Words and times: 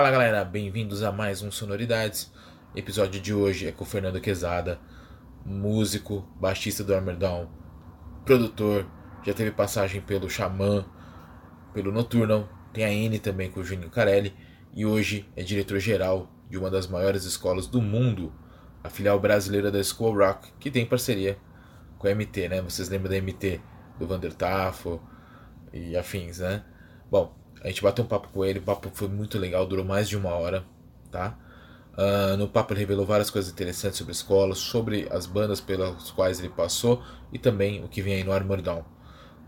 Fala 0.00 0.12
galera, 0.12 0.46
bem-vindos 0.46 1.02
a 1.02 1.12
mais 1.12 1.42
um 1.42 1.50
Sonoridades. 1.50 2.32
episódio 2.74 3.20
de 3.20 3.34
hoje 3.34 3.68
é 3.68 3.70
com 3.70 3.84
o 3.84 3.86
Fernando 3.86 4.18
Quezada, 4.18 4.80
músico, 5.44 6.26
baixista 6.40 6.82
do 6.82 6.94
Armerdown, 6.94 7.50
produtor, 8.24 8.86
já 9.22 9.34
teve 9.34 9.50
passagem 9.50 10.00
pelo 10.00 10.30
Xamã, 10.30 10.86
pelo 11.74 11.92
Nocturnal, 11.92 12.48
tem 12.72 12.82
a 12.82 12.90
N 12.90 13.18
também 13.18 13.50
com 13.50 13.60
o 13.60 13.62
Juninho 13.62 13.90
Carelli 13.90 14.34
e 14.72 14.86
hoje 14.86 15.28
é 15.36 15.42
diretor-geral 15.42 16.32
de 16.48 16.56
uma 16.56 16.70
das 16.70 16.86
maiores 16.86 17.24
escolas 17.24 17.66
do 17.66 17.82
mundo, 17.82 18.32
a 18.82 18.88
filial 18.88 19.20
brasileira 19.20 19.70
da 19.70 19.84
School 19.84 20.16
Rock, 20.16 20.50
que 20.58 20.70
tem 20.70 20.86
parceria 20.86 21.36
com 21.98 22.08
a 22.08 22.14
MT, 22.14 22.48
né? 22.48 22.62
Vocês 22.62 22.88
lembram 22.88 23.10
da 23.10 23.20
MT 23.20 23.60
do 23.98 24.06
Vander 24.06 24.32
Tafo 24.32 24.98
e 25.74 25.94
afins, 25.94 26.38
né? 26.38 26.64
Bom, 27.10 27.38
a 27.62 27.68
gente 27.68 27.82
bateu 27.82 28.04
um 28.04 28.08
papo 28.08 28.28
com 28.28 28.44
ele, 28.44 28.58
o 28.58 28.62
papo 28.62 28.90
foi 28.92 29.08
muito 29.08 29.38
legal, 29.38 29.66
durou 29.66 29.84
mais 29.84 30.08
de 30.08 30.16
uma 30.16 30.30
hora, 30.30 30.64
tá? 31.10 31.36
Uh, 31.92 32.36
no 32.36 32.48
papo 32.48 32.72
ele 32.72 32.80
revelou 32.80 33.04
várias 33.04 33.28
coisas 33.30 33.52
interessantes 33.52 33.98
sobre 33.98 34.12
a 34.12 34.14
escola, 34.14 34.54
sobre 34.54 35.08
as 35.10 35.26
bandas 35.26 35.60
pelas 35.60 36.10
quais 36.12 36.38
ele 36.38 36.48
passou 36.48 37.02
e 37.32 37.38
também 37.38 37.84
o 37.84 37.88
que 37.88 38.00
vem 38.00 38.14
aí 38.14 38.24
no 38.24 38.32
Armor 38.32 38.62
Down, 38.62 38.84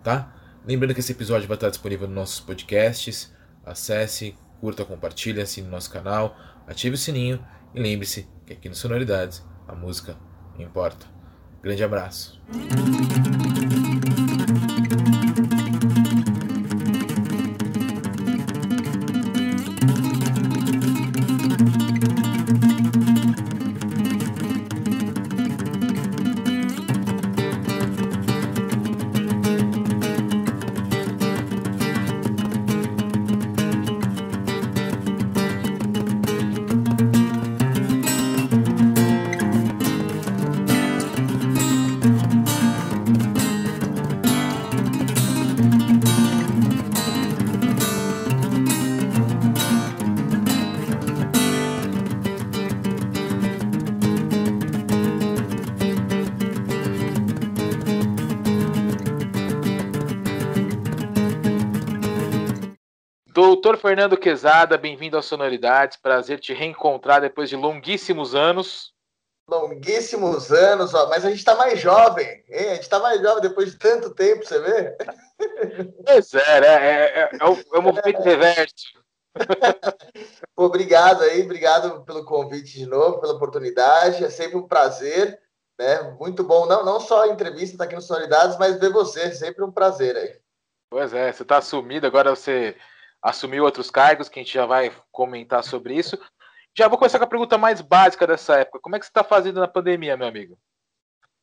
tá? 0.03 0.35
Lembrando 0.67 0.95
que 0.95 1.01
esse 1.01 1.13
episódio 1.13 1.49
vai 1.49 1.57
estar 1.57 1.71
disponível 1.71 2.07
nos 2.07 2.15
nossos 2.15 2.41
podcasts. 2.41 3.33
Acesse, 3.65 4.37
curta, 4.61 4.85
compartilhe, 4.85 5.41
assine 5.41 5.67
nosso 5.67 5.91
canal, 5.91 6.37
ative 6.67 6.95
o 6.95 6.99
sininho 6.99 7.45
e 7.75 7.81
lembre-se 7.81 8.29
que 8.47 8.53
aqui 8.53 8.69
no 8.69 8.75
Sonoridades 8.75 9.43
a 9.67 9.75
música 9.75 10.17
importa. 10.59 11.07
Grande 11.63 11.83
abraço. 11.83 12.41
Doutor 63.73 63.89
Fernando 63.89 64.19
Quezada, 64.19 64.77
bem-vindo 64.77 65.17
às 65.17 65.25
Sonoridades. 65.25 65.97
Prazer 65.97 66.39
te 66.39 66.53
reencontrar 66.53 67.23
depois 67.23 67.49
de 67.49 67.57
longuíssimos 67.57 68.35
anos. 68.35 68.93
Longuíssimos 69.49 70.53
anos, 70.53 70.93
ó, 70.93 71.09
mas 71.09 71.25
a 71.25 71.31
gente 71.31 71.39
está 71.39 71.55
mais 71.57 71.81
jovem, 71.81 72.27
hein? 72.51 72.69
A 72.69 72.75
gente 72.75 72.83
está 72.83 72.99
mais 72.99 73.23
jovem 73.23 73.41
depois 73.41 73.73
de 73.73 73.79
tanto 73.79 74.11
tempo, 74.11 74.45
você 74.45 74.61
vê? 74.61 74.97
Pois 76.05 76.35
é, 76.35 76.61
né? 76.61 76.67
é, 76.67 77.21
é, 77.21 77.31
é, 77.41 77.45
o, 77.49 77.57
é 77.75 77.79
o 77.79 77.83
movimento 77.83 78.21
reverso. 78.21 78.75
Pô, 80.55 80.67
obrigado 80.67 81.23
aí, 81.23 81.43
obrigado 81.43 82.05
pelo 82.05 82.27
convite 82.27 82.79
de 82.79 82.85
novo, 82.85 83.23
pela 83.23 83.33
oportunidade. 83.33 84.23
É 84.23 84.29
sempre 84.29 84.59
um 84.59 84.69
prazer, 84.69 85.41
né? 85.79 86.15
Muito 86.21 86.45
bom, 86.45 86.67
não, 86.67 86.85
não 86.85 87.01
só 87.01 87.23
a 87.23 87.29
entrevista 87.29 87.79
tá 87.79 87.85
aqui 87.85 87.95
no 87.95 88.03
Sonoridades, 88.03 88.59
mas 88.59 88.79
ver 88.79 88.93
você, 88.93 89.35
sempre 89.35 89.65
um 89.65 89.73
prazer 89.73 90.15
aí. 90.15 90.37
Pois 90.91 91.15
é, 91.15 91.33
você 91.33 91.43
está 91.43 91.57
assumido, 91.57 92.07
agora 92.07 92.37
você 92.37 92.77
assumiu 93.23 93.65
outros 93.65 93.91
cargos, 93.91 94.29
que 94.29 94.41
a 94.41 94.43
gente 94.43 94.53
já 94.53 94.67
vai 94.67 94.93
comentar 95.11 95.63
sobre 95.63 95.95
isso. 95.95 96.19
Já 96.77 96.89
vou 96.89 96.99
começar 96.99 97.19
com 97.19 97.25
a 97.25 97.29
pergunta 97.29 97.57
mais 97.57 97.81
básica 97.81 98.27
dessa 98.27 98.59
época. 98.59 98.81
Como 98.81 98.97
é 98.97 98.99
que 98.99 99.05
você 99.05 99.11
está 99.11 99.23
fazendo 99.23 99.61
na 99.61 99.69
pandemia, 99.69 100.17
meu 100.17 100.27
amigo? 100.27 100.59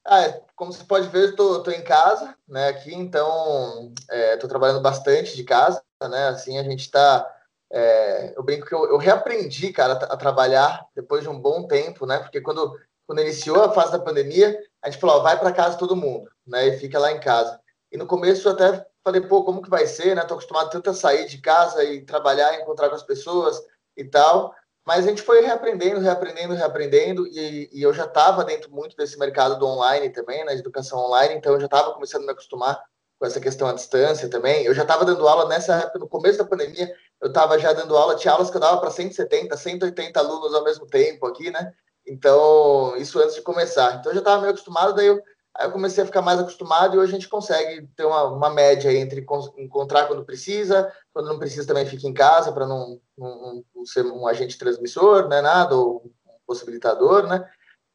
Ah, 0.06 0.24
é, 0.24 0.42
como 0.56 0.74
você 0.74 0.84
pode 0.84 1.08
ver, 1.10 1.30
estou 1.30 1.72
em 1.72 1.84
casa, 1.84 2.36
né, 2.48 2.70
aqui, 2.70 2.94
então 2.96 3.94
estou 4.10 4.10
é, 4.10 4.38
trabalhando 4.48 4.82
bastante 4.82 5.36
de 5.36 5.44
casa, 5.44 5.84
né, 6.02 6.30
assim, 6.30 6.58
a 6.58 6.64
gente 6.64 6.82
está, 6.82 7.32
é, 7.72 8.34
eu 8.36 8.42
brinco 8.42 8.66
que 8.66 8.74
eu, 8.74 8.90
eu 8.90 8.98
reaprendi, 8.98 9.72
cara, 9.72 9.94
a, 9.94 10.18
trabalhar 10.18 10.88
depois 10.96 11.22
de 11.22 11.30
um 11.30 11.40
bom 11.40 11.68
tempo, 11.68 12.08
né, 12.08 12.18
porque 12.18 12.42
quando, 12.42 12.76
quando 13.06 13.22
iniciou 13.22 13.62
a 13.62 13.72
fase 13.72 13.92
da 13.92 14.00
pandemia, 14.00 14.58
a 14.82 14.90
gente 14.90 15.00
falou, 15.00 15.18
ó, 15.18 15.20
vai 15.20 15.38
para 15.38 15.52
casa 15.52 15.78
todo 15.78 15.96
mundo, 15.96 16.28
né, 16.48 16.70
e 16.70 16.80
fica 16.80 16.98
lá 16.98 17.12
em 17.12 17.20
casa. 17.20 17.60
E 17.92 17.98
no 17.98 18.08
começo 18.08 18.50
até 18.50 18.84
falei, 19.12 19.22
pô, 19.22 19.44
como 19.44 19.62
que 19.62 19.70
vai 19.70 19.88
ser, 19.88 20.16
né? 20.16 20.24
Tô 20.24 20.36
acostumado 20.36 20.70
tanto 20.70 20.90
a 20.90 20.94
sair 20.94 21.28
de 21.28 21.40
casa 21.40 21.84
e 21.84 22.02
trabalhar, 22.02 22.56
encontrar 22.56 22.90
com 22.90 22.96
as 22.96 23.04
pessoas 23.04 23.62
e 23.98 24.04
tal. 24.04 24.54
Mas 24.86 25.06
a 25.06 25.10
gente 25.10 25.22
foi 25.22 25.42
reaprendendo, 25.42 26.00
reaprendendo, 26.00 26.54
reaprendendo, 26.54 27.28
e, 27.28 27.70
e 27.72 27.82
eu 27.82 27.94
já 27.94 28.06
estava 28.06 28.44
dentro 28.44 28.72
muito 28.72 28.96
desse 28.96 29.20
mercado 29.20 29.58
do 29.60 29.66
online 29.66 30.10
também, 30.10 30.44
na 30.46 30.54
educação 30.54 30.98
online, 31.00 31.36
então 31.36 31.54
eu 31.54 31.60
já 31.60 31.66
estava 31.66 31.94
começando 31.94 32.24
a 32.24 32.26
me 32.26 32.32
acostumar 32.32 32.82
com 33.20 33.26
essa 33.26 33.40
questão 33.40 33.68
à 33.68 33.74
distância 33.74 34.30
também. 34.30 34.64
Eu 34.64 34.74
já 34.74 34.84
estava 34.84 35.06
dando 35.06 35.28
aula 35.28 35.48
nessa 35.48 35.76
época, 35.76 36.00
no 36.00 36.08
começo 36.08 36.38
da 36.38 36.46
pandemia, 36.46 36.92
eu 37.22 37.28
estava 37.28 37.60
já 37.60 37.74
dando 37.74 37.96
aula, 37.98 38.16
tinha 38.16 38.34
aulas 38.34 38.50
que 38.50 38.58
eu 38.58 38.62
dava 38.62 38.80
para 38.80 38.90
170, 38.90 39.56
180 39.56 40.20
alunos 40.20 40.56
ao 40.56 40.64
mesmo 40.64 40.88
tempo 40.88 41.28
aqui, 41.28 41.52
né? 41.52 41.74
Então, 42.08 42.96
isso 42.98 43.20
antes 43.20 43.36
de 43.36 43.42
começar. 43.42 43.96
Então, 43.96 44.12
eu 44.12 44.16
já 44.16 44.22
estava 44.22 44.42
meio 44.42 44.52
acostumado, 44.52 44.96
daí 44.96 45.08
eu 45.08 45.22
Aí 45.60 45.68
eu 45.68 45.72
comecei 45.74 46.02
a 46.02 46.06
ficar 46.06 46.22
mais 46.22 46.40
acostumado 46.40 46.96
e 46.96 47.00
hoje 47.00 47.12
a 47.12 47.16
gente 47.16 47.28
consegue 47.28 47.86
ter 47.94 48.06
uma, 48.06 48.24
uma 48.24 48.50
média 48.50 48.94
entre 48.94 49.26
encontrar 49.58 50.08
quando 50.08 50.24
precisa, 50.24 50.90
quando 51.14 51.28
não 51.28 51.38
precisa 51.38 51.68
também 51.68 51.86
fica 51.86 52.08
em 52.08 52.14
casa 52.14 52.54
para 52.54 52.66
não, 52.66 52.98
não, 53.18 53.66
não, 53.76 53.86
ser 53.86 54.06
um 54.06 54.26
agente 54.26 54.58
transmissor, 54.58 55.28
né, 55.28 55.42
nada, 55.42 55.76
ou 55.76 56.06
um 56.06 56.32
possibilitador, 56.48 57.28
né? 57.28 57.46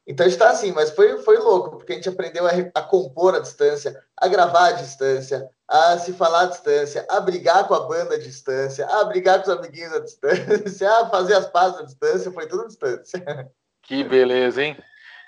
Então 0.07 0.27
está 0.27 0.51
assim, 0.51 0.73
mas 0.73 0.91
foi, 0.91 1.17
foi 1.23 1.39
louco, 1.39 1.79
porque 1.79 1.93
a 1.93 1.95
gente 1.95 2.11
aprendeu 2.11 2.47
a, 2.47 2.51
a, 2.75 2.83
compor 2.83 3.35
à 3.35 3.39
distância, 3.39 3.99
a 4.15 4.29
gravar 4.29 4.67
à 4.67 4.73
distância, 4.73 5.49
a 5.67 5.97
se 5.97 6.13
falar 6.13 6.43
à 6.43 6.47
distância, 6.47 7.07
a 7.09 7.19
brigar 7.19 7.67
com 7.67 7.73
a 7.73 7.87
banda 7.87 8.17
à 8.17 8.19
distância, 8.19 8.87
a 8.87 9.05
brigar 9.05 9.43
com 9.43 9.51
os 9.51 9.57
amiguinhos 9.57 9.95
à 9.95 10.01
distância, 10.01 10.91
a 11.01 11.09
fazer 11.09 11.33
as 11.33 11.47
pazes 11.47 11.81
à 11.81 11.83
distância, 11.85 12.31
foi 12.31 12.47
tudo 12.47 12.65
à 12.65 12.67
distância. 12.67 13.51
Que 13.83 14.05
beleza, 14.05 14.63
hein? 14.63 14.77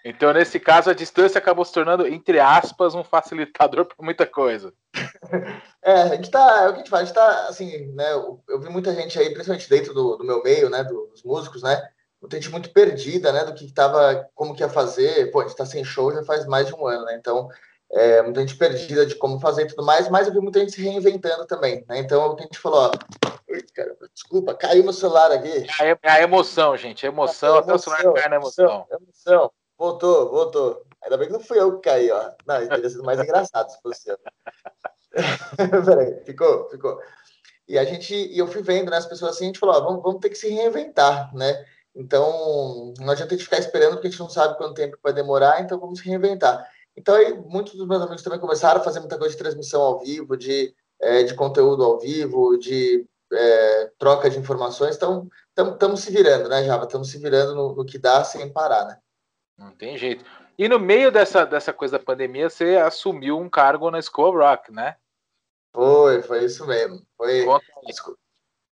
Então, 0.08 0.32
nesse 0.32 0.60
caso, 0.60 0.88
a 0.88 0.94
distância 0.94 1.38
acabou 1.38 1.64
se 1.64 1.72
tornando, 1.72 2.06
entre 2.06 2.38
aspas, 2.38 2.94
um 2.94 3.02
facilitador 3.02 3.86
para 3.90 4.04
muita 4.04 4.24
coisa. 4.24 4.72
É, 5.82 6.02
a 6.02 6.14
gente 6.14 6.30
tá, 6.30 6.62
é 6.62 6.68
o 6.68 6.70
que 6.70 6.74
a 6.74 6.78
gente 6.78 6.90
faz, 6.90 7.02
a 7.02 7.04
gente 7.06 7.14
tá, 7.14 7.48
assim, 7.48 7.92
né, 7.92 8.12
eu, 8.12 8.40
eu 8.48 8.60
vi 8.60 8.68
muita 8.68 8.94
gente 8.94 9.18
aí, 9.18 9.30
principalmente 9.30 9.68
dentro 9.68 9.92
do, 9.92 10.16
do 10.16 10.24
meu 10.24 10.44
meio, 10.44 10.70
né, 10.70 10.84
dos 10.84 11.24
músicos, 11.24 11.60
né, 11.60 11.82
muita 12.22 12.36
gente 12.36 12.50
muito 12.50 12.70
perdida, 12.72 13.32
né, 13.32 13.44
do 13.44 13.52
que 13.52 13.72
tava, 13.72 14.28
como 14.32 14.54
que 14.54 14.62
ia 14.62 14.68
fazer, 14.68 15.28
pô, 15.32 15.40
a 15.40 15.42
gente 15.42 15.56
tá 15.56 15.66
sem 15.66 15.84
show 15.84 16.12
já 16.12 16.22
faz 16.22 16.46
mais 16.46 16.68
de 16.68 16.74
um 16.74 16.86
ano, 16.86 17.04
né, 17.04 17.16
então, 17.18 17.48
é, 17.90 18.22
muita 18.22 18.40
gente 18.42 18.56
perdida 18.56 19.04
de 19.04 19.16
como 19.16 19.40
fazer 19.40 19.62
e 19.62 19.66
tudo 19.66 19.84
mais, 19.84 20.08
mas 20.08 20.28
eu 20.28 20.32
vi 20.32 20.40
muita 20.40 20.60
gente 20.60 20.72
se 20.72 20.82
reinventando 20.82 21.46
também, 21.46 21.84
né, 21.88 21.98
então, 21.98 22.22
é 22.22 22.26
o 22.26 22.36
que 22.36 22.44
a 22.44 22.46
gente 22.46 22.60
falou, 22.60 22.90
ó, 22.90 22.90
caramba, 23.74 24.08
desculpa, 24.14 24.54
caiu 24.54 24.84
meu 24.84 24.92
celular 24.92 25.32
aqui. 25.32 25.66
É 25.80 25.98
a, 26.08 26.18
é 26.20 26.22
emoção, 26.22 26.76
gente, 26.76 27.04
a 27.04 27.08
emoção, 27.08 27.56
é 27.56 27.58
a 27.58 27.62
emoção, 27.62 27.74
até 27.74 27.74
o 27.74 27.78
celular 27.78 28.20
cai 28.20 28.28
na 28.28 28.36
emoção. 28.36 28.86
emoção. 28.88 28.98
emoção. 29.00 29.52
Voltou, 29.78 30.30
voltou. 30.30 30.82
Ainda 31.02 31.16
bem 31.18 31.26
que 31.28 31.32
não 31.32 31.40
fui 31.40 31.58
eu 31.58 31.76
que 31.78 31.88
caí, 31.88 32.10
ó. 32.10 32.30
Não, 32.46 32.66
teria 32.68 32.90
sido 32.90 33.04
mais 33.04 33.20
engraçado 33.20 33.70
se 33.70 33.80
fosse 33.80 34.10
eu. 34.10 34.18
Peraí, 35.84 36.24
ficou, 36.24 36.68
ficou. 36.68 36.98
E 37.68 37.78
a 37.78 37.84
gente, 37.84 38.14
e 38.14 38.38
eu 38.38 38.46
fui 38.46 38.62
vendo, 38.62 38.90
né, 38.90 38.96
as 38.96 39.06
pessoas 39.06 39.36
assim, 39.36 39.44
a 39.44 39.46
gente 39.48 39.58
falou, 39.58 39.76
ó, 39.76 39.80
vamos, 39.80 40.02
vamos 40.02 40.20
ter 40.20 40.30
que 40.30 40.36
se 40.36 40.48
reinventar, 40.48 41.34
né? 41.34 41.64
Então, 41.94 42.92
não 42.98 43.10
adianta 43.10 43.34
a 43.34 43.36
gente 43.36 43.44
ficar 43.44 43.58
esperando, 43.58 43.94
porque 43.94 44.08
a 44.08 44.10
gente 44.10 44.20
não 44.20 44.28
sabe 44.28 44.56
quanto 44.56 44.74
tempo 44.74 44.98
vai 45.02 45.12
demorar, 45.12 45.60
então 45.60 45.80
vamos 45.80 45.98
se 45.98 46.04
reinventar. 46.06 46.68
Então, 46.96 47.14
aí, 47.14 47.34
muitos 47.34 47.74
dos 47.74 47.86
meus 47.86 48.02
amigos 48.02 48.22
também 48.22 48.38
começaram 48.38 48.80
a 48.80 48.84
fazer 48.84 49.00
muita 49.00 49.18
coisa 49.18 49.34
de 49.34 49.38
transmissão 49.38 49.82
ao 49.82 49.98
vivo, 49.98 50.36
de, 50.36 50.74
é, 51.00 51.22
de 51.24 51.34
conteúdo 51.34 51.82
ao 51.82 51.98
vivo, 51.98 52.56
de 52.58 53.06
é, 53.32 53.90
troca 53.98 54.30
de 54.30 54.38
informações. 54.38 54.94
Então, 54.96 55.28
estamos 55.56 56.00
se 56.00 56.12
virando, 56.12 56.48
né, 56.48 56.64
Java? 56.64 56.84
Estamos 56.84 57.10
se 57.10 57.18
virando 57.18 57.54
no, 57.54 57.74
no 57.74 57.84
que 57.84 57.98
dá 57.98 58.22
sem 58.22 58.52
parar, 58.52 58.84
né? 58.84 58.98
Não 59.58 59.70
tem 59.70 59.96
jeito. 59.96 60.24
E 60.58 60.68
no 60.68 60.78
meio 60.78 61.10
dessa, 61.10 61.44
dessa 61.44 61.72
coisa 61.72 61.98
da 61.98 62.04
pandemia, 62.04 62.48
você 62.48 62.76
assumiu 62.76 63.38
um 63.38 63.48
cargo 63.48 63.90
na 63.90 64.00
School 64.00 64.28
of 64.28 64.38
Rock, 64.38 64.72
né? 64.72 64.96
Foi, 65.74 66.22
foi 66.22 66.44
isso 66.44 66.66
mesmo. 66.66 67.06
Foi 67.16 67.46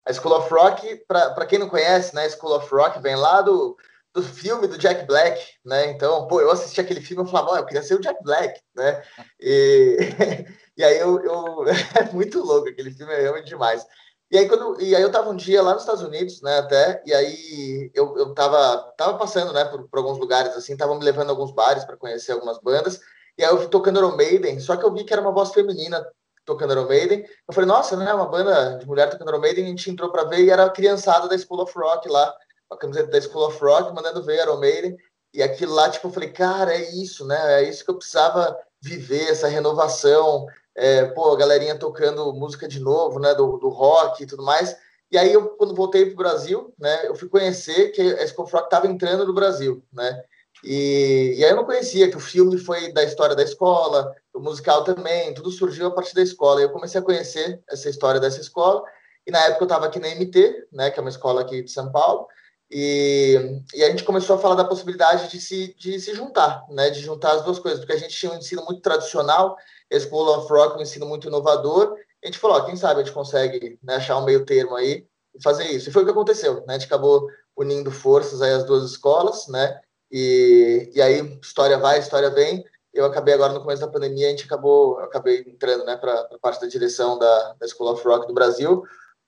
a 0.04 0.12
School 0.12 0.36
of 0.36 0.52
Rock, 0.52 1.04
para 1.06 1.46
quem 1.46 1.58
não 1.58 1.68
conhece, 1.68 2.14
né? 2.14 2.28
School 2.28 2.56
of 2.56 2.72
Rock 2.72 3.00
vem 3.00 3.16
lá 3.16 3.40
do, 3.42 3.76
do 4.12 4.22
filme 4.22 4.66
do 4.66 4.78
Jack 4.78 5.06
Black, 5.06 5.40
né? 5.64 5.86
Então, 5.86 6.26
pô, 6.26 6.40
eu 6.40 6.50
assisti 6.50 6.80
aquele 6.80 7.00
filme 7.00 7.24
e 7.24 7.30
falava, 7.30 7.52
oh, 7.52 7.56
eu 7.56 7.66
queria 7.66 7.82
ser 7.82 7.94
o 7.94 8.00
Jack 8.00 8.22
Black, 8.22 8.60
né? 8.74 9.02
E, 9.40 9.96
e 10.76 10.84
aí 10.84 10.98
eu, 10.98 11.20
eu, 11.24 11.64
é 11.98 12.12
muito 12.12 12.40
louco, 12.40 12.68
aquele 12.68 12.90
filme 12.90 13.12
é 13.12 13.20
realmente 13.20 13.46
demais. 13.46 13.86
E 14.32 14.38
aí, 14.38 14.48
quando, 14.48 14.80
e 14.80 14.96
aí 14.96 15.02
eu 15.02 15.12
tava 15.12 15.28
um 15.28 15.36
dia 15.36 15.60
lá 15.60 15.74
nos 15.74 15.82
Estados 15.82 16.02
Unidos, 16.02 16.40
né, 16.40 16.56
até, 16.56 17.02
e 17.04 17.12
aí 17.12 17.90
eu, 17.92 18.16
eu 18.16 18.32
tava, 18.32 18.78
tava 18.96 19.18
passando, 19.18 19.52
né, 19.52 19.62
por, 19.66 19.86
por 19.86 19.98
alguns 19.98 20.16
lugares, 20.16 20.56
assim, 20.56 20.74
tava 20.74 20.94
me 20.94 21.04
levando 21.04 21.28
a 21.28 21.32
alguns 21.32 21.52
bares 21.52 21.84
para 21.84 21.98
conhecer 21.98 22.32
algumas 22.32 22.58
bandas, 22.58 22.98
e 23.36 23.44
aí 23.44 23.50
eu 23.50 23.58
vi 23.58 23.68
tocando 23.68 23.98
Iron 23.98 24.16
Maiden, 24.16 24.58
só 24.58 24.74
que 24.74 24.86
eu 24.86 24.90
vi 24.90 25.04
que 25.04 25.12
era 25.12 25.20
uma 25.20 25.32
voz 25.32 25.50
feminina 25.52 26.02
tocando 26.46 26.72
Iron 26.72 26.88
Maiden, 26.88 27.26
eu 27.46 27.54
falei, 27.54 27.68
nossa, 27.68 27.94
né, 27.94 28.14
uma 28.14 28.24
banda 28.24 28.78
de 28.78 28.86
mulher 28.86 29.10
tocando 29.10 29.28
Iron 29.28 29.40
Maiden, 29.40 29.66
a 29.66 29.68
gente 29.68 29.90
entrou 29.90 30.10
para 30.10 30.24
ver, 30.24 30.40
e 30.40 30.48
era 30.48 30.64
a 30.64 30.70
criançada 30.70 31.28
da 31.28 31.36
School 31.36 31.60
of 31.60 31.78
Rock 31.78 32.08
lá, 32.08 32.34
a 32.70 32.76
camiseta 32.78 33.10
da 33.10 33.20
School 33.20 33.48
of 33.48 33.62
Rock, 33.62 33.94
mandando 33.94 34.22
ver 34.22 34.40
Iron 34.40 34.56
Maiden, 34.56 34.96
e 35.34 35.42
aquilo 35.42 35.74
lá, 35.74 35.90
tipo, 35.90 36.08
eu 36.08 36.12
falei, 36.12 36.30
cara, 36.30 36.72
é 36.72 36.90
isso, 36.94 37.26
né, 37.26 37.62
é 37.62 37.68
isso 37.68 37.84
que 37.84 37.90
eu 37.90 37.98
precisava 37.98 38.56
viver, 38.80 39.28
essa 39.28 39.46
renovação, 39.46 40.46
é, 40.76 41.04
pô, 41.06 41.32
a 41.32 41.36
galerinha 41.36 41.78
tocando 41.78 42.32
música 42.32 42.66
de 42.66 42.80
novo, 42.80 43.18
né, 43.18 43.34
do, 43.34 43.58
do 43.58 43.68
rock 43.68 44.22
e 44.22 44.26
tudo 44.26 44.42
mais. 44.42 44.76
E 45.10 45.18
aí, 45.18 45.32
eu, 45.32 45.48
quando 45.50 45.74
voltei 45.74 46.06
para 46.06 46.14
o 46.14 46.16
Brasil, 46.16 46.72
né, 46.78 47.06
eu 47.06 47.14
fui 47.14 47.28
conhecer 47.28 47.90
que 47.90 48.00
a 48.00 48.24
Skull 48.24 48.46
Rock 48.46 48.64
estava 48.64 48.86
entrando 48.86 49.26
no 49.26 49.34
Brasil, 49.34 49.82
né, 49.92 50.22
e, 50.64 51.34
e, 51.38 51.44
aí 51.44 51.50
eu 51.50 51.56
não 51.56 51.64
conhecia 51.64 52.08
que 52.08 52.16
o 52.16 52.20
filme 52.20 52.56
foi 52.56 52.92
da 52.92 53.02
história 53.02 53.34
da 53.34 53.42
escola, 53.42 54.14
o 54.32 54.38
musical 54.38 54.84
também, 54.84 55.34
tudo 55.34 55.50
surgiu 55.50 55.88
a 55.88 55.90
partir 55.90 56.14
da 56.14 56.22
escola. 56.22 56.60
E 56.60 56.64
eu 56.64 56.70
comecei 56.70 57.00
a 57.00 57.04
conhecer 57.04 57.60
essa 57.68 57.88
história 57.88 58.20
dessa 58.20 58.40
escola, 58.40 58.82
e 59.26 59.30
na 59.30 59.40
época 59.40 59.62
eu 59.62 59.66
estava 59.66 59.86
aqui 59.86 59.98
na 59.98 60.08
MT, 60.08 60.68
né, 60.72 60.90
que 60.90 60.98
é 60.98 61.02
uma 61.02 61.10
escola 61.10 61.40
aqui 61.40 61.62
de 61.62 61.70
São 61.70 61.90
Paulo, 61.90 62.28
e, 62.74 63.60
e, 63.74 63.84
a 63.84 63.90
gente 63.90 64.02
começou 64.02 64.36
a 64.36 64.38
falar 64.38 64.54
da 64.54 64.64
possibilidade 64.64 65.30
de 65.30 65.38
se, 65.38 65.74
de 65.74 66.00
se 66.00 66.14
juntar, 66.14 66.64
né, 66.70 66.88
de 66.88 67.00
juntar 67.00 67.32
as 67.32 67.42
duas 67.42 67.58
coisas, 67.58 67.80
porque 67.80 67.92
a 67.92 67.98
gente 67.98 68.16
tinha 68.16 68.32
um 68.32 68.36
ensino 68.36 68.64
muito 68.64 68.80
tradicional, 68.80 69.58
School 70.00 70.38
of 70.38 70.50
Rock, 70.50 70.78
um 70.78 70.82
ensino 70.82 71.04
muito 71.04 71.28
inovador. 71.28 71.94
A 72.22 72.26
gente 72.26 72.38
falou, 72.38 72.56
ó, 72.56 72.64
quem 72.64 72.74
sabe 72.74 73.00
a 73.00 73.04
gente 73.04 73.12
consegue 73.12 73.78
né, 73.82 73.96
achar 73.96 74.16
um 74.16 74.24
meio 74.24 74.46
termo 74.46 74.74
aí 74.74 75.06
e 75.34 75.42
fazer 75.42 75.64
isso. 75.64 75.90
E 75.90 75.92
foi 75.92 76.02
o 76.02 76.04
que 76.06 76.12
aconteceu, 76.12 76.64
né? 76.66 76.68
A 76.68 76.72
gente 76.72 76.86
acabou 76.86 77.28
unindo 77.54 77.90
forças 77.90 78.40
aí 78.40 78.52
as 78.52 78.64
duas 78.64 78.90
escolas, 78.90 79.46
né? 79.48 79.78
E, 80.10 80.90
e 80.94 81.02
aí 81.02 81.38
história 81.42 81.76
vai, 81.76 81.98
história 81.98 82.30
vem. 82.30 82.64
Eu 82.92 83.04
acabei 83.04 83.34
agora 83.34 83.52
no 83.52 83.60
começo 83.60 83.82
da 83.82 83.88
pandemia, 83.88 84.28
a 84.28 84.30
gente 84.30 84.44
acabou, 84.44 84.98
acabei 85.00 85.40
entrando, 85.40 85.84
né, 85.84 85.96
para 85.96 86.26
parte 86.40 86.60
da 86.60 86.66
direção 86.66 87.18
da, 87.18 87.54
da 87.54 87.68
School 87.68 87.90
of 87.90 88.06
Rock 88.06 88.26
do 88.26 88.34
Brasil. 88.34 88.82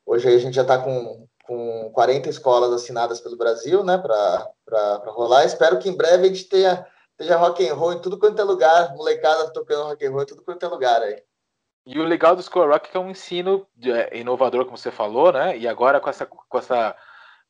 Hoje 0.06 0.28
a 0.28 0.38
gente 0.38 0.54
já 0.54 0.62
está 0.62 0.78
com 0.78 1.26
com 1.46 1.90
40 1.92 2.28
escolas 2.28 2.72
assinadas 2.72 3.20
pelo 3.20 3.36
Brasil, 3.36 3.84
né, 3.84 3.98
para 3.98 5.02
rolar. 5.06 5.44
Espero 5.44 5.78
que 5.78 5.88
em 5.88 5.96
breve 5.96 6.24
a 6.24 6.28
gente 6.28 6.44
tenha 6.48 6.86
Seja 7.16 7.36
rock 7.36 7.66
and 7.66 7.74
roll 7.74 7.92
em 7.92 8.00
tudo 8.00 8.18
quanto 8.18 8.40
é 8.40 8.44
lugar, 8.44 8.94
molecada 8.96 9.52
tocando 9.52 9.84
rock 9.84 10.04
and 10.04 10.10
roll 10.10 10.22
em 10.22 10.26
tudo 10.26 10.42
quanto 10.42 10.66
é 10.66 10.68
lugar 10.68 11.00
aí. 11.00 11.22
E 11.86 12.00
o 12.00 12.04
legal 12.04 12.34
do 12.34 12.42
School 12.42 12.66
Rock 12.66 12.88
é 12.88 12.90
que 12.90 12.96
é 12.96 13.00
um 13.00 13.10
ensino 13.10 13.66
é, 13.84 14.18
inovador, 14.18 14.64
como 14.64 14.76
você 14.76 14.90
falou, 14.90 15.30
né? 15.32 15.56
E 15.56 15.68
agora 15.68 16.00
com 16.00 16.10
essa, 16.10 16.26
com 16.26 16.58
essa 16.58 16.96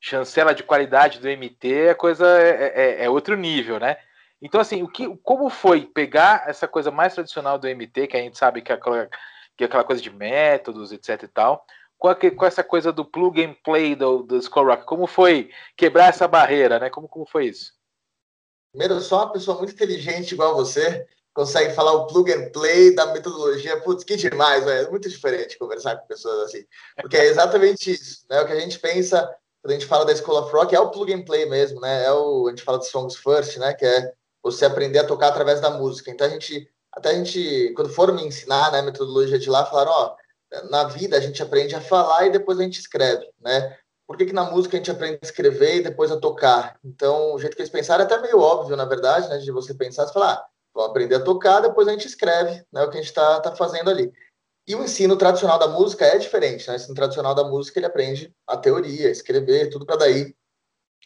chancela 0.01 0.55
de 0.55 0.63
qualidade 0.63 1.19
do 1.19 1.29
MT, 1.29 1.91
a 1.91 1.95
coisa 1.95 2.27
é, 2.27 2.73
é, 2.75 3.05
é 3.05 3.11
outro 3.11 3.37
nível, 3.37 3.79
né? 3.79 3.97
Então, 4.43 4.61
assim, 4.61 4.83
o 4.83 4.89
que, 4.89 5.17
como 5.23 5.49
foi 5.49 5.87
pegar 5.87 6.45
essa 6.47 6.69
coisa 6.69 6.91
mais 6.91 7.15
tradicional 7.15 7.59
do 7.59 7.69
MT, 7.69 8.09
que 8.09 8.17
a 8.17 8.21
gente 8.21 8.37
sabe 8.37 8.61
que 8.61 8.71
é 8.71 8.75
aquela, 8.75 9.09
que 9.57 9.65
é 9.65 9.67
aquela 9.67 9.85
coisa 9.85 10.03
de 10.03 10.11
métodos, 10.11 10.93
etc 10.93 11.23
e 11.23 11.29
tal, 11.29 11.65
com, 12.05 12.09
a, 12.11 12.15
com 12.15 12.45
essa 12.45 12.63
coisa 12.63 12.93
do 12.93 13.03
plug 13.03 13.43
and 13.43 13.55
play 13.65 13.97
do, 13.97 14.23
do 14.23 14.39
Rock, 14.39 14.85
como 14.85 15.07
foi 15.07 15.49
quebrar 15.75 16.11
essa 16.11 16.29
barreira, 16.29 16.79
né? 16.79 16.91
Como, 16.91 17.09
como 17.09 17.25
foi 17.25 17.47
isso? 17.47 17.73
Primeiro, 18.73 19.01
só 19.01 19.21
uma 19.23 19.33
pessoa 19.33 19.57
muito 19.57 19.73
inteligente 19.73 20.33
igual 20.33 20.55
você 20.55 21.07
consegue 21.33 21.73
falar 21.73 21.93
o 21.93 22.07
plug 22.07 22.31
and 22.31 22.51
play 22.51 22.95
da 22.95 23.07
metodologia. 23.07 23.81
Putz, 23.81 24.05
que 24.05 24.17
demais. 24.17 24.67
É 24.67 24.91
muito 24.91 25.09
diferente 25.09 25.57
conversar 25.57 25.97
com 25.97 26.07
pessoas 26.07 26.41
assim. 26.41 26.67
Porque 27.01 27.17
é 27.17 27.25
exatamente 27.25 27.93
isso, 27.93 28.27
né? 28.29 28.39
O 28.43 28.47
que 28.47 28.53
a 28.53 28.61
gente 28.61 28.79
pensa 28.79 29.23
quando 29.63 29.71
a 29.71 29.75
gente 29.75 29.87
fala 29.87 30.05
da 30.05 30.13
escola 30.13 30.43
of 30.43 30.53
rock 30.53 30.75
é 30.75 30.81
o 30.81 30.91
plug 30.91 31.11
and 31.11 31.25
play 31.25 31.49
mesmo, 31.49 31.81
né? 31.81 32.05
É 32.05 32.13
o, 32.13 32.49
a 32.49 32.51
gente 32.51 32.65
fala 32.65 32.79
de 32.79 32.87
songs 32.87 33.17
first, 33.17 33.57
né? 33.57 33.73
Que 33.73 33.87
é 33.87 34.13
você 34.43 34.67
aprender 34.67 34.99
a 34.99 35.07
tocar 35.07 35.29
através 35.29 35.59
da 35.59 35.71
música. 35.71 36.11
Então 36.11 36.27
a 36.27 36.31
gente, 36.31 36.71
até 36.93 37.09
a 37.09 37.15
gente, 37.15 37.73
quando 37.75 37.89
foram 37.89 38.13
me 38.13 38.27
ensinar, 38.27 38.71
né, 38.73 38.81
a 38.81 38.83
metodologia 38.83 39.39
de 39.39 39.49
lá, 39.49 39.65
falaram, 39.65 39.91
ó, 39.91 40.17
na 40.71 40.85
vida 40.85 41.17
a 41.17 41.21
gente 41.21 41.43
aprende 41.43 41.75
a 41.75 41.81
falar 41.81 42.27
e 42.27 42.31
depois 42.31 42.59
a 42.59 42.63
gente 42.63 42.81
escreve, 42.81 43.27
né? 43.41 43.77
por 44.07 44.17
que, 44.17 44.27
que, 44.27 44.33
na 44.33 44.51
música 44.51 44.77
a 44.77 44.79
gente 44.79 44.91
aprende 44.91 45.19
a 45.23 45.27
escrever 45.27 45.77
e 45.77 45.83
depois 45.83 46.11
a 46.11 46.19
tocar? 46.19 46.79
Então, 46.85 47.35
o 47.35 47.39
jeito 47.39 47.57
que 47.57 47.63
eles 47.63 47.73
pensaram 47.73 48.03
é 48.03 48.07
até 48.07 48.21
meio 48.21 48.39
óbvio, 48.39 48.77
na 48.77 48.85
verdade, 48.85 49.29
né? 49.29 49.39
De 49.39 49.51
você 49.51 49.75
pensar, 49.75 50.07
você 50.07 50.13
falar, 50.13 50.35
ah, 50.35 50.47
vamos 50.75 50.91
aprender 50.91 51.15
a 51.15 51.25
tocar, 51.25 51.61
depois 51.61 51.89
a 51.89 51.93
gente 51.93 52.07
escreve, 52.07 52.65
né? 52.73 52.83
O 52.83 52.91
que 52.91 52.99
a 52.99 53.01
gente 53.01 53.09
está 53.09 53.41
tá 53.41 53.57
fazendo 53.57 53.91
ali. 53.91 54.13
E 54.67 54.75
o 54.75 54.83
ensino 54.83 55.17
tradicional 55.17 55.59
da 55.59 55.69
música 55.69 56.05
é 56.05 56.19
diferente, 56.19 56.67
né? 56.67 56.75
O 56.75 56.77
ensino 56.77 56.95
tradicional 56.95 57.35
da 57.35 57.45
música, 57.45 57.79
ele 57.79 57.87
aprende 57.87 58.35
a 58.47 58.57
teoria, 58.57 59.11
escrever, 59.11 59.71
tudo 59.71 59.87
para 59.87 59.97
daí 59.97 60.35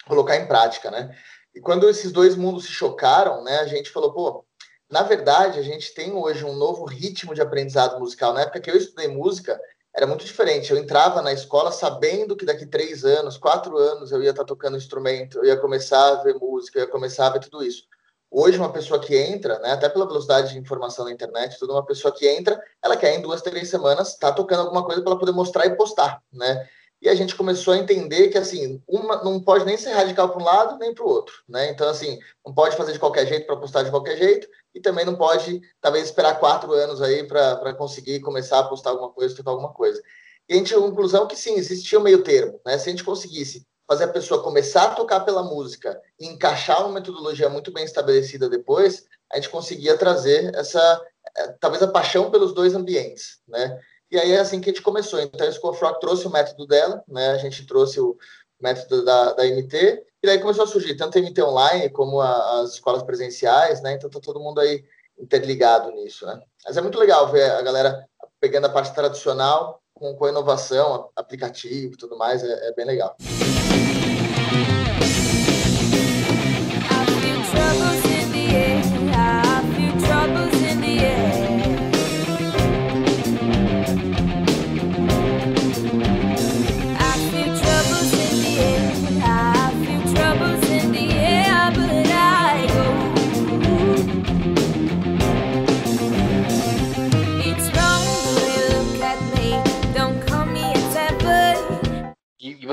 colocar 0.06 0.36
em 0.36 0.46
prática, 0.48 0.90
né? 0.90 1.16
E 1.54 1.60
quando 1.60 1.88
esses 1.88 2.10
dois 2.10 2.34
mundos 2.36 2.64
se 2.64 2.72
chocaram, 2.72 3.44
né? 3.44 3.60
A 3.60 3.66
gente 3.66 3.90
falou, 3.90 4.12
pô, 4.12 4.44
na 4.90 5.02
verdade, 5.02 5.58
a 5.58 5.62
gente 5.62 5.92
tem 5.94 6.12
hoje 6.12 6.44
um 6.44 6.54
novo 6.54 6.84
ritmo 6.84 7.34
de 7.34 7.42
aprendizado 7.42 7.98
musical. 7.98 8.32
Na 8.32 8.42
época 8.42 8.60
que 8.60 8.70
eu 8.70 8.76
estudei 8.76 9.08
música, 9.08 9.60
era 9.94 10.06
muito 10.06 10.24
diferente. 10.24 10.70
Eu 10.70 10.78
entrava 10.78 11.20
na 11.20 11.32
escola 11.32 11.70
sabendo 11.72 12.36
que 12.36 12.46
daqui 12.46 12.64
três 12.64 13.04
anos, 13.04 13.36
quatro 13.36 13.76
anos, 13.76 14.12
eu 14.12 14.22
ia 14.22 14.30
estar 14.30 14.44
tocando 14.44 14.76
instrumento, 14.76 15.38
eu 15.38 15.44
ia 15.44 15.56
começar 15.56 16.08
a 16.10 16.22
ver 16.22 16.34
música, 16.34 16.78
eu 16.78 16.84
ia 16.84 16.90
começar 16.90 17.26
a 17.26 17.30
ver 17.30 17.40
tudo 17.40 17.62
isso. 17.62 17.84
Hoje, 18.30 18.58
uma 18.58 18.72
pessoa 18.72 19.00
que 19.00 19.16
entra, 19.16 19.58
né, 19.60 19.72
até 19.72 19.88
pela 19.88 20.06
velocidade 20.06 20.52
de 20.52 20.58
informação 20.58 21.04
na 21.06 21.12
internet, 21.12 21.58
tudo 21.58 21.72
uma 21.72 21.84
pessoa 21.84 22.12
que 22.12 22.28
entra, 22.28 22.60
ela 22.82 22.96
quer 22.96 23.14
em 23.14 23.22
duas, 23.22 23.40
três 23.40 23.68
semanas 23.68 24.08
estar 24.08 24.28
tá 24.28 24.34
tocando 24.34 24.60
alguma 24.60 24.84
coisa 24.84 25.02
para 25.02 25.16
poder 25.16 25.32
mostrar 25.32 25.66
e 25.66 25.76
postar, 25.76 26.22
né? 26.32 26.68
E 27.00 27.08
a 27.08 27.14
gente 27.14 27.36
começou 27.36 27.74
a 27.74 27.78
entender 27.78 28.28
que 28.28 28.36
assim, 28.36 28.82
uma 28.86 29.22
não 29.22 29.40
pode 29.40 29.64
nem 29.64 29.76
ser 29.76 29.92
radical 29.92 30.28
para 30.28 30.42
um 30.42 30.44
lado 30.44 30.78
nem 30.78 30.92
para 30.92 31.04
o 31.04 31.08
outro, 31.08 31.34
né? 31.48 31.70
Então 31.70 31.88
assim, 31.88 32.18
não 32.44 32.52
pode 32.52 32.76
fazer 32.76 32.92
de 32.92 32.98
qualquer 32.98 33.26
jeito 33.26 33.46
para 33.46 33.56
postar 33.56 33.84
de 33.84 33.90
qualquer 33.90 34.16
jeito, 34.16 34.48
e 34.78 34.80
também 34.80 35.04
não 35.04 35.16
pode, 35.16 35.60
talvez, 35.80 36.06
esperar 36.06 36.38
quatro 36.38 36.72
anos 36.72 37.02
aí 37.02 37.26
para 37.26 37.74
conseguir 37.74 38.20
começar 38.20 38.60
a 38.60 38.64
postar 38.64 38.90
alguma 38.90 39.10
coisa, 39.10 39.36
tocar 39.36 39.50
alguma 39.50 39.72
coisa. 39.72 40.00
E 40.48 40.54
a 40.54 40.56
gente 40.56 40.70
chegou 40.70 40.86
à 40.86 40.88
conclusão 40.88 41.26
que 41.26 41.36
sim, 41.36 41.54
existia 41.54 41.98
um 41.98 42.02
meio 42.02 42.22
termo, 42.22 42.60
né? 42.64 42.78
Se 42.78 42.88
a 42.88 42.90
gente 42.90 43.04
conseguisse 43.04 43.66
fazer 43.86 44.04
a 44.04 44.08
pessoa 44.08 44.42
começar 44.42 44.84
a 44.84 44.94
tocar 44.94 45.20
pela 45.20 45.42
música 45.42 46.00
e 46.18 46.26
encaixar 46.26 46.80
uma 46.84 46.94
metodologia 46.94 47.48
muito 47.48 47.72
bem 47.72 47.84
estabelecida 47.84 48.48
depois, 48.48 49.04
a 49.32 49.36
gente 49.36 49.50
conseguia 49.50 49.96
trazer 49.96 50.54
essa, 50.54 51.02
é, 51.36 51.48
talvez 51.60 51.82
a 51.82 51.88
paixão 51.88 52.30
pelos 52.30 52.54
dois 52.54 52.74
ambientes, 52.74 53.40
né? 53.46 53.78
E 54.10 54.18
aí 54.18 54.32
é 54.32 54.40
assim 54.40 54.60
que 54.60 54.70
a 54.70 54.72
gente 54.72 54.82
começou. 54.82 55.20
Então, 55.20 55.46
a 55.46 55.52
School 55.52 55.72
of 55.72 55.82
Rock 55.82 56.00
trouxe 56.00 56.26
o 56.26 56.30
método 56.30 56.66
dela, 56.66 57.02
né? 57.06 57.30
A 57.30 57.38
gente 57.38 57.66
trouxe 57.66 58.00
o 58.00 58.16
método 58.60 59.04
da, 59.04 59.32
da 59.34 59.44
MT, 59.44 60.02
e 60.22 60.26
daí 60.26 60.38
começou 60.38 60.64
a 60.64 60.66
surgir 60.66 60.96
tanto 60.96 61.16
a 61.16 61.20
MT 61.20 61.42
online 61.42 61.88
como 61.90 62.20
a, 62.20 62.60
as 62.60 62.74
escolas 62.74 63.02
presenciais, 63.02 63.80
né? 63.80 63.94
Então 63.94 64.10
tá 64.10 64.20
todo 64.20 64.40
mundo 64.40 64.60
aí 64.60 64.84
interligado 65.18 65.90
nisso, 65.92 66.26
né? 66.26 66.40
Mas 66.64 66.76
é 66.76 66.80
muito 66.80 66.98
legal 66.98 67.30
ver 67.30 67.50
a 67.50 67.62
galera 67.62 68.04
pegando 68.40 68.66
a 68.66 68.70
parte 68.70 68.94
tradicional 68.94 69.80
com, 69.94 70.14
com 70.14 70.24
a 70.24 70.30
inovação, 70.30 71.10
aplicativo 71.16 71.94
e 71.94 71.96
tudo 71.96 72.16
mais, 72.16 72.42
é, 72.42 72.68
é 72.68 72.72
bem 72.72 72.86
legal. 72.86 73.16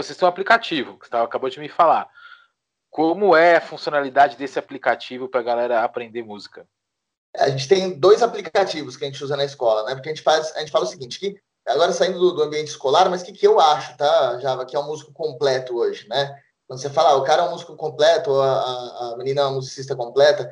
Vocês 0.06 0.18
têm 0.18 0.26
um 0.26 0.30
aplicativo, 0.30 0.98
que 1.00 1.08
você 1.08 1.16
acabou 1.16 1.50
de 1.50 1.60
me 1.60 1.70
falar. 1.70 2.10
Como 2.90 3.36
é 3.36 3.58
a 3.58 3.62
funcionalidade 3.62 4.38
desse 4.38 4.58
aplicativo 4.58 5.28
para 5.28 5.42
a 5.42 5.44
galera 5.44 5.84
aprender 5.84 6.24
música? 6.24 6.68
A 7.36 7.50
gente 7.50 7.68
tem 7.68 8.00
dois 8.00 8.24
aplicativos 8.24 8.96
que 8.96 9.04
a 9.04 9.08
gente 9.08 9.24
usa 9.24 9.36
na 9.36 9.44
escola, 9.44 9.84
né? 9.84 9.96
Porque 9.96 10.10
a 10.10 10.14
gente 10.14 10.24
faz, 10.24 10.56
a 10.56 10.60
gente 10.60 10.72
fala 10.72 10.86
o 10.86 10.88
seguinte, 10.88 11.20
que 11.20 11.38
agora 11.68 11.92
saindo 11.92 12.18
do, 12.20 12.32
do 12.32 12.44
ambiente 12.44 12.70
escolar, 12.70 13.10
mas 13.10 13.22
o 13.22 13.26
que, 13.26 13.34
que 13.34 13.48
eu 13.48 13.60
acho, 13.60 13.98
tá, 13.98 14.40
Java, 14.40 14.66
que 14.66 14.76
é 14.76 14.80
um 14.80 14.88
músico 14.88 15.12
completo 15.12 15.76
hoje, 15.76 16.08
né? 16.08 16.42
Quando 16.68 16.80
você 16.80 16.90
fala, 16.90 17.10
ah, 17.10 17.16
o 17.18 17.24
cara 17.24 17.44
é 17.44 17.46
um 17.46 17.52
músico 17.52 17.76
completo, 17.76 18.34
a, 18.40 19.14
a 19.14 19.18
menina 19.18 19.42
é 19.42 19.44
uma 19.44 19.56
musicista 19.56 19.96
completa, 19.96 20.50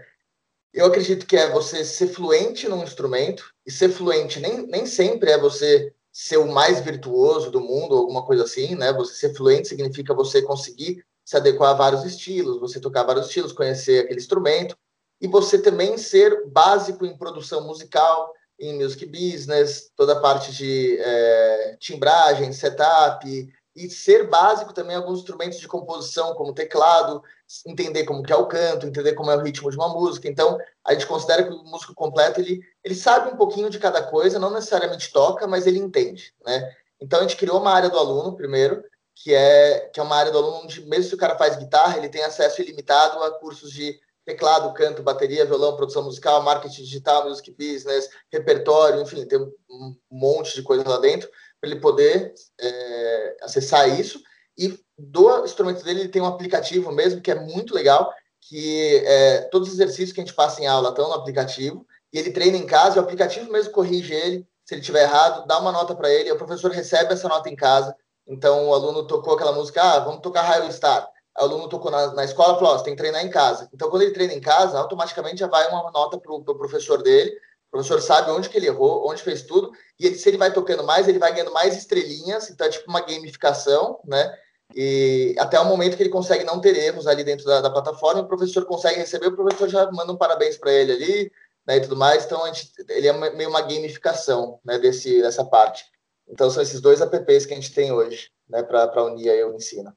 eu 0.73 0.85
acredito 0.87 1.25
que 1.25 1.37
é 1.37 1.49
você 1.49 1.85
ser 1.85 2.07
fluente 2.07 2.67
num 2.67 2.83
instrumento, 2.83 3.53
e 3.65 3.71
ser 3.71 3.89
fluente 3.89 4.39
nem, 4.39 4.67
nem 4.67 4.85
sempre 4.85 5.31
é 5.31 5.37
você 5.37 5.93
ser 6.13 6.37
o 6.37 6.47
mais 6.47 6.79
virtuoso 6.79 7.49
do 7.49 7.59
mundo, 7.59 7.97
alguma 7.97 8.23
coisa 8.23 8.43
assim, 8.43 8.75
né? 8.75 8.93
Você 8.93 9.15
ser 9.15 9.33
fluente 9.33 9.67
significa 9.67 10.13
você 10.13 10.43
conseguir 10.43 11.03
se 11.25 11.35
adequar 11.35 11.71
a 11.71 11.73
vários 11.73 12.05
estilos, 12.05 12.59
você 12.59 12.79
tocar 12.79 13.03
vários 13.03 13.25
estilos, 13.25 13.51
conhecer 13.51 14.03
aquele 14.03 14.19
instrumento, 14.19 14.77
e 15.19 15.27
você 15.27 15.57
também 15.57 15.97
ser 15.97 16.45
básico 16.47 17.03
em 17.03 17.17
produção 17.17 17.65
musical, 17.65 18.31
em 18.59 18.77
music 18.77 19.05
business, 19.07 19.91
toda 19.95 20.13
a 20.13 20.19
parte 20.19 20.53
de 20.53 20.97
é, 20.99 21.77
timbragem, 21.79 22.53
setup, 22.53 23.49
e 23.75 23.89
ser 23.89 24.29
básico 24.29 24.71
também 24.71 24.95
alguns 24.95 25.19
instrumentos 25.19 25.59
de 25.59 25.67
composição, 25.67 26.35
como 26.35 26.53
teclado, 26.53 27.23
entender 27.65 28.03
como 28.05 28.23
que 28.23 28.31
é 28.31 28.35
o 28.35 28.47
canto, 28.47 28.85
entender 28.85 29.13
como 29.13 29.31
é 29.31 29.35
o 29.35 29.41
ritmo 29.41 29.69
de 29.69 29.77
uma 29.77 29.89
música. 29.89 30.27
Então, 30.27 30.57
a 30.85 30.93
gente 30.93 31.05
considera 31.05 31.43
que 31.43 31.49
o 31.49 31.63
músico 31.63 31.93
completo, 31.93 32.39
ele, 32.39 32.61
ele 32.83 32.95
sabe 32.95 33.31
um 33.31 33.37
pouquinho 33.37 33.69
de 33.69 33.79
cada 33.79 34.01
coisa, 34.03 34.39
não 34.39 34.51
necessariamente 34.51 35.11
toca, 35.11 35.47
mas 35.47 35.67
ele 35.67 35.79
entende, 35.79 36.33
né? 36.45 36.75
Então, 36.99 37.19
a 37.19 37.21
gente 37.23 37.37
criou 37.37 37.59
uma 37.59 37.71
área 37.71 37.89
do 37.89 37.97
aluno, 37.97 38.35
primeiro, 38.35 38.83
que 39.15 39.33
é, 39.33 39.89
que 39.93 39.99
é 39.99 40.03
uma 40.03 40.15
área 40.15 40.31
do 40.31 40.37
aluno 40.37 40.61
onde, 40.63 40.81
mesmo 40.85 41.09
se 41.09 41.15
o 41.15 41.17
cara 41.17 41.37
faz 41.37 41.55
guitarra, 41.55 41.97
ele 41.97 42.09
tem 42.09 42.23
acesso 42.23 42.61
ilimitado 42.61 43.21
a 43.23 43.31
cursos 43.39 43.71
de 43.71 43.99
teclado, 44.25 44.73
canto, 44.73 45.03
bateria, 45.03 45.45
violão, 45.45 45.75
produção 45.75 46.03
musical, 46.03 46.41
marketing 46.41 46.83
digital, 46.83 47.27
music 47.27 47.51
business, 47.51 48.09
repertório, 48.31 49.01
enfim, 49.01 49.25
tem 49.25 49.39
um 49.39 49.95
monte 50.09 50.55
de 50.55 50.63
coisa 50.63 50.87
lá 50.87 50.97
dentro 50.97 51.29
para 51.59 51.69
ele 51.69 51.79
poder 51.79 52.33
é, 52.59 53.37
acessar 53.41 53.87
isso. 53.99 54.21
E 54.57 54.79
do 54.97 55.43
instrumento 55.43 55.83
dele, 55.83 56.01
ele 56.01 56.09
tem 56.09 56.21
um 56.21 56.27
aplicativo 56.27 56.91
mesmo 56.91 57.21
que 57.21 57.31
é 57.31 57.35
muito 57.35 57.73
legal, 57.73 58.13
que 58.41 59.01
é, 59.05 59.41
todos 59.51 59.69
os 59.69 59.73
exercícios 59.75 60.11
que 60.11 60.21
a 60.21 60.23
gente 60.23 60.35
passa 60.35 60.61
em 60.61 60.67
aula 60.67 60.89
estão 60.89 61.07
no 61.07 61.15
aplicativo, 61.15 61.85
e 62.11 62.19
ele 62.19 62.31
treina 62.31 62.57
em 62.57 62.65
casa, 62.65 62.99
o 62.99 63.03
aplicativo 63.03 63.51
mesmo 63.51 63.71
corrige 63.71 64.13
ele, 64.13 64.47
se 64.65 64.75
ele 64.75 64.81
tiver 64.81 65.03
errado, 65.03 65.45
dá 65.47 65.59
uma 65.59 65.71
nota 65.71 65.95
para 65.95 66.09
ele, 66.09 66.31
o 66.31 66.37
professor 66.37 66.71
recebe 66.71 67.13
essa 67.13 67.27
nota 67.27 67.49
em 67.49 67.55
casa. 67.55 67.95
Então, 68.25 68.69
o 68.69 68.73
aluno 68.73 69.05
tocou 69.05 69.33
aquela 69.33 69.51
música, 69.51 69.81
ah, 69.81 69.99
vamos 69.99 70.21
tocar 70.21 70.43
Raio 70.43 70.71
Star. 70.71 71.09
O 71.37 71.41
aluno 71.41 71.67
tocou 71.67 71.91
na, 71.91 72.13
na 72.13 72.23
escola 72.23 72.55
falou, 72.55 72.73
oh, 72.73 72.77
você 72.77 72.85
tem 72.85 72.95
que 72.95 73.01
treinar 73.01 73.25
em 73.25 73.29
casa. 73.29 73.69
Então, 73.73 73.89
quando 73.89 74.03
ele 74.03 74.13
treina 74.13 74.33
em 74.33 74.39
casa, 74.39 74.79
automaticamente 74.79 75.39
já 75.39 75.47
vai 75.47 75.67
uma 75.67 75.91
nota 75.91 76.17
para 76.17 76.31
o 76.31 76.43
pro 76.43 76.57
professor 76.57 77.01
dele, 77.01 77.31
o 77.31 77.71
professor 77.71 78.01
sabe 78.01 78.31
onde 78.31 78.49
que 78.49 78.57
ele 78.57 78.67
errou, 78.67 79.09
onde 79.09 79.21
fez 79.21 79.41
tudo, 79.41 79.71
e 79.99 80.05
ele, 80.05 80.15
se 80.15 80.29
ele 80.29 80.37
vai 80.37 80.53
tocando 80.53 80.83
mais, 80.83 81.07
ele 81.07 81.19
vai 81.19 81.33
ganhando 81.33 81.51
mais 81.51 81.75
estrelinhas, 81.75 82.49
então 82.49 82.67
é 82.67 82.69
tipo 82.69 82.87
uma 82.89 83.01
gamificação, 83.01 83.99
né? 84.05 84.31
E 84.75 85.35
até 85.37 85.59
o 85.59 85.65
momento 85.65 85.95
que 85.95 86.03
ele 86.03 86.09
consegue 86.09 86.43
não 86.43 86.59
ter 86.59 86.75
erros 86.75 87.05
ali 87.05 87.23
dentro 87.23 87.45
da, 87.45 87.61
da 87.61 87.69
plataforma, 87.69 88.21
o 88.21 88.27
professor 88.27 88.65
consegue 88.65 88.99
receber, 88.99 89.27
o 89.27 89.35
professor 89.35 89.69
já 89.69 89.89
manda 89.91 90.11
um 90.11 90.17
parabéns 90.17 90.57
para 90.57 90.71
ele 90.71 90.91
ali, 90.91 91.31
né, 91.65 91.77
e 91.77 91.81
tudo 91.81 91.95
mais. 91.95 92.25
Então, 92.25 92.45
gente, 92.47 92.71
ele 92.89 93.07
é 93.07 93.13
meio 93.31 93.49
uma 93.49 93.61
gamificação, 93.61 94.59
né, 94.65 94.79
desse, 94.79 95.21
dessa 95.21 95.45
parte. 95.45 95.85
Então, 96.27 96.49
são 96.49 96.63
esses 96.63 96.81
dois 96.81 97.01
apps 97.01 97.45
que 97.45 97.53
a 97.53 97.55
gente 97.55 97.73
tem 97.73 97.91
hoje, 97.91 98.29
né, 98.49 98.63
para 98.63 99.03
unir 99.03 99.29
aí 99.29 99.43
o 99.43 99.55
ensino. 99.55 99.93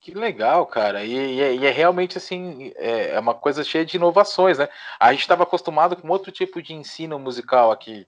Que 0.00 0.14
legal, 0.14 0.66
cara. 0.66 1.04
E, 1.04 1.12
e, 1.12 1.40
é, 1.40 1.54
e, 1.54 1.66
é, 1.66 1.70
realmente 1.70 2.18
assim, 2.18 2.72
é, 2.76 3.10
é, 3.10 3.20
uma 3.20 3.34
coisa 3.34 3.64
cheia 3.64 3.84
de 3.84 3.96
inovações, 3.96 4.58
né? 4.58 4.68
A 4.98 5.12
gente 5.12 5.22
estava 5.22 5.42
acostumado 5.42 5.96
com 5.96 6.08
outro 6.08 6.30
tipo 6.30 6.62
de 6.62 6.72
ensino 6.72 7.18
musical 7.18 7.72
aqui, 7.72 8.06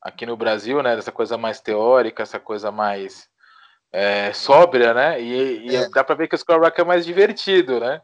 aqui 0.00 0.24
no 0.24 0.36
Brasil, 0.36 0.82
né? 0.82 0.96
Dessa 0.96 1.12
coisa 1.12 1.36
mais 1.36 1.60
teórica, 1.60 2.22
essa 2.22 2.40
coisa 2.40 2.72
mais 2.72 3.29
é, 3.92 4.32
sóbria, 4.32 4.94
né? 4.94 5.20
E, 5.20 5.68
e 5.68 5.76
é. 5.76 5.88
dá 5.88 6.04
para 6.04 6.14
ver 6.14 6.28
que 6.28 6.34
o 6.34 6.36
Skull 6.36 6.60
Rock 6.60 6.80
é 6.80 6.84
mais 6.84 7.04
divertido, 7.04 7.80
né? 7.80 8.00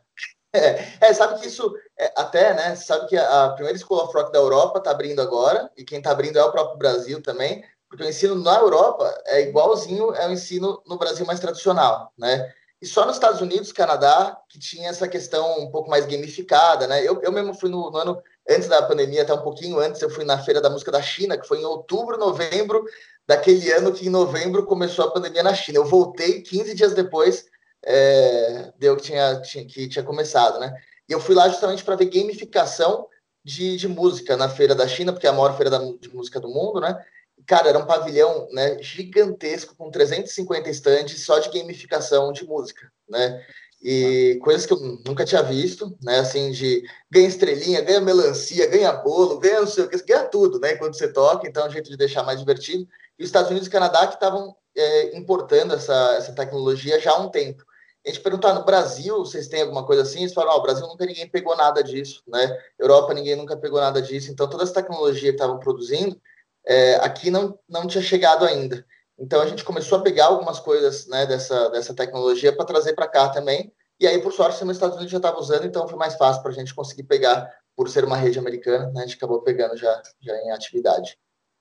É, 0.52 1.08
é 1.08 1.12
sabe 1.12 1.40
que 1.40 1.46
isso, 1.46 1.74
é, 1.98 2.12
até, 2.16 2.54
né? 2.54 2.74
Sabe 2.76 3.06
que 3.08 3.16
a, 3.16 3.44
a 3.44 3.50
primeira 3.50 3.78
School 3.78 4.02
of 4.02 4.12
Rock 4.14 4.32
da 4.32 4.38
Europa 4.38 4.78
está 4.78 4.90
abrindo 4.90 5.20
agora, 5.20 5.70
e 5.76 5.84
quem 5.84 5.98
está 5.98 6.10
abrindo 6.10 6.38
é 6.38 6.44
o 6.44 6.52
próprio 6.52 6.78
Brasil 6.78 7.22
também, 7.22 7.64
porque 7.88 8.02
o 8.02 8.08
ensino 8.08 8.34
na 8.34 8.56
Europa 8.56 9.12
é 9.26 9.42
igualzinho 9.42 10.14
ao 10.14 10.30
ensino 10.30 10.82
no 10.86 10.98
Brasil 10.98 11.24
mais 11.26 11.40
tradicional, 11.40 12.12
né? 12.18 12.52
E 12.80 12.86
só 12.86 13.06
nos 13.06 13.16
Estados 13.16 13.40
Unidos, 13.40 13.72
Canadá, 13.72 14.36
que 14.48 14.58
tinha 14.58 14.90
essa 14.90 15.08
questão 15.08 15.60
um 15.60 15.70
pouco 15.70 15.88
mais 15.88 16.04
gamificada, 16.04 16.86
né? 16.86 17.02
Eu, 17.02 17.22
eu 17.22 17.32
mesmo 17.32 17.54
fui 17.54 17.70
no, 17.70 17.90
no, 17.90 17.96
ano 17.96 18.22
antes 18.48 18.68
da 18.68 18.82
pandemia, 18.82 19.22
até 19.22 19.34
um 19.34 19.42
pouquinho 19.42 19.78
antes, 19.78 20.00
eu 20.00 20.10
fui 20.10 20.24
na 20.24 20.38
Feira 20.38 20.60
da 20.60 20.70
Música 20.70 20.90
da 20.92 21.02
China, 21.02 21.38
que 21.38 21.46
foi 21.46 21.60
em 21.60 21.64
outubro, 21.64 22.16
novembro 22.16 22.84
daquele 23.26 23.70
ano 23.72 23.92
que 23.92 24.06
em 24.06 24.10
novembro 24.10 24.64
começou 24.64 25.04
a 25.04 25.10
pandemia 25.10 25.42
na 25.42 25.54
China. 25.54 25.78
Eu 25.78 25.84
voltei 25.84 26.42
15 26.42 26.74
dias 26.74 26.94
depois, 26.94 27.46
é, 27.84 28.72
deu 28.78 28.96
que 28.96 29.02
tinha, 29.02 29.40
tinha, 29.40 29.64
que 29.66 29.88
tinha 29.88 30.04
começado, 30.04 30.58
né? 30.60 30.72
E 31.08 31.12
eu 31.12 31.20
fui 31.20 31.34
lá 31.34 31.48
justamente 31.48 31.84
para 31.84 31.96
ver 31.96 32.06
gamificação 32.06 33.08
de, 33.44 33.76
de 33.76 33.88
música 33.88 34.36
na 34.36 34.48
Feira 34.48 34.74
da 34.74 34.88
China, 34.88 35.12
porque 35.12 35.26
é 35.26 35.30
a 35.30 35.32
maior 35.32 35.56
feira 35.56 35.70
da, 35.70 35.78
de 35.78 36.12
música 36.12 36.40
do 36.40 36.48
mundo, 36.48 36.80
né? 36.80 37.00
cara, 37.44 37.68
era 37.68 37.78
um 37.78 37.86
pavilhão 37.86 38.48
né, 38.50 38.80
gigantesco, 38.82 39.74
com 39.76 39.90
350 39.90 40.68
estandes 40.68 41.24
só 41.24 41.38
de 41.38 41.50
gamificação 41.50 42.32
de 42.32 42.44
música, 42.44 42.90
né? 43.08 43.44
E 43.88 44.40
coisas 44.42 44.66
que 44.66 44.72
eu 44.72 44.80
nunca 45.06 45.24
tinha 45.24 45.44
visto, 45.44 45.96
né? 46.02 46.18
Assim, 46.18 46.50
de 46.50 46.82
ganha 47.08 47.28
estrelinha, 47.28 47.80
ganha 47.82 48.00
melancia, 48.00 48.66
ganha 48.66 48.92
bolo, 48.92 49.38
ganha 49.38 49.60
não 49.60 49.66
sei 49.68 49.84
o 49.84 49.88
que, 49.88 50.02
ganha 50.02 50.24
tudo, 50.24 50.58
né? 50.58 50.74
Quando 50.74 50.98
você 50.98 51.06
toca, 51.06 51.46
então 51.46 51.64
é 51.64 51.68
um 51.68 51.70
jeito 51.70 51.88
de 51.88 51.96
deixar 51.96 52.24
mais 52.24 52.40
divertido. 52.40 52.84
E 53.16 53.22
os 53.22 53.28
Estados 53.28 53.48
Unidos 53.48 53.68
e 53.68 53.70
Canadá 53.70 54.08
que 54.08 54.14
estavam 54.14 54.56
é, 54.76 55.16
importando 55.16 55.72
essa, 55.72 56.16
essa 56.16 56.32
tecnologia 56.32 57.00
já 57.00 57.12
há 57.12 57.20
um 57.20 57.28
tempo. 57.28 57.64
A 58.04 58.08
gente 58.08 58.20
perguntar 58.22 58.54
no 58.54 58.64
Brasil, 58.64 59.18
vocês 59.18 59.46
têm 59.46 59.62
alguma 59.62 59.86
coisa 59.86 60.02
assim? 60.02 60.22
Eles 60.22 60.34
falam, 60.34 60.56
oh, 60.56 60.58
o 60.58 60.62
Brasil 60.62 60.84
nunca 60.88 61.06
ninguém 61.06 61.28
pegou 61.28 61.56
nada 61.56 61.80
disso, 61.80 62.24
né? 62.26 62.58
Europa 62.76 63.14
ninguém 63.14 63.36
nunca 63.36 63.56
pegou 63.56 63.80
nada 63.80 64.02
disso. 64.02 64.32
Então 64.32 64.50
toda 64.50 64.64
essa 64.64 64.74
tecnologia 64.74 65.30
que 65.30 65.36
estavam 65.36 65.60
produzindo 65.60 66.20
é, 66.66 66.96
aqui 66.96 67.30
não, 67.30 67.56
não 67.68 67.86
tinha 67.86 68.02
chegado 68.02 68.44
ainda. 68.44 68.84
Então 69.18 69.40
a 69.40 69.46
gente 69.46 69.64
começou 69.64 69.98
a 69.98 70.02
pegar 70.02 70.26
algumas 70.26 70.60
coisas 70.60 71.06
né, 71.06 71.26
dessa, 71.26 71.70
dessa 71.70 71.94
tecnologia 71.94 72.54
para 72.54 72.66
trazer 72.66 72.94
para 72.94 73.08
cá 73.08 73.28
também. 73.28 73.72
E 73.98 74.06
aí, 74.06 74.20
por 74.20 74.32
sorte, 74.32 74.62
os 74.62 74.70
Estados 74.70 74.96
Unidos 74.96 75.10
já 75.10 75.16
estava 75.16 75.38
usando, 75.38 75.64
então 75.64 75.88
foi 75.88 75.98
mais 75.98 76.16
fácil 76.16 76.42
para 76.42 76.50
a 76.50 76.54
gente 76.54 76.74
conseguir 76.74 77.04
pegar, 77.04 77.50
por 77.74 77.88
ser 77.88 78.04
uma 78.04 78.16
rede 78.16 78.38
americana, 78.38 78.90
né, 78.92 79.02
a 79.02 79.06
gente 79.06 79.16
acabou 79.16 79.40
pegando 79.40 79.76
já, 79.76 80.02
já 80.20 80.34
em 80.36 80.50
atividade. 80.50 81.18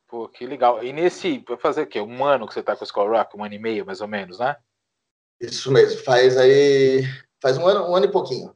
Pô, 0.08 0.28
que 0.28 0.46
legal. 0.46 0.84
E 0.84 0.92
nesse, 0.92 1.44
vai 1.48 1.58
fazer 1.58 1.84
o 1.84 1.88
quê? 1.88 2.02
Um 2.02 2.26
ano 2.26 2.46
que 2.46 2.54
você 2.54 2.60
está 2.60 2.76
com 2.76 2.84
o 2.84 2.86
Skull 2.86 3.10
Rock? 3.10 3.38
Um 3.38 3.44
ano 3.44 3.54
e 3.54 3.60
meio, 3.60 3.86
mais 3.86 4.02
ou 4.02 4.08
menos, 4.08 4.40
né? 4.40 4.56
Isso 5.40 5.72
mesmo. 5.72 6.02
Faz 6.02 6.38
aí. 6.38 7.04
Faz 7.42 7.58
um 7.58 7.66
ano, 7.66 7.90
um 7.90 7.96
ano 7.96 8.06
e 8.06 8.12
pouquinho 8.12 8.56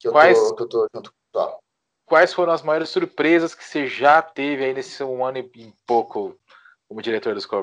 que 0.00 0.08
eu, 0.08 0.12
Quais... 0.12 0.38
tô, 0.38 0.54
que 0.54 0.62
eu 0.62 0.68
tô 0.68 0.88
junto 0.94 1.12
com 1.12 1.40
o 1.40 1.60
quais 2.06 2.34
foram 2.34 2.52
as 2.52 2.62
maiores 2.62 2.88
surpresas 2.88 3.54
que 3.54 3.62
você 3.62 3.86
já 3.86 4.20
teve 4.20 4.64
aí 4.64 4.74
nesse 4.74 5.00
um 5.04 5.24
ano 5.24 5.38
e 5.38 5.72
pouco 5.86 6.36
como 6.88 7.00
diretor 7.00 7.34
do 7.34 7.38
Skull 7.38 7.62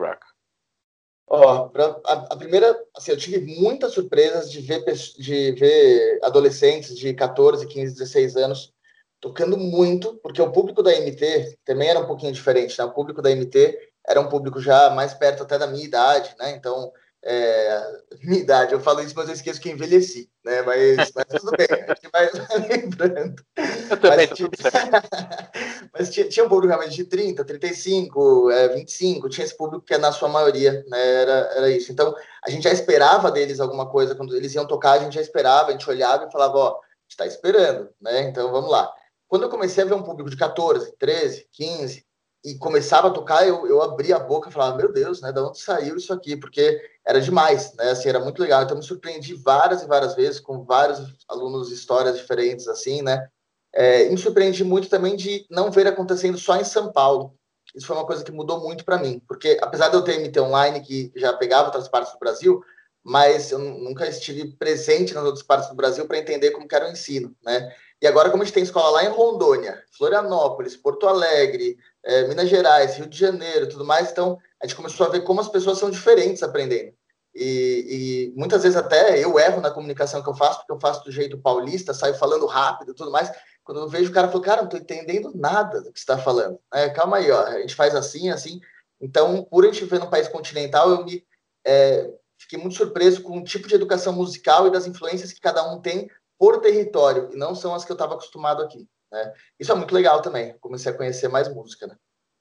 Ó, 1.29 1.69
a, 2.05 2.13
a, 2.31 2.35
primeira, 2.37 2.73
assim, 2.95 3.11
eu 3.11 3.17
tive 3.17 3.59
muitas 3.59 3.93
surpresas 3.93 4.49
de 4.49 4.61
ver, 4.61 4.81
de 5.17 5.51
ver 5.51 6.19
adolescentes 6.23 6.95
de 6.97 7.13
14, 7.13 7.67
15, 7.67 7.93
16 7.95 8.37
anos 8.37 8.73
tocando 9.19 9.57
muito, 9.57 10.15
porque 10.23 10.41
o 10.41 10.51
público 10.51 10.81
da 10.81 10.95
MT 10.95 11.57
também 11.65 11.89
era 11.89 11.99
um 11.99 12.05
pouquinho 12.05 12.31
diferente, 12.31 12.77
né? 12.79 12.85
O 12.85 12.93
público 12.93 13.21
da 13.21 13.29
MT 13.29 13.77
era 14.07 14.21
um 14.21 14.29
público 14.29 14.61
já 14.61 14.89
mais 14.91 15.13
perto 15.13 15.43
até 15.43 15.57
da 15.57 15.67
minha 15.67 15.83
idade, 15.83 16.33
né? 16.39 16.51
Então, 16.51 16.93
é, 17.23 18.01
minha 18.23 18.39
idade, 18.39 18.73
eu 18.73 18.79
falo 18.79 19.01
isso, 19.01 19.13
mas 19.15 19.27
eu 19.27 19.33
esqueço 19.33 19.59
que 19.59 19.69
envelheci, 19.69 20.29
né? 20.43 20.61
Mas, 20.61 21.11
mas 21.13 21.25
tudo 21.25 21.51
bem, 21.57 21.67
a 21.69 21.93
gente 21.93 22.09
vai 22.11 22.29
lembrando. 22.69 23.43
Eu 23.89 23.97
também, 23.97 24.27
mas, 24.27 24.37
tinha, 24.37 24.49
mas 25.93 26.09
tinha, 26.09 26.29
tinha, 26.29 26.45
um 26.45 26.49
público 26.49 26.67
realmente 26.67 26.95
de 26.95 27.05
30, 27.05 27.43
35, 27.43 28.51
é, 28.51 28.69
25, 28.69 29.29
tinha 29.29 29.45
esse 29.45 29.57
público 29.57 29.85
que 29.85 29.93
é 29.93 29.97
na 29.97 30.11
sua 30.11 30.29
maioria, 30.29 30.85
né? 30.87 31.21
Era, 31.21 31.51
era 31.55 31.69
isso. 31.71 31.91
Então, 31.91 32.15
a 32.45 32.49
gente 32.49 32.63
já 32.63 32.71
esperava 32.71 33.31
deles 33.31 33.59
alguma 33.59 33.89
coisa, 33.89 34.15
quando 34.15 34.35
eles 34.35 34.53
iam 34.55 34.67
tocar, 34.67 34.93
a 34.93 34.99
gente 34.99 35.13
já 35.13 35.21
esperava, 35.21 35.69
a 35.69 35.71
gente 35.71 35.89
olhava 35.89 36.25
e 36.25 36.31
falava, 36.31 36.57
ó, 36.57 36.69
a 36.69 36.73
gente 37.03 37.11
está 37.11 37.25
esperando, 37.25 37.89
né? 38.01 38.21
Então, 38.21 38.51
vamos 38.51 38.69
lá. 38.69 38.91
Quando 39.27 39.43
eu 39.43 39.49
comecei 39.49 39.83
a 39.83 39.87
ver 39.87 39.93
um 39.93 40.03
público 40.03 40.29
de 40.29 40.37
14, 40.37 40.93
13, 40.97 41.47
15, 41.51 42.07
e 42.45 42.55
começava 42.55 43.09
a 43.09 43.11
tocar, 43.11 43.45
eu, 43.45 43.67
eu 43.67 43.81
abria 43.81 44.15
a 44.15 44.19
boca 44.19 44.49
e 44.49 44.53
falava, 44.53 44.77
meu 44.77 44.91
Deus, 44.91 45.21
né, 45.21 45.33
de 45.33 45.39
onde 45.41 45.59
saiu 45.59 45.97
isso 45.97 46.13
aqui? 46.13 46.37
Porque 46.37 46.79
era 47.07 47.21
demais, 47.21 47.73
né, 47.75 47.91
assim, 47.91 48.09
era 48.09 48.19
muito 48.19 48.41
legal. 48.41 48.63
Então, 48.63 48.75
me 48.75 48.83
surpreendi 48.83 49.33
várias 49.33 49.81
e 49.81 49.87
várias 49.87 50.13
vezes 50.13 50.41
com 50.41 50.65
vários 50.65 50.99
alunos, 51.29 51.71
histórias 51.71 52.17
diferentes, 52.17 52.67
assim, 52.67 53.01
né. 53.01 53.27
É, 53.73 54.09
me 54.09 54.17
surpreendi 54.17 54.63
muito 54.63 54.89
também 54.89 55.15
de 55.15 55.45
não 55.49 55.71
ver 55.71 55.87
acontecendo 55.87 56.37
só 56.37 56.57
em 56.57 56.65
São 56.65 56.91
Paulo. 56.91 57.33
Isso 57.73 57.87
foi 57.87 57.95
uma 57.95 58.05
coisa 58.05 58.23
que 58.23 58.31
mudou 58.31 58.59
muito 58.59 58.83
para 58.83 58.97
mim, 58.97 59.21
porque 59.25 59.57
apesar 59.61 59.87
de 59.87 59.95
eu 59.95 60.01
ter 60.01 60.19
MT 60.19 60.39
online, 60.41 60.81
que 60.81 61.11
já 61.15 61.31
pegava 61.31 61.67
outras 61.67 61.87
partes 61.87 62.11
do 62.11 62.19
Brasil, 62.19 62.61
mas 63.03 63.51
eu 63.51 63.59
nunca 63.59 64.05
estive 64.07 64.53
presente 64.57 65.13
nas 65.13 65.23
outras 65.23 65.43
partes 65.43 65.69
do 65.69 65.75
Brasil 65.75 66.05
para 66.07 66.17
entender 66.17 66.51
como 66.51 66.67
era 66.69 66.87
o 66.87 66.91
ensino, 66.91 67.33
né. 67.41 67.73
E 68.01 68.05
agora, 68.05 68.29
como 68.29 68.43
a 68.43 68.45
gente 68.45 68.53
tem 68.53 68.63
escola 68.63 68.89
lá 68.89 69.05
em 69.05 69.09
Rondônia, 69.09 69.81
Florianópolis, 69.97 70.75
Porto 70.75 71.07
Alegre, 71.07 71.77
é, 72.03 72.27
Minas 72.27 72.49
Gerais, 72.49 72.95
Rio 72.97 73.07
de 73.07 73.17
Janeiro, 73.17 73.69
tudo 73.69 73.85
mais, 73.85 74.11
então 74.11 74.37
a 74.61 74.65
gente 74.65 74.75
começou 74.75 75.05
a 75.05 75.09
ver 75.09 75.21
como 75.21 75.39
as 75.39 75.47
pessoas 75.47 75.77
são 75.77 75.89
diferentes 75.89 76.43
aprendendo. 76.43 76.96
E, 77.39 78.31
e, 78.33 78.33
muitas 78.35 78.63
vezes 78.63 78.75
até 78.75 79.23
eu 79.23 79.37
erro 79.37 79.61
na 79.61 79.69
comunicação 79.69 80.23
que 80.23 80.29
eu 80.29 80.33
faço, 80.33 80.59
porque 80.59 80.71
eu 80.71 80.79
faço 80.79 81.03
do 81.03 81.11
jeito 81.11 81.37
paulista, 81.37 81.93
saio 81.93 82.15
falando 82.15 82.47
rápido 82.47 82.95
tudo 82.95 83.11
mais. 83.11 83.31
Quando 83.63 83.81
eu 83.81 83.87
vejo 83.87 84.09
o 84.09 84.13
cara, 84.13 84.27
eu 84.27 84.31
falo, 84.31 84.43
cara, 84.43 84.61
não 84.61 84.65
estou 84.65 84.79
entendendo 84.79 85.31
nada 85.35 85.81
do 85.81 85.91
que 85.91 85.99
está 85.99 86.17
falando. 86.17 86.59
É, 86.73 86.89
calma 86.89 87.17
aí, 87.17 87.29
ó, 87.29 87.43
a 87.43 87.59
gente 87.59 87.75
faz 87.75 87.93
assim, 87.93 88.29
assim. 88.29 88.59
Então, 88.99 89.43
por 89.43 89.63
a 89.63 89.67
gente 89.67 89.83
viver 89.83 89.99
num 89.99 90.09
país 90.09 90.27
continental, 90.27 90.89
eu 90.89 91.05
me 91.05 91.23
é, 91.65 92.09
fiquei 92.39 92.57
muito 92.57 92.75
surpreso 92.75 93.21
com 93.21 93.37
o 93.37 93.43
tipo 93.43 93.67
de 93.67 93.75
educação 93.75 94.13
musical 94.13 94.65
e 94.65 94.71
das 94.71 94.87
influências 94.87 95.31
que 95.31 95.39
cada 95.39 95.63
um 95.71 95.79
tem 95.79 96.09
por 96.39 96.61
território, 96.61 97.29
e 97.33 97.35
não 97.35 97.53
são 97.53 97.73
as 97.73 97.83
que 97.83 97.91
eu 97.91 97.95
estava 97.95 98.13
acostumado 98.13 98.63
aqui. 98.63 98.87
Né? 99.11 99.33
Isso 99.59 99.71
é 99.71 99.75
muito 99.75 99.93
legal 99.93 100.21
também. 100.21 100.57
Comecei 100.59 100.91
a 100.91 100.95
conhecer 100.95 101.27
mais 101.27 101.47
música. 101.47 101.87
Né? 101.87 101.95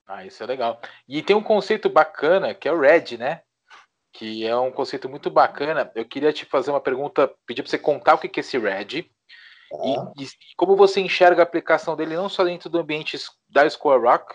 Ah, 0.06 0.24
isso 0.24 0.42
é 0.42 0.46
legal. 0.46 0.80
E 1.08 1.22
tem 1.22 1.34
um 1.34 1.42
conceito 1.42 1.88
bacana 1.88 2.54
que 2.54 2.68
é 2.68 2.72
o 2.72 2.78
Red, 2.78 3.16
né? 3.18 3.42
Que 4.18 4.46
é 4.46 4.56
um 4.56 4.72
conceito 4.72 5.08
muito 5.08 5.30
bacana. 5.30 5.90
Eu 5.94 6.04
queria 6.04 6.32
te 6.32 6.44
fazer 6.44 6.70
uma 6.70 6.80
pergunta, 6.80 7.30
pedir 7.46 7.62
para 7.62 7.70
você 7.70 7.78
contar 7.78 8.14
o 8.14 8.18
que 8.18 8.28
é 8.28 8.40
esse 8.40 8.58
Red 8.58 9.08
ah. 9.72 10.12
e, 10.16 10.24
e, 10.24 10.28
como 10.56 10.76
você 10.76 11.00
enxerga 11.00 11.42
a 11.42 11.44
aplicação 11.44 11.94
dele 11.94 12.16
não 12.16 12.28
só 12.28 12.44
dentro 12.44 12.70
do 12.70 12.78
ambiente 12.78 13.18
da 13.48 13.68
School 13.68 14.00
Rock, 14.00 14.34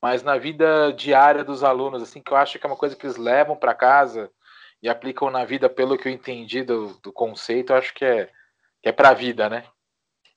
mas 0.00 0.22
na 0.22 0.38
vida 0.38 0.92
diária 0.92 1.42
dos 1.42 1.64
alunos, 1.64 2.02
assim, 2.02 2.22
que 2.22 2.32
eu 2.32 2.36
acho 2.36 2.58
que 2.58 2.66
é 2.66 2.68
uma 2.68 2.76
coisa 2.76 2.94
que 2.94 3.04
eles 3.04 3.16
levam 3.16 3.56
para 3.56 3.74
casa 3.74 4.30
e 4.82 4.88
aplicam 4.88 5.30
na 5.30 5.44
vida, 5.44 5.68
pelo 5.68 5.96
que 5.98 6.06
eu 6.06 6.12
entendi 6.12 6.62
do, 6.62 6.98
do 7.02 7.12
conceito, 7.12 7.72
eu 7.72 7.76
acho 7.76 7.94
que 7.94 8.04
é, 8.04 8.26
que 8.82 8.88
é 8.88 8.92
para 8.92 9.08
a 9.08 9.14
vida, 9.14 9.48
né? 9.48 9.64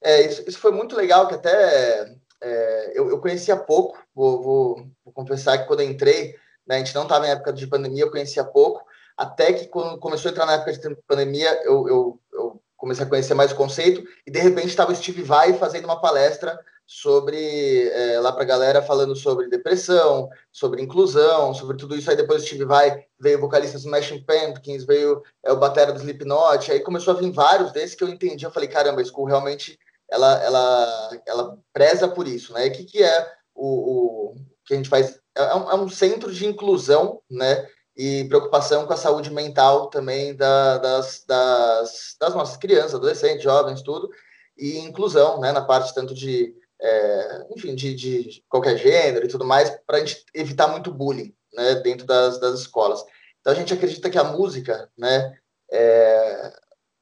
É, 0.01 0.25
isso, 0.25 0.43
isso 0.47 0.59
foi 0.59 0.71
muito 0.71 0.95
legal, 0.95 1.27
que 1.27 1.35
até 1.35 2.15
é, 2.41 2.91
eu, 2.97 3.09
eu 3.09 3.19
conhecia 3.19 3.57
pouco, 3.57 4.01
vou, 4.15 4.41
vou, 4.41 4.87
vou, 5.03 5.13
confessar 5.13 5.57
que 5.57 5.67
quando 5.67 5.81
eu 5.81 5.89
entrei, 5.89 6.35
né, 6.69 6.75
a 6.75 6.77
gente 6.77 6.93
não 6.93 7.03
estava 7.03 7.27
em 7.27 7.31
época 7.31 7.51
de 7.51 7.65
pandemia, 7.65 8.03
eu 8.03 8.11
conhecia 8.11 8.43
pouco, 8.43 8.85
até 9.17 9.51
que 9.51 9.67
quando 9.67 9.99
começou 9.99 10.29
a 10.29 10.31
entrar 10.31 10.45
na 10.45 10.53
época 10.53 10.71
de 10.71 10.95
pandemia, 11.07 11.61
eu, 11.63 11.87
eu, 11.87 12.19
eu 12.31 12.61
comecei 12.77 13.03
a 13.03 13.09
conhecer 13.09 13.33
mais 13.33 13.51
o 13.51 13.55
conceito, 13.55 14.03
e 14.25 14.31
de 14.31 14.39
repente 14.39 14.67
estava 14.67 14.91
o 14.91 14.95
Steve 14.95 15.23
Vai 15.23 15.53
fazendo 15.53 15.85
uma 15.85 15.99
palestra 15.99 16.57
sobre 16.85 17.87
é, 17.89 18.19
lá 18.19 18.31
para 18.31 18.41
a 18.41 18.47
galera 18.47 18.81
falando 18.81 19.15
sobre 19.15 19.47
depressão, 19.47 20.27
sobre 20.51 20.81
inclusão, 20.81 21.53
sobre 21.53 21.77
tudo 21.77 21.95
isso. 21.95 22.09
Aí 22.09 22.15
depois 22.15 22.41
o 22.41 22.45
Steve 22.47 22.65
Vai 22.65 23.05
veio 23.19 23.37
o 23.37 23.41
vocalista 23.41 23.77
do 23.77 23.81
Smashing 23.81 24.23
Pumpkins, 24.23 24.85
veio 24.85 25.21
é, 25.43 25.51
o 25.51 25.57
batera 25.57 25.91
do 25.91 25.99
Slipknot, 25.99 26.71
aí 26.71 26.79
começou 26.79 27.13
a 27.13 27.17
vir 27.17 27.31
vários 27.31 27.71
desses 27.71 27.93
que 27.93 28.03
eu 28.03 28.09
entendi. 28.09 28.43
Eu 28.43 28.51
falei, 28.51 28.67
caramba, 28.67 29.01
a 29.01 29.05
School 29.05 29.25
realmente 29.25 29.77
ela, 30.09 30.43
ela, 30.43 31.21
ela 31.27 31.57
preza 31.71 32.07
por 32.07 32.27
isso, 32.27 32.53
né? 32.53 32.65
E 32.65 32.69
o 32.69 32.73
que, 32.73 32.85
que 32.85 33.03
é 33.03 33.31
o, 33.53 34.31
o 34.31 34.35
que 34.65 34.73
a 34.73 34.77
gente 34.77 34.89
faz? 34.89 35.19
É, 35.39 35.43
é 35.43 35.55
um, 35.55 35.71
é 35.71 35.75
um, 35.75 35.89
centro 35.89 36.31
de 36.31 36.45
inclusão, 36.45 37.21
né? 37.31 37.65
E 37.95 38.25
preocupação 38.25 38.85
com 38.85 38.93
a 38.93 38.97
saúde 38.97 39.31
mental 39.31 39.87
também 39.89 40.35
da, 40.35 40.77
das, 40.77 41.23
das, 41.25 42.15
das 42.19 42.33
nossas 42.33 42.57
crianças, 42.57 42.95
adolescentes, 42.95 43.43
jovens, 43.43 43.81
tudo, 43.81 44.09
e 44.57 44.79
inclusão, 44.79 45.39
né? 45.39 45.51
Na 45.51 45.61
parte 45.61 45.93
tanto 45.93 46.13
de, 46.13 46.53
é, 46.81 47.45
enfim, 47.55 47.73
de, 47.75 47.93
de 47.95 48.43
qualquer 48.49 48.77
gênero 48.77 49.25
e 49.25 49.29
tudo 49.29 49.45
mais, 49.45 49.69
para 49.87 49.97
a 49.97 49.99
gente 50.01 50.25
evitar 50.33 50.67
muito 50.67 50.93
bullying, 50.93 51.33
né? 51.53 51.75
Dentro 51.75 52.05
das, 52.05 52.39
das 52.39 52.59
escolas. 52.59 53.03
Então 53.39 53.53
a 53.53 53.55
gente 53.55 53.73
acredita 53.73 54.09
que 54.09 54.17
a 54.17 54.23
música, 54.25 54.89
né? 54.97 55.37
É, 55.71 56.53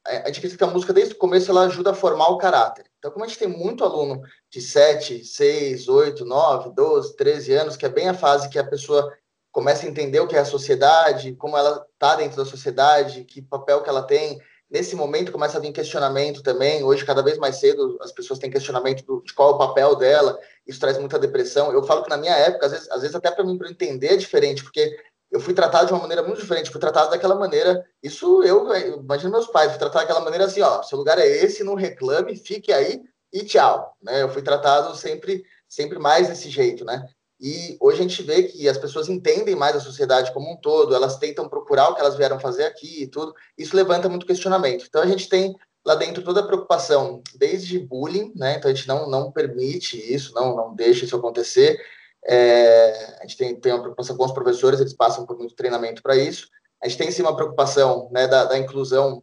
a 0.06 0.26
gente 0.26 0.38
acredita 0.38 0.58
que 0.58 0.64
a 0.64 0.72
música, 0.72 0.92
desde 0.92 1.14
o 1.14 1.18
começo, 1.18 1.50
ela 1.50 1.66
ajuda 1.66 1.90
a 1.90 1.94
formar 1.94 2.28
o 2.28 2.38
caráter. 2.38 2.87
Então, 2.98 3.12
como 3.12 3.24
a 3.24 3.28
gente 3.28 3.38
tem 3.38 3.48
muito 3.48 3.84
aluno 3.84 4.20
de 4.50 4.60
7, 4.60 5.24
6, 5.24 5.88
8, 5.88 6.24
9, 6.24 6.70
12, 6.74 7.16
13 7.16 7.52
anos, 7.54 7.76
que 7.76 7.86
é 7.86 7.88
bem 7.88 8.08
a 8.08 8.14
fase 8.14 8.48
que 8.48 8.58
a 8.58 8.66
pessoa 8.66 9.12
começa 9.52 9.86
a 9.86 9.88
entender 9.88 10.20
o 10.20 10.26
que 10.26 10.36
é 10.36 10.40
a 10.40 10.44
sociedade, 10.44 11.34
como 11.36 11.56
ela 11.56 11.86
está 11.92 12.16
dentro 12.16 12.36
da 12.36 12.44
sociedade, 12.44 13.24
que 13.24 13.40
papel 13.40 13.82
que 13.82 13.88
ela 13.88 14.02
tem. 14.02 14.40
Nesse 14.70 14.94
momento 14.94 15.32
começa 15.32 15.56
a 15.56 15.60
vir 15.60 15.72
questionamento 15.72 16.42
também. 16.42 16.84
Hoje, 16.84 17.04
cada 17.04 17.22
vez 17.22 17.38
mais 17.38 17.56
cedo, 17.56 17.96
as 18.02 18.12
pessoas 18.12 18.38
têm 18.38 18.50
questionamento 18.50 19.04
do, 19.04 19.22
de 19.22 19.32
qual 19.32 19.50
é 19.50 19.54
o 19.54 19.58
papel 19.58 19.96
dela. 19.96 20.38
Isso 20.66 20.78
traz 20.78 20.98
muita 20.98 21.18
depressão. 21.18 21.72
Eu 21.72 21.82
falo 21.84 22.02
que 22.02 22.10
na 22.10 22.18
minha 22.18 22.34
época, 22.34 22.66
às 22.66 22.72
vezes, 22.72 22.90
às 22.90 23.00
vezes 23.00 23.16
até 23.16 23.30
para 23.30 23.44
mim 23.44 23.56
para 23.56 23.70
entender 23.70 24.08
é 24.08 24.16
diferente, 24.16 24.62
porque 24.62 24.94
eu 25.30 25.40
fui 25.40 25.52
tratado 25.52 25.86
de 25.86 25.92
uma 25.92 26.00
maneira 26.00 26.22
muito 26.22 26.40
diferente, 26.40 26.70
fui 26.70 26.80
tratado 26.80 27.10
daquela 27.10 27.34
maneira. 27.34 27.84
Isso 28.02 28.42
eu, 28.42 28.66
imagino 29.00 29.32
meus 29.32 29.46
pais, 29.46 29.70
fui 29.70 29.78
tratado 29.78 30.04
daquela 30.04 30.24
maneira 30.24 30.46
assim, 30.46 30.62
ó, 30.62 30.82
seu 30.82 30.96
lugar 30.98 31.18
é 31.18 31.26
esse, 31.26 31.62
não 31.62 31.74
reclame, 31.74 32.36
fique 32.36 32.72
aí 32.72 33.02
e 33.32 33.44
tchau, 33.44 33.94
né? 34.02 34.22
Eu 34.22 34.28
fui 34.30 34.42
tratado 34.42 34.96
sempre, 34.96 35.44
sempre 35.68 35.98
mais 35.98 36.28
desse 36.28 36.48
jeito, 36.48 36.84
né? 36.84 37.06
E 37.40 37.76
hoje 37.80 38.00
a 38.00 38.02
gente 38.02 38.22
vê 38.22 38.42
que 38.44 38.68
as 38.68 38.78
pessoas 38.78 39.08
entendem 39.08 39.54
mais 39.54 39.76
a 39.76 39.80
sociedade 39.80 40.32
como 40.32 40.50
um 40.50 40.56
todo, 40.56 40.94
elas 40.94 41.18
tentam 41.18 41.48
procurar 41.48 41.88
o 41.88 41.94
que 41.94 42.00
elas 42.00 42.16
vieram 42.16 42.40
fazer 42.40 42.64
aqui 42.64 43.02
e 43.02 43.06
tudo. 43.06 43.32
Isso 43.56 43.76
levanta 43.76 44.08
muito 44.08 44.26
questionamento. 44.26 44.86
Então 44.88 45.02
a 45.02 45.06
gente 45.06 45.28
tem 45.28 45.54
lá 45.86 45.94
dentro 45.94 46.24
toda 46.24 46.40
a 46.40 46.46
preocupação, 46.46 47.22
desde 47.36 47.78
bullying, 47.78 48.32
né? 48.34 48.56
Então 48.56 48.70
a 48.70 48.74
gente 48.74 48.88
não, 48.88 49.08
não 49.08 49.30
permite 49.30 49.96
isso, 50.12 50.34
não, 50.34 50.56
não 50.56 50.74
deixa 50.74 51.04
isso 51.04 51.14
acontecer. 51.14 51.78
É, 52.28 53.16
a 53.20 53.22
gente 53.22 53.38
tem, 53.38 53.58
tem 53.58 53.72
uma 53.72 53.80
preocupação 53.80 54.16
com 54.16 54.24
os 54.24 54.32
professores, 54.32 54.80
eles 54.80 54.92
passam 54.92 55.24
por 55.24 55.38
muito 55.38 55.54
treinamento 55.54 56.02
para 56.02 56.14
isso. 56.14 56.46
A 56.82 56.86
gente 56.86 56.98
tem 56.98 57.10
sim 57.10 57.22
uma 57.22 57.34
preocupação 57.34 58.10
né, 58.12 58.28
da, 58.28 58.44
da 58.44 58.58
inclusão 58.58 59.22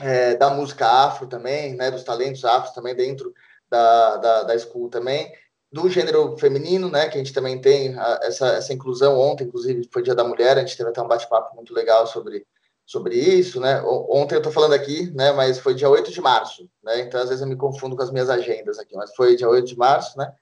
é, 0.00 0.34
da 0.34 0.50
música 0.50 0.86
afro 0.86 1.26
também, 1.26 1.74
né, 1.74 1.90
dos 1.90 2.02
talentos 2.02 2.44
afros 2.44 2.74
também 2.74 2.94
dentro 2.94 3.32
da, 3.70 4.16
da, 4.16 4.42
da 4.42 4.58
school 4.58 4.88
também, 4.88 5.32
do 5.72 5.88
gênero 5.88 6.36
feminino, 6.36 6.90
né, 6.90 7.08
que 7.08 7.16
a 7.16 7.18
gente 7.18 7.32
também 7.32 7.60
tem 7.60 7.96
a, 7.98 8.20
essa, 8.22 8.48
essa 8.48 8.72
inclusão. 8.72 9.18
Ontem, 9.18 9.44
inclusive 9.44 9.88
foi 9.92 10.02
Dia 10.02 10.14
da 10.14 10.24
Mulher, 10.24 10.56
a 10.56 10.60
gente 10.60 10.76
teve 10.76 10.90
até 10.90 11.00
um 11.00 11.08
bate-papo 11.08 11.54
muito 11.54 11.72
legal 11.72 12.06
sobre, 12.06 12.44
sobre 12.84 13.14
isso, 13.14 13.60
né, 13.60 13.82
ontem 13.82 14.34
eu 14.34 14.40
estou 14.40 14.52
falando 14.52 14.74
aqui, 14.74 15.10
né, 15.14 15.32
mas 15.32 15.58
foi 15.58 15.74
dia 15.74 15.88
8 15.88 16.10
de 16.10 16.20
março, 16.20 16.68
né, 16.82 17.00
então 17.00 17.20
às 17.20 17.28
vezes 17.28 17.42
eu 17.42 17.48
me 17.48 17.56
confundo 17.56 17.96
com 17.96 18.02
as 18.02 18.10
minhas 18.10 18.28
agendas 18.28 18.78
aqui, 18.78 18.94
mas 18.94 19.14
foi 19.14 19.36
dia 19.36 19.48
8 19.48 19.66
de 19.66 19.76
março, 19.76 20.18
né, 20.18 20.32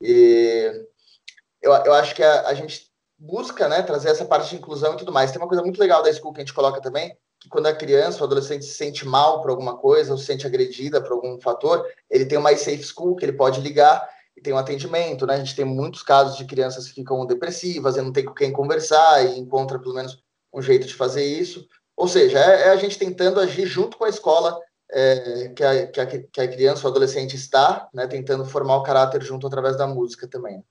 e 0.00 0.86
eu, 1.64 1.72
eu 1.72 1.94
acho 1.94 2.14
que 2.14 2.22
a, 2.22 2.46
a 2.46 2.54
gente 2.54 2.92
busca 3.18 3.66
né, 3.68 3.82
trazer 3.82 4.10
essa 4.10 4.24
parte 4.26 4.50
de 4.50 4.56
inclusão 4.56 4.94
e 4.94 4.96
tudo 4.98 5.10
mais. 5.10 5.32
Tem 5.32 5.40
uma 5.40 5.48
coisa 5.48 5.62
muito 5.62 5.80
legal 5.80 6.02
da 6.02 6.12
school 6.12 6.32
que 6.32 6.40
a 6.40 6.44
gente 6.44 6.52
coloca 6.52 6.80
também, 6.80 7.16
que 7.40 7.48
quando 7.48 7.66
a 7.66 7.74
criança 7.74 8.18
ou 8.18 8.26
adolescente 8.26 8.66
se 8.66 8.74
sente 8.74 9.06
mal 9.06 9.40
por 9.40 9.50
alguma 9.50 9.76
coisa, 9.78 10.12
ou 10.12 10.18
se 10.18 10.26
sente 10.26 10.46
agredida 10.46 11.00
por 11.00 11.12
algum 11.12 11.40
fator, 11.40 11.86
ele 12.10 12.26
tem 12.26 12.36
uma 12.36 12.54
safe 12.54 12.82
school 12.82 13.16
que 13.16 13.24
ele 13.24 13.32
pode 13.32 13.60
ligar 13.62 14.06
e 14.36 14.42
tem 14.42 14.52
um 14.52 14.58
atendimento, 14.58 15.26
né? 15.26 15.34
A 15.34 15.38
gente 15.38 15.56
tem 15.56 15.64
muitos 15.64 16.02
casos 16.02 16.36
de 16.36 16.44
crianças 16.44 16.86
que 16.86 16.94
ficam 16.94 17.24
depressivas 17.24 17.96
e 17.96 18.02
não 18.02 18.12
tem 18.12 18.24
com 18.26 18.34
quem 18.34 18.52
conversar 18.52 19.24
e 19.24 19.38
encontra 19.38 19.78
pelo 19.78 19.94
menos 19.94 20.18
um 20.52 20.60
jeito 20.60 20.86
de 20.86 20.94
fazer 20.94 21.24
isso. 21.24 21.66
Ou 21.96 22.08
seja, 22.08 22.38
é, 22.38 22.68
é 22.68 22.70
a 22.70 22.76
gente 22.76 22.98
tentando 22.98 23.40
agir 23.40 23.66
junto 23.66 23.96
com 23.96 24.04
a 24.04 24.08
escola 24.08 24.60
é, 24.90 25.48
que, 25.56 25.64
a, 25.64 25.86
que, 25.86 26.00
a, 26.00 26.06
que 26.06 26.40
a 26.40 26.48
criança 26.48 26.86
ou 26.86 26.90
adolescente 26.90 27.36
está, 27.36 27.88
né? 27.94 28.06
Tentando 28.06 28.44
formar 28.44 28.76
o 28.76 28.82
caráter 28.82 29.22
junto 29.22 29.46
através 29.46 29.78
da 29.78 29.86
música 29.86 30.28
também. 30.28 30.62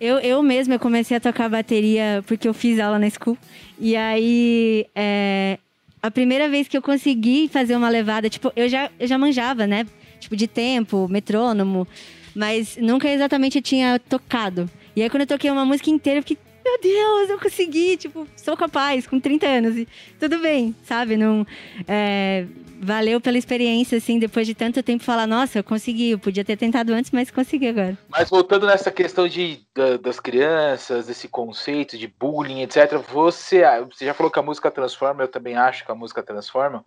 Eu, 0.00 0.18
eu 0.18 0.42
mesma 0.42 0.74
eu 0.74 0.78
comecei 0.78 1.16
a 1.16 1.20
tocar 1.20 1.48
bateria 1.48 2.22
porque 2.26 2.46
eu 2.46 2.54
fiz 2.54 2.78
aula 2.78 2.98
na 2.98 3.10
school. 3.10 3.36
E 3.80 3.96
aí, 3.96 4.86
é, 4.94 5.58
a 6.02 6.10
primeira 6.10 6.48
vez 6.48 6.68
que 6.68 6.76
eu 6.76 6.82
consegui 6.82 7.48
fazer 7.48 7.76
uma 7.76 7.88
levada, 7.88 8.30
tipo, 8.30 8.52
eu 8.54 8.68
já, 8.68 8.90
eu 8.98 9.06
já 9.06 9.18
manjava, 9.18 9.66
né? 9.66 9.86
Tipo, 10.20 10.36
de 10.36 10.46
tempo, 10.46 11.08
metrônomo, 11.08 11.86
mas 12.34 12.76
nunca 12.76 13.08
exatamente 13.08 13.60
tinha 13.60 13.98
tocado. 13.98 14.70
E 14.94 15.02
aí, 15.02 15.10
quando 15.10 15.22
eu 15.22 15.26
toquei 15.26 15.50
uma 15.50 15.64
música 15.64 15.90
inteira, 15.90 16.20
eu 16.20 16.22
fiquei, 16.22 16.38
meu 16.68 16.78
Deus, 16.80 17.30
eu 17.30 17.38
consegui, 17.38 17.96
tipo, 17.96 18.28
sou 18.36 18.56
capaz, 18.56 19.06
com 19.06 19.18
30 19.18 19.46
anos. 19.46 19.76
E 19.76 19.88
tudo 20.20 20.38
bem, 20.38 20.74
sabe? 20.84 21.16
Não, 21.16 21.46
é, 21.86 22.46
valeu 22.78 23.20
pela 23.20 23.38
experiência, 23.38 23.96
assim, 23.96 24.18
depois 24.18 24.46
de 24.46 24.54
tanto 24.54 24.82
tempo 24.82 25.02
falar, 25.02 25.26
nossa, 25.26 25.58
eu 25.58 25.64
consegui, 25.64 26.10
eu 26.10 26.18
podia 26.18 26.44
ter 26.44 26.56
tentado 26.56 26.92
antes, 26.92 27.10
mas 27.10 27.30
consegui 27.30 27.68
agora. 27.68 27.96
Mas 28.08 28.28
voltando 28.28 28.66
nessa 28.66 28.90
questão 28.90 29.26
de, 29.26 29.60
da, 29.74 29.96
das 29.96 30.20
crianças, 30.20 31.06
desse 31.06 31.26
conceito 31.26 31.96
de 31.96 32.06
bullying, 32.06 32.60
etc., 32.62 32.98
você, 33.10 33.62
você 33.90 34.04
já 34.04 34.12
falou 34.12 34.30
que 34.30 34.38
a 34.38 34.42
música 34.42 34.70
transforma, 34.70 35.22
eu 35.22 35.28
também 35.28 35.56
acho 35.56 35.86
que 35.86 35.90
a 35.90 35.94
música 35.94 36.22
transforma, 36.22 36.84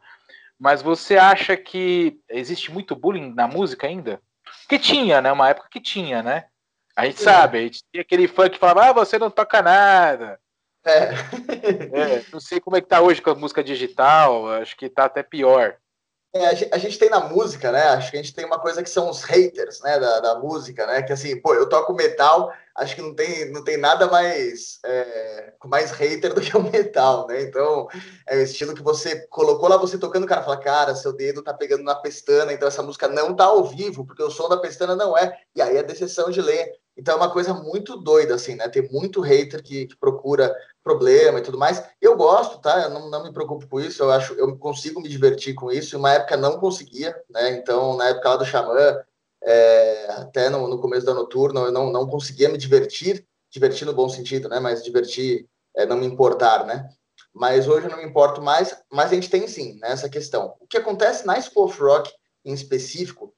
mas 0.60 0.84
você 0.84 1.18
acha 1.18 1.58
que 1.58 2.20
existe 2.30 2.72
muito 2.72 2.96
bullying 2.96 3.34
na 3.34 3.48
música 3.48 3.88
ainda? 3.88 4.22
Porque 4.62 4.78
tinha, 4.78 5.22
né? 5.22 5.32
Uma 5.32 5.50
época 5.50 5.68
que 5.72 5.82
tinha, 5.82 6.22
né? 6.22 6.46
A 7.02 7.06
gente 7.06 7.20
sabe, 7.24 7.58
a 7.58 7.62
gente 7.62 7.84
tinha 7.92 8.04
aquele 8.04 8.28
fã 8.28 8.48
que 8.48 8.60
falava, 8.60 8.86
ah, 8.86 8.94
você 8.94 9.18
não 9.18 9.32
toca 9.32 9.60
nada. 9.60 10.40
É. 10.86 11.10
é. 12.00 12.26
Não 12.32 12.40
sei 12.40 12.60
como 12.60 12.78
é 12.78 12.82
que 12.82 12.88
tá 12.88 13.02
hoje 13.02 13.20
com 13.20 13.32
a 13.32 13.36
música 13.36 13.64
digital, 13.64 14.48
acho 14.50 14.78
que 14.78 14.88
tá 14.88 15.06
até 15.06 15.24
pior. 15.24 15.78
É, 16.34 16.46
a 16.46 16.78
gente 16.78 16.98
tem 16.98 17.10
na 17.10 17.20
música, 17.20 17.74
né? 17.74 17.82
Acho 17.90 18.12
que 18.12 18.18
a 18.18 18.22
gente 18.22 18.34
tem 18.34 18.46
uma 18.46 18.58
coisa 18.58 18.82
que 18.82 18.90
são 18.90 19.10
os 19.10 19.22
haters, 19.24 19.82
né? 19.82 20.00
Da, 20.00 20.20
da 20.22 20.40
música, 20.40 20.86
né? 20.86 21.02
Que 21.02 21.12
assim, 21.12 21.42
pô, 21.42 21.54
eu 21.54 21.68
toco 21.68 21.94
metal, 21.94 22.54
acho 22.74 22.96
que 22.96 23.02
não 23.02 23.14
tem, 23.14 23.52
não 23.52 23.64
tem 23.66 23.76
nada 23.76 24.08
mais 24.08 24.80
é, 24.86 25.54
mais 25.66 25.92
hater 25.92 26.32
do 26.36 26.40
que 26.40 26.56
o 26.56 26.64
metal, 26.64 27.28
né? 27.28 27.42
Então, 27.42 27.88
é 28.26 28.38
o 28.38 28.42
estilo 28.42 28.74
que 28.74 28.82
você 28.82 29.28
colocou 29.28 29.68
lá, 29.68 29.76
você 29.76 29.98
tocando, 29.98 30.24
o 30.24 30.28
cara 30.28 30.44
fala, 30.44 30.58
cara, 30.58 30.96
seu 30.96 31.12
dedo 31.12 31.44
tá 31.44 31.54
pegando 31.54 31.84
na 31.84 31.96
pestana, 31.96 32.54
então 32.54 32.68
essa 32.68 32.84
música 32.84 33.10
não 33.10 33.36
tá 33.36 33.46
ao 33.46 33.66
vivo, 33.66 34.06
porque 34.06 34.24
o 34.24 34.32
som 34.32 34.48
da 34.48 34.58
pestana 34.58 34.96
não 34.96 35.18
é. 35.18 35.38
E 35.54 35.62
aí 35.62 35.76
é 35.76 35.84
decisão 35.84 36.30
de 36.30 36.42
ler. 36.42 36.81
Então 36.98 37.16
é 37.16 37.18
uma 37.18 37.32
coisa 37.32 37.54
muito 37.54 37.98
doida, 37.98 38.36
assim, 38.36 38.56
né? 38.56 38.68
Tem 38.68 38.88
muito 38.92 39.22
hater 39.22 39.64
que, 39.64 39.88
que 39.88 39.98
procura 39.98 40.56
problema 40.84 41.40
e 41.40 41.42
tudo 41.42 41.58
mais. 41.58 41.84
Eu 42.02 42.16
gosto, 42.18 42.60
tá? 42.60 42.84
Eu 42.84 42.90
não, 42.90 43.10
não 43.10 43.24
me 43.24 43.32
preocupo 43.32 43.68
com 43.68 43.80
isso. 43.80 44.04
Eu 44.04 44.12
acho, 44.12 44.34
eu 44.34 44.58
consigo 44.58 45.02
me 45.02 45.08
divertir 45.08 45.54
com 45.54 45.72
isso. 45.72 45.98
Uma 45.98 46.14
época 46.14 46.36
não 46.38 46.60
conseguia, 46.60 47.16
né? 47.30 47.52
Então, 47.52 47.96
na 47.96 48.10
época 48.10 48.30
lá 48.30 48.36
do 48.38 48.46
Xamã, 48.46 49.02
é, 49.44 50.12
até 50.12 50.50
no, 50.50 50.68
no, 50.68 50.80
começo 50.80 51.06
da 51.06 51.14
noturna, 51.14 51.62
eu 51.62 51.72
não, 51.72 51.92
não 51.92 52.08
conseguia 52.08 52.50
me 52.50 52.58
divertir, 52.58 53.26
divertir 53.50 53.86
no 53.86 53.94
bom 53.94 54.10
sentido, 54.10 54.50
né? 54.50 54.60
Mas 54.60 54.84
divertir, 54.84 55.48
é, 55.76 55.86
não 55.86 55.98
me 55.98 56.06
importar, 56.06 56.66
né? 56.66 56.90
Mas 57.34 57.68
hoje 57.68 57.88
eu 57.88 57.92
não 57.92 57.98
me 57.98 58.06
importo 58.06 58.42
mais. 58.42 58.76
Mas 58.92 59.12
a 59.12 59.16
gente 59.16 59.30
tem 59.30 59.48
sim, 59.48 59.80
né, 59.80 59.92
essa 59.92 60.10
questão. 60.10 60.56
O 60.60 60.68
que 60.68 60.78
acontece 60.78 61.26
na 61.26 61.40
School 61.40 61.66
of 61.66 61.82
Rock, 61.82 62.12
em 62.44 62.54
específico, 62.54 63.34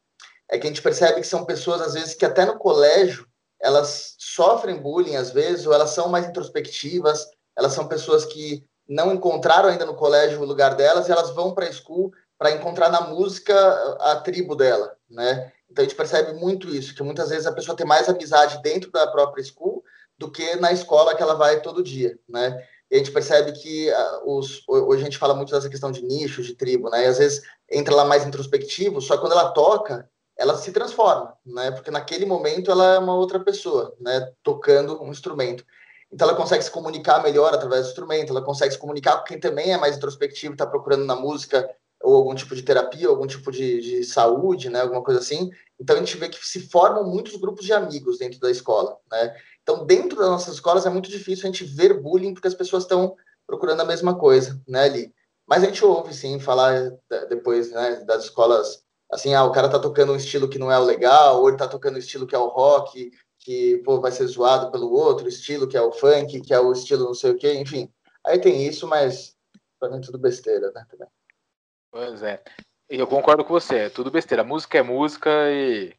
é 0.49 0.57
que 0.57 0.65
a 0.65 0.69
gente 0.69 0.81
percebe 0.81 1.21
que 1.21 1.27
são 1.27 1.45
pessoas, 1.45 1.81
às 1.81 1.93
vezes, 1.93 2.15
que 2.15 2.25
até 2.25 2.45
no 2.45 2.57
colégio 2.57 3.27
elas 3.63 4.15
sofrem 4.19 4.77
bullying 4.77 5.15
às 5.15 5.31
vezes, 5.31 5.65
ou 5.65 5.73
elas 5.73 5.91
são 5.91 6.09
mais 6.09 6.27
introspectivas, 6.27 7.25
elas 7.57 7.71
são 7.71 7.87
pessoas 7.87 8.25
que 8.25 8.65
não 8.87 9.13
encontraram 9.13 9.69
ainda 9.69 9.85
no 9.85 9.95
colégio 9.95 10.41
o 10.41 10.45
lugar 10.45 10.75
delas 10.75 11.07
e 11.07 11.11
elas 11.11 11.29
vão 11.29 11.53
para 11.53 11.67
a 11.67 11.71
school 11.71 12.11
para 12.37 12.51
encontrar 12.51 12.89
na 12.89 13.01
música 13.01 13.55
a 14.01 14.17
tribo 14.17 14.53
dela, 14.53 14.93
né? 15.09 15.51
Então 15.71 15.81
a 15.81 15.87
gente 15.87 15.95
percebe 15.95 16.33
muito 16.33 16.67
isso, 16.69 16.93
que 16.93 17.01
muitas 17.01 17.29
vezes 17.29 17.47
a 17.47 17.53
pessoa 17.53 17.75
tem 17.75 17.85
mais 17.85 18.09
amizade 18.09 18.61
dentro 18.61 18.91
da 18.91 19.07
própria 19.07 19.43
school 19.43 19.81
do 20.17 20.29
que 20.29 20.55
na 20.57 20.73
escola 20.73 21.15
que 21.15 21.23
ela 21.23 21.35
vai 21.35 21.61
todo 21.61 21.81
dia, 21.81 22.19
né? 22.27 22.61
E 22.91 22.95
a 22.95 22.97
gente 22.97 23.11
percebe 23.11 23.53
que 23.53 23.89
uh, 23.89 24.37
os, 24.37 24.61
hoje 24.67 25.01
a 25.01 25.05
gente 25.05 25.17
fala 25.17 25.33
muito 25.33 25.51
dessa 25.51 25.69
questão 25.69 25.91
de 25.91 26.03
nicho, 26.03 26.43
de 26.43 26.53
tribo, 26.53 26.89
né? 26.89 27.05
E 27.05 27.07
às 27.07 27.17
vezes 27.17 27.41
entra 27.71 27.95
lá 27.95 28.03
mais 28.03 28.25
introspectivo, 28.25 29.01
só 29.01 29.17
quando 29.17 29.31
ela 29.31 29.51
toca, 29.51 30.07
ela 30.37 30.57
se 30.57 30.71
transforma, 30.71 31.35
né? 31.45 31.71
Porque 31.71 31.91
naquele 31.91 32.25
momento 32.25 32.71
ela 32.71 32.95
é 32.95 32.99
uma 32.99 33.15
outra 33.15 33.39
pessoa, 33.39 33.95
né? 33.99 34.31
Tocando 34.41 35.01
um 35.01 35.11
instrumento. 35.11 35.63
Então 36.11 36.27
ela 36.27 36.37
consegue 36.37 36.63
se 36.63 36.71
comunicar 36.71 37.23
melhor 37.23 37.53
através 37.53 37.83
do 37.83 37.89
instrumento, 37.89 38.29
ela 38.29 38.43
consegue 38.43 38.73
se 38.73 38.79
comunicar 38.79 39.17
com 39.17 39.23
quem 39.23 39.39
também 39.39 39.73
é 39.73 39.77
mais 39.77 39.97
introspectivo, 39.97 40.53
está 40.53 40.65
procurando 40.65 41.05
na 41.05 41.15
música 41.15 41.67
ou 42.03 42.15
algum 42.15 42.35
tipo 42.35 42.53
de 42.53 42.61
terapia, 42.61 43.07
algum 43.07 43.25
tipo 43.25 43.51
de, 43.51 43.81
de, 43.81 44.03
saúde, 44.03 44.69
né, 44.69 44.81
alguma 44.81 45.01
coisa 45.01 45.21
assim. 45.21 45.49
Então 45.79 45.95
a 45.95 45.99
gente 45.99 46.17
vê 46.17 46.27
que 46.29 46.45
se 46.45 46.59
formam 46.69 47.05
muitos 47.05 47.35
grupos 47.37 47.65
de 47.65 47.73
amigos 47.73 48.17
dentro 48.19 48.39
da 48.39 48.51
escola, 48.51 48.97
né? 49.11 49.35
Então 49.63 49.85
dentro 49.85 50.19
das 50.19 50.29
nossas 50.29 50.55
escolas 50.55 50.85
é 50.85 50.89
muito 50.89 51.09
difícil 51.09 51.45
a 51.45 51.51
gente 51.51 51.63
ver 51.63 51.99
bullying 51.99 52.33
porque 52.33 52.47
as 52.47 52.53
pessoas 52.53 52.83
estão 52.83 53.15
procurando 53.47 53.81
a 53.81 53.85
mesma 53.85 54.15
coisa, 54.15 54.61
né, 54.67 54.83
ali. 54.83 55.13
Mas 55.47 55.63
a 55.63 55.65
gente 55.65 55.83
ouve 55.83 56.13
sim 56.13 56.39
falar 56.39 56.91
depois, 57.29 57.71
né, 57.71 58.03
das 58.05 58.25
escolas 58.25 58.82
assim, 59.13 59.33
ah, 59.33 59.43
o 59.43 59.51
cara 59.51 59.69
tá 59.69 59.79
tocando 59.79 60.13
um 60.13 60.15
estilo 60.15 60.49
que 60.49 60.59
não 60.59 60.71
é 60.71 60.77
o 60.77 60.83
legal, 60.83 61.41
ou 61.41 61.47
ele 61.47 61.57
tá 61.57 61.67
tocando 61.67 61.95
um 61.95 61.99
estilo 61.99 62.27
que 62.27 62.35
é 62.35 62.39
o 62.39 62.47
rock, 62.47 63.11
que 63.39 63.77
pô, 63.85 63.99
vai 63.99 64.11
ser 64.11 64.25
zoado 64.27 64.71
pelo 64.71 64.91
outro 64.91 65.27
estilo, 65.27 65.67
que 65.67 65.77
é 65.77 65.81
o 65.81 65.91
funk, 65.91 66.41
que 66.41 66.53
é 66.53 66.59
o 66.59 66.71
estilo 66.71 67.05
não 67.05 67.13
sei 67.13 67.31
o 67.31 67.37
quê, 67.37 67.53
enfim. 67.53 67.91
Aí 68.25 68.39
tem 68.39 68.65
isso, 68.65 68.87
mas 68.87 69.35
pra 69.79 69.89
mim 69.89 69.97
é 69.97 70.01
tudo 70.01 70.17
besteira, 70.17 70.71
né, 70.71 70.85
também. 70.89 71.07
Pois 71.91 72.23
é. 72.23 72.41
E 72.89 72.99
eu 72.99 73.07
concordo 73.07 73.43
com 73.43 73.53
você, 73.53 73.75
é 73.75 73.89
tudo 73.89 74.11
besteira. 74.11 74.43
Música 74.43 74.77
é 74.77 74.81
música 74.81 75.29
e 75.51 75.93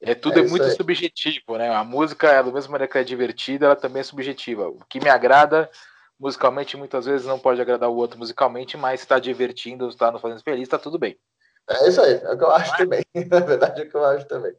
é 0.00 0.14
tudo 0.14 0.38
é, 0.38 0.42
é 0.42 0.48
muito 0.48 0.64
aí. 0.64 0.70
subjetivo, 0.70 1.56
né? 1.56 1.74
A 1.74 1.82
música, 1.82 2.28
é 2.28 2.42
da 2.42 2.50
mesma 2.50 2.72
maneira 2.72 2.90
que 2.90 2.98
é 2.98 3.04
divertida, 3.04 3.66
ela 3.66 3.76
também 3.76 4.00
é 4.00 4.04
subjetiva. 4.04 4.68
O 4.68 4.78
que 4.88 5.00
me 5.00 5.08
agrada 5.08 5.70
musicalmente 6.18 6.76
muitas 6.76 7.04
vezes 7.06 7.26
não 7.26 7.38
pode 7.38 7.60
agradar 7.60 7.90
o 7.90 7.96
outro 7.96 8.18
musicalmente, 8.18 8.76
mas 8.76 9.00
está 9.00 9.18
divertindo, 9.18 9.88
está 9.88 10.10
nos 10.10 10.20
fazendo 10.20 10.42
feliz, 10.42 10.62
está 10.62 10.78
tudo 10.78 10.98
bem. 10.98 11.18
É 11.68 11.88
isso 11.88 12.00
aí, 12.00 12.14
é 12.22 12.32
o 12.32 12.38
que 12.38 12.44
eu 12.44 12.50
acho 12.50 12.76
também. 12.76 13.04
Na 13.28 13.40
verdade, 13.40 13.82
é 13.82 13.84
o 13.84 13.90
que 13.90 13.96
eu 13.96 14.04
acho 14.04 14.26
também. 14.26 14.52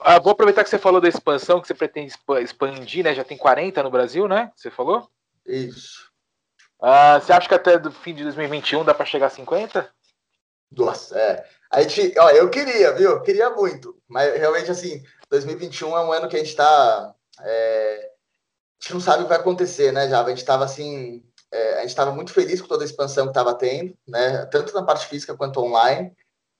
Ah, 0.00 0.18
vou 0.18 0.32
aproveitar 0.32 0.64
que 0.64 0.70
você 0.70 0.78
falou 0.78 1.00
da 1.00 1.08
expansão, 1.08 1.60
que 1.60 1.68
você 1.68 1.74
pretende 1.74 2.12
expandir, 2.42 3.04
né? 3.04 3.14
Já 3.14 3.22
tem 3.22 3.38
40 3.38 3.82
no 3.82 3.90
Brasil, 3.90 4.26
né? 4.26 4.50
Você 4.56 4.70
falou? 4.70 5.08
Isso. 5.46 6.10
Ah, 6.80 7.20
você 7.20 7.32
acha 7.32 7.48
que 7.48 7.54
até 7.54 7.78
do 7.78 7.92
fim 7.92 8.12
de 8.12 8.24
2021 8.24 8.84
dá 8.84 8.92
para 8.92 9.06
chegar 9.06 9.26
a 9.26 9.30
50? 9.30 9.88
Nossa, 10.76 11.16
é. 11.16 11.46
A 11.70 11.80
gente, 11.82 12.12
ó, 12.18 12.30
eu 12.30 12.50
queria, 12.50 12.92
viu? 12.92 13.10
Eu 13.10 13.22
queria 13.22 13.50
muito. 13.50 13.96
Mas 14.08 14.36
realmente, 14.36 14.70
assim, 14.70 15.02
2021 15.30 15.96
é 15.96 16.04
um 16.04 16.12
ano 16.12 16.28
que 16.28 16.36
a 16.36 16.38
gente 16.40 16.56
tá. 16.56 17.14
É, 17.40 18.10
a 18.80 18.82
gente 18.82 18.94
não 18.94 19.00
sabe 19.00 19.20
o 19.20 19.22
que 19.22 19.28
vai 19.28 19.38
acontecer, 19.38 19.92
né, 19.92 20.08
já 20.08 20.22
A 20.22 20.28
gente 20.28 20.38
estava 20.38 20.64
assim. 20.64 21.22
É, 21.52 21.74
a 21.74 21.80
gente 21.80 21.90
estava 21.90 22.10
muito 22.10 22.32
feliz 22.32 22.60
com 22.60 22.66
toda 22.66 22.82
a 22.82 22.86
expansão 22.86 23.26
que 23.26 23.30
estava 23.30 23.54
tendo, 23.54 23.94
né? 24.08 24.46
Tanto 24.46 24.74
na 24.74 24.82
parte 24.82 25.06
física 25.06 25.36
quanto 25.36 25.60
online. 25.60 26.12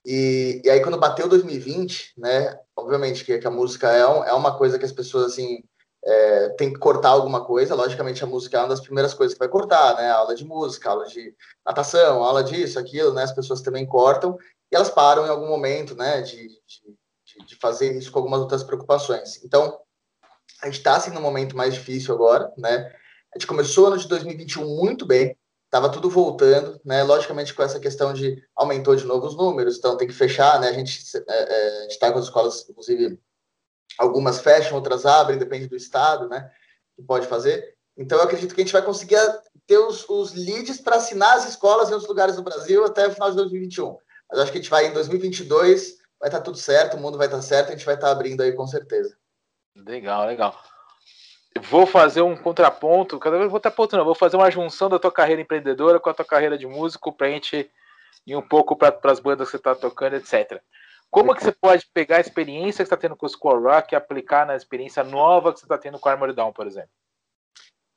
E, 0.05 0.61
e 0.65 0.71
aí, 0.71 0.81
quando 0.81 0.99
bateu 0.99 1.29
2020, 1.29 2.15
né? 2.19 2.59
Obviamente 2.77 3.25
que, 3.25 3.39
que 3.39 3.47
a 3.47 3.51
música 3.51 3.91
é, 3.91 4.07
um, 4.07 4.25
é 4.25 4.33
uma 4.33 4.57
coisa 4.57 4.79
que 4.79 4.85
as 4.85 4.93
pessoas, 4.93 5.33
assim, 5.33 5.63
é, 6.05 6.49
tem 6.51 6.73
que 6.73 6.79
cortar 6.79 7.11
alguma 7.11 7.45
coisa. 7.45 7.75
Logicamente, 7.75 8.23
a 8.25 8.27
música 8.27 8.57
é 8.57 8.61
uma 8.61 8.69
das 8.69 8.81
primeiras 8.81 9.15
coisas 9.15 9.35
que 9.35 9.39
vai 9.39 9.49
cortar, 9.49 9.97
né? 9.97 10.11
Aula 10.11 10.35
de 10.35 10.45
música, 10.45 10.91
aula 10.91 11.07
de 11.07 11.35
natação, 11.65 12.23
aula 12.23 12.43
disso, 12.43 12.79
aquilo, 12.79 13.15
né? 13.15 13.23
As 13.23 13.33
pessoas 13.33 13.61
também 13.61 13.87
cortam 13.87 14.37
e 14.71 14.77
elas 14.77 14.91
param 14.91 15.25
em 15.27 15.31
algum 15.31 15.49
momento, 15.49 15.95
né? 15.95 16.21
De, 16.23 16.49
de, 16.49 17.47
de 17.47 17.57
fazer 17.57 17.97
isso 17.97 18.11
com 18.11 18.19
algumas 18.19 18.41
outras 18.41 18.65
preocupações. 18.65 19.43
Então, 19.45 19.79
a 20.63 20.67
gente 20.67 20.79
está 20.79 20.97
assim 20.97 21.11
num 21.11 21.21
momento 21.21 21.57
mais 21.57 21.75
difícil 21.75 22.15
agora, 22.15 22.53
né? 22.57 22.93
A 23.35 23.39
gente 23.39 23.47
começou 23.47 23.85
o 23.85 23.87
ano 23.89 23.99
de 23.99 24.09
2021 24.09 24.67
muito 24.77 25.07
bem, 25.07 25.37
estava 25.73 25.89
tudo 25.89 26.11
voltando, 26.11 26.79
né? 26.85 27.03
Logicamente 27.03 27.55
com 27.55 27.63
essa 27.63 27.81
questão 27.81 28.13
de 28.13 28.45
aumentou 28.55 28.95
de 28.95 29.07
novo 29.07 29.27
os 29.27 29.35
números, 29.35 29.79
então 29.79 29.97
tem 29.97 30.07
que 30.07 30.13
fechar, 30.13 30.61
né? 30.61 30.69
A 30.69 30.73
gente 30.73 31.01
é, 31.17 31.23
é, 31.27 31.87
está 31.87 32.13
com 32.13 32.19
as 32.19 32.27
escolas, 32.27 32.69
inclusive 32.69 33.19
algumas 33.99 34.39
fecham, 34.39 34.77
outras 34.77 35.07
abrem, 35.07 35.39
depende 35.39 35.67
do 35.67 35.75
estado, 35.75 36.29
né? 36.29 36.51
Que 36.95 37.03
pode 37.03 37.27
fazer. 37.27 37.75
Então 37.97 38.19
eu 38.19 38.25
acredito 38.25 38.55
que 38.55 38.61
a 38.61 38.65
gente 38.65 38.73
vai 38.73 38.83
conseguir 38.83 39.17
ter 39.67 39.79
os, 39.79 40.07
os 40.11 40.35
leads 40.35 40.79
para 40.79 40.97
assinar 40.97 41.39
as 41.39 41.49
escolas 41.49 41.89
em 41.89 41.93
outros 41.93 42.09
lugares 42.09 42.37
do 42.37 42.43
Brasil 42.43 42.85
até 42.85 43.09
o 43.09 43.13
final 43.13 43.31
de 43.31 43.37
2021. 43.37 43.97
Mas 44.31 44.41
acho 44.41 44.53
que 44.53 44.59
a 44.59 44.61
gente 44.61 44.71
vai 44.71 44.87
em 44.89 44.93
2022, 44.93 45.97
vai 46.21 46.29
estar 46.29 46.39
tá 46.39 46.45
tudo 46.45 46.59
certo, 46.59 46.99
o 46.99 47.01
mundo 47.01 47.17
vai 47.17 47.29
estar 47.29 47.39
tá 47.39 47.43
certo, 47.43 47.69
a 47.69 47.73
gente 47.73 47.87
vai 47.87 47.95
estar 47.95 48.09
tá 48.09 48.13
abrindo 48.13 48.43
aí 48.43 48.53
com 48.53 48.67
certeza. 48.67 49.17
Legal, 49.75 50.27
legal 50.27 50.55
vou 51.61 51.87
fazer 51.87 52.23
um 52.23 52.37
contraponto, 52.37 53.19
cada 53.19 53.39
vez 53.39 53.51
vou 53.51 53.59
estar 53.59 53.71
ponto 53.71 53.97
não, 53.97 54.05
vou 54.05 54.15
fazer 54.15 54.37
uma 54.37 54.51
junção 54.51 54.89
da 54.89 54.99
tua 54.99 55.13
carreira 55.13 55.43
empreendedora 55.43 56.01
com 56.01 56.11
a 56.11 56.15
tua 56.15 56.25
carreira 56.25 56.57
de 56.57 56.67
músico 56.67 57.13
para 57.13 57.27
a 57.27 57.31
gente 57.31 57.71
ir 58.27 58.37
um 58.37 58.43
pouco 58.43 58.77
para 58.77 58.97
as 59.05 59.21
bandas 59.21 59.49
que 59.49 59.53
você 59.53 59.57
está 59.57 59.75
tocando, 59.75 60.15
etc. 60.15 60.61
Como 61.11 61.35
que 61.35 61.45
você 61.45 61.53
pode 61.53 61.87
pegar 61.93 62.17
a 62.17 62.21
experiência 62.21 62.79
que 62.79 62.87
está 62.87 62.97
tendo 62.97 63.17
com 63.17 63.27
o 63.27 63.29
Score 63.29 63.63
Rock 63.63 63.93
e 63.93 63.97
aplicar 63.97 64.47
na 64.47 64.57
experiência 64.57 65.05
nova 65.05 65.53
que 65.53 65.59
você 65.59 65.67
está 65.67 65.77
tendo 65.77 65.99
com 65.99 66.09
o 66.09 66.13
Armored 66.13 66.35
Down, 66.35 66.53
por 66.53 66.67
exemplo? 66.67 66.89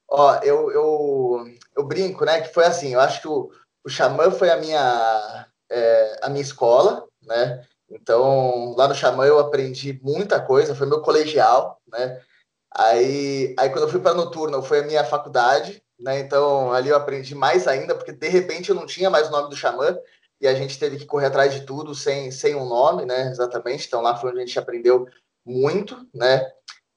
Ó, 0.10 0.36
eu, 0.44 0.72
eu, 0.72 1.46
eu 1.76 1.84
brinco, 1.84 2.26
né, 2.26 2.42
que 2.42 2.54
foi 2.54 2.66
assim, 2.66 2.94
eu 2.94 3.00
acho 3.00 3.22
que 3.22 3.28
o, 3.28 3.50
o 3.86 3.90
Xamã 3.90 4.30
foi 4.32 4.50
a 4.50 4.58
minha, 4.58 5.48
é, 5.70 6.20
a 6.22 6.30
minha 6.30 6.42
escola, 6.42 7.08
né, 7.24 7.66
então 7.90 8.76
lá 8.78 8.88
no 8.88 8.94
Xamã 8.94 9.26
eu 9.26 9.40
aprendi 9.40 10.00
muita 10.04 10.40
coisa, 10.40 10.76
foi 10.76 10.86
meu 10.86 11.02
colegial, 11.02 11.80
né, 11.88 12.22
Aí, 12.78 13.56
aí 13.58 13.70
quando 13.70 13.84
eu 13.84 13.90
fui 13.90 14.02
para 14.02 14.14
noturno, 14.14 14.62
foi 14.62 14.80
a 14.80 14.84
minha 14.84 15.04
faculdade, 15.04 15.82
né? 16.00 16.20
Então 16.20 16.74
ali 16.74 16.90
eu 16.90 16.96
aprendi 16.98 17.34
mais 17.34 17.68
ainda, 17.68 17.96
porque 17.96 18.12
de 18.12 18.28
repente 18.28 18.70
eu 18.70 18.76
não 18.76 18.86
tinha 18.86 19.10
mais 19.10 19.30
o 19.30 19.32
nome 19.32 19.50
do 19.50 19.56
xamã 19.56 19.98
e 20.42 20.48
a 20.48 20.54
gente 20.54 20.78
teve 20.78 20.98
que 20.98 21.06
correr 21.06 21.28
atrás 21.28 21.54
de 21.54 21.66
tudo 21.66 21.96
sem, 21.96 22.30
sem 22.32 22.54
um 22.56 22.68
nome, 22.68 23.06
né? 23.06 23.30
Exatamente. 23.30 23.88
Então 23.88 24.02
lá 24.02 24.18
foi 24.18 24.32
onde 24.32 24.40
a 24.42 24.46
gente 24.46 24.60
aprendeu 24.60 25.08
muito, 25.46 26.06
né? 26.14 26.46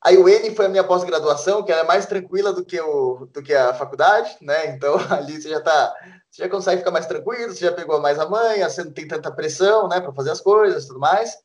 Aí 0.04 0.16
o 0.16 0.28
N 0.28 0.54
foi 0.54 0.66
a 0.66 0.68
minha 0.68 0.84
pós-graduação, 0.84 1.62
que 1.64 1.72
é 1.72 1.82
mais 1.84 2.06
tranquila 2.06 2.52
do 2.52 2.64
que, 2.64 2.80
o, 2.80 3.26
do 3.32 3.42
que 3.42 3.54
a 3.54 3.74
faculdade, 3.74 4.36
né? 4.40 4.66
Então 4.74 4.96
ali 5.10 5.40
você 5.40 5.48
já 5.48 5.60
tá, 5.60 5.94
você 6.30 6.42
já 6.42 6.48
consegue 6.48 6.78
ficar 6.78 6.90
mais 6.90 7.06
tranquilo, 7.06 7.52
você 7.52 7.64
já 7.64 7.72
pegou 7.72 8.00
mais 8.00 8.18
a 8.18 8.28
manha, 8.28 8.68
você 8.68 8.82
não 8.82 8.92
tem 8.92 9.06
tanta 9.06 9.30
pressão, 9.30 9.88
né, 9.88 10.00
para 10.00 10.12
fazer 10.12 10.30
as 10.30 10.40
coisas, 10.40 10.86
tudo 10.86 11.00
mais. 11.00 11.36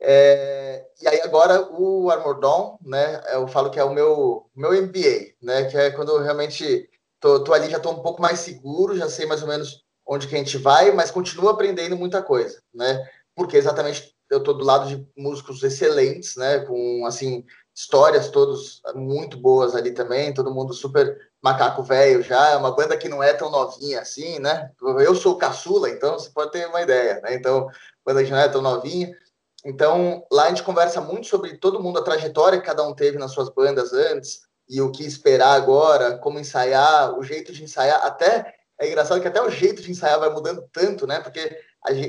É, 0.00 0.86
e 1.00 1.08
aí 1.08 1.20
agora 1.22 1.68
o 1.72 2.10
Armordon, 2.10 2.78
né? 2.82 3.20
Eu 3.32 3.48
falo 3.48 3.70
que 3.70 3.80
é 3.80 3.84
o 3.84 3.92
meu 3.92 4.48
meu 4.54 4.72
MBA, 4.72 5.34
né? 5.42 5.64
Que 5.64 5.76
é 5.76 5.90
quando 5.90 6.10
eu 6.10 6.22
realmente 6.22 6.88
tô, 7.20 7.42
tô 7.42 7.52
ali 7.52 7.68
já 7.70 7.80
tô 7.80 7.90
um 7.90 8.02
pouco 8.02 8.22
mais 8.22 8.40
seguro, 8.40 8.96
já 8.96 9.08
sei 9.08 9.26
mais 9.26 9.42
ou 9.42 9.48
menos 9.48 9.84
onde 10.06 10.26
que 10.28 10.34
a 10.34 10.38
gente 10.38 10.56
vai, 10.56 10.90
mas 10.92 11.10
continuo 11.10 11.48
aprendendo 11.48 11.96
muita 11.96 12.22
coisa, 12.22 12.62
né? 12.72 13.06
Porque 13.34 13.56
exatamente 13.56 14.14
eu 14.30 14.42
tô 14.42 14.52
do 14.52 14.64
lado 14.64 14.88
de 14.88 15.06
músicos 15.16 15.62
excelentes, 15.62 16.36
né? 16.36 16.60
Com 16.60 17.04
assim 17.06 17.44
histórias 17.74 18.28
todos 18.28 18.82
muito 18.94 19.36
boas 19.36 19.74
ali 19.74 19.92
também, 19.92 20.34
todo 20.34 20.52
mundo 20.54 20.74
super 20.74 21.16
macaco 21.40 21.82
velho 21.82 22.22
já, 22.22 22.50
é 22.50 22.56
uma 22.56 22.74
banda 22.74 22.96
que 22.96 23.08
não 23.08 23.22
é 23.22 23.32
tão 23.32 23.50
novinha 23.50 24.00
assim, 24.00 24.38
né? 24.40 24.70
Eu 25.00 25.14
sou 25.14 25.38
caçula, 25.38 25.88
então 25.88 26.18
você 26.18 26.28
pode 26.30 26.50
ter 26.50 26.66
uma 26.66 26.82
ideia, 26.82 27.20
né? 27.20 27.34
Então, 27.34 27.68
banda 28.04 28.24
que 28.24 28.30
não 28.30 28.38
é 28.38 28.48
tão 28.48 28.60
novinha, 28.60 29.16
então, 29.64 30.24
lá 30.30 30.44
a 30.44 30.48
gente 30.48 30.62
conversa 30.62 31.00
muito 31.00 31.26
sobre 31.26 31.56
todo 31.58 31.82
mundo, 31.82 31.98
a 31.98 32.04
trajetória 32.04 32.60
que 32.60 32.66
cada 32.66 32.86
um 32.86 32.94
teve 32.94 33.18
nas 33.18 33.32
suas 33.32 33.48
bandas 33.48 33.92
antes, 33.92 34.42
e 34.68 34.80
o 34.80 34.90
que 34.90 35.04
esperar 35.04 35.54
agora, 35.54 36.18
como 36.18 36.38
ensaiar, 36.38 37.18
o 37.18 37.22
jeito 37.22 37.52
de 37.52 37.64
ensaiar. 37.64 38.04
Até 38.04 38.54
é 38.78 38.86
engraçado 38.86 39.20
que 39.20 39.26
até 39.26 39.42
o 39.42 39.50
jeito 39.50 39.82
de 39.82 39.90
ensaiar 39.90 40.20
vai 40.20 40.30
mudando 40.30 40.62
tanto, 40.72 41.06
né? 41.06 41.20
Porque 41.20 41.58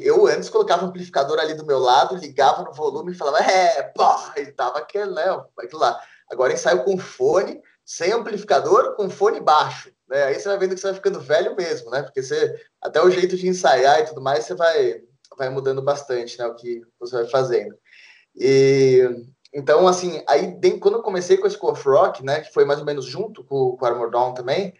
eu 0.04 0.28
antes 0.28 0.50
colocava 0.50 0.86
o 0.86 0.90
amplificador 0.90 1.40
ali 1.40 1.54
do 1.54 1.66
meu 1.66 1.80
lado, 1.80 2.16
ligava 2.16 2.64
no 2.64 2.74
volume 2.74 3.12
e 3.12 3.16
falava, 3.16 3.40
é, 3.40 3.84
pô, 3.84 4.04
e 4.38 4.48
tava 4.52 4.80
aquele, 4.80 5.12
né? 5.12 5.26
Aquilo 5.58 5.82
lá. 5.82 6.00
Agora 6.30 6.54
ensaio 6.54 6.84
com 6.84 6.98
fone, 6.98 7.62
sem 7.84 8.12
amplificador, 8.12 8.96
com 8.96 9.10
fone 9.10 9.40
baixo. 9.40 9.92
Né? 10.08 10.24
Aí 10.26 10.40
você 10.40 10.48
vai 10.48 10.58
vendo 10.60 10.76
que 10.76 10.82
você 10.82 10.88
vai 10.88 10.96
ficando 10.96 11.20
velho 11.20 11.56
mesmo, 11.56 11.90
né? 11.90 12.04
Porque 12.04 12.22
você, 12.22 12.56
até 12.82 13.02
o 13.02 13.10
jeito 13.10 13.36
de 13.36 13.48
ensaiar 13.48 14.02
e 14.02 14.06
tudo 14.06 14.22
mais, 14.22 14.46
você 14.46 14.54
vai, 14.54 15.02
vai 15.40 15.50
mudando 15.50 15.82
bastante, 15.82 16.38
né? 16.38 16.46
O 16.46 16.54
que 16.54 16.82
você 17.00 17.16
vai 17.16 17.26
fazendo. 17.28 17.76
E 18.36 19.04
então, 19.52 19.88
assim, 19.88 20.24
aí 20.28 20.60
quando 20.80 20.98
eu 20.98 21.02
comecei 21.02 21.38
com 21.38 21.48
a 21.48 21.50
School 21.50 21.72
of 21.72 21.90
Rock, 21.90 22.24
né? 22.24 22.42
Que 22.42 22.54
foi 22.54 22.66
mais 22.66 22.80
ou 22.80 22.86
menos 22.86 23.06
junto 23.06 23.44
com, 23.44 23.76
com 23.76 23.84
o 23.84 23.88
Armor 23.88 24.12
Dawn 24.12 24.34
também, 24.34 24.76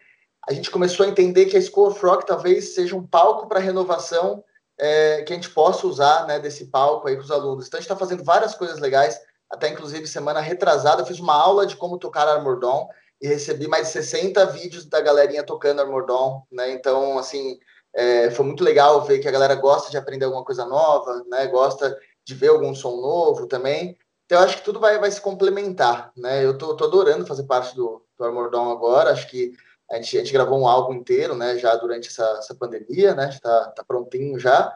a 0.48 0.52
gente 0.52 0.70
começou 0.70 1.04
a 1.04 1.08
entender 1.08 1.46
que 1.46 1.56
a 1.56 1.60
School 1.60 1.88
of 1.88 2.00
Rock 2.06 2.24
talvez 2.26 2.74
seja 2.74 2.94
um 2.94 3.04
palco 3.04 3.48
para 3.48 3.58
renovação 3.58 4.44
é, 4.78 5.22
que 5.22 5.32
a 5.32 5.36
gente 5.36 5.50
possa 5.50 5.86
usar, 5.86 6.26
né? 6.28 6.38
Desse 6.38 6.66
palco 6.66 7.08
aí 7.08 7.16
com 7.16 7.22
os 7.22 7.30
alunos. 7.30 7.66
Então, 7.66 7.78
a 7.78 7.80
gente 7.80 7.90
está 7.90 7.96
fazendo 7.96 8.22
várias 8.22 8.54
coisas 8.54 8.78
legais 8.78 9.20
até 9.50 9.68
inclusive 9.68 10.06
semana 10.06 10.40
retrasada, 10.40 11.02
eu 11.02 11.06
fiz 11.06 11.18
uma 11.18 11.34
aula 11.34 11.66
de 11.66 11.74
como 11.74 11.98
tocar 11.98 12.28
Armor 12.28 12.60
Dawn 12.60 12.86
e 13.20 13.26
recebi 13.26 13.66
mais 13.66 13.88
de 13.88 13.92
60 13.94 14.46
vídeos 14.46 14.84
da 14.86 15.00
galerinha 15.00 15.42
tocando 15.42 15.80
Armor 15.80 16.06
Dawn, 16.06 16.42
né? 16.50 16.70
Então, 16.70 17.18
assim, 17.18 17.58
é, 17.94 18.30
foi 18.30 18.44
muito 18.46 18.62
legal 18.62 19.04
ver 19.04 19.18
que 19.18 19.28
a 19.28 19.32
galera 19.32 19.54
gosta 19.54 19.90
de 19.90 19.96
aprender 19.96 20.24
alguma 20.24 20.44
coisa 20.44 20.64
nova, 20.64 21.24
né? 21.28 21.46
Gosta 21.46 21.96
de 22.24 22.34
ver 22.34 22.48
algum 22.48 22.74
som 22.74 23.00
novo 23.00 23.46
também. 23.46 23.96
Então, 24.24 24.38
eu 24.38 24.44
acho 24.44 24.58
que 24.58 24.64
tudo 24.64 24.78
vai, 24.78 24.98
vai 24.98 25.10
se 25.10 25.20
complementar, 25.20 26.12
né? 26.16 26.44
Eu 26.44 26.56
tô, 26.56 26.76
tô 26.76 26.84
adorando 26.84 27.26
fazer 27.26 27.44
parte 27.44 27.74
do, 27.74 28.04
do 28.16 28.24
Armor 28.24 28.50
Dawn 28.50 28.70
agora, 28.70 29.10
acho 29.10 29.28
que 29.28 29.52
a 29.90 29.96
gente, 29.96 30.16
a 30.16 30.20
gente 30.20 30.32
gravou 30.32 30.60
um 30.60 30.68
álbum 30.68 30.94
inteiro, 30.94 31.34
né? 31.34 31.58
Já 31.58 31.74
durante 31.74 32.08
essa, 32.08 32.24
essa 32.38 32.54
pandemia, 32.54 33.14
né? 33.14 33.28
Está 33.30 33.70
tá 33.70 33.82
prontinho 33.82 34.38
já. 34.38 34.72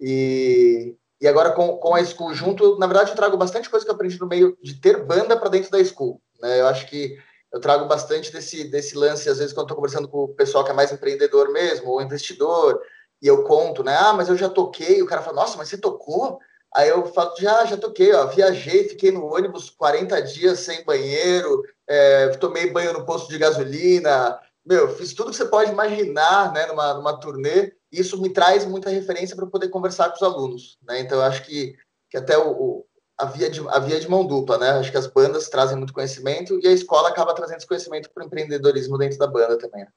E, 0.00 0.96
e 1.20 1.28
agora 1.28 1.52
com, 1.52 1.76
com 1.76 1.94
a 1.94 2.02
School 2.02 2.32
junto, 2.32 2.78
na 2.78 2.86
verdade, 2.86 3.10
eu 3.10 3.16
trago 3.16 3.36
bastante 3.36 3.68
coisa 3.68 3.84
que 3.84 3.90
eu 3.90 3.94
aprendi 3.94 4.18
no 4.18 4.26
meio 4.26 4.56
de 4.62 4.80
ter 4.80 5.04
banda 5.04 5.36
para 5.36 5.50
dentro 5.50 5.70
da 5.70 5.84
School. 5.84 6.20
Né? 6.40 6.60
Eu 6.60 6.66
acho 6.66 6.86
que 6.86 7.18
eu 7.52 7.60
trago 7.60 7.86
bastante 7.86 8.32
desse, 8.32 8.64
desse 8.64 8.96
lance, 8.96 9.28
às 9.28 9.38
vezes, 9.38 9.52
quando 9.52 9.66
estou 9.66 9.76
conversando 9.76 10.08
com 10.08 10.24
o 10.24 10.28
pessoal 10.28 10.64
que 10.64 10.70
é 10.70 10.74
mais 10.74 10.92
empreendedor 10.92 11.50
mesmo, 11.52 11.90
ou 11.90 12.02
investidor, 12.02 12.80
e 13.22 13.26
eu 13.26 13.44
conto, 13.44 13.82
né? 13.82 13.96
Ah, 13.96 14.12
mas 14.12 14.28
eu 14.28 14.36
já 14.36 14.48
toquei. 14.48 15.02
O 15.02 15.06
cara 15.06 15.22
fala, 15.22 15.36
nossa, 15.36 15.56
mas 15.56 15.68
você 15.68 15.78
tocou? 15.78 16.38
Aí 16.74 16.88
eu 16.88 17.06
falo, 17.06 17.34
já, 17.38 17.64
já 17.64 17.76
toquei, 17.76 18.12
ó, 18.12 18.26
viajei, 18.26 18.88
fiquei 18.88 19.10
no 19.10 19.24
ônibus 19.32 19.70
40 19.70 20.20
dias 20.22 20.60
sem 20.60 20.84
banheiro, 20.84 21.62
é, 21.86 22.28
tomei 22.36 22.70
banho 22.70 22.92
no 22.92 23.06
posto 23.06 23.30
de 23.30 23.38
gasolina, 23.38 24.38
meu, 24.64 24.94
fiz 24.94 25.14
tudo 25.14 25.30
que 25.30 25.36
você 25.36 25.46
pode 25.46 25.70
imaginar, 25.70 26.52
né, 26.52 26.66
numa, 26.66 26.92
numa 26.94 27.18
turnê, 27.18 27.72
isso 27.90 28.20
me 28.20 28.30
traz 28.30 28.66
muita 28.66 28.90
referência 28.90 29.36
para 29.36 29.46
poder 29.46 29.68
conversar 29.68 30.10
com 30.10 30.16
os 30.16 30.22
alunos, 30.22 30.76
né? 30.82 31.00
Então, 31.00 31.18
eu 31.18 31.24
acho 31.24 31.44
que, 31.44 31.74
que 32.10 32.16
até 32.18 32.36
o, 32.36 32.50
o, 32.50 32.85
a, 33.18 33.24
via 33.24 33.48
de, 33.48 33.66
a 33.68 33.78
via 33.78 33.98
de 33.98 34.08
mão 34.08 34.26
dupla, 34.26 34.58
né? 34.58 34.70
Acho 34.70 34.90
que 34.90 34.98
as 34.98 35.06
bandas 35.06 35.48
trazem 35.48 35.76
muito 35.76 35.92
conhecimento 35.92 36.58
e 36.62 36.68
a 36.68 36.72
escola 36.72 37.08
acaba 37.08 37.34
trazendo 37.34 37.58
esse 37.58 37.66
conhecimento 37.66 38.10
para 38.10 38.22
o 38.22 38.26
empreendedorismo 38.26 38.98
dentro 38.98 39.18
da 39.18 39.26
banda 39.26 39.58
também. 39.58 39.84
Né? 39.84 39.90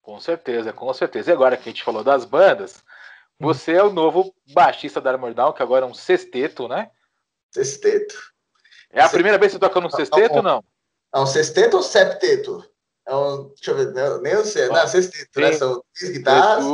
Com 0.00 0.18
certeza, 0.20 0.72
com 0.72 0.92
certeza. 0.94 1.30
E 1.30 1.34
agora 1.34 1.56
que 1.56 1.68
a 1.68 1.72
gente 1.72 1.84
falou 1.84 2.02
das 2.02 2.24
bandas, 2.24 2.82
você 3.38 3.72
é 3.72 3.82
o 3.82 3.92
novo 3.92 4.34
baixista 4.52 5.00
da 5.00 5.10
Armor 5.10 5.34
Down, 5.34 5.52
que 5.52 5.62
agora 5.62 5.84
é 5.84 5.88
um 5.88 5.94
sexteto, 5.94 6.66
né? 6.68 6.90
Sexteto. 7.52 8.14
É 8.90 9.00
a 9.00 9.02
sexteto. 9.02 9.12
primeira 9.12 9.38
vez 9.38 9.52
que 9.52 9.58
você 9.58 9.60
toca 9.60 9.80
no 9.80 9.90
sexteto 9.90 10.36
ou 10.36 10.42
não? 10.42 10.64
É 11.14 11.18
um 11.18 11.26
sexteto 11.26 11.76
ou 11.76 11.82
septeto? 11.82 12.64
É 13.06 13.14
um, 13.14 13.48
deixa 13.48 13.70
eu 13.70 13.76
ver, 13.76 14.20
nem 14.20 14.32
eu 14.32 14.44
sei. 14.44 14.68
Não, 14.68 14.86
sexteto, 14.86 15.40
né? 15.40 15.52
São 15.52 15.82
três 15.94 16.12
guitarras, 16.16 16.64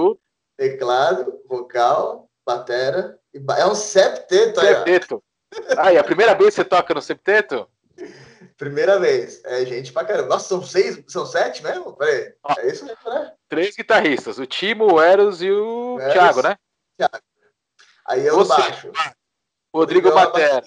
teclado, 0.57 1.40
vocal, 1.49 2.31
batera. 2.47 3.18
E 3.35 3.38
ba... 3.40 3.59
É 3.59 3.66
um 3.66 3.75
septeto. 3.75 4.61
Septeto. 4.61 5.23
Ah, 5.77 5.93
e 5.93 5.99
a 5.99 6.05
primeira 6.05 6.35
vez 6.35 6.51
que 6.51 6.57
você 6.57 6.65
toca 6.65 6.95
no 6.95 7.03
septeto? 7.03 7.69
Primeira 8.57 8.99
vez. 8.99 9.43
É 9.45 9.65
gente 9.67 9.93
pra 9.93 10.05
caramba. 10.05 10.29
Nossa, 10.29 10.49
são 10.49 10.62
seis, 10.62 11.03
são 11.09 11.27
sete 11.27 11.62
mesmo? 11.62 11.93
Peraí. 11.95 12.33
É 12.59 12.67
isso 12.69 12.85
mesmo, 12.85 13.11
né? 13.11 13.33
Três 13.49 13.77
guitarristas. 13.77 14.38
O 14.38 14.47
Timo, 14.47 14.95
o 14.95 15.01
Eros 15.01 15.43
e 15.43 15.51
o 15.51 15.99
Eros, 16.01 16.12
Thiago, 16.12 16.43
né? 16.43 16.57
Thiago. 16.97 17.25
Aí 18.07 18.27
eu 18.27 18.37
Você, 18.37 18.49
baixo. 18.49 18.93
Rodrigo, 19.75 20.11
Rodrigo 20.11 20.12
Batera. 20.12 20.62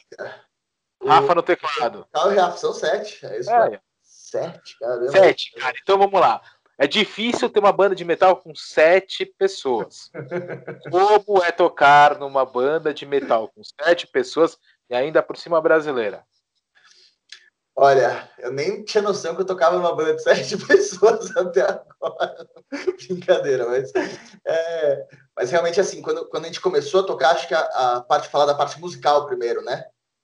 Rafa 1.06 1.36
no 1.36 1.43
teclado. 1.43 2.08
Calma, 2.12 2.41
Rafa, 2.41 2.58
são 2.58 2.74
sete. 2.74 3.26
É 3.26 3.39
isso 3.39 3.52
é. 3.52 3.80
Sete, 4.02 4.78
caramba. 4.80 5.12
Sete, 5.12 5.52
cara. 5.54 5.76
Então 5.82 5.98
vamos 5.98 6.19
lá. 6.19 6.41
É 6.78 6.88
difícil 6.88 7.50
ter 7.50 7.60
uma 7.60 7.71
banda 7.71 7.95
de 7.95 8.04
metal 8.04 8.36
com 8.38 8.54
sete 8.54 9.26
pessoas. 9.26 10.12
Como 10.91 11.41
é 11.43 11.52
tocar 11.52 12.19
numa 12.19 12.45
banda 12.45 12.93
de 12.93 13.06
metal 13.06 13.48
com 13.48 13.62
sete 13.63 14.08
pessoas 14.08 14.58
e 14.89 14.95
ainda 14.95 15.21
por 15.21 15.38
cima 15.38 15.62
brasileira? 15.62 16.26
Olha, 17.78 18.30
eu 18.39 18.54
nem 18.54 18.86
tinha 18.86 19.02
noção 19.02 19.36
que 19.36 19.41
eu 19.41 19.45
tocava 19.45 19.76
numa 19.76 19.93
banda 19.93 20.15
de 20.15 20.24
sete 20.24 20.56
pessoas 20.65 21.36
até 21.36 21.62
agora. 21.62 22.48
Brincadeira, 23.08 23.67
mas, 23.67 23.91
é, 24.45 25.08
mas 25.36 25.52
realmente 25.52 25.82
assim, 25.82 26.02
quando, 26.02 26.26
quando 26.30 26.45
a 26.45 26.48
gente 26.48 26.62
começou 26.62 27.02
a 27.02 27.06
tocar, 27.06 27.32
acho 27.32 27.48
que 27.48 27.54
a, 27.54 27.60
a 27.60 28.02
parte 28.02 28.30
falar 28.30 28.45
da 28.45 28.56
parte 28.56 28.80
musical 28.80 29.26
primeiro, 29.26 29.62
né? 29.62 29.84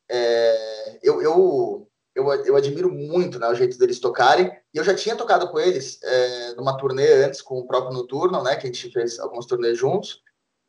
É, 0.10 1.00
eu, 1.04 1.21
eu 1.21 1.91
eu, 2.13 2.30
eu 2.45 2.56
admiro 2.56 2.91
muito 2.91 3.39
né, 3.39 3.47
o 3.47 3.56
jeito 3.56 3.78
deles 3.78 4.00
tocarem. 4.00 4.52
E 4.74 4.78
eu 4.78 4.84
já 4.84 4.93
tinha 4.93 5.15
tocado 5.15 5.50
com 5.50 5.60
eles 5.60 6.02
é, 6.04 6.56
numa 6.56 6.78
turnê 6.78 7.24
antes, 7.24 7.41
com 7.41 7.60
o 7.60 7.67
próprio 7.67 7.93
Noturno, 7.93 8.43
né? 8.43 8.56
Que 8.56 8.67
a 8.67 8.71
gente 8.71 8.91
fez 8.91 9.19
algumas 9.19 9.45
turnês 9.45 9.78
juntos. 9.78 10.21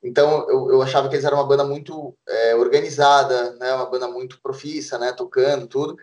Então 0.02 0.48
eu, 0.48 0.70
eu 0.72 0.82
achava 0.82 1.08
que 1.08 1.14
eles 1.14 1.24
eram 1.24 1.38
uma 1.38 1.46
banda 1.46 1.64
muito 1.64 2.14
é, 2.28 2.56
organizada, 2.56 3.52
né? 3.52 3.72
Uma 3.74 3.86
banda 3.86 4.08
muito 4.08 4.40
profissa, 4.42 4.98
né? 4.98 5.12
Tocando 5.12 5.66
tudo. 5.66 5.96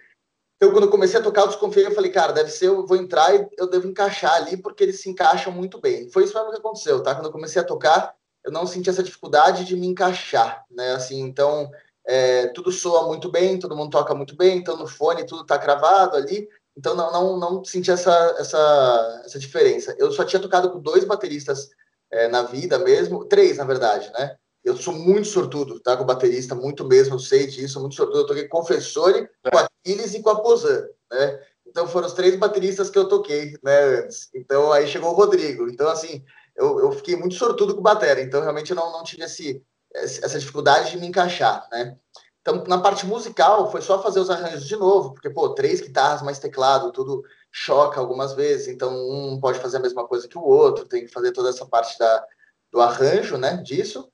Então 0.55 0.71
quando 0.71 0.85
eu 0.85 0.91
comecei 0.91 1.19
a 1.19 1.23
tocar, 1.23 1.41
eu 1.41 1.47
desconfiei. 1.47 1.85
Eu 1.85 1.91
falei, 1.91 2.11
cara, 2.11 2.31
deve 2.31 2.49
ser, 2.49 2.67
eu 2.67 2.85
vou 2.85 2.97
entrar 2.97 3.35
e 3.35 3.47
eu 3.57 3.69
devo 3.69 3.87
encaixar 3.87 4.33
ali 4.35 4.57
porque 4.57 4.83
eles 4.83 5.01
se 5.01 5.09
encaixam 5.09 5.51
muito 5.51 5.79
bem. 5.79 6.09
Foi 6.09 6.23
isso 6.23 6.33
mesmo 6.33 6.51
que 6.51 6.57
aconteceu, 6.57 7.03
tá? 7.03 7.13
Quando 7.13 7.25
eu 7.25 7.31
comecei 7.31 7.61
a 7.61 7.65
tocar, 7.65 8.15
eu 8.43 8.51
não 8.51 8.65
senti 8.65 8.89
essa 8.89 9.03
dificuldade 9.03 9.65
de 9.65 9.75
me 9.75 9.87
encaixar, 9.87 10.65
né? 10.71 10.93
Assim, 10.93 11.19
então 11.19 11.69
é, 12.05 12.47
tudo 12.47 12.71
soa 12.71 13.05
muito 13.07 13.29
bem, 13.29 13.59
todo 13.59 13.75
mundo 13.75 13.91
toca 13.91 14.15
muito 14.15 14.35
bem, 14.35 14.57
então 14.57 14.77
no 14.77 14.87
fone 14.87 15.25
tudo 15.25 15.43
está 15.43 15.57
gravado 15.57 16.15
ali, 16.15 16.47
então 16.75 16.95
não, 16.95 17.11
não, 17.11 17.37
não 17.37 17.63
senti 17.63 17.91
essa, 17.91 18.35
essa, 18.39 19.21
essa 19.25 19.37
diferença. 19.37 19.95
Eu 19.99 20.11
só 20.11 20.23
tinha 20.23 20.41
tocado 20.41 20.71
com 20.71 20.79
dois 20.79 21.03
bateristas 21.03 21.69
é, 22.11 22.27
na 22.27 22.43
vida 22.43 22.79
mesmo, 22.79 23.25
três 23.25 23.57
na 23.57 23.65
verdade, 23.65 24.11
né? 24.13 24.35
Eu 24.63 24.75
sou 24.75 24.93
muito 24.93 25.27
sortudo, 25.27 25.79
tá? 25.79 25.95
Com 25.95 26.05
baterista, 26.05 26.53
muito 26.53 26.85
mesmo, 26.85 27.15
eu 27.15 27.19
sei 27.19 27.47
disso, 27.47 27.79
muito 27.79 27.95
sortudo. 27.95 28.19
Eu 28.19 28.25
toquei 28.25 28.47
com 28.47 28.57
o 28.57 28.61
Confessore, 28.61 29.29
com 29.43 29.57
a 29.57 29.61
Aquiles 29.61 30.13
e 30.13 30.21
com 30.21 30.29
a 30.29 30.41
Pozan, 30.41 30.85
né? 31.11 31.39
Então 31.65 31.87
foram 31.87 32.07
os 32.07 32.13
três 32.13 32.35
bateristas 32.35 32.89
que 32.89 32.97
eu 32.97 33.07
toquei, 33.07 33.53
né, 33.63 33.99
antes. 33.99 34.29
Então 34.33 34.71
aí 34.71 34.87
chegou 34.87 35.11
o 35.11 35.15
Rodrigo. 35.15 35.69
Então, 35.69 35.87
assim, 35.87 36.23
eu, 36.55 36.79
eu 36.79 36.91
fiquei 36.91 37.15
muito 37.15 37.35
sortudo 37.35 37.75
com 37.75 37.81
Batera. 37.81 38.21
Então, 38.21 38.41
realmente, 38.41 38.71
eu 38.71 38.75
não, 38.75 38.91
não 38.91 39.03
tive 39.03 39.23
esse, 39.23 39.63
essa 39.93 40.39
dificuldade 40.39 40.91
de 40.91 40.97
me 40.97 41.07
encaixar, 41.07 41.67
né? 41.71 41.95
Então, 42.41 42.63
na 42.67 42.79
parte 42.79 43.05
musical, 43.05 43.71
foi 43.71 43.81
só 43.81 44.01
fazer 44.01 44.19
os 44.19 44.29
arranjos 44.29 44.65
de 44.65 44.75
novo, 44.75 45.13
porque, 45.13 45.29
pô, 45.29 45.49
três 45.49 45.81
guitarras 45.81 46.21
mais 46.21 46.39
teclado, 46.39 46.91
tudo 46.91 47.23
choca 47.51 47.99
algumas 47.99 48.33
vezes, 48.33 48.67
então 48.67 48.93
um 48.93 49.39
pode 49.39 49.59
fazer 49.59 49.77
a 49.77 49.81
mesma 49.81 50.07
coisa 50.07 50.27
que 50.27 50.37
o 50.37 50.43
outro, 50.43 50.87
tem 50.87 51.05
que 51.05 51.11
fazer 51.11 51.31
toda 51.31 51.49
essa 51.49 51.65
parte 51.65 51.97
da, 51.97 52.25
do 52.71 52.79
arranjo, 52.79 53.37
né, 53.37 53.57
disso. 53.57 54.09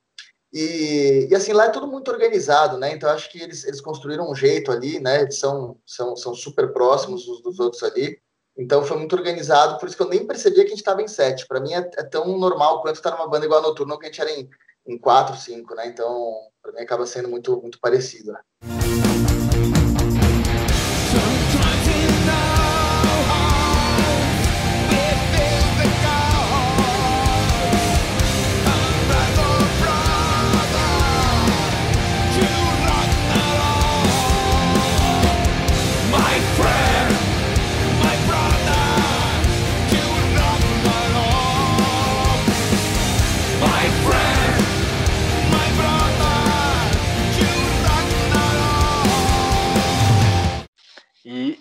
E, 0.54 1.28
e 1.30 1.36
assim, 1.36 1.52
lá 1.52 1.66
é 1.66 1.70
tudo 1.70 1.88
muito 1.88 2.10
organizado, 2.10 2.78
né? 2.78 2.94
Então, 2.94 3.10
acho 3.10 3.30
que 3.30 3.42
eles, 3.42 3.66
eles 3.66 3.82
construíram 3.82 4.32
um 4.32 4.36
jeito 4.36 4.72
ali, 4.72 5.02
né? 5.02 5.24
Eles 5.24 5.38
são, 5.38 5.78
são, 5.86 6.16
são 6.16 6.34
super 6.34 6.72
próximos 6.72 7.28
uns 7.28 7.42
dos 7.42 7.60
outros 7.60 7.84
ali. 7.84 8.18
Então, 8.58 8.82
foi 8.86 8.96
muito 8.96 9.14
organizado, 9.14 9.78
por 9.78 9.90
isso 9.90 9.98
que 9.98 10.04
eu 10.04 10.08
nem 10.08 10.26
percebia 10.26 10.62
que 10.62 10.68
a 10.68 10.70
gente 10.70 10.80
estava 10.80 11.02
em 11.02 11.10
sete. 11.10 11.46
Para 11.46 11.60
mim, 11.60 11.74
é, 11.74 11.80
é, 11.98 12.04
tão 12.04 12.38
normal 12.38 12.82
quanto 12.82 12.96
estar 12.96 13.12
numa 13.12 13.28
banda 13.28 13.46
igual 13.46 13.60
a 13.60 13.64
Noturno, 13.64 14.00
que 14.00 14.06
a 14.06 14.08
gente 14.08 14.22
era 14.22 14.32
em 14.32 14.50
em 14.88 14.98
quatro, 14.98 15.36
cinco, 15.36 15.74
né? 15.76 15.88
Então, 15.88 16.34
para 16.62 16.72
mim 16.74 16.82
acaba 16.82 17.06
sendo 17.08 17.28
muito, 17.28 17.60
muito 17.62 17.80
parecido. 17.80 18.32
Né? 18.32 18.40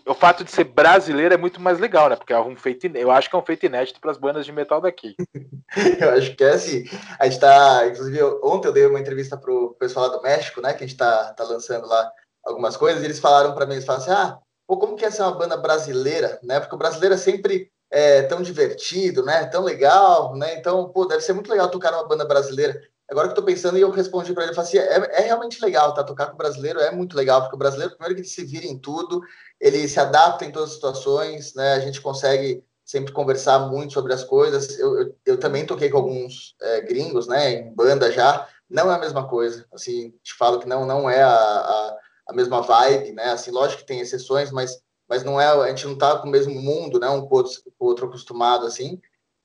O 0.06 0.14
fato 0.14 0.44
de 0.44 0.50
ser 0.50 0.64
brasileiro 0.64 1.32
é 1.32 1.38
muito 1.38 1.58
mais 1.58 1.78
legal, 1.78 2.10
né? 2.10 2.16
Porque 2.16 2.34
é 2.34 2.38
um 2.38 2.54
feito, 2.54 2.86
eu 2.86 3.10
acho 3.10 3.30
que 3.30 3.36
é 3.36 3.38
um 3.38 3.44
feito 3.44 3.64
inédito 3.64 3.98
para 3.98 4.10
as 4.10 4.18
bandas 4.18 4.44
de 4.44 4.52
metal 4.52 4.78
daqui. 4.78 5.16
eu 6.00 6.10
acho 6.10 6.36
que 6.36 6.44
é 6.44 6.50
assim. 6.50 6.84
A 7.18 7.26
gente 7.26 7.40
tá, 7.40 7.86
inclusive, 7.86 8.22
ontem 8.42 8.68
eu 8.68 8.72
dei 8.72 8.86
uma 8.86 9.00
entrevista 9.00 9.38
pro 9.38 9.74
pessoal 9.80 10.08
lá 10.08 10.16
do 10.16 10.22
México, 10.22 10.60
né? 10.60 10.74
Que 10.74 10.84
a 10.84 10.86
gente 10.86 10.98
tá, 10.98 11.32
tá 11.32 11.44
lançando 11.44 11.86
lá 11.86 12.12
algumas 12.44 12.76
coisas, 12.76 13.02
e 13.02 13.06
eles 13.06 13.18
falaram 13.18 13.54
para 13.54 13.64
mim, 13.64 13.72
eles 13.72 13.86
falaram 13.86 14.04
assim: 14.04 14.12
ah, 14.12 14.38
pô, 14.66 14.76
como 14.76 14.96
que 14.96 15.04
é 15.04 15.10
ser 15.10 15.22
uma 15.22 15.32
banda 15.32 15.56
brasileira, 15.56 16.38
né? 16.42 16.60
Porque 16.60 16.74
o 16.74 16.78
brasileiro 16.78 17.14
é 17.14 17.18
sempre 17.18 17.70
é, 17.90 18.22
tão 18.22 18.42
divertido, 18.42 19.24
né? 19.24 19.46
Tão 19.46 19.62
legal, 19.62 20.36
né? 20.36 20.58
Então, 20.58 20.90
pô, 20.90 21.06
deve 21.06 21.22
ser 21.22 21.32
muito 21.32 21.50
legal 21.50 21.70
tocar 21.70 21.90
numa 21.90 22.06
banda 22.06 22.26
brasileira. 22.26 22.78
Agora 23.10 23.28
que 23.28 23.32
eu 23.32 23.36
tô 23.36 23.42
pensando, 23.42 23.76
e 23.76 23.82
eu 23.82 23.90
respondi 23.90 24.32
para 24.32 24.44
ele, 24.44 24.52
eu 24.52 24.54
falei 24.54 24.68
assim, 24.68 24.78
é, 24.78 25.20
é, 25.20 25.26
realmente 25.26 25.62
legal, 25.62 25.92
tá? 25.92 26.02
Tocar 26.02 26.26
com 26.28 26.34
o 26.34 26.38
brasileiro 26.38 26.80
é 26.80 26.90
muito 26.90 27.16
legal, 27.16 27.42
porque 27.42 27.54
o 27.54 27.58
brasileiro, 27.58 27.92
primeiro 27.92 28.14
que 28.14 28.22
ele 28.22 28.28
se 28.28 28.44
vira 28.44 28.66
em 28.66 28.78
tudo, 28.78 29.20
ele 29.60 29.86
se 29.86 30.00
adapta 30.00 30.44
em 30.44 30.50
todas 30.50 30.70
as 30.70 30.74
situações, 30.76 31.54
né? 31.54 31.74
A 31.74 31.80
gente 31.80 32.00
consegue 32.00 32.64
sempre 32.84 33.12
conversar 33.12 33.58
muito 33.58 33.92
sobre 33.92 34.12
as 34.14 34.24
coisas. 34.24 34.78
Eu, 34.78 35.00
eu, 35.00 35.16
eu 35.26 35.38
também 35.38 35.66
toquei 35.66 35.90
com 35.90 35.98
alguns 35.98 36.56
é, 36.62 36.80
gringos, 36.80 37.26
né? 37.26 37.52
Em 37.52 37.74
banda 37.74 38.10
já, 38.10 38.48
não 38.70 38.90
é 38.90 38.94
a 38.94 38.98
mesma 38.98 39.28
coisa. 39.28 39.66
Assim, 39.72 40.14
te 40.22 40.32
falo 40.34 40.58
que 40.58 40.68
não, 40.68 40.86
não 40.86 41.08
é 41.08 41.22
a, 41.22 41.30
a, 41.30 41.98
a 42.28 42.32
mesma 42.32 42.62
vibe, 42.62 43.12
né? 43.12 43.32
Assim, 43.32 43.50
lógico 43.50 43.82
que 43.82 43.86
tem 43.86 44.00
exceções, 44.00 44.50
mas, 44.50 44.80
mas 45.06 45.22
não 45.22 45.38
é, 45.38 45.46
a 45.46 45.68
gente 45.68 45.86
não 45.86 45.98
tá 45.98 46.18
com 46.18 46.28
o 46.28 46.30
mesmo 46.30 46.54
mundo, 46.54 46.98
né? 46.98 47.08
Um 47.10 47.26
com 47.26 47.34
o 47.34 47.38
outro, 47.38 47.52
com 47.78 47.84
outro 47.84 48.06
acostumado, 48.06 48.64
assim. 48.64 48.98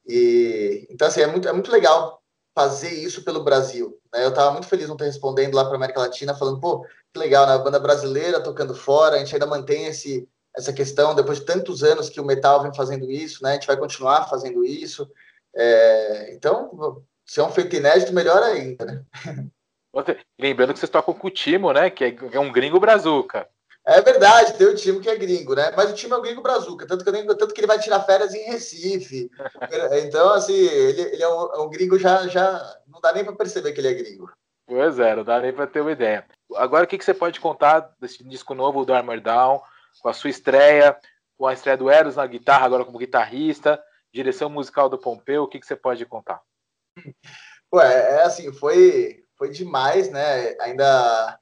E, 0.07 0.87
então, 0.89 1.09
assim, 1.09 1.21
é 1.21 1.27
muito, 1.27 1.47
é 1.47 1.51
muito 1.51 1.71
legal 1.71 2.19
fazer 2.55 2.91
isso 2.91 3.23
pelo 3.23 3.43
Brasil. 3.43 3.99
Né? 4.13 4.23
Eu 4.23 4.29
estava 4.29 4.51
muito 4.51 4.67
feliz 4.67 4.87
ter 4.87 5.05
respondendo 5.05 5.55
lá 5.55 5.65
para 5.65 5.75
América 5.75 6.01
Latina, 6.01 6.35
falando, 6.35 6.59
pô, 6.59 6.85
que 7.13 7.19
legal, 7.19 7.47
né? 7.47 7.53
A 7.53 7.59
banda 7.59 7.79
brasileira 7.79 8.41
tocando 8.41 8.75
fora, 8.75 9.15
a 9.15 9.19
gente 9.19 9.33
ainda 9.33 9.45
mantém 9.45 9.85
esse, 9.85 10.27
essa 10.55 10.73
questão, 10.73 11.15
depois 11.15 11.39
de 11.39 11.45
tantos 11.45 11.83
anos 11.83 12.09
que 12.09 12.19
o 12.19 12.25
metal 12.25 12.61
vem 12.61 12.73
fazendo 12.73 13.09
isso, 13.09 13.43
né? 13.43 13.51
A 13.51 13.53
gente 13.53 13.67
vai 13.67 13.77
continuar 13.77 14.29
fazendo 14.29 14.63
isso. 14.63 15.09
É, 15.55 16.33
então, 16.33 17.03
se 17.25 17.39
é 17.39 17.43
um 17.43 17.51
feito 17.51 17.75
inédito, 17.75 18.13
melhor 18.13 18.41
ainda, 18.43 18.85
né? 18.85 19.03
Lembrando 20.39 20.73
que 20.73 20.79
vocês 20.79 20.89
tocam 20.89 21.13
com 21.13 21.27
o 21.27 21.31
Timo, 21.31 21.73
né? 21.73 21.89
Que 21.89 22.15
é 22.31 22.39
um 22.39 22.51
gringo 22.51 22.79
brazuca. 22.79 23.49
É 23.89 24.01
verdade, 24.01 24.53
tem 24.53 24.67
o 24.67 24.75
time 24.75 24.99
que 24.99 25.09
é 25.09 25.15
gringo, 25.15 25.55
né? 25.55 25.71
Mas 25.75 25.89
o 25.89 25.95
time 25.95 26.13
é 26.13 26.15
o 26.15 26.21
gringo 26.21 26.43
brazuca, 26.43 26.85
tanto 26.85 27.03
que, 27.03 27.11
nem, 27.11 27.25
tanto 27.25 27.51
que 27.51 27.59
ele 27.59 27.65
vai 27.65 27.79
tirar 27.79 28.01
férias 28.01 28.35
em 28.35 28.43
Recife. 28.43 29.31
Então, 30.05 30.31
assim, 30.33 30.53
ele, 30.53 31.01
ele 31.01 31.23
é, 31.23 31.27
um, 31.27 31.53
é, 31.53 31.59
um, 31.59 31.69
gringo 31.69 31.97
já, 31.97 32.27
já. 32.27 32.79
Não 32.87 33.01
dá 33.01 33.11
nem 33.11 33.25
para 33.25 33.35
perceber 33.35 33.71
que 33.71 33.81
ele 33.81 33.87
é 33.87 33.93
gringo. 33.93 34.31
Pois 34.67 34.99
é, 34.99 35.15
não 35.15 35.23
dá 35.23 35.39
nem 35.39 35.51
para 35.51 35.65
ter 35.65 35.81
uma 35.81 35.91
ideia. 35.91 36.23
Agora, 36.55 36.83
o 36.85 36.87
que, 36.87 36.99
que 36.99 37.03
você 37.03 37.15
pode 37.15 37.39
contar 37.39 37.91
desse 37.99 38.23
disco 38.23 38.53
novo 38.53 38.85
do 38.85 38.93
Armor 38.93 39.19
Down, 39.19 39.59
com 40.01 40.09
a 40.09 40.13
sua 40.13 40.29
estreia, 40.29 40.95
com 41.35 41.47
a 41.47 41.53
estreia 41.53 41.77
do 41.77 41.89
Eros 41.89 42.15
na 42.15 42.27
guitarra, 42.27 42.67
agora 42.67 42.85
como 42.85 42.99
guitarrista, 42.99 43.81
direção 44.13 44.51
musical 44.51 44.87
do 44.87 44.99
Pompeu, 44.99 45.43
o 45.43 45.47
que, 45.47 45.59
que 45.59 45.65
você 45.65 45.75
pode 45.75 46.05
contar? 46.05 46.41
Ué, 47.73 48.17
é 48.17 48.21
assim, 48.21 48.51
foi, 48.53 49.23
foi 49.35 49.49
demais, 49.49 50.11
né? 50.11 50.55
Ainda 50.61 51.39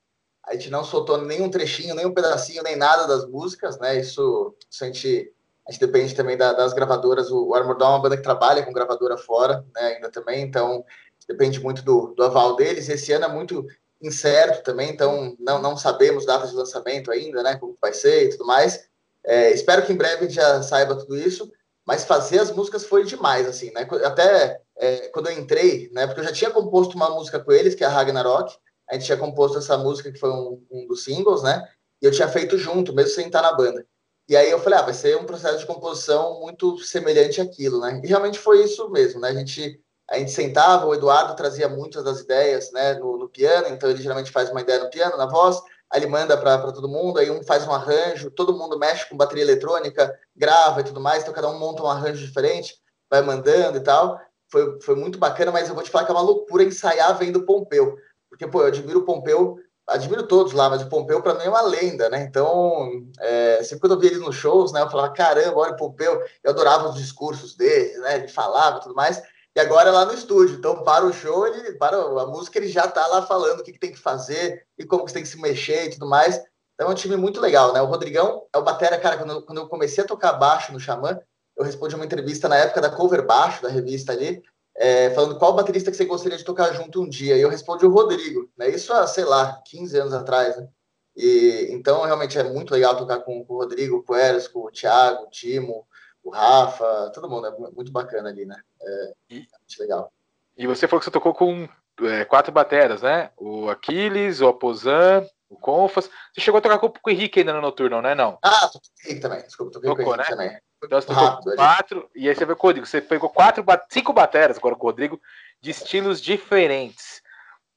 a 0.47 0.53
gente 0.53 0.69
não 0.69 0.83
soltou 0.83 1.17
nenhum 1.17 1.49
trechinho, 1.49 1.93
nem 1.93 2.05
um 2.05 2.13
pedacinho, 2.13 2.63
nem 2.63 2.75
nada 2.75 3.05
das 3.05 3.25
músicas, 3.27 3.77
né? 3.79 3.99
Isso, 3.99 4.55
isso 4.71 4.83
a, 4.83 4.88
gente, 4.88 5.33
a 5.67 5.71
gente 5.71 5.86
depende 5.86 6.15
também 6.15 6.38
da, 6.38 6.53
das 6.53 6.73
gravadoras. 6.73 7.29
O, 7.29 7.49
o 7.49 7.73
Down 7.73 7.89
é 7.89 7.95
uma 7.95 8.01
banda 8.01 8.17
que 8.17 8.23
trabalha 8.23 8.63
com 8.63 8.71
gravadora 8.71 9.17
fora, 9.17 9.65
né? 9.75 9.95
Ainda 9.95 10.10
também, 10.10 10.41
então 10.41 10.86
depende 11.27 11.60
muito 11.60 11.83
do, 11.83 12.13
do 12.15 12.23
aval 12.23 12.55
deles. 12.55 12.88
Esse 12.88 13.12
ano 13.12 13.25
é 13.25 13.27
muito 13.27 13.65
incerto 14.01 14.63
também, 14.63 14.89
então 14.89 15.36
não, 15.39 15.62
não 15.62 15.75
sabemos 15.75 16.25
datas 16.25 16.51
de 16.51 16.55
lançamento 16.55 17.12
ainda, 17.12 17.43
né? 17.43 17.57
Como 17.57 17.77
vai 17.81 17.93
ser 17.93 18.25
e 18.25 18.29
tudo 18.29 18.45
mais. 18.45 18.88
É, 19.25 19.51
espero 19.51 19.86
que 19.86 19.91
em 19.91 19.97
breve 19.97 20.15
a 20.15 20.27
gente 20.27 20.36
já 20.36 20.63
saiba 20.63 20.95
tudo 20.95 21.17
isso, 21.17 21.51
mas 21.86 22.05
fazer 22.05 22.39
as 22.39 22.51
músicas 22.51 22.86
foi 22.86 23.03
demais, 23.03 23.45
assim, 23.45 23.69
né? 23.71 23.86
Até 24.05 24.62
é, 24.77 25.10
quando 25.10 25.27
eu 25.27 25.38
entrei, 25.38 25.89
né? 25.91 26.07
Porque 26.07 26.21
eu 26.21 26.25
já 26.25 26.31
tinha 26.31 26.51
composto 26.51 26.95
uma 26.95 27.10
música 27.10 27.38
com 27.38 27.51
eles, 27.51 27.75
que 27.75 27.83
é 27.83 27.88
a 27.88 27.89
Ragnarok, 27.89 28.55
a 28.89 28.95
gente 28.95 29.06
tinha 29.06 29.17
composto 29.17 29.58
essa 29.58 29.78
música, 29.78 30.12
que 30.12 30.19
foi 30.19 30.30
um, 30.30 30.65
um, 30.71 30.88
dos 30.88 31.04
singles, 31.04 31.43
né? 31.43 31.67
E 32.02 32.06
eu 32.06 32.12
tinha 32.12 32.28
feito 32.28 32.58
junto, 32.58 32.93
mesmo 32.93 33.12
sem 33.12 33.28
estar 33.28 33.41
na 33.41 33.54
banda. 33.54 33.86
E 34.30 34.36
aí 34.36 34.50
eu 34.50 34.60
falei, 34.60 34.80
ah, 34.80 34.84
vai 34.84 34.93
ser 34.93 35.17
um 35.17 35.26
processo 35.26 35.60
de 35.60 35.65
composição 35.65 36.39
muito 36.39 36.78
semelhante 36.80 37.41
àquilo, 37.41 37.80
né? 37.80 38.00
E 38.04 38.08
realmente 38.08 38.39
foi 38.39 38.63
isso 38.63 38.89
mesmo, 38.89 39.19
né? 39.21 39.30
A 39.30 39.34
gente, 39.34 39.82
a 40.10 40.17
gente 40.17 40.32
sentava, 40.32 40.86
o 40.86 40.93
Eduardo 40.93 41.36
trazia 41.36 41.67
muitas 41.67 42.04
das 42.04 42.21
ideias, 42.21 42.71
né, 42.71 42.93
no, 42.95 43.17
no 43.17 43.30
piano, 43.30 43.67
então 43.69 43.89
ele 43.89 44.02
geralmente 44.02 44.32
faz 44.32 44.50
uma 44.50 44.62
ideia 44.62 44.84
no 44.84 44.89
piano, 44.89 45.17
na 45.17 45.26
voz, 45.26 45.62
aí 45.89 46.00
ele 46.00 46.08
manda 46.08 46.38
para 46.38 46.71
todo 46.71 46.89
mundo, 46.89 47.19
aí 47.19 47.32
um 47.32 47.41
faz 47.43 47.65
um 47.65 47.71
arranjo, 47.71 48.32
todo 48.32 48.58
mundo 48.58 48.78
mexe 48.78 49.08
com 49.10 49.15
bateria 49.15 49.43
eletrônica, 49.43 50.13
grava 50.36 50.82
e 50.82 50.84
tudo 50.84 51.00
mais, 51.00 51.23
então 51.23 51.34
cada 51.34 51.50
um 51.50 51.58
monta 51.58 51.84
um 51.84 51.88
arranjo 51.88 52.26
diferente, 52.26 52.76
vai 53.10 53.21
mandando 53.21 53.78
e 53.78 53.82
tal. 53.82 54.19
Foi, 54.50 54.80
foi 54.82 54.95
muito 54.95 55.17
bacana, 55.17 55.52
mas 55.52 55.67
eu 55.67 55.76
vou 55.76 55.84
te 55.84 55.89
falar 55.89 56.06
que 56.06 56.12
é 56.12 56.15
uma 56.15 56.21
loucura 56.21 56.63
ensaiar 56.63 57.17
vendo 57.17 57.45
Pompeu 57.45 57.97
porque, 58.30 58.48
pô, 58.48 58.62
eu 58.62 58.68
admiro 58.68 59.00
o 59.00 59.06
Pompeu, 59.06 59.58
admiro 59.88 60.28
todos 60.28 60.54
lá, 60.54 60.70
mas 60.70 60.82
o 60.82 60.90
Pompeu 60.90 61.22
para 61.22 61.36
mim 61.36 61.46
é 61.46 61.50
uma 61.50 61.62
lenda, 61.62 62.10
né? 62.10 62.22
Então, 62.24 62.90
é, 63.20 63.63
sempre 63.63 63.82
quando 63.82 63.94
eu 63.94 64.00
via 64.00 64.12
ele 64.12 64.20
nos 64.20 64.36
shows, 64.36 64.72
né, 64.72 64.82
eu 64.82 64.90
falava, 64.90 65.13
caramba, 65.13 65.58
olha 65.58 65.74
o 65.74 65.78
Pompeu, 65.78 66.22
eu 66.44 66.52
adorava 66.52 66.90
os 66.90 66.96
discursos 66.96 67.56
dele, 67.56 67.98
né? 68.00 68.18
Ele 68.18 68.28
falava 68.28 68.78
e 68.78 68.82
tudo 68.82 68.96
mais. 68.96 69.22
E 69.56 69.60
agora 69.60 69.90
é 69.90 69.92
lá 69.92 70.06
no 70.06 70.13
estúdio, 70.13 70.58
então 70.58 70.84
para 70.84 71.06
o 71.06 71.12
show, 71.12 71.48
ele 71.48 71.74
para 71.74 71.98
a 71.98 72.28
música, 72.28 72.60
ele 72.60 72.68
já 72.68 72.88
tá 72.88 73.08
lá 73.08 73.24
falando 73.26 73.62
o 73.62 73.63
que, 73.63 73.74
que 73.74 73.80
tem 73.80 73.92
que 73.92 73.98
fazer 73.98 74.68
e 74.78 74.86
como 74.86 75.06
que 75.06 75.13
tem 75.13 75.24
que 75.24 75.30
se 75.30 75.42
mexer 75.42 75.86
e 75.86 75.90
tudo 75.92 76.08
mais. 76.08 76.40
Então 76.76 76.90
é 76.90 76.92
um 76.92 76.96
time 76.96 77.16
muito 77.16 77.42
legal, 77.42 77.74
né? 77.74 77.82
O 77.82 77.88
Rodrigão 77.88 78.46
é 78.54 78.58
o 78.60 78.63
batera, 78.63 79.00
cara, 79.00 79.18
quando 79.18 79.44
quando 79.44 79.58
eu 79.58 79.68
comecei 79.68 80.04
a 80.04 80.08
tocar 80.08 80.34
baixo 80.34 80.72
no 80.72 80.80
Xamã, 80.80 81.20
eu 81.58 81.66
respondi 81.66 81.96
uma 81.96 82.06
entrevista 82.06 82.48
na 82.48 82.58
época 82.58 82.80
da 82.80 82.92
Cover 82.92 83.26
Baixo, 83.26 83.63
da 83.63 83.70
revista 83.70 84.12
ali, 84.12 84.44
é, 84.78 85.10
falando 85.10 85.40
qual 85.40 85.56
baterista 85.56 85.90
que 85.90 85.98
você 85.98 86.06
gostaria 86.06 86.38
de 86.38 86.44
tocar 86.44 86.72
junto 86.74 87.02
um 87.02 87.10
dia. 87.10 87.36
E 87.36 87.42
eu 87.42 87.50
respondi 87.50 87.86
o 87.86 87.92
Rodrigo, 87.92 88.50
né? 88.56 88.70
Isso 88.70 88.94
há, 88.94 89.08
sei 89.08 89.26
lá, 89.26 89.62
15 89.66 89.98
anos 89.98 90.13
atrás, 90.13 90.56
né? 90.56 90.68
E, 91.16 91.70
então, 91.72 92.04
realmente 92.04 92.38
é 92.38 92.44
muito 92.44 92.72
legal 92.72 92.96
tocar 92.96 93.20
com, 93.20 93.44
com 93.44 93.56
o 93.56 93.58
Rodrigo, 93.58 94.04
com 94.04 94.13
o 94.13 94.16
Eros, 94.16 94.48
com 94.48 94.60
o 94.60 94.72
Thiago, 94.72 95.24
o 95.24 95.30
Timo, 95.30 95.88
o 96.24 96.30
Rafa, 96.30 97.12
todo 97.13 97.28
mundo, 97.28 97.48
é 97.48 97.72
muito 97.72 97.92
bacana 97.92 98.30
ali, 98.30 98.46
né? 98.46 98.56
É, 98.80 99.13
e, 99.32 99.36
muito 99.36 99.80
legal. 99.80 100.13
E 100.56 100.68
você 100.68 100.88
falou 100.88 101.00
que 101.00 101.06
você 101.06 101.12
tocou 101.12 101.34
com 101.34 101.68
é, 102.02 102.24
quatro 102.26 102.52
bateras, 102.52 103.02
né? 103.02 103.32
O 103.36 103.70
Aquiles, 103.70 104.42
o 104.42 104.48
Aposan, 104.48 105.26
o 105.49 105.57
Confas. 105.57 106.10
Você 106.33 106.41
chegou 106.41 106.60
a 106.60 106.62
tocar 106.62 106.79
com, 106.79 106.88
o 106.88 107.10
Henrique 107.10 107.39
ainda 107.39 107.53
no 107.53 107.62
Noturno, 107.62 108.01
não 108.01 108.10
é 108.10 108.15
não? 108.15 108.38
Ah, 108.41 108.67
toquei 108.67 108.89
com 108.89 109.03
o 109.03 109.07
Henrique 109.07 109.21
também, 109.21 109.41
desculpa, 109.43 109.71
toquei 109.71 109.89
Tocou, 109.89 110.05
com 110.05 110.12
o 110.12 110.15
Henrique 110.15 110.31
né? 110.31 110.36
também. 110.36 110.62
Então 110.83 111.01
você 111.01 111.12
rápido, 111.12 111.55
quatro, 111.55 112.10
e 112.15 112.29
aí 112.29 112.36
você 112.36 112.45
vê 112.45 112.55
com 112.55 112.67
o 112.67 112.69
Rodrigo. 112.69 112.86
Você 112.86 113.01
pegou 113.01 113.29
quatro, 113.29 113.65
cinco 113.89 114.13
bateras 114.13 114.57
agora 114.57 114.75
com 114.75 114.86
o 114.86 114.89
Rodrigo, 114.89 115.19
de 115.62 115.71
estilos 115.71 116.21
diferentes. 116.21 117.21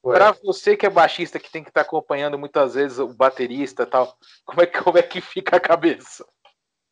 Para 0.03 0.33
você 0.33 0.77
que 0.77 0.87
é 0.87 0.91
baixista, 0.91 1.39
que 1.39 1.51
tem 1.51 1.63
que 1.63 1.71
estar 1.71 1.83
tá 1.83 1.87
acompanhando 1.87 2.39
muitas 2.39 2.75
vezes 2.75 2.99
o 2.99 3.09
baterista 3.09 3.87
tal, 3.87 4.17
como 4.45 4.63
é, 4.63 4.67
que, 4.67 4.83
como 4.83 4.99
é 4.99 5.03
que 5.03 5.21
fica 5.21 5.57
a 5.57 5.61
cabeça? 5.61 6.25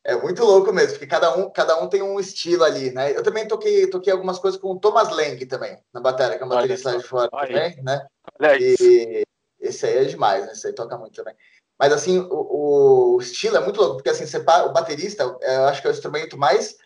É 0.04 0.16
muito 0.16 0.42
louco 0.42 0.72
mesmo, 0.72 0.92
porque 0.92 1.06
cada 1.06 1.36
um, 1.36 1.50
cada 1.50 1.82
um 1.82 1.88
tem 1.88 2.02
um 2.02 2.18
estilo 2.18 2.64
ali, 2.64 2.90
né? 2.92 3.16
Eu 3.16 3.22
também 3.22 3.46
toquei, 3.46 3.86
toquei 3.88 4.12
algumas 4.12 4.38
coisas 4.38 4.58
com 4.58 4.72
o 4.72 4.78
Thomas 4.78 5.10
Lang 5.10 5.44
também, 5.46 5.78
na 5.92 6.00
bateria, 6.00 6.36
que 6.36 6.42
é 6.42 6.46
um 6.46 6.48
baterista 6.48 6.92
lá 6.92 6.96
de 6.96 7.04
fora 7.04 7.30
também, 7.30 7.82
né? 7.82 8.06
Olha 8.40 8.56
e 8.58 9.26
esse 9.60 9.86
aí 9.86 9.98
é 9.98 10.04
demais, 10.04 10.46
né? 10.46 10.52
Esse 10.52 10.66
aí 10.66 10.72
toca 10.72 10.96
muito 10.96 11.14
também. 11.14 11.34
Mas, 11.78 11.92
assim, 11.92 12.18
o, 12.30 13.14
o 13.14 13.20
estilo 13.20 13.56
é 13.56 13.60
muito 13.60 13.80
louco, 13.80 13.96
porque, 13.96 14.10
assim, 14.10 14.26
você, 14.26 14.38
o 14.38 14.72
baterista, 14.72 15.36
é, 15.42 15.56
eu 15.56 15.64
acho 15.64 15.80
que 15.80 15.86
é 15.86 15.90
o 15.90 15.92
instrumento 15.92 16.36
mais 16.36 16.76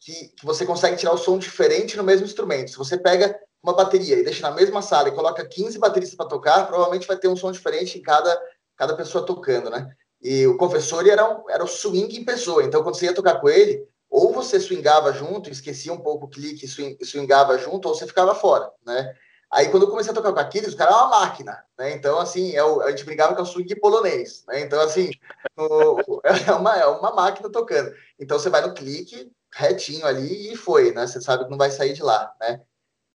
que, 0.00 0.28
que 0.28 0.44
você 0.44 0.64
consegue 0.64 0.96
tirar 0.96 1.12
o 1.12 1.18
som 1.18 1.38
diferente 1.38 1.96
no 1.96 2.04
mesmo 2.04 2.26
instrumento. 2.26 2.70
Se 2.70 2.78
você 2.78 2.96
pega 2.96 3.38
uma 3.62 3.74
bateria 3.74 4.16
e 4.16 4.24
deixa 4.24 4.48
na 4.48 4.54
mesma 4.54 4.80
sala 4.80 5.08
e 5.08 5.14
coloca 5.14 5.46
15 5.46 5.78
bateristas 5.78 6.16
para 6.16 6.28
tocar, 6.28 6.66
provavelmente 6.66 7.06
vai 7.06 7.16
ter 7.16 7.28
um 7.28 7.36
som 7.36 7.52
diferente 7.52 7.98
em 7.98 8.02
cada, 8.02 8.40
cada 8.76 8.96
pessoa 8.96 9.26
tocando, 9.26 9.68
né? 9.68 9.90
E 10.22 10.46
o 10.46 10.56
confessor 10.56 11.06
era, 11.06 11.28
um, 11.28 11.48
era 11.50 11.62
o 11.62 11.68
swing 11.68 12.16
em 12.16 12.24
pessoa. 12.24 12.64
Então, 12.64 12.82
quando 12.82 12.96
você 12.96 13.06
ia 13.06 13.14
tocar 13.14 13.40
com 13.40 13.48
ele, 13.48 13.86
ou 14.10 14.32
você 14.32 14.58
swingava 14.58 15.12
junto, 15.12 15.50
esquecia 15.50 15.92
um 15.92 16.00
pouco 16.00 16.26
o 16.26 16.30
clique 16.30 16.64
e 16.64 16.68
swing, 16.68 16.96
swingava 17.04 17.58
junto, 17.58 17.88
ou 17.88 17.94
você 17.94 18.06
ficava 18.06 18.34
fora, 18.34 18.70
né? 18.84 19.14
Aí, 19.50 19.70
quando 19.70 19.84
eu 19.84 19.90
comecei 19.90 20.12
a 20.12 20.14
tocar 20.14 20.32
com 20.32 20.38
Aquiles, 20.38 20.74
o 20.74 20.76
cara 20.76 20.90
é 20.90 20.94
uma 20.94 21.08
máquina, 21.08 21.64
né? 21.78 21.92
Então, 21.92 22.18
assim, 22.18 22.54
é 22.54 22.62
o, 22.62 22.82
a 22.82 22.90
gente 22.90 23.04
brincava 23.04 23.34
que 23.34 23.40
é 23.40 23.42
o 23.42 23.46
swing 23.46 23.74
polonês, 23.76 24.44
né? 24.46 24.60
Então, 24.60 24.78
assim, 24.80 25.10
o, 25.56 26.20
é, 26.24 26.52
uma, 26.52 26.76
é 26.76 26.86
uma 26.86 27.14
máquina 27.14 27.50
tocando. 27.50 27.90
Então, 28.20 28.38
você 28.38 28.50
vai 28.50 28.60
no 28.60 28.74
clique, 28.74 29.32
retinho 29.54 30.06
ali, 30.06 30.52
e 30.52 30.56
foi, 30.56 30.92
né? 30.92 31.06
Você 31.06 31.20
sabe 31.20 31.44
que 31.44 31.50
não 31.50 31.56
vai 31.56 31.70
sair 31.70 31.94
de 31.94 32.02
lá, 32.02 32.30
né? 32.38 32.60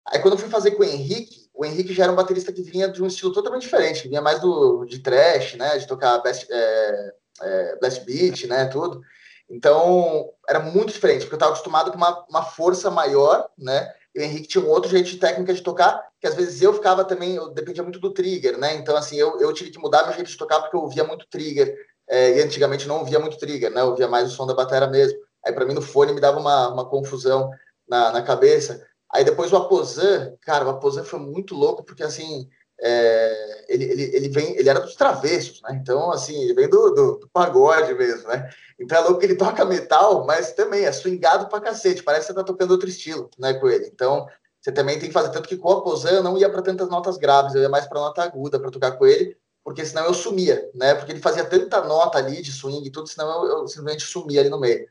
Aí, 0.07 0.19
quando 0.19 0.33
eu 0.33 0.39
fui 0.39 0.49
fazer 0.49 0.71
com 0.71 0.81
o 0.81 0.85
Henrique, 0.85 1.49
o 1.53 1.63
Henrique 1.63 1.93
já 1.93 2.03
era 2.03 2.11
um 2.11 2.15
baterista 2.15 2.51
que 2.51 2.63
vinha 2.63 2.89
de 2.89 3.01
um 3.03 3.07
estilo 3.07 3.31
totalmente 3.31 3.61
diferente, 3.61 4.07
vinha 4.07 4.21
mais 4.21 4.39
do, 4.39 4.85
de 4.85 4.99
trash, 4.99 5.53
né? 5.53 5.77
De 5.77 5.87
tocar 5.87 6.17
best, 6.19 6.47
é, 6.51 7.13
é, 7.41 7.75
blast 7.79 8.03
beat, 8.05 8.45
né? 8.47 8.65
Tudo. 8.65 9.01
Então, 9.47 10.31
era 10.49 10.59
muito 10.59 10.91
diferente, 10.93 11.21
porque 11.21 11.35
eu 11.35 11.37
estava 11.37 11.51
acostumado 11.51 11.91
com 11.91 11.97
uma, 11.97 12.25
uma 12.27 12.43
força 12.43 12.89
maior, 12.89 13.49
né? 13.55 13.93
E 14.15 14.19
o 14.19 14.23
Henrique 14.23 14.47
tinha 14.47 14.63
um 14.63 14.69
outro 14.69 14.89
jeito 14.89 15.09
de 15.09 15.17
técnica 15.17 15.53
de 15.53 15.61
tocar, 15.61 16.07
que 16.19 16.27
às 16.27 16.35
vezes 16.35 16.61
eu 16.61 16.73
ficava 16.73 17.03
também, 17.03 17.35
eu 17.35 17.49
dependia 17.49 17.81
muito 17.81 17.99
do 17.99 18.13
trigger, 18.13 18.57
né? 18.57 18.75
Então, 18.75 18.95
assim, 18.95 19.15
eu, 19.15 19.39
eu 19.39 19.53
tive 19.53 19.71
que 19.71 19.79
mudar 19.79 20.03
meu 20.03 20.13
jeito 20.13 20.29
de 20.29 20.37
tocar 20.37 20.61
porque 20.61 20.75
eu 20.75 20.81
ouvia 20.81 21.03
muito 21.03 21.27
trigger. 21.27 21.75
É, 22.07 22.37
e 22.37 22.41
antigamente 22.41 22.87
não 22.87 22.99
ouvia 22.99 23.19
muito 23.19 23.37
trigger, 23.37 23.71
né? 23.71 23.81
Eu 23.81 23.87
ouvia 23.87 24.07
mais 24.07 24.31
o 24.31 24.35
som 24.35 24.45
da 24.45 24.53
bateria 24.53 24.87
mesmo. 24.87 25.17
Aí, 25.43 25.51
para 25.51 25.65
mim, 25.65 25.73
no 25.73 25.81
fone 25.81 26.13
me 26.13 26.21
dava 26.21 26.39
uma, 26.39 26.69
uma 26.69 26.89
confusão 26.89 27.49
na, 27.87 28.11
na 28.11 28.21
cabeça. 28.21 28.85
Aí, 29.11 29.23
depois, 29.23 29.51
o 29.51 29.57
Aposan, 29.57 30.35
cara, 30.41 30.65
o 30.65 30.69
Aposan 30.69 31.03
foi 31.03 31.19
muito 31.19 31.55
louco, 31.55 31.83
porque, 31.83 32.03
assim, 32.03 32.49
é, 32.81 33.65
ele, 33.69 33.83
ele, 33.85 34.03
ele, 34.15 34.29
vem, 34.29 34.57
ele 34.57 34.69
era 34.69 34.79
dos 34.79 34.95
travessos, 34.95 35.61
né? 35.61 35.79
Então, 35.81 36.11
assim, 36.11 36.35
ele 36.41 36.53
vem 36.53 36.69
do, 36.69 36.89
do, 36.91 37.17
do, 37.19 37.29
pagode 37.31 37.93
mesmo, 37.93 38.27
né? 38.27 38.49
Então 38.79 38.97
é 38.97 39.01
louco 39.01 39.19
que 39.19 39.25
ele 39.25 39.35
toca 39.35 39.65
metal, 39.65 40.25
mas 40.25 40.51
também 40.53 40.85
é 40.85 40.91
swingado 40.91 41.47
pra 41.47 41.61
cacete, 41.61 42.03
parece 42.03 42.27
que 42.27 42.33
você 42.33 42.39
tá 42.39 42.43
tocando 42.43 42.71
outro 42.71 42.89
estilo, 42.89 43.29
né, 43.37 43.53
com 43.53 43.69
ele. 43.69 43.87
Então, 43.87 44.27
você 44.61 44.71
também 44.71 44.97
tem 44.99 45.09
que 45.09 45.13
fazer 45.13 45.29
tanto 45.29 45.47
que 45.47 45.57
com 45.57 45.69
o 45.69 45.71
Aposan 45.71 46.11
eu 46.11 46.23
não 46.23 46.37
ia 46.37 46.49
para 46.49 46.61
tantas 46.61 46.89
notas 46.89 47.17
graves, 47.17 47.53
eu 47.53 47.61
ia 47.61 47.69
mais 47.69 47.85
para 47.85 47.99
nota 47.99 48.23
aguda 48.23 48.59
para 48.59 48.71
tocar 48.71 48.93
com 48.93 49.05
ele, 49.05 49.37
porque 49.63 49.85
senão 49.85 50.05
eu 50.05 50.13
sumia, 50.13 50.69
né? 50.73 50.95
Porque 50.95 51.11
ele 51.11 51.21
fazia 51.21 51.45
tanta 51.45 51.81
nota 51.83 52.17
ali 52.17 52.41
de 52.41 52.51
swing 52.51 52.85
e 52.87 52.91
tudo, 52.91 53.07
senão 53.07 53.45
eu, 53.45 53.59
eu 53.59 53.67
simplesmente 53.67 54.05
sumia 54.05 54.41
ali 54.41 54.49
no 54.49 54.59
meio. 54.59 54.87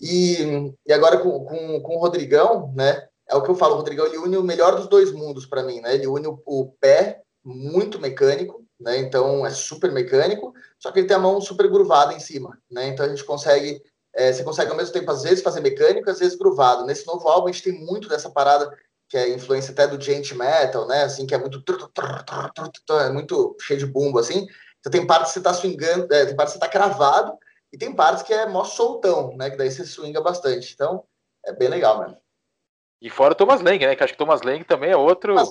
E, 0.00 0.74
e 0.86 0.92
agora 0.92 1.18
com, 1.18 1.44
com, 1.44 1.80
com 1.80 1.96
o 1.96 1.98
Rodrigão, 1.98 2.72
né? 2.74 3.08
É 3.32 3.34
o 3.34 3.42
que 3.42 3.50
eu 3.50 3.54
falo, 3.54 3.74
o 3.74 3.76
Rodrigão 3.78 4.06
ele 4.06 4.18
une 4.18 4.36
o 4.36 4.42
melhor 4.42 4.76
dos 4.76 4.86
dois 4.86 5.10
mundos 5.10 5.46
para 5.46 5.62
mim, 5.62 5.80
né? 5.80 5.94
Ele 5.94 6.06
une 6.06 6.26
o, 6.26 6.42
o 6.44 6.72
pé 6.78 7.22
muito 7.42 7.98
mecânico, 7.98 8.62
né? 8.78 8.98
Então 8.98 9.46
é 9.46 9.50
super 9.50 9.90
mecânico, 9.90 10.52
só 10.78 10.92
que 10.92 11.00
ele 11.00 11.08
tem 11.08 11.16
a 11.16 11.20
mão 11.20 11.40
super 11.40 11.66
gruvada 11.66 12.12
em 12.12 12.20
cima, 12.20 12.58
né? 12.70 12.88
Então 12.88 13.06
a 13.06 13.08
gente 13.08 13.24
consegue, 13.24 13.82
é, 14.14 14.30
você 14.30 14.44
consegue 14.44 14.70
ao 14.70 14.76
mesmo 14.76 14.92
tempo 14.92 15.10
às 15.10 15.22
vezes 15.22 15.42
fazer 15.42 15.60
mecânico, 15.60 16.10
às 16.10 16.18
vezes 16.18 16.36
gruvado. 16.36 16.84
Nesse 16.84 17.06
novo 17.06 17.26
álbum 17.26 17.48
a 17.48 17.52
gente 17.52 17.64
tem 17.64 17.72
muito 17.72 18.06
dessa 18.06 18.28
parada 18.28 18.70
que 19.08 19.16
é 19.16 19.30
influência 19.30 19.72
até 19.72 19.86
do 19.86 20.00
gent 20.00 20.32
metal, 20.32 20.86
né? 20.86 21.04
Assim 21.04 21.26
que 21.26 21.34
é 21.34 21.38
muito 21.38 21.62
é 23.00 23.10
muito 23.10 23.56
cheio 23.62 23.78
de 23.78 23.86
bumbo 23.86 24.18
assim. 24.18 24.46
Então 24.80 24.90
tem 24.92 25.06
partes 25.06 25.32
que 25.32 25.38
você 25.38 25.42
tá 25.42 25.54
swingando, 25.54 26.12
é, 26.12 26.26
tem 26.26 26.36
partes 26.36 26.52
que 26.54 26.60
você 26.60 26.66
tá 26.66 26.70
cravado 26.70 27.32
e 27.72 27.78
tem 27.78 27.94
partes 27.94 28.22
que 28.22 28.34
é 28.34 28.46
mó 28.46 28.64
soltão, 28.64 29.34
né? 29.38 29.48
Que 29.48 29.56
daí 29.56 29.70
você 29.70 29.86
swinga 29.86 30.20
bastante. 30.20 30.74
Então 30.74 31.04
é 31.46 31.52
bem 31.54 31.68
legal, 31.68 31.96
mano. 31.98 32.21
E 33.02 33.10
fora 33.10 33.32
o 33.32 33.34
Thomas 33.34 33.60
Lang, 33.60 33.84
né? 33.84 33.96
Que 33.96 34.04
acho 34.04 34.12
que 34.12 34.22
o 34.22 34.24
Thomas 34.24 34.42
Lang 34.42 34.62
também 34.62 34.92
é 34.92 34.96
outro. 34.96 35.34
Thomas. 35.34 35.50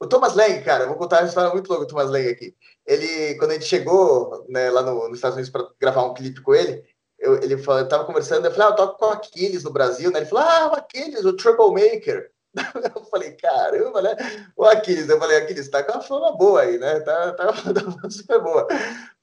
O 0.00 0.06
Thomas 0.08 0.34
Lang, 0.34 0.60
cara, 0.64 0.86
vou 0.86 0.96
contar 0.96 1.20
uma 1.20 1.28
história 1.28 1.52
muito 1.52 1.68
louca 1.68 1.84
do 1.84 1.88
Thomas 1.88 2.10
Lang 2.10 2.28
aqui. 2.28 2.56
Ele, 2.84 3.36
quando 3.36 3.52
a 3.52 3.54
gente 3.54 3.66
chegou 3.66 4.44
né, 4.48 4.68
lá 4.68 4.82
no, 4.82 5.06
nos 5.08 5.18
Estados 5.18 5.36
Unidos 5.36 5.48
para 5.48 5.64
gravar 5.80 6.02
um 6.02 6.14
clipe 6.14 6.40
com 6.42 6.52
ele, 6.52 6.82
eu, 7.16 7.40
ele 7.40 7.56
falou, 7.56 7.82
eu 7.82 7.88
tava 7.88 8.04
conversando, 8.04 8.46
eu 8.46 8.50
falei, 8.50 8.66
ah, 8.66 8.70
eu 8.70 8.76
toco 8.76 8.98
com 8.98 9.06
o 9.06 9.10
Aquiles 9.10 9.62
no 9.62 9.70
Brasil, 9.70 10.10
né? 10.10 10.18
Ele 10.18 10.26
falou, 10.26 10.44
ah, 10.44 10.70
o 10.72 10.74
Aquiles, 10.74 11.24
o 11.24 11.36
Troublemaker. 11.36 12.32
Eu 12.96 13.04
falei, 13.04 13.32
caramba, 13.32 14.02
né? 14.02 14.16
O 14.56 14.64
Aquiles, 14.64 15.08
eu 15.08 15.18
falei, 15.18 15.36
Aquiles, 15.36 15.68
tá 15.68 15.84
com 15.84 15.92
uma 15.92 16.00
fama 16.00 16.32
boa 16.32 16.62
aí, 16.62 16.78
né? 16.78 16.98
Tá, 17.00 17.32
tá, 17.34 17.52
tá 18.02 18.10
super 18.10 18.40
boa. 18.40 18.66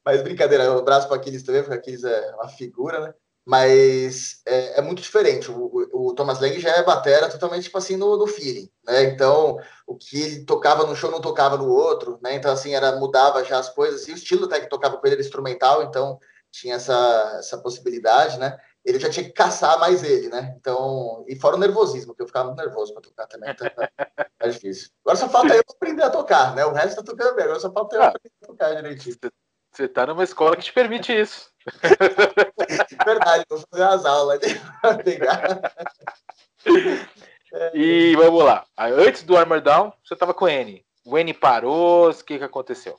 Mas 0.05 0.21
brincadeira, 0.21 0.71
um 0.71 0.77
abraço 0.77 1.07
para 1.07 1.17
Aquiles 1.17 1.43
também, 1.43 1.61
porque 1.63 1.75
Aquiles 1.75 2.03
é 2.03 2.35
uma 2.35 2.47
figura, 2.47 2.99
né? 2.99 3.13
Mas 3.45 4.41
é, 4.45 4.79
é, 4.79 4.81
muito 4.81 5.03
diferente. 5.03 5.51
O, 5.51 5.87
o, 5.93 6.15
Thomas 6.15 6.39
Lang 6.39 6.59
já 6.59 6.71
é 6.71 6.83
batera 6.83 7.29
totalmente 7.29 7.65
tipo 7.65 7.77
assim 7.77 7.95
no, 7.95 8.17
no, 8.17 8.25
feeling, 8.25 8.69
né? 8.83 9.03
Então 9.03 9.59
o 9.85 9.95
que 9.95 10.19
ele 10.19 10.45
tocava 10.45 10.85
no 10.85 10.95
show 10.95 11.11
não 11.11 11.21
tocava 11.21 11.55
no 11.55 11.69
outro, 11.69 12.17
né? 12.23 12.33
Então 12.33 12.51
assim 12.51 12.73
era 12.73 12.95
mudava 12.95 13.43
já 13.43 13.59
as 13.59 13.69
coisas. 13.69 14.07
E 14.07 14.11
o 14.11 14.15
estilo 14.15 14.45
até 14.45 14.59
que 14.59 14.69
tocava 14.69 14.97
com 14.97 15.05
ele 15.05 15.15
era 15.15 15.23
instrumental, 15.23 15.83
então 15.83 16.19
tinha 16.51 16.75
essa, 16.75 17.35
essa 17.37 17.57
possibilidade, 17.59 18.39
né? 18.39 18.57
Ele 18.83 18.99
já 18.99 19.09
tinha 19.09 19.25
que 19.25 19.31
caçar 19.31 19.79
mais 19.79 20.03
ele, 20.03 20.27
né? 20.29 20.55
Então 20.57 21.23
e 21.27 21.35
fora 21.35 21.55
o 21.55 21.59
nervosismo, 21.59 22.15
que 22.15 22.23
eu 22.23 22.27
ficava 22.27 22.47
muito 22.47 22.57
nervoso 22.57 22.93
para 22.93 23.03
tocar 23.03 23.27
também, 23.27 23.51
então 23.51 23.67
é 24.39 24.49
difícil. 24.49 24.89
Agora 25.03 25.17
só 25.19 25.29
falta 25.29 25.53
eu 25.53 25.61
aprender 25.69 26.03
a 26.03 26.09
tocar, 26.09 26.55
né? 26.55 26.65
O 26.65 26.73
resto 26.73 26.95
tá 26.95 27.03
tocando 27.03 27.35
bem, 27.35 27.45
agora 27.45 27.59
só 27.59 27.71
falta 27.71 27.95
eu 27.95 28.01
ah, 28.01 28.07
aprender 28.07 28.33
a 28.41 28.47
tocar 28.47 28.73
direitinho. 28.73 29.15
Você 29.75 29.87
tá 29.89 30.05
numa 30.05 30.23
escola 30.23 30.55
que 30.55 30.63
te 30.63 30.71
permite 30.71 31.11
isso. 31.11 31.49
Verdade, 33.05 33.43
vou 33.49 33.61
fazer 33.69 33.83
as 33.83 34.05
aulas 34.05 34.39
E 37.73 38.15
vamos 38.15 38.45
lá. 38.45 38.65
Antes 38.77 39.23
do 39.23 39.35
Armor 39.35 39.59
Down, 39.59 39.91
você 40.01 40.13
estava 40.13 40.33
com 40.33 40.45
o 40.45 40.47
N. 40.47 40.81
O 41.05 41.17
N 41.17 41.33
parou, 41.33 42.09
o 42.09 42.13
que, 42.13 42.37
que 42.37 42.43
aconteceu? 42.43 42.95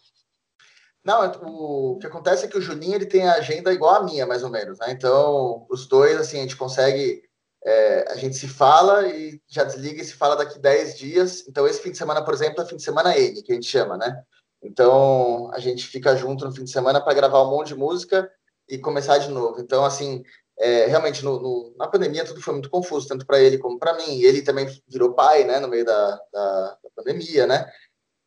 Não, 1.02 1.24
é, 1.24 1.32
o 1.42 1.96
que 1.98 2.06
acontece 2.06 2.44
é 2.44 2.48
que 2.48 2.58
o 2.58 2.60
Juninho 2.60 2.96
ele 2.96 3.06
tem 3.06 3.26
a 3.26 3.36
agenda 3.36 3.72
igual 3.72 3.94
a 3.94 4.02
minha, 4.02 4.26
mais 4.26 4.42
ou 4.42 4.50
menos, 4.50 4.78
né? 4.78 4.90
Então, 4.90 5.66
os 5.70 5.86
dois, 5.86 6.18
assim, 6.18 6.38
a 6.38 6.42
gente 6.42 6.56
consegue. 6.56 7.22
É, 7.64 8.12
a 8.12 8.16
gente 8.16 8.36
se 8.36 8.46
fala 8.46 9.08
e 9.08 9.40
já 9.48 9.64
desliga 9.64 10.02
e 10.02 10.04
se 10.04 10.12
fala 10.12 10.36
daqui 10.36 10.58
10 10.58 10.98
dias. 10.98 11.48
Então, 11.48 11.66
esse 11.66 11.80
fim 11.80 11.90
de 11.90 11.96
semana, 11.96 12.22
por 12.22 12.34
exemplo, 12.34 12.62
é 12.62 12.66
fim 12.66 12.76
de 12.76 12.82
semana 12.82 13.18
N, 13.18 13.42
que 13.42 13.50
a 13.50 13.54
gente 13.54 13.66
chama, 13.66 13.96
né? 13.96 14.22
Então, 14.66 15.50
a 15.52 15.60
gente 15.60 15.86
fica 15.86 16.16
junto 16.16 16.44
no 16.44 16.52
fim 16.52 16.64
de 16.64 16.70
semana 16.70 17.00
para 17.00 17.14
gravar 17.14 17.42
um 17.42 17.50
monte 17.50 17.68
de 17.68 17.76
música 17.76 18.30
e 18.68 18.76
começar 18.76 19.18
de 19.18 19.30
novo. 19.30 19.60
Então, 19.60 19.84
assim, 19.84 20.24
é, 20.58 20.86
realmente 20.86 21.24
no, 21.24 21.40
no, 21.40 21.74
na 21.78 21.86
pandemia 21.86 22.24
tudo 22.24 22.40
foi 22.40 22.52
muito 22.54 22.68
confuso, 22.68 23.06
tanto 23.06 23.24
para 23.24 23.40
ele 23.40 23.58
como 23.58 23.78
para 23.78 23.94
mim. 23.94 24.20
Ele 24.22 24.42
também 24.42 24.66
virou 24.88 25.14
pai, 25.14 25.44
né, 25.44 25.60
no 25.60 25.68
meio 25.68 25.84
da, 25.84 26.20
da, 26.32 26.78
da 26.82 26.90
pandemia, 26.96 27.46
né? 27.46 27.70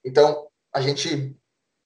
Então, 0.04 0.48
a 0.74 0.80
gente 0.80 1.36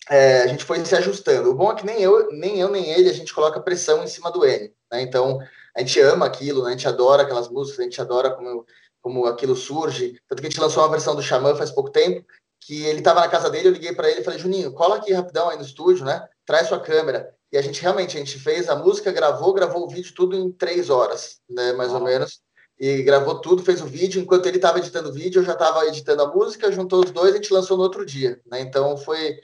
é, 0.09 0.41
a 0.41 0.47
gente 0.47 0.65
foi 0.65 0.83
se 0.85 0.95
ajustando. 0.95 1.49
O 1.49 1.55
bom 1.55 1.71
é 1.71 1.75
que 1.75 1.85
nem 1.85 2.01
eu, 2.01 2.29
nem 2.31 2.59
eu 2.59 2.69
nem 2.69 2.91
ele 2.91 3.09
a 3.09 3.13
gente 3.13 3.33
coloca 3.33 3.61
pressão 3.61 4.03
em 4.03 4.07
cima 4.07 4.31
do 4.31 4.45
N, 4.45 4.71
né? 4.91 5.01
Então, 5.01 5.39
a 5.75 5.79
gente 5.79 5.99
ama 5.99 6.25
aquilo, 6.25 6.63
né? 6.63 6.69
A 6.69 6.71
gente 6.71 6.87
adora 6.87 7.23
aquelas 7.23 7.49
músicas, 7.49 7.79
a 7.79 7.83
gente 7.83 8.01
adora 8.01 8.31
como 8.31 8.65
como 9.01 9.25
aquilo 9.25 9.55
surge. 9.55 10.17
Tanto 10.27 10.41
que 10.41 10.47
a 10.47 10.49
gente 10.49 10.61
lançou 10.61 10.81
uma 10.81 10.89
versão 10.89 11.13
do 11.13 11.21
Xamã 11.21 11.53
faz 11.55 11.69
pouco 11.69 11.91
tempo, 11.91 12.25
que 12.65 12.85
ele 12.85 12.99
estava 12.99 13.21
na 13.21 13.27
casa 13.27 13.49
dele, 13.49 13.67
eu 13.67 13.73
liguei 13.73 13.93
para 13.93 14.09
ele 14.09 14.21
e 14.21 14.23
falei, 14.23 14.39
Juninho, 14.39 14.73
cola 14.73 14.97
aqui 14.97 15.11
rapidão 15.11 15.49
aí 15.49 15.57
no 15.57 15.63
estúdio, 15.63 16.05
né? 16.05 16.27
Traz 16.45 16.67
sua 16.67 16.79
câmera. 16.79 17.33
E 17.51 17.57
a 17.57 17.61
gente 17.61 17.81
realmente, 17.81 18.17
a 18.17 18.19
gente 18.19 18.39
fez 18.39 18.67
a 18.67 18.75
música, 18.75 19.11
gravou, 19.11 19.53
gravou 19.53 19.83
o 19.83 19.87
vídeo 19.89 20.13
tudo 20.15 20.35
em 20.35 20.51
três 20.51 20.89
horas, 20.89 21.39
né, 21.47 21.71
mais 21.73 21.93
ou 21.93 21.99
menos. 21.99 22.41
E 22.79 23.03
gravou 23.03 23.39
tudo, 23.41 23.63
fez 23.63 23.79
o 23.81 23.85
vídeo. 23.85 24.21
Enquanto 24.21 24.47
ele 24.47 24.57
estava 24.57 24.79
editando 24.79 25.09
o 25.09 25.13
vídeo, 25.13 25.39
eu 25.39 25.45
já 25.45 25.53
estava 25.53 25.85
editando 25.85 26.23
a 26.23 26.27
música, 26.27 26.71
juntou 26.71 27.03
os 27.03 27.11
dois 27.11 27.29
e 27.29 27.33
a 27.33 27.35
gente 27.35 27.53
lançou 27.53 27.77
no 27.77 27.83
outro 27.83 28.05
dia, 28.05 28.41
né? 28.47 28.59
Então 28.61 28.97
foi, 28.97 29.37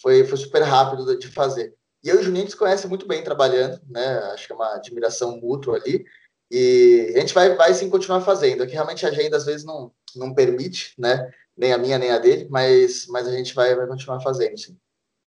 foi, 0.00 0.24
foi 0.24 0.38
super 0.38 0.62
rápido 0.62 1.18
de 1.18 1.28
fazer. 1.28 1.74
E 2.04 2.08
eu 2.08 2.16
e 2.16 2.18
o 2.20 2.22
Juninho 2.22 2.48
se 2.48 2.56
conhece 2.56 2.86
muito 2.86 3.06
bem 3.06 3.24
trabalhando, 3.24 3.80
né? 3.90 4.18
Acho 4.32 4.46
que 4.46 4.52
é 4.52 4.56
uma 4.56 4.76
admiração 4.76 5.36
mútua 5.40 5.76
ali. 5.76 6.04
E 6.48 7.12
a 7.16 7.18
gente 7.18 7.34
vai, 7.34 7.56
vai 7.56 7.74
sim 7.74 7.90
continuar 7.90 8.20
fazendo. 8.20 8.62
Aqui 8.62 8.74
realmente 8.74 9.04
a 9.04 9.08
agenda 9.08 9.36
às 9.36 9.44
vezes 9.44 9.64
não, 9.64 9.90
não 10.14 10.32
permite, 10.32 10.94
né? 10.96 11.28
Nem 11.56 11.72
a 11.72 11.78
minha, 11.78 11.98
nem 11.98 12.10
a 12.10 12.18
dele, 12.18 12.46
mas, 12.50 13.06
mas 13.08 13.26
a 13.26 13.32
gente 13.32 13.54
vai, 13.54 13.74
vai 13.74 13.86
continuar 13.86 14.20
fazendo, 14.20 14.58
sim. 14.58 14.76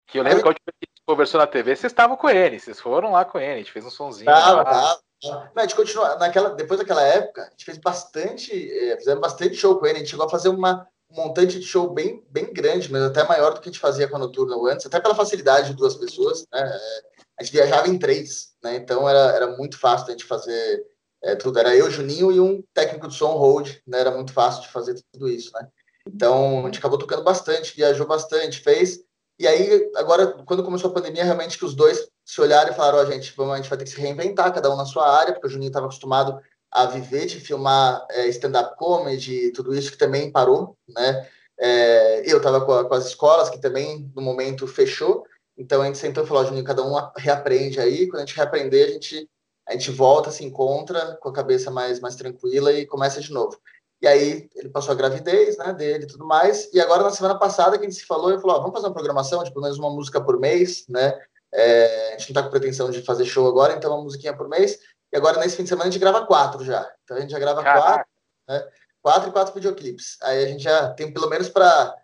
Que 0.08 0.20
eu 0.20 0.24
lembro 0.24 0.38
Aí... 0.38 0.44
que 0.44 0.48
a 0.48 0.52
última 0.52 0.68
conversou 1.08 1.40
na 1.40 1.48
TV, 1.48 1.74
vocês 1.74 1.92
estavam 1.92 2.18
com 2.18 2.30
ele, 2.30 2.60
vocês 2.60 2.82
foram 2.82 3.14
lá 3.14 3.24
com 3.24 3.40
ele, 3.40 3.54
a 3.54 3.58
gente 3.58 3.72
fez 3.72 3.86
um 3.86 3.90
sonzinho. 3.90 4.26
Tava, 4.26 4.66
tava. 4.66 5.00
Não, 5.24 5.52
a 5.56 5.62
gente 5.62 5.76
continua, 5.76 6.16
naquela, 6.18 6.50
depois 6.50 6.80
daquela 6.80 7.02
época, 7.02 7.44
a 7.44 7.50
gente 7.50 7.64
fez 7.64 7.78
bastante, 7.78 8.52
é, 8.52 8.98
fizemos 8.98 9.22
bastante 9.22 9.56
show 9.56 9.80
com 9.80 9.86
ele, 9.86 9.96
a 9.96 10.00
gente 10.00 10.10
chegou 10.10 10.26
a 10.26 10.30
fazer 10.30 10.50
uma, 10.50 10.86
um 11.10 11.16
montante 11.16 11.60
de 11.60 11.66
show 11.66 11.90
bem, 11.90 12.24
bem 12.30 12.54
grande, 12.54 12.92
mas 12.92 13.02
até 13.02 13.24
maior 13.24 13.54
do 13.54 13.62
que 13.62 13.70
a 13.70 13.72
gente 13.72 13.82
fazia 13.82 14.08
com 14.08 14.18
a 14.18 14.20
Noturna 14.20 14.56
antes, 14.72 14.86
até 14.86 15.00
pela 15.00 15.16
facilidade 15.16 15.70
de 15.70 15.78
duas 15.78 15.96
pessoas, 15.96 16.46
né? 16.52 16.60
É, 16.60 17.18
a 17.40 17.44
gente 17.44 17.54
viajava 17.54 17.88
em 17.88 17.98
três, 17.98 18.54
né? 18.62 18.76
Então 18.76 19.08
era, 19.08 19.32
era 19.36 19.48
muito 19.56 19.80
fácil 19.80 20.08
a 20.08 20.12
gente 20.12 20.26
fazer 20.26 20.84
é, 21.24 21.36
tudo. 21.36 21.58
Era 21.58 21.76
eu, 21.76 21.90
Juninho 21.90 22.32
e 22.32 22.40
um 22.40 22.62
técnico 22.74 23.08
de 23.08 23.16
som 23.16 23.32
hold, 23.38 23.76
né? 23.88 24.00
Era 24.00 24.12
muito 24.12 24.34
fácil 24.34 24.64
de 24.64 24.70
fazer 24.70 25.00
tudo 25.14 25.30
isso, 25.30 25.52
né? 25.54 25.68
Então 26.14 26.62
a 26.62 26.66
gente 26.66 26.80
acabou 26.80 26.98
tocando 26.98 27.24
bastante, 27.24 27.76
viajou 27.76 28.08
bastante, 28.08 28.60
fez 28.60 29.06
e 29.40 29.48
aí, 29.48 29.92
agora, 29.96 30.28
quando 30.46 30.64
começou 30.64 30.90
a 30.90 30.94
pandemia, 30.94 31.24
realmente 31.24 31.60
que 31.60 31.66
os 31.66 31.76
dois 31.76 32.10
se 32.26 32.42
olharam 32.42 32.72
e 32.72 32.76
falaram: 32.76 33.00
Ó, 33.00 33.02
oh, 33.04 33.06
gente, 33.06 33.34
vamos, 33.38 33.54
a 33.54 33.58
gente 33.58 33.70
vai 33.70 33.78
ter 33.78 33.84
que 33.84 33.92
se 33.92 34.02
reinventar, 34.02 34.54
cada 34.54 34.72
um 34.74 34.76
na 34.76 34.86
sua 34.86 35.08
área, 35.08 35.34
porque 35.34 35.46
o 35.46 35.50
Juninho 35.50 35.70
estava 35.70 35.86
acostumado 35.86 36.40
a 36.72 36.86
viver 36.88 37.28
de 37.28 37.40
filmar 37.40 38.06
é, 38.10 38.28
stand-up 38.30 38.76
comedy, 38.78 39.52
tudo 39.52 39.76
isso 39.76 39.92
que 39.92 39.98
também 39.98 40.32
parou, 40.32 40.76
né? 40.90 41.28
É, 41.60 42.32
eu 42.32 42.38
estava 42.38 42.62
com, 42.66 42.84
com, 42.86 42.94
as 42.96 43.06
escolas, 43.06 43.50
que 43.50 43.60
também 43.60 44.12
no 44.16 44.22
momento 44.22 44.68
fechou, 44.68 45.24
então 45.58 45.82
a 45.82 45.86
gente 45.86 46.00
sentou 46.00 46.24
e 46.24 46.28
falou: 46.28 46.46
Juninho, 46.46 46.64
cada 46.64 46.84
um 46.84 46.96
reaprende 47.16 47.80
aí, 47.80 48.08
quando 48.08 48.24
a 48.24 48.26
gente 48.26 48.36
reaprender, 48.36 48.88
a 48.88 48.92
gente, 48.92 49.30
a 49.68 49.74
gente 49.74 49.92
volta, 49.92 50.32
se 50.32 50.44
encontra 50.44 51.16
com 51.22 51.30
a 51.30 51.34
cabeça 51.34 51.70
mais, 51.70 52.00
mais 52.00 52.16
tranquila 52.16 52.74
e 52.74 52.88
começa 52.88 53.22
de 53.22 53.32
novo. 53.32 53.56
E 54.02 54.08
aí 54.08 54.50
ele 54.56 54.70
passou 54.70 54.92
a 54.92 54.96
gravidez, 54.96 55.58
né, 55.58 55.74
dele 55.74 56.04
e 56.04 56.08
tudo 56.08 56.26
mais. 56.26 56.72
E 56.74 56.80
agora 56.80 57.04
na 57.04 57.10
semana 57.10 57.38
passada 57.38 57.78
que 57.78 57.86
a 57.86 57.90
gente 57.90 58.00
se 58.00 58.06
falou, 58.06 58.30
ele 58.30 58.42
falou, 58.42 58.60
vamos 58.60 58.74
fazer 58.74 58.88
uma 58.88 58.94
programação 58.94 59.44
de 59.44 59.52
pelo 59.52 59.64
menos 59.64 59.80
uma 59.80 59.90
música 59.90 60.22
por 60.22 60.40
mês, 60.40 60.86
né? 60.88 61.20
É, 61.54 62.14
a 62.14 62.18
gente 62.18 62.34
não 62.34 62.42
tá 62.42 62.44
com 62.44 62.52
pretensão 62.52 62.92
de 62.92 63.02
fazer 63.02 63.26
show 63.26 63.48
agora, 63.48 63.74
então 63.74 63.92
uma 63.92 64.04
musiquinha 64.04 64.36
por 64.36 64.48
mês. 64.48 64.80
E 65.12 65.18
agora 65.18 65.40
nesse 65.40 65.56
fim 65.56 65.64
de 65.64 65.70
semana 65.70 65.88
a 65.88 65.92
gente 65.92 66.02
grava 66.02 66.26
quatro 66.26 66.64
já. 66.64 66.90
Então 67.04 67.18
a 67.18 67.20
gente 67.20 67.32
já 67.32 67.40
grava 67.40 67.64
Caraca. 67.64 67.82
quatro, 67.82 68.08
né? 68.48 68.68
Quatro 69.02 69.30
e 69.30 69.32
quatro 69.32 69.54
videoclipes. 69.54 70.18
Aí 70.22 70.44
a 70.44 70.48
gente 70.48 70.64
já 70.64 70.90
tem 70.94 71.12
pelo 71.12 71.30
menos 71.30 71.50
para 71.50 71.96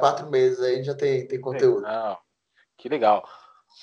quatro 0.00 0.28
meses, 0.28 0.60
aí 0.60 0.74
a 0.74 0.76
gente 0.76 0.86
já 0.86 0.94
tem, 0.94 1.26
tem 1.26 1.40
conteúdo. 1.40 1.82
Legal. 1.82 2.20
Que 2.76 2.88
legal. 2.88 3.24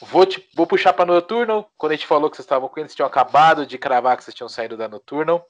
Vou, 0.02 0.26
te, 0.26 0.48
vou 0.56 0.68
puxar 0.68 0.94
para 0.94 1.06
Noturno. 1.06 1.66
Quando 1.78 1.94
a 1.94 1.96
gente 1.96 2.08
falou 2.08 2.30
que 2.30 2.36
vocês 2.36 2.46
estavam 2.46 2.70
com 2.70 2.80
eles, 2.80 2.94
tinham 2.94 3.08
acabado 3.08 3.66
de 3.66 3.78
cravar 3.78 4.16
que 4.18 4.24
vocês 4.24 4.36
tinham 4.36 4.50
saído 4.50 4.78
da 4.78 4.88
Noturno. 4.88 5.42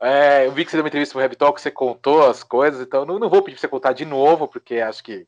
É, 0.00 0.46
eu 0.46 0.52
vi 0.52 0.64
que 0.64 0.70
você 0.70 0.76
deu 0.76 0.84
uma 0.84 0.88
entrevista 0.88 1.12
pro 1.12 1.22
Rap 1.22 1.36
Talk, 1.36 1.60
você 1.60 1.70
contou 1.70 2.28
as 2.28 2.42
coisas, 2.42 2.80
então 2.80 3.04
não, 3.04 3.18
não 3.18 3.30
vou 3.30 3.42
pedir 3.42 3.54
pra 3.54 3.60
você 3.60 3.68
contar 3.68 3.92
de 3.92 4.04
novo, 4.04 4.48
porque 4.48 4.76
acho 4.76 5.02
que 5.02 5.26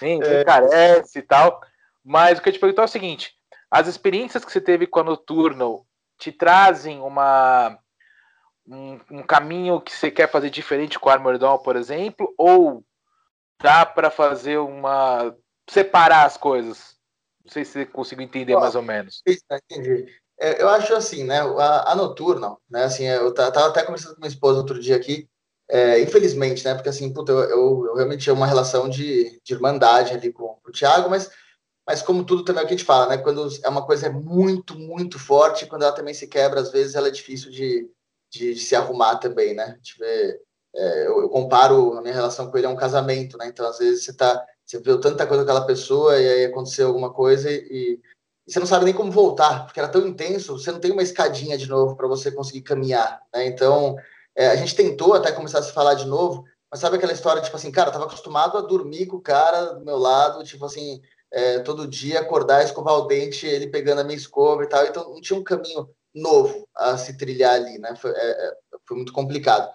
nem, 0.00 0.20
é. 0.22 0.44
carece 0.44 1.18
e 1.18 1.22
tal. 1.22 1.60
Mas 2.04 2.38
o 2.38 2.42
que 2.42 2.48
eu 2.48 2.52
te 2.52 2.58
pergunto 2.58 2.80
é 2.80 2.84
o 2.84 2.88
seguinte: 2.88 3.34
as 3.70 3.86
experiências 3.86 4.44
que 4.44 4.52
você 4.52 4.60
teve 4.60 4.86
com 4.86 5.00
a 5.00 5.04
Noturno 5.04 5.86
te 6.18 6.32
trazem 6.32 7.00
uma 7.00 7.78
um, 8.66 8.98
um 9.10 9.22
caminho 9.22 9.80
que 9.80 9.94
você 9.94 10.10
quer 10.10 10.30
fazer 10.30 10.50
diferente 10.50 10.98
com 10.98 11.08
a 11.08 11.12
Armor 11.12 11.38
Dawn, 11.38 11.58
por 11.58 11.76
exemplo, 11.76 12.34
ou 12.36 12.84
dá 13.62 13.86
para 13.86 14.10
fazer 14.10 14.58
uma 14.58 15.34
separar 15.68 16.24
as 16.24 16.36
coisas? 16.36 16.96
Não 17.44 17.52
sei 17.52 17.64
se 17.64 17.72
você 17.72 17.86
conseguiu 17.86 18.24
entender 18.24 18.56
mais 18.56 18.74
ou 18.74 18.82
menos. 18.82 19.22
Entendi. 19.70 20.12
É, 20.38 20.62
eu 20.62 20.68
acho 20.68 20.94
assim, 20.94 21.24
né? 21.24 21.40
A, 21.40 21.92
a 21.92 21.94
noturna, 21.96 22.56
né? 22.70 22.84
Assim, 22.84 23.04
eu 23.04 23.32
tava 23.32 23.68
até 23.68 23.82
conversando 23.82 24.14
com 24.14 24.20
minha 24.20 24.28
esposa 24.28 24.58
outro 24.58 24.78
dia 24.80 24.96
aqui, 24.96 25.28
é, 25.68 26.00
infelizmente, 26.00 26.64
né? 26.64 26.74
Porque 26.74 26.88
assim, 26.88 27.12
puta, 27.12 27.32
eu, 27.32 27.40
eu, 27.40 27.86
eu, 27.86 27.94
realmente 27.94 28.22
tinha 28.22 28.34
uma 28.34 28.46
relação 28.46 28.88
de, 28.88 29.40
de 29.42 29.54
irmandade 29.54 30.12
ali 30.12 30.32
com, 30.32 30.48
com 30.62 30.68
o 30.68 30.72
Thiago, 30.72 31.08
mas, 31.10 31.30
mas 31.86 32.02
como 32.02 32.24
tudo 32.24 32.44
também 32.44 32.62
é 32.62 32.64
o 32.64 32.68
que 32.68 32.74
a 32.74 32.76
gente 32.76 32.86
fala, 32.86 33.08
né? 33.08 33.18
Quando 33.18 33.48
é 33.62 33.68
uma 33.68 33.84
coisa 33.86 34.10
muito, 34.10 34.78
muito 34.78 35.18
forte, 35.18 35.66
quando 35.66 35.82
ela 35.82 35.92
também 35.92 36.14
se 36.14 36.26
quebra, 36.28 36.60
às 36.60 36.70
vezes 36.70 36.94
ela 36.94 37.08
é 37.08 37.10
difícil 37.10 37.50
de, 37.50 37.88
de, 38.30 38.54
de 38.54 38.60
se 38.60 38.76
arrumar 38.76 39.16
também, 39.16 39.54
né? 39.54 39.78
Vê, 39.98 40.40
é, 40.74 41.06
eu, 41.06 41.22
eu, 41.22 41.28
comparo 41.30 41.96
a 41.96 42.02
minha 42.02 42.14
relação 42.14 42.50
com 42.50 42.58
ele 42.58 42.66
a 42.66 42.70
um 42.70 42.76
casamento, 42.76 43.38
né? 43.38 43.46
Então, 43.48 43.66
às 43.66 43.78
vezes 43.78 44.04
você 44.04 44.12
tá 44.14 44.44
Você 44.64 44.78
viu 44.80 45.00
tanta 45.00 45.26
coisa 45.26 45.44
com 45.44 45.50
aquela 45.50 45.66
pessoa 45.66 46.18
e 46.20 46.28
aí 46.28 46.44
aconteceu 46.46 46.88
alguma 46.88 47.12
coisa 47.12 47.50
e 47.50 48.00
você 48.46 48.60
não 48.60 48.66
sabe 48.66 48.84
nem 48.84 48.94
como 48.94 49.10
voltar, 49.10 49.64
porque 49.64 49.80
era 49.80 49.88
tão 49.88 50.06
intenso, 50.06 50.58
você 50.58 50.70
não 50.70 50.78
tem 50.78 50.92
uma 50.92 51.02
escadinha 51.02 51.58
de 51.58 51.68
novo 51.68 51.96
para 51.96 52.06
você 52.06 52.30
conseguir 52.30 52.62
caminhar, 52.62 53.20
né? 53.34 53.46
Então, 53.46 53.96
é, 54.36 54.48
a 54.48 54.56
gente 54.56 54.74
tentou 54.74 55.14
até 55.14 55.32
começar 55.32 55.58
a 55.58 55.62
se 55.62 55.72
falar 55.72 55.94
de 55.94 56.06
novo, 56.06 56.44
mas 56.70 56.80
sabe 56.80 56.96
aquela 56.96 57.12
história, 57.12 57.42
tipo 57.42 57.56
assim, 57.56 57.72
cara, 57.72 57.88
eu 57.88 57.92
tava 57.92 58.04
acostumado 58.04 58.56
a 58.56 58.60
dormir 58.60 59.06
com 59.06 59.16
o 59.16 59.22
cara 59.22 59.74
do 59.74 59.84
meu 59.84 59.96
lado, 59.96 60.44
tipo 60.44 60.64
assim, 60.64 61.00
é, 61.32 61.58
todo 61.60 61.88
dia 61.88 62.20
acordar, 62.20 62.62
escovar 62.62 62.94
o 62.94 63.06
dente, 63.06 63.46
ele 63.46 63.66
pegando 63.66 64.00
a 64.00 64.04
minha 64.04 64.16
escova 64.16 64.62
e 64.62 64.68
tal, 64.68 64.84
então 64.84 65.12
não 65.12 65.20
tinha 65.20 65.38
um 65.38 65.44
caminho 65.44 65.88
novo 66.14 66.68
a 66.74 66.96
se 66.96 67.16
trilhar 67.16 67.54
ali, 67.54 67.78
né? 67.78 67.94
Foi, 67.96 68.10
é, 68.10 68.30
é 68.30 68.52
foi 68.86 68.96
muito 68.96 69.12
complicado. 69.12 69.68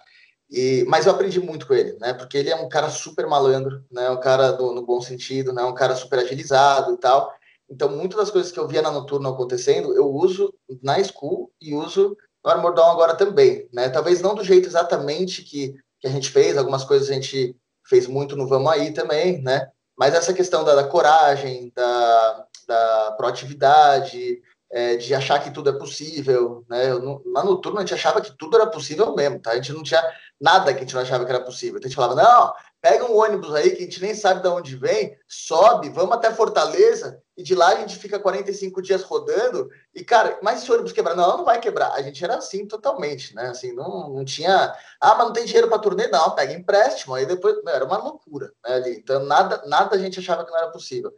E, 0.50 0.84
mas 0.86 1.06
eu 1.06 1.12
aprendi 1.12 1.40
muito 1.40 1.66
com 1.66 1.74
ele, 1.74 1.96
né? 1.98 2.12
Porque 2.12 2.36
ele 2.36 2.50
é 2.50 2.56
um 2.56 2.68
cara 2.68 2.90
super 2.90 3.26
malandro, 3.26 3.84
né? 3.90 4.10
Um 4.10 4.20
cara 4.20 4.52
do, 4.52 4.72
no 4.72 4.84
bom 4.84 5.00
sentido, 5.00 5.52
né? 5.52 5.62
Um 5.62 5.74
cara 5.74 5.94
super 5.96 6.18
agilizado 6.18 6.94
e 6.94 6.96
tal. 6.98 7.32
Então, 7.72 7.88
muitas 7.88 8.18
das 8.18 8.30
coisas 8.30 8.52
que 8.52 8.60
eu 8.60 8.68
via 8.68 8.82
na 8.82 8.90
noturna 8.90 9.30
acontecendo, 9.30 9.96
eu 9.96 10.06
uso 10.06 10.52
na 10.82 11.02
school 11.02 11.50
e 11.58 11.74
uso 11.74 12.14
no 12.44 12.50
Armor 12.50 12.74
Down 12.74 12.90
agora 12.90 13.14
também, 13.14 13.66
né? 13.72 13.88
Talvez 13.88 14.20
não 14.20 14.34
do 14.34 14.44
jeito 14.44 14.68
exatamente 14.68 15.42
que, 15.42 15.74
que 15.98 16.06
a 16.06 16.10
gente 16.10 16.28
fez, 16.28 16.58
algumas 16.58 16.84
coisas 16.84 17.08
a 17.08 17.14
gente 17.14 17.56
fez 17.88 18.06
muito 18.06 18.36
no 18.36 18.46
Vamos 18.46 18.70
Aí 18.70 18.92
também, 18.92 19.40
né? 19.40 19.70
Mas 19.96 20.14
essa 20.14 20.34
questão 20.34 20.62
da, 20.64 20.74
da 20.74 20.84
coragem, 20.84 21.72
da, 21.74 22.46
da 22.68 23.14
proatividade, 23.16 24.42
é, 24.70 24.96
de 24.96 25.14
achar 25.14 25.38
que 25.38 25.50
tudo 25.50 25.70
é 25.70 25.78
possível, 25.78 26.66
né? 26.68 26.90
Eu, 26.90 27.22
na 27.32 27.42
noturna 27.42 27.78
a 27.78 27.82
gente 27.82 27.94
achava 27.94 28.20
que 28.20 28.36
tudo 28.36 28.56
era 28.56 28.66
possível 28.66 29.14
mesmo, 29.14 29.40
tá? 29.40 29.52
A 29.52 29.54
gente 29.56 29.72
não 29.72 29.82
tinha 29.82 30.02
nada 30.42 30.74
que 30.74 30.80
a 30.80 30.82
gente 30.82 30.94
não 30.94 31.02
achava 31.02 31.24
que 31.24 31.30
era 31.30 31.44
possível. 31.44 31.78
Então 31.78 31.86
a 31.86 31.88
gente 31.88 31.96
falava, 31.96 32.20
não, 32.20 32.52
pega 32.80 33.04
um 33.04 33.16
ônibus 33.16 33.54
aí 33.54 33.70
que 33.70 33.82
a 33.82 33.84
gente 33.84 34.02
nem 34.02 34.12
sabe 34.12 34.42
de 34.42 34.48
onde 34.48 34.74
vem, 34.74 35.16
sobe, 35.28 35.88
vamos 35.88 36.16
até 36.16 36.34
Fortaleza 36.34 37.22
e 37.36 37.44
de 37.44 37.54
lá 37.54 37.68
a 37.68 37.76
gente 37.76 37.96
fica 37.96 38.18
45 38.18 38.82
dias 38.82 39.02
rodando 39.04 39.70
e, 39.94 40.02
cara, 40.04 40.40
mas 40.42 40.60
se 40.60 40.70
o 40.70 40.74
ônibus 40.74 40.90
quebrar? 40.90 41.14
Não, 41.14 41.38
não 41.38 41.44
vai 41.44 41.60
quebrar. 41.60 41.92
A 41.92 42.02
gente 42.02 42.22
era 42.24 42.34
assim 42.34 42.66
totalmente, 42.66 43.36
né? 43.36 43.50
Assim, 43.50 43.72
não, 43.72 44.10
não 44.10 44.24
tinha, 44.24 44.76
ah, 45.00 45.14
mas 45.14 45.26
não 45.26 45.32
tem 45.32 45.44
dinheiro 45.44 45.68
para 45.68 45.78
turnê? 45.78 46.08
Não, 46.08 46.34
pega 46.34 46.52
empréstimo. 46.52 47.14
Aí 47.14 47.24
depois, 47.24 47.62
não, 47.62 47.72
era 47.72 47.84
uma 47.84 47.98
loucura, 47.98 48.52
né, 48.66 48.74
ali. 48.74 48.96
Então 48.96 49.24
nada, 49.24 49.62
nada 49.66 49.94
a 49.94 49.98
gente 49.98 50.18
achava 50.18 50.44
que 50.44 50.50
não 50.50 50.58
era 50.58 50.72
possível. 50.72 51.14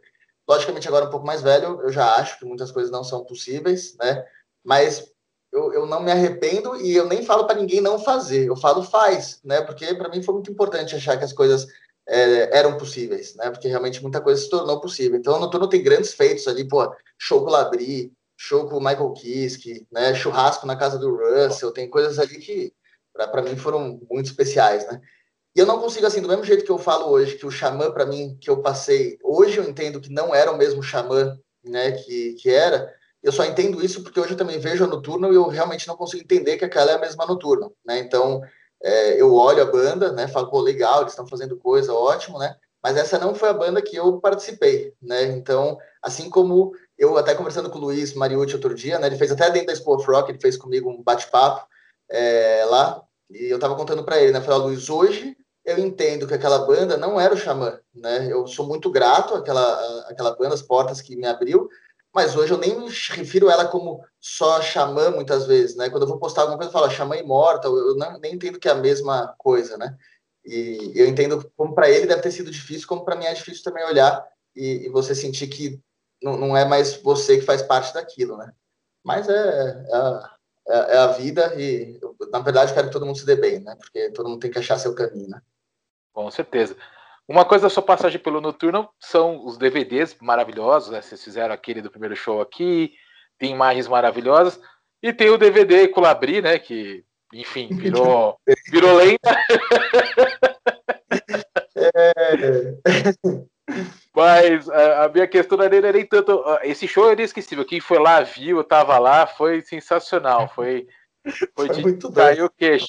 Logicamente, 0.47 0.87
agora 0.87 1.05
um 1.05 1.09
pouco 1.09 1.25
mais 1.25 1.41
velho, 1.41 1.81
eu 1.81 1.91
já 1.91 2.15
acho 2.17 2.37
que 2.37 2.45
muitas 2.45 2.71
coisas 2.71 2.91
não 2.91 3.03
são 3.03 3.25
possíveis, 3.25 3.95
né? 3.97 4.23
Mas 4.63 5.14
eu, 5.55 5.73
eu 5.73 5.85
não 5.85 6.03
me 6.03 6.11
arrependo 6.11 6.75
e 6.81 6.95
eu 6.95 7.07
nem 7.07 7.23
falo 7.23 7.47
para 7.47 7.59
ninguém 7.59 7.79
não 7.79 7.97
fazer. 7.97 8.45
Eu 8.45 8.57
falo 8.57 8.83
faz, 8.83 9.39
né? 9.43 9.61
Porque 9.61 9.93
para 9.95 10.09
mim 10.09 10.21
foi 10.21 10.33
muito 10.33 10.51
importante 10.51 10.95
achar 10.95 11.17
que 11.17 11.23
as 11.23 11.31
coisas 11.31 11.65
é, 12.07 12.57
eram 12.57 12.77
possíveis, 12.77 13.33
né? 13.35 13.49
Porque 13.49 13.69
realmente 13.69 14.01
muita 14.01 14.19
coisa 14.19 14.41
se 14.41 14.49
tornou 14.49 14.81
possível. 14.81 15.17
Então, 15.17 15.39
no 15.39 15.49
turno 15.49 15.69
tem 15.69 15.81
grandes 15.81 16.13
feitos 16.13 16.45
ali, 16.47 16.67
pô, 16.67 16.93
show 17.17 17.41
com 17.41 17.47
o 17.47 17.51
Labri, 17.51 18.11
show 18.35 18.67
com 18.67 18.77
o 18.77 18.83
Michael 18.83 19.13
Kiske, 19.13 19.87
né? 19.89 20.13
Churrasco 20.13 20.67
na 20.67 20.75
casa 20.75 20.99
do 20.99 21.15
Russell, 21.15 21.71
tem 21.71 21.89
coisas 21.89 22.19
ali 22.19 22.37
que 22.37 22.73
para 23.13 23.41
mim 23.41 23.55
foram 23.55 24.01
muito 24.11 24.25
especiais, 24.25 24.85
né? 24.87 24.99
E 25.55 25.59
eu 25.59 25.65
não 25.65 25.79
consigo, 25.79 26.05
assim, 26.05 26.21
do 26.21 26.27
mesmo 26.27 26.43
jeito 26.43 26.65
que 26.65 26.71
eu 26.71 26.77
falo 26.77 27.09
hoje, 27.09 27.37
que 27.37 27.45
o 27.45 27.51
Xamã, 27.51 27.89
para 27.89 28.05
mim, 28.05 28.37
que 28.41 28.49
eu 28.49 28.61
passei, 28.61 29.17
hoje 29.23 29.57
eu 29.57 29.63
entendo 29.63 30.01
que 30.01 30.11
não 30.11 30.35
era 30.35 30.51
o 30.51 30.57
mesmo 30.57 30.83
Xamã, 30.83 31.39
né, 31.63 31.93
que, 31.93 32.33
que 32.33 32.49
era, 32.49 32.93
eu 33.25 33.31
só 33.31 33.43
entendo 33.43 33.83
isso 33.83 34.03
porque 34.03 34.19
hoje 34.19 34.33
eu 34.33 34.37
também 34.37 34.59
vejo 34.59 34.83
a 34.83 34.87
noturno 34.87 35.33
e 35.33 35.35
eu 35.35 35.47
realmente 35.47 35.87
não 35.87 35.97
consigo 35.97 36.21
entender 36.21 36.57
que 36.57 36.65
aquela 36.65 36.91
é 36.91 36.93
a 36.93 36.99
mesma 36.99 37.25
noturno, 37.25 37.73
né, 37.83 37.97
então 37.97 38.39
é, 38.83 39.19
eu 39.19 39.33
olho 39.33 39.63
a 39.63 39.65
banda, 39.65 40.11
né, 40.11 40.27
falo, 40.27 40.47
pô, 40.51 40.61
legal, 40.61 41.01
eles 41.01 41.13
estão 41.13 41.25
fazendo 41.25 41.57
coisa, 41.57 41.91
ótimo, 41.91 42.37
né, 42.37 42.55
mas 42.83 42.95
essa 42.95 43.17
não 43.17 43.33
foi 43.33 43.49
a 43.49 43.53
banda 43.53 43.81
que 43.81 43.95
eu 43.95 44.19
participei, 44.19 44.93
né, 45.01 45.23
então, 45.23 45.75
assim 46.03 46.29
como 46.29 46.71
eu 46.99 47.17
até 47.17 47.33
conversando 47.33 47.67
com 47.67 47.79
o 47.79 47.81
Luiz 47.81 48.13
Mariucci 48.13 48.53
outro 48.53 48.75
dia, 48.75 48.99
né, 48.99 49.07
ele 49.07 49.17
fez 49.17 49.31
até 49.31 49.49
dentro 49.49 49.67
da 49.67 49.73
Expo 49.73 49.95
of 49.95 50.05
Rock, 50.05 50.29
ele 50.29 50.39
fez 50.39 50.55
comigo 50.55 50.87
um 50.87 51.01
bate-papo 51.01 51.67
é, 52.11 52.63
lá, 52.69 53.01
e 53.31 53.45
eu 53.45 53.57
tava 53.57 53.75
contando 53.75 54.03
para 54.03 54.21
ele, 54.21 54.33
né, 54.33 54.39
falei, 54.39 54.67
Luiz, 54.67 54.87
hoje 54.87 55.35
eu 55.65 55.79
entendo 55.79 56.27
que 56.27 56.33
aquela 56.35 56.59
banda 56.59 56.95
não 56.95 57.19
era 57.19 57.33
o 57.33 57.37
Xamã, 57.37 57.79
né? 57.91 58.31
Eu 58.31 58.45
sou 58.45 58.67
muito 58.67 58.91
grato 58.91 59.33
àquela, 59.33 60.05
àquela 60.07 60.35
banda, 60.35 60.53
as 60.53 60.61
portas 60.61 61.01
que 61.01 61.15
me 61.15 61.25
abriu, 61.25 61.67
mas 62.15 62.33
hoje 62.33 62.53
eu 62.53 62.57
nem 62.57 62.87
refiro 62.87 63.49
ela 63.49 63.67
como 63.67 64.01
só 64.21 64.61
Xamã 64.61 65.11
muitas 65.11 65.45
vezes, 65.45 65.75
né? 65.75 65.89
Quando 65.89 66.03
eu 66.03 66.07
vou 66.07 66.17
postar 66.17 66.43
alguma 66.43 66.57
coisa, 66.57 66.69
eu 66.69 66.73
falo 66.73 66.89
Xamã 66.89 67.17
Imortal, 67.17 67.75
eu 67.75 67.93
não, 67.97 68.17
nem 68.19 68.35
entendo 68.35 68.57
que 68.57 68.69
é 68.69 68.71
a 68.71 68.75
mesma 68.75 69.35
coisa, 69.37 69.77
né? 69.77 69.97
E 70.45 70.93
eu 70.95 71.07
entendo 71.07 71.51
como 71.57 71.75
para 71.75 71.89
ele 71.89 72.07
deve 72.07 72.21
ter 72.21 72.31
sido 72.31 72.49
difícil, 72.49 72.87
como 72.87 73.03
para 73.03 73.17
mim 73.17 73.25
é 73.25 73.33
difícil 73.33 73.65
também 73.65 73.83
olhar 73.83 74.25
e, 74.55 74.85
e, 74.85 74.89
você 74.89 75.13
sentir 75.13 75.47
que 75.47 75.77
não, 76.23 76.37
não 76.37 76.55
é 76.55 76.63
mais 76.63 76.95
você 77.01 77.37
que 77.37 77.45
faz 77.45 77.61
parte 77.61 77.93
daquilo, 77.93 78.37
né? 78.37 78.53
Mas 79.03 79.27
é, 79.27 79.33
é, 79.33 79.95
a, 79.95 80.35
é, 80.69 80.77
é 80.95 80.97
a 80.97 81.07
vida 81.07 81.53
e, 81.59 81.99
na 82.31 82.39
verdade, 82.39 82.71
eu 82.71 82.75
quero 82.75 82.87
que 82.87 82.93
todo 82.93 83.05
mundo 83.05 83.17
se 83.19 83.25
dê 83.25 83.35
bem, 83.35 83.59
né? 83.59 83.75
Porque 83.75 84.09
todo 84.11 84.29
mundo 84.29 84.39
tem 84.39 84.49
que 84.49 84.59
achar 84.59 84.79
seu 84.79 84.95
caminho, 84.95 85.27
né? 85.27 85.41
Com 86.13 86.31
certeza. 86.31 86.77
Uma 87.27 87.43
coisa 87.43 87.63
da 87.63 87.69
sua 87.69 87.81
passagem 87.81 88.19
pelo 88.19 88.39
Noturno 88.39 88.87
são 88.99 89.43
os 89.45 89.57
DVDs 89.57 90.15
maravilhosos, 90.21 90.91
né? 90.91 91.01
Vocês 91.01 91.23
fizeram 91.23 91.53
aquele 91.53 91.81
do 91.81 91.89
primeiro 91.89 92.15
show 92.15 92.39
aqui, 92.39 92.93
tem 93.39 93.51
imagens 93.51 93.87
maravilhosas, 93.87 94.59
e 95.01 95.11
tem 95.11 95.29
o 95.29 95.37
DVD 95.37 95.87
com 95.87 95.99
o 95.99 96.03
Labri, 96.03 96.41
né? 96.41 96.59
Que, 96.59 97.03
enfim, 97.33 97.69
virou, 97.75 98.37
virou 98.71 98.95
lenda. 98.95 99.19
É. 101.77 102.77
Mas 104.15 104.69
a, 104.69 105.03
a, 105.03 105.09
minha 105.09 105.27
questão 105.27 105.57
não 105.57 105.65
era 105.65 105.91
nem 105.91 106.05
tanto. 106.05 106.41
Esse 106.63 106.87
show 106.87 107.09
é 107.09 107.13
inesquecível. 107.13 107.65
Quem 107.65 107.81
foi 107.81 107.99
lá, 107.99 108.21
viu, 108.21 108.57
eu 108.57 108.63
tava 108.63 108.97
lá, 108.97 109.27
foi 109.27 109.61
sensacional. 109.61 110.47
Foi, 110.47 110.87
foi, 111.25 111.67
foi 111.67 111.69
de 111.69 111.81
muito 111.81 112.11
cair 112.13 112.43
o 112.43 112.49
queixo. 112.49 112.87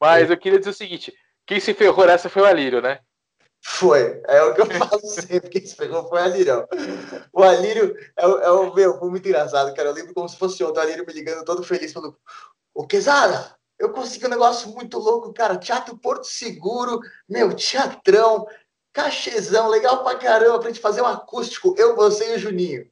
Mas 0.00 0.30
eu 0.30 0.38
queria 0.38 0.58
dizer 0.58 0.70
o 0.70 0.74
seguinte: 0.74 1.12
quem 1.46 1.60
se 1.60 1.74
ferrou 1.74 2.06
nessa 2.06 2.30
foi 2.30 2.42
o 2.42 2.46
Alírio, 2.46 2.80
né? 2.80 2.98
Foi. 3.66 4.20
É 4.26 4.42
o 4.42 4.54
que 4.54 4.60
eu 4.60 4.66
falo 4.78 5.00
sempre. 5.00 5.48
Quem 5.48 5.66
se 5.66 5.74
ferrou 5.74 6.06
foi 6.06 6.20
o 6.20 6.22
Alírio. 6.22 6.68
O 7.32 7.42
Alírio 7.42 7.96
é, 8.14 8.26
o, 8.26 8.38
é 8.38 8.50
o 8.50 8.74
meu, 8.74 8.98
foi 8.98 9.08
muito 9.08 9.26
engraçado, 9.26 9.74
cara. 9.74 9.88
Eu 9.88 9.94
lembro 9.94 10.12
como 10.12 10.28
se 10.28 10.36
fosse 10.36 10.62
ontem, 10.62 10.78
o 10.78 10.82
Alírio 10.82 11.06
me 11.06 11.12
ligando 11.14 11.44
todo 11.44 11.64
feliz, 11.64 11.90
falando: 11.90 12.14
Ô, 12.74 12.86
Quesada, 12.86 13.56
eu 13.78 13.90
consegui 13.90 14.26
um 14.26 14.30
negócio 14.30 14.68
muito 14.68 14.98
louco, 14.98 15.32
cara. 15.32 15.56
Teatro 15.56 15.96
Porto 15.96 16.26
Seguro, 16.26 17.00
meu, 17.26 17.54
teatrão, 17.56 18.46
cachezão, 18.92 19.68
legal 19.68 20.04
pra 20.04 20.18
caramba, 20.18 20.58
pra 20.58 20.68
gente 20.68 20.80
fazer 20.80 21.00
um 21.00 21.06
acústico, 21.06 21.74
eu, 21.78 21.96
você 21.96 22.32
e 22.32 22.36
o 22.36 22.38
Juninho. 22.38 22.86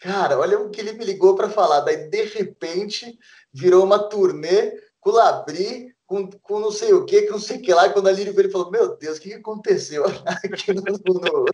Cara, 0.00 0.36
olha 0.36 0.58
o 0.58 0.68
que 0.68 0.80
ele 0.80 0.94
me 0.94 1.04
ligou 1.04 1.36
para 1.36 1.48
falar. 1.48 1.80
Daí, 1.80 2.08
de 2.08 2.24
repente, 2.24 3.16
virou 3.52 3.84
uma 3.84 4.00
turnê 4.08 4.72
com 5.00 5.10
o 5.10 5.12
Labri, 5.12 5.91
com, 6.06 6.30
com 6.30 6.60
não 6.60 6.70
sei 6.70 6.92
o 6.92 7.04
que, 7.04 7.22
com 7.22 7.32
não 7.32 7.38
sei 7.38 7.58
o 7.58 7.62
que 7.62 7.72
lá. 7.72 7.86
E 7.86 7.92
quando 7.92 8.08
a 8.08 8.12
Lírio 8.12 8.38
ele 8.38 8.50
falou: 8.50 8.70
Meu 8.70 8.96
Deus, 8.96 9.18
o 9.18 9.20
que, 9.20 9.30
que 9.30 9.34
aconteceu 9.36 10.04
aqui 10.44 10.72
no, 10.72 10.82
no, 10.82 11.46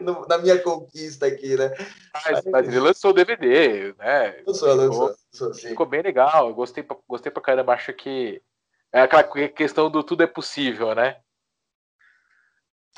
no, 0.00 0.26
na 0.26 0.38
minha 0.38 0.60
conquista 0.60 1.26
aqui, 1.26 1.56
né? 1.56 1.72
Mas, 2.12 2.44
mas 2.44 2.68
ele 2.68 2.80
lançou 2.80 3.10
o 3.10 3.14
DVD, 3.14 3.94
né? 3.98 4.42
Lançou, 4.46 4.74
lançou. 4.74 5.14
lançou 5.32 5.54
ficou 5.54 5.86
bem 5.86 6.02
legal. 6.02 6.52
Gostei, 6.54 6.84
gostei 7.08 7.32
pra 7.32 7.42
caramba. 7.42 7.72
Acho 7.72 7.92
que 7.92 8.42
é 8.92 9.02
aquela 9.02 9.24
questão 9.48 9.90
do 9.90 10.02
tudo 10.02 10.22
é 10.22 10.26
possível, 10.26 10.94
né? 10.94 11.16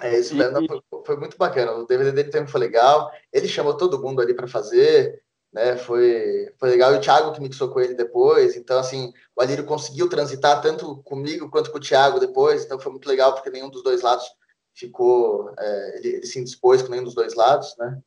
É 0.01 0.16
isso 0.16 0.36
mesmo, 0.36 0.64
foi, 0.88 1.05
foi, 1.05 1.16
muito 1.16 1.36
bacana. 1.36 1.72
O 1.72 1.84
DVD 1.84 2.12
dele 2.12 2.30
também 2.30 2.46
foi 2.46 2.61
legal. 2.61 3.11
Ele 3.32 3.49
chamou 3.49 3.76
todo 3.76 4.01
mundo 4.01 4.22
ali 4.22 4.32
para 4.32 4.46
fazer 4.46 5.20
né? 5.53 5.76
Foi, 5.76 6.53
foi 6.59 6.70
legal. 6.70 6.94
E 6.94 6.99
o 6.99 7.01
Thiago 7.01 7.32
que 7.32 7.40
mixou 7.40 7.68
com 7.68 7.80
ele 7.80 7.94
depois. 7.94 8.57
Então, 8.57 8.78
assim, 8.78 9.12
o 9.36 9.42
Alírio 9.42 9.64
conseguiu 9.64 10.09
transitar 10.09 10.61
tanto 10.61 11.03
comigo 11.03 11.51
quanto 11.51 11.70
com 11.70 11.78
o 11.78 11.80
Thiago 11.80 12.20
depois. 12.20 12.64
Então, 12.64 12.78
foi 12.78 12.92
muito 12.92 13.09
legal, 13.09 13.34
porque 13.34 13.51
nenhum 13.51 13.70
dos 13.70 13.82
dois 13.82 14.03
lados 14.03 14.26
ficou. 14.74 15.53
É, 15.59 15.99
ele, 15.99 16.09
ele, 16.16 16.26
se 16.26 16.38
indispôs 16.38 16.82
com 16.82 16.90
nenhum 16.90 17.05
dos 17.05 17.14
dois 17.14 17.34
lados, 17.34 17.74
né? 17.78 17.99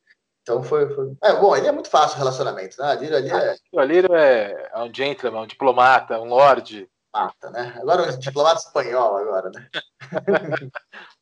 Então, 0.42 0.62
foi. 0.62 0.92
foi... 0.94 1.12
É, 1.22 1.34
bom, 1.34 1.56
ele 1.56 1.66
é 1.66 1.72
muito 1.72 1.88
fácil 1.88 2.16
o 2.16 2.18
relacionamento, 2.18 2.80
né? 2.80 2.90
Alírio 2.90 3.16
ali 3.16 3.30
é. 3.30 3.56
O 3.72 3.80
Alírio 3.80 4.14
é, 4.14 4.70
é 4.72 4.78
um 4.78 4.92
gentleman, 4.92 5.42
um 5.42 5.46
diplomata, 5.46 6.20
um 6.20 6.28
lorde. 6.28 6.88
Mata, 7.14 7.50
né? 7.50 7.74
Agora 7.78 8.10
um 8.10 8.18
diplomata 8.18 8.60
espanhol, 8.60 9.18
agora, 9.18 9.50
né? 9.50 9.68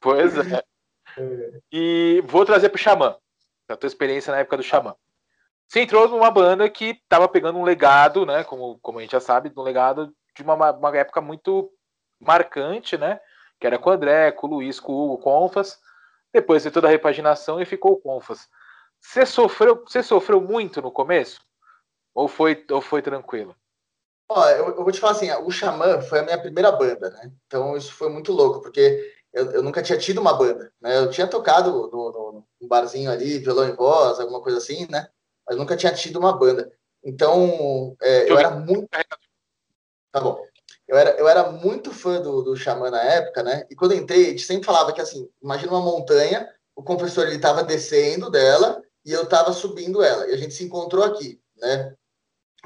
pois 0.01 0.37
é. 0.39 0.63
é. 1.19 1.61
E 1.73 2.23
vou 2.27 2.45
trazer 2.45 2.69
para 2.69 2.77
o 2.77 2.81
Xamã, 2.81 3.17
a 3.69 3.77
tua 3.77 3.89
experiência 3.89 4.33
na 4.33 4.39
época 4.39 4.57
do 4.57 4.63
Xamã. 4.63 4.95
Você 5.71 5.83
entrou 5.83 6.09
numa 6.09 6.33
banda 6.33 6.69
que 6.69 6.99
estava 7.01 7.29
pegando 7.29 7.57
um 7.57 7.63
legado, 7.63 8.27
né? 8.27 8.43
Como, 8.43 8.77
como 8.81 8.99
a 8.99 9.03
gente 9.03 9.13
já 9.13 9.21
sabe, 9.21 9.53
um 9.57 9.63
legado 9.63 10.13
de 10.35 10.43
uma, 10.43 10.73
uma 10.73 10.97
época 10.97 11.21
muito 11.21 11.71
marcante, 12.19 12.99
né? 12.99 13.21
Que 13.61 13.69
era 13.69 13.79
com 13.79 13.89
o 13.89 13.93
André, 13.93 14.33
com 14.33 14.49
o 14.49 14.51
Luiz, 14.51 14.81
com 14.81 14.93
o 14.93 15.05
Hugo, 15.05 15.23
com 15.23 15.31
o 15.31 15.41
Confas. 15.43 15.79
Depois 16.35 16.65
de 16.65 16.73
toda 16.73 16.89
a 16.89 16.91
repaginação 16.91 17.63
e 17.63 17.65
ficou 17.65 17.93
o 17.93 18.01
Confas. 18.01 18.49
Você 19.01 19.25
sofreu, 19.25 19.85
você 19.87 20.03
sofreu 20.03 20.41
muito 20.41 20.83
no 20.83 20.91
começo? 20.91 21.41
Ou 22.13 22.27
foi, 22.27 22.67
ou 22.69 22.81
foi 22.81 23.01
tranquilo? 23.01 23.55
Ó, 24.29 24.49
eu, 24.49 24.71
eu, 24.71 24.83
vou 24.83 24.91
te 24.91 24.99
falar 24.99 25.13
assim, 25.13 25.31
o 25.31 25.53
Xamã 25.53 26.01
foi 26.03 26.19
a 26.19 26.25
minha 26.25 26.41
primeira 26.41 26.73
banda, 26.73 27.11
né? 27.11 27.31
Então 27.47 27.77
isso 27.77 27.93
foi 27.93 28.09
muito 28.09 28.33
louco, 28.33 28.61
porque 28.61 29.15
eu, 29.33 29.53
eu, 29.53 29.63
nunca 29.63 29.83
tinha 29.85 29.99
tido 29.99 30.21
uma 30.21 30.35
banda, 30.35 30.73
né? 30.81 30.99
Eu 30.99 31.11
tinha 31.11 31.29
tocado 31.29 31.71
no, 31.71 31.89
no, 31.89 32.45
no, 32.61 32.69
barzinho 32.69 33.09
ali, 33.09 33.39
violão 33.39 33.69
em 33.69 33.77
voz, 33.77 34.19
alguma 34.19 34.43
coisa 34.43 34.59
assim, 34.59 34.89
né? 34.91 35.09
Mas 35.51 35.59
nunca 35.59 35.77
tinha 35.77 35.93
tido 35.93 36.17
uma 36.21 36.39
banda. 36.39 36.73
Então, 37.03 37.97
é, 38.01 38.31
eu 38.31 38.39
era 38.39 38.51
muito. 38.51 38.89
Tá 40.13 40.21
bom. 40.21 40.41
Eu 40.87 40.97
era, 40.97 41.11
eu 41.19 41.29
era 41.29 41.51
muito 41.51 41.93
fã 41.93 42.21
do, 42.21 42.41
do 42.43 42.57
Xamã 42.57 42.89
na 42.89 43.03
época, 43.03 43.43
né? 43.43 43.67
E 43.69 43.75
quando 43.75 43.95
entrei, 43.95 44.27
a 44.27 44.29
gente 44.31 44.45
sempre 44.45 44.65
falava 44.65 44.93
que, 44.93 45.01
assim, 45.01 45.29
imagina 45.43 45.73
uma 45.73 45.81
montanha, 45.81 46.49
o 46.77 46.85
confessor 46.85 47.27
ele 47.27 47.37
estava 47.37 47.65
descendo 47.65 48.31
dela 48.31 48.81
e 49.05 49.11
eu 49.11 49.25
estava 49.25 49.53
subindo 49.53 50.05
ela. 50.05 50.29
E 50.29 50.35
a 50.35 50.37
gente 50.37 50.55
se 50.55 50.63
encontrou 50.63 51.03
aqui, 51.03 51.41
né? 51.57 51.97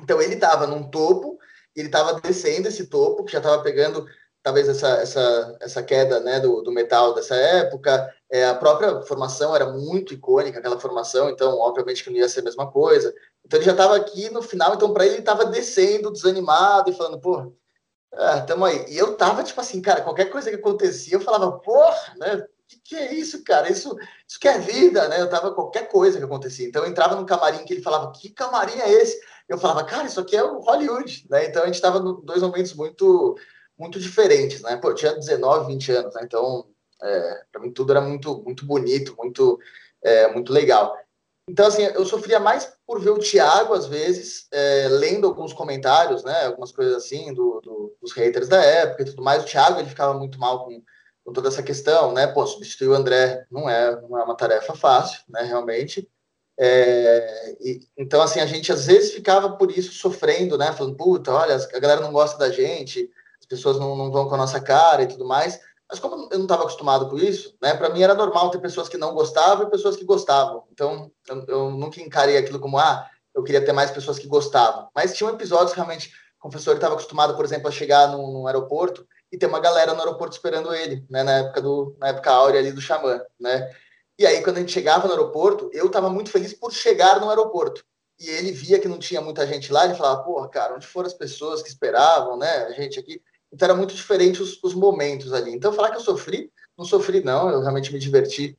Então, 0.02 0.20
ele 0.20 0.34
estava 0.34 0.66
num 0.66 0.90
topo, 0.90 1.38
ele 1.74 1.88
estava 1.88 2.20
descendo 2.20 2.68
esse 2.68 2.86
topo, 2.88 3.24
que 3.24 3.32
já 3.32 3.38
estava 3.38 3.62
pegando 3.62 4.06
talvez 4.44 4.68
essa, 4.68 4.88
essa, 4.98 5.56
essa 5.58 5.82
queda 5.82 6.20
né, 6.20 6.38
do, 6.38 6.60
do 6.60 6.70
metal 6.70 7.14
dessa 7.14 7.34
época. 7.34 8.14
É, 8.30 8.46
a 8.46 8.54
própria 8.54 9.00
formação 9.02 9.56
era 9.56 9.72
muito 9.72 10.12
icônica, 10.12 10.58
aquela 10.58 10.78
formação, 10.78 11.30
então, 11.30 11.58
obviamente, 11.58 12.04
que 12.04 12.10
não 12.10 12.18
ia 12.18 12.28
ser 12.28 12.40
a 12.40 12.44
mesma 12.44 12.70
coisa. 12.70 13.12
Então, 13.42 13.58
ele 13.58 13.64
já 13.64 13.72
estava 13.72 13.96
aqui 13.96 14.28
no 14.28 14.42
final, 14.42 14.74
então, 14.74 14.92
para 14.92 15.06
ele, 15.06 15.14
ele 15.14 15.20
estava 15.20 15.46
descendo, 15.46 16.12
desanimado 16.12 16.90
e 16.90 16.94
falando, 16.94 17.18
pô, 17.18 17.54
é, 18.12 18.40
tamo 18.42 18.66
aí. 18.66 18.84
E 18.90 18.98
eu 18.98 19.16
tava, 19.16 19.42
tipo 19.42 19.58
assim, 19.60 19.80
cara, 19.80 20.02
qualquer 20.02 20.26
coisa 20.26 20.50
que 20.50 20.56
acontecia, 20.56 21.14
eu 21.14 21.22
falava, 21.22 21.50
porra, 21.60 22.14
né? 22.18 22.46
Que, 22.68 22.80
que, 22.80 22.96
é 22.96 23.14
isso, 23.14 23.42
cara? 23.44 23.70
Isso, 23.72 23.96
isso 24.28 24.38
que 24.38 24.48
é 24.48 24.58
vida, 24.58 25.08
né? 25.08 25.22
Eu 25.22 25.28
tava 25.30 25.54
qualquer 25.54 25.88
coisa 25.88 26.18
que 26.18 26.24
acontecia. 26.24 26.66
Então 26.66 26.82
eu 26.82 26.90
entrava 26.90 27.16
no 27.16 27.26
camarim 27.26 27.64
que 27.64 27.74
ele 27.74 27.82
falava, 27.82 28.12
que 28.12 28.30
camarim 28.30 28.78
é 28.78 28.90
esse? 28.90 29.18
Eu 29.48 29.58
falava, 29.58 29.84
cara, 29.84 30.06
isso 30.06 30.20
aqui 30.20 30.36
é 30.36 30.42
o 30.42 30.60
Hollywood, 30.60 31.26
né? 31.30 31.46
Então 31.46 31.62
a 31.62 31.66
gente 31.66 31.80
tava 31.80 31.98
em 31.98 32.24
dois 32.24 32.42
momentos 32.42 32.74
muito 32.74 33.36
muito 33.78 33.98
diferentes, 33.98 34.62
né? 34.62 34.76
Pô, 34.76 34.90
eu 34.90 34.94
tinha 34.94 35.14
19, 35.14 35.66
20 35.72 35.92
anos, 35.92 36.14
né? 36.14 36.22
Então, 36.24 36.66
é, 37.02 37.42
para 37.52 37.60
mim 37.60 37.72
tudo 37.72 37.92
era 37.92 38.00
muito, 38.00 38.42
muito 38.42 38.64
bonito, 38.64 39.14
muito, 39.16 39.58
é, 40.02 40.32
muito 40.32 40.52
legal. 40.52 40.96
Então, 41.48 41.66
assim, 41.66 41.82
eu 41.82 42.06
sofria 42.06 42.40
mais 42.40 42.72
por 42.86 43.00
ver 43.00 43.10
o 43.10 43.18
Thiago, 43.18 43.74
às 43.74 43.86
vezes, 43.86 44.46
é, 44.50 44.88
lendo 44.88 45.26
alguns 45.26 45.52
comentários, 45.52 46.24
né? 46.24 46.46
Algumas 46.46 46.72
coisas 46.72 46.96
assim, 46.96 47.34
do, 47.34 47.60
do, 47.62 47.96
dos 48.00 48.12
haters 48.12 48.48
da 48.48 48.62
época 48.62 49.02
e 49.02 49.06
tudo 49.06 49.22
mais. 49.22 49.42
O 49.42 49.46
Thiago, 49.46 49.78
ele 49.78 49.88
ficava 49.88 50.14
muito 50.14 50.38
mal 50.38 50.64
com, 50.64 50.82
com 51.24 51.32
toda 51.32 51.48
essa 51.48 51.62
questão, 51.62 52.12
né? 52.12 52.26
Pô, 52.26 52.46
substituir 52.46 52.88
o 52.88 52.94
André 52.94 53.46
não 53.50 53.68
é, 53.68 54.00
não 54.00 54.18
é 54.18 54.24
uma 54.24 54.36
tarefa 54.36 54.74
fácil, 54.74 55.20
né? 55.28 55.42
Realmente. 55.42 56.08
É, 56.58 57.56
e, 57.60 57.80
então, 57.96 58.22
assim, 58.22 58.40
a 58.40 58.46
gente 58.46 58.72
às 58.72 58.86
vezes 58.86 59.12
ficava 59.12 59.56
por 59.56 59.70
isso 59.70 59.92
sofrendo, 59.92 60.56
né? 60.56 60.72
Falando, 60.72 60.96
puta, 60.96 61.30
olha, 61.30 61.56
a 61.56 61.78
galera 61.78 62.00
não 62.00 62.12
gosta 62.12 62.38
da 62.38 62.48
gente, 62.48 63.10
as 63.40 63.46
pessoas 63.46 63.78
não, 63.78 63.96
não 63.96 64.10
vão 64.10 64.28
com 64.28 64.34
a 64.34 64.38
nossa 64.38 64.60
cara 64.60 65.02
e 65.02 65.06
tudo 65.06 65.26
mais. 65.26 65.60
Mas 65.88 65.98
como 65.98 66.28
eu 66.30 66.38
não 66.38 66.44
estava 66.44 66.62
acostumado 66.62 67.08
com 67.08 67.16
isso, 67.16 67.54
né? 67.62 67.74
Para 67.74 67.90
mim 67.90 68.02
era 68.02 68.14
normal 68.14 68.50
ter 68.50 68.58
pessoas 68.58 68.88
que 68.88 68.96
não 68.96 69.14
gostavam 69.14 69.66
e 69.66 69.70
pessoas 69.70 69.96
que 69.96 70.04
gostavam. 70.04 70.64
Então 70.72 71.10
eu, 71.28 71.44
eu, 71.46 71.70
nunca 71.70 72.00
encarei 72.00 72.36
aquilo 72.36 72.58
como 72.58 72.78
ah, 72.78 73.06
eu 73.34 73.42
queria 73.42 73.64
ter 73.64 73.72
mais 73.72 73.90
pessoas 73.90 74.18
que 74.18 74.26
gostavam. 74.26 74.88
Mas 74.94 75.14
tinham 75.14 75.32
episódios 75.32 75.74
realmente 75.74 76.10
o 76.42 76.48
professor 76.48 76.74
estava 76.74 76.94
acostumado, 76.94 77.34
por 77.36 77.44
exemplo, 77.44 77.68
a 77.68 77.72
chegar 77.72 78.08
num, 78.08 78.30
num, 78.30 78.46
aeroporto 78.46 79.06
e 79.32 79.38
ter 79.38 79.46
uma 79.46 79.60
galera 79.60 79.94
no 79.94 80.00
aeroporto 80.00 80.34
esperando 80.34 80.74
ele, 80.74 81.04
né? 81.08 81.22
Na 81.22 81.32
época 81.38 81.62
do 81.62 81.96
na 81.98 82.08
época 82.08 82.30
áurea 82.30 82.60
ali 82.60 82.72
do 82.72 82.80
xamã, 82.80 83.20
né? 83.38 83.70
E 84.18 84.26
aí 84.26 84.42
quando 84.42 84.58
a 84.58 84.60
gente 84.60 84.72
chegava 84.72 85.06
no 85.06 85.12
aeroporto, 85.12 85.70
eu 85.72 85.86
estava 85.86 86.08
muito 86.10 86.30
feliz 86.30 86.52
por 86.54 86.72
chegar 86.72 87.20
no 87.20 87.28
aeroporto. 87.28 87.84
E 88.24 88.30
ele 88.30 88.52
via 88.52 88.78
que 88.78 88.88
não 88.88 88.98
tinha 88.98 89.20
muita 89.20 89.46
gente 89.46 89.70
lá, 89.70 89.84
ele 89.84 89.94
falava, 89.94 90.22
porra, 90.22 90.48
cara, 90.48 90.74
onde 90.74 90.86
foram 90.86 91.06
as 91.06 91.14
pessoas 91.14 91.62
que 91.62 91.68
esperavam, 91.68 92.38
né? 92.38 92.48
A 92.64 92.72
gente 92.72 92.98
aqui. 92.98 93.20
Então 93.52 93.66
era 93.66 93.76
muito 93.76 93.94
diferente 93.94 94.42
os, 94.42 94.58
os 94.62 94.74
momentos 94.74 95.32
ali. 95.32 95.52
Então 95.52 95.72
falar 95.72 95.90
que 95.90 95.96
eu 95.96 96.00
sofri, 96.00 96.50
não 96.76 96.84
sofri 96.84 97.22
não, 97.22 97.50
eu 97.50 97.60
realmente 97.60 97.92
me 97.92 97.98
diverti 97.98 98.58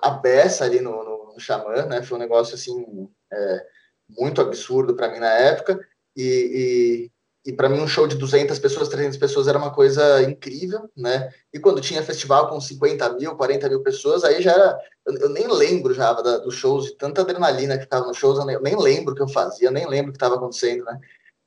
a 0.00 0.10
beça 0.10 0.64
ali 0.64 0.80
no, 0.80 1.04
no, 1.04 1.34
no 1.34 1.40
Xamã, 1.40 1.84
né? 1.86 2.02
Foi 2.02 2.16
um 2.16 2.20
negócio 2.20 2.54
assim 2.54 3.08
é, 3.32 3.66
muito 4.08 4.40
absurdo 4.40 4.96
para 4.96 5.10
mim 5.12 5.18
na 5.18 5.32
época 5.32 5.78
e, 6.16 7.10
e, 7.44 7.50
e 7.50 7.52
para 7.52 7.68
mim 7.68 7.80
um 7.80 7.88
show 7.88 8.06
de 8.06 8.16
200 8.16 8.58
pessoas, 8.58 8.88
300 8.88 9.18
pessoas 9.18 9.48
era 9.48 9.58
uma 9.58 9.72
coisa 9.72 10.22
incrível, 10.22 10.90
né? 10.96 11.32
E 11.52 11.58
quando 11.58 11.80
tinha 11.80 12.02
festival 12.02 12.48
com 12.48 12.60
50 12.60 13.12
mil, 13.14 13.36
40 13.36 13.68
mil 13.68 13.82
pessoas, 13.82 14.24
aí 14.24 14.42
já 14.42 14.52
era, 14.52 14.78
eu, 15.06 15.14
eu 15.18 15.28
nem 15.28 15.46
lembro 15.46 15.94
já 15.94 16.12
da, 16.12 16.38
dos 16.38 16.54
shows, 16.54 16.86
de 16.86 16.96
tanta 16.96 17.20
adrenalina 17.20 17.76
que 17.76 17.84
ficava 17.84 18.06
nos 18.06 18.16
shows, 18.16 18.38
eu 18.38 18.44
nem, 18.44 18.56
eu 18.56 18.62
nem 18.62 18.76
lembro 18.76 19.12
o 19.12 19.16
que 19.16 19.22
eu 19.22 19.28
fazia, 19.28 19.70
nem 19.70 19.88
lembro 19.88 20.10
o 20.10 20.12
que 20.12 20.16
estava 20.16 20.36
acontecendo, 20.36 20.84
né? 20.84 20.98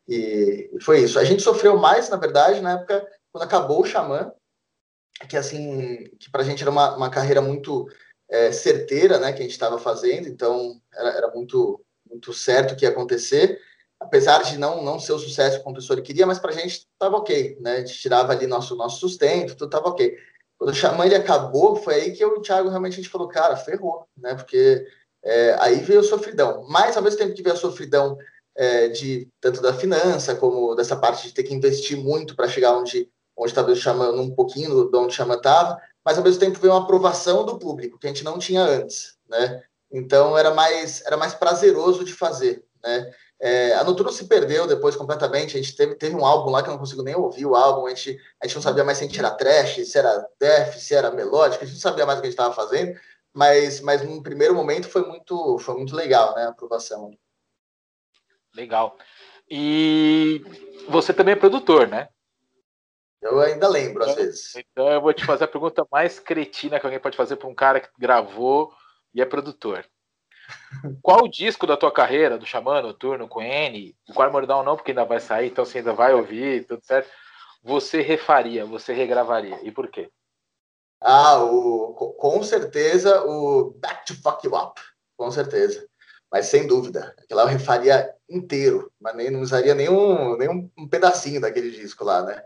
E, 0.08 0.70
foi 0.82 1.02
isso. 1.02 1.20
A 1.20 1.24
gente 1.24 1.44
sofreu 1.44 1.78
mais, 1.78 2.10
na 2.10 2.18
verdade, 2.18 2.62
na 2.62 2.74
época 2.74 3.06
quando 3.32 3.44
acabou 3.44 3.82
o 3.82 3.86
Xamã, 3.86 4.32
que 5.30 5.38
assim, 5.38 6.10
que 6.20 6.30
para 6.30 6.42
a 6.42 6.46
gente 6.46 6.62
era 6.62 6.72
uma, 6.72 6.96
uma 6.96 7.10
carreira 7.10 7.42
muito 7.42 7.88
é, 8.30 8.52
certeira, 8.52 9.20
né, 9.20 9.32
que 9.32 9.40
a 9.40 9.44
gente 9.44 9.52
estava 9.52 9.78
fazendo, 9.80 10.28
então 10.28 10.82
era, 10.94 11.10
era, 11.10 11.32
muito 11.32 11.84
muito 12.10 12.34
certo 12.34 12.72
o 12.72 12.76
que 12.76 12.86
ia 12.86 12.90
acontecer, 12.90 13.60
apesar 14.00 14.44
de 14.44 14.58
não 14.58 14.84
não 14.84 15.00
ser 15.00 15.14
o 15.14 15.20
sucesso 15.20 15.58
que 15.58 15.62
o 15.62 15.74
professor 15.74 16.02
queria, 16.02 16.26
mas 16.28 16.40
para 16.40 16.52
a 16.52 16.54
gente 16.54 16.88
estava 16.92 17.18
ok, 17.18 17.58
né, 17.60 17.78
a 17.78 17.80
gente 17.80 18.00
tirava 18.00 18.32
ali 18.32 18.48
nosso 18.48 18.76
nosso 18.76 19.00
sustento, 19.00 19.56
tudo 19.56 19.66
estava 19.66 19.90
ok. 19.90 20.16
Quando 20.58 20.72
o 20.72 20.76
Xamã 20.76 21.06
ele 21.06 21.16
acabou, 21.16 21.76
foi 21.76 21.96
aí 21.96 22.12
que 22.12 22.24
eu 22.24 22.36
e 22.36 22.40
o 22.40 22.42
Thiago 22.42 22.70
realmente 22.70 22.94
a 22.94 22.96
gente 22.98 23.10
falou, 23.10 23.28
cara, 23.28 23.56
ferrou, 23.56 24.08
né, 24.18 24.36
porque 24.36 24.86
é, 25.24 25.56
aí 25.60 25.76
veio 25.78 26.00
a 26.00 26.04
sofridão. 26.04 26.66
Mas 26.68 26.98
ao 26.98 27.04
mesmo 27.04 27.20
tempo 27.20 27.34
que 27.34 27.44
veio 27.44 27.56
a 27.56 27.60
sofridão 27.60 28.18
é, 28.56 28.88
de 28.88 29.30
tanto 29.40 29.62
da 29.62 29.74
finança 29.74 30.36
como 30.36 30.74
dessa 30.76 30.96
parte 30.96 31.28
de 31.28 31.34
ter 31.34 31.44
que 31.44 31.54
investir 31.54 31.98
muito 31.98 32.36
para 32.36 32.48
chegar 32.48 32.76
onde 32.76 33.10
onde 33.38 33.54
talvez 33.54 33.78
chamando 33.78 34.20
um 34.20 34.34
pouquinho 34.34 34.90
de 34.90 34.98
onde 34.98 35.14
chama 35.14 35.36
estava, 35.36 35.80
mas 36.04 36.18
ao 36.18 36.24
mesmo 36.24 36.40
tempo 36.40 36.60
veio 36.60 36.74
uma 36.74 36.82
aprovação 36.82 37.46
do 37.46 37.60
público 37.60 38.00
que 38.00 38.08
a 38.08 38.10
gente 38.10 38.24
não 38.24 38.40
tinha 38.40 38.64
antes, 38.64 39.16
né? 39.30 39.64
Então 39.92 40.36
era 40.36 40.52
mais 40.54 41.06
era 41.06 41.16
mais 41.16 41.36
prazeroso 41.36 42.04
de 42.04 42.14
fazer, 42.14 42.66
né? 42.84 43.12
É, 43.40 43.74
a 43.76 43.84
Noturno 43.84 44.12
se 44.12 44.28
perdeu 44.28 44.66
depois 44.68 44.96
completamente. 44.96 45.56
A 45.56 45.62
gente 45.62 45.76
teve, 45.76 45.96
teve 45.96 46.16
um 46.16 46.26
álbum 46.26 46.50
lá 46.50 46.64
que 46.64 46.70
eu 46.70 46.74
não 46.74 46.80
consigo 46.80 47.04
nem 47.04 47.16
ouvir 47.16 47.46
o 47.46 47.56
álbum. 47.56 47.86
A 47.86 47.90
gente, 47.90 48.20
a 48.42 48.48
gente 48.48 48.56
não 48.56 48.62
sabia 48.62 48.84
mais 48.84 48.98
se 48.98 49.04
a 49.04 49.08
gente 49.08 49.20
era 49.20 49.32
trash, 49.32 49.88
se 49.88 49.98
era 49.98 50.28
death, 50.40 50.74
se 50.76 50.96
era 50.96 51.12
melódico. 51.12 51.64
A 51.64 51.68
gente 51.68 51.76
não 51.76 51.82
sabia 51.82 52.06
mais 52.06 52.18
o 52.18 52.22
que 52.22 52.28
a 52.28 52.32
gente 52.32 52.40
estava 52.40 52.54
fazendo. 52.54 53.00
Mas, 53.34 53.82
mas 53.82 54.02
no 54.02 54.24
primeiro 54.24 54.56
momento 54.56 54.90
foi 54.90 55.06
muito, 55.06 55.60
foi 55.60 55.76
muito 55.76 55.96
legal, 55.96 56.34
né? 56.36 56.46
A 56.46 56.50
aprovação. 56.50 57.16
Legal. 58.56 58.98
E 59.50 60.42
você 60.90 61.14
também 61.14 61.34
é 61.34 61.38
produtor, 61.38 61.88
né? 61.88 62.10
Eu 63.22 63.40
ainda 63.40 63.68
lembro, 63.68 64.04
às 64.04 64.10
então, 64.10 64.24
vezes. 64.24 64.56
Então 64.56 64.92
eu 64.92 65.02
vou 65.02 65.14
te 65.14 65.26
fazer 65.26 65.44
a 65.44 65.48
pergunta 65.48 65.86
mais 65.92 66.20
cretina 66.20 66.80
que 66.80 66.86
alguém 66.86 67.00
pode 67.00 67.18
fazer 67.18 67.36
para 67.36 67.48
um 67.48 67.56
cara 67.56 67.80
que 67.80 67.90
gravou 67.98 68.74
e 69.14 69.22
é 69.22 69.26
produtor. 69.26 69.86
Qual 71.02 71.24
o 71.24 71.28
disco 71.28 71.66
da 71.66 71.78
tua 71.78 71.92
carreira, 71.92 72.38
do 72.38 72.46
Xamã, 72.46 72.82
Noturno, 72.82 73.28
com 73.28 73.42
N, 73.42 73.96
o 74.10 74.14
Quarto 74.14 74.32
Mordão 74.32 74.64
não, 74.64 74.76
porque 74.76 74.92
ainda 74.92 75.06
vai 75.06 75.20
sair, 75.20 75.48
então 75.48 75.66
você 75.66 75.80
ainda 75.80 75.94
vai 75.94 76.14
ouvir, 76.14 76.66
tudo 76.66 76.84
certo, 76.84 77.10
você 77.64 78.02
refaria, 78.02 78.66
você 78.66 78.94
regravaria, 78.94 79.60
e 79.64 79.72
por 79.72 79.90
quê? 79.90 80.10
Ah, 81.02 81.44
o, 81.44 81.94
com 82.18 82.42
certeza 82.44 83.24
o 83.24 83.72
Back 83.80 84.06
to 84.06 84.22
Fuck 84.22 84.46
You 84.46 84.56
Up, 84.56 84.82
com 85.16 85.30
certeza 85.32 85.88
mas 86.32 86.48
sem 86.48 86.68
dúvida, 86.68 87.16
aquela 87.18 87.44
eu 87.44 87.48
refaria 87.48 88.14
inteiro, 88.30 88.92
mas 89.00 89.16
nem 89.16 89.30
não 89.30 89.42
usaria 89.42 89.74
nenhum, 89.74 90.38
nenhum 90.38 90.70
um 90.78 90.88
pedacinho 90.88 91.40
daquele 91.40 91.72
disco 91.72 92.04
lá, 92.04 92.24
né? 92.24 92.44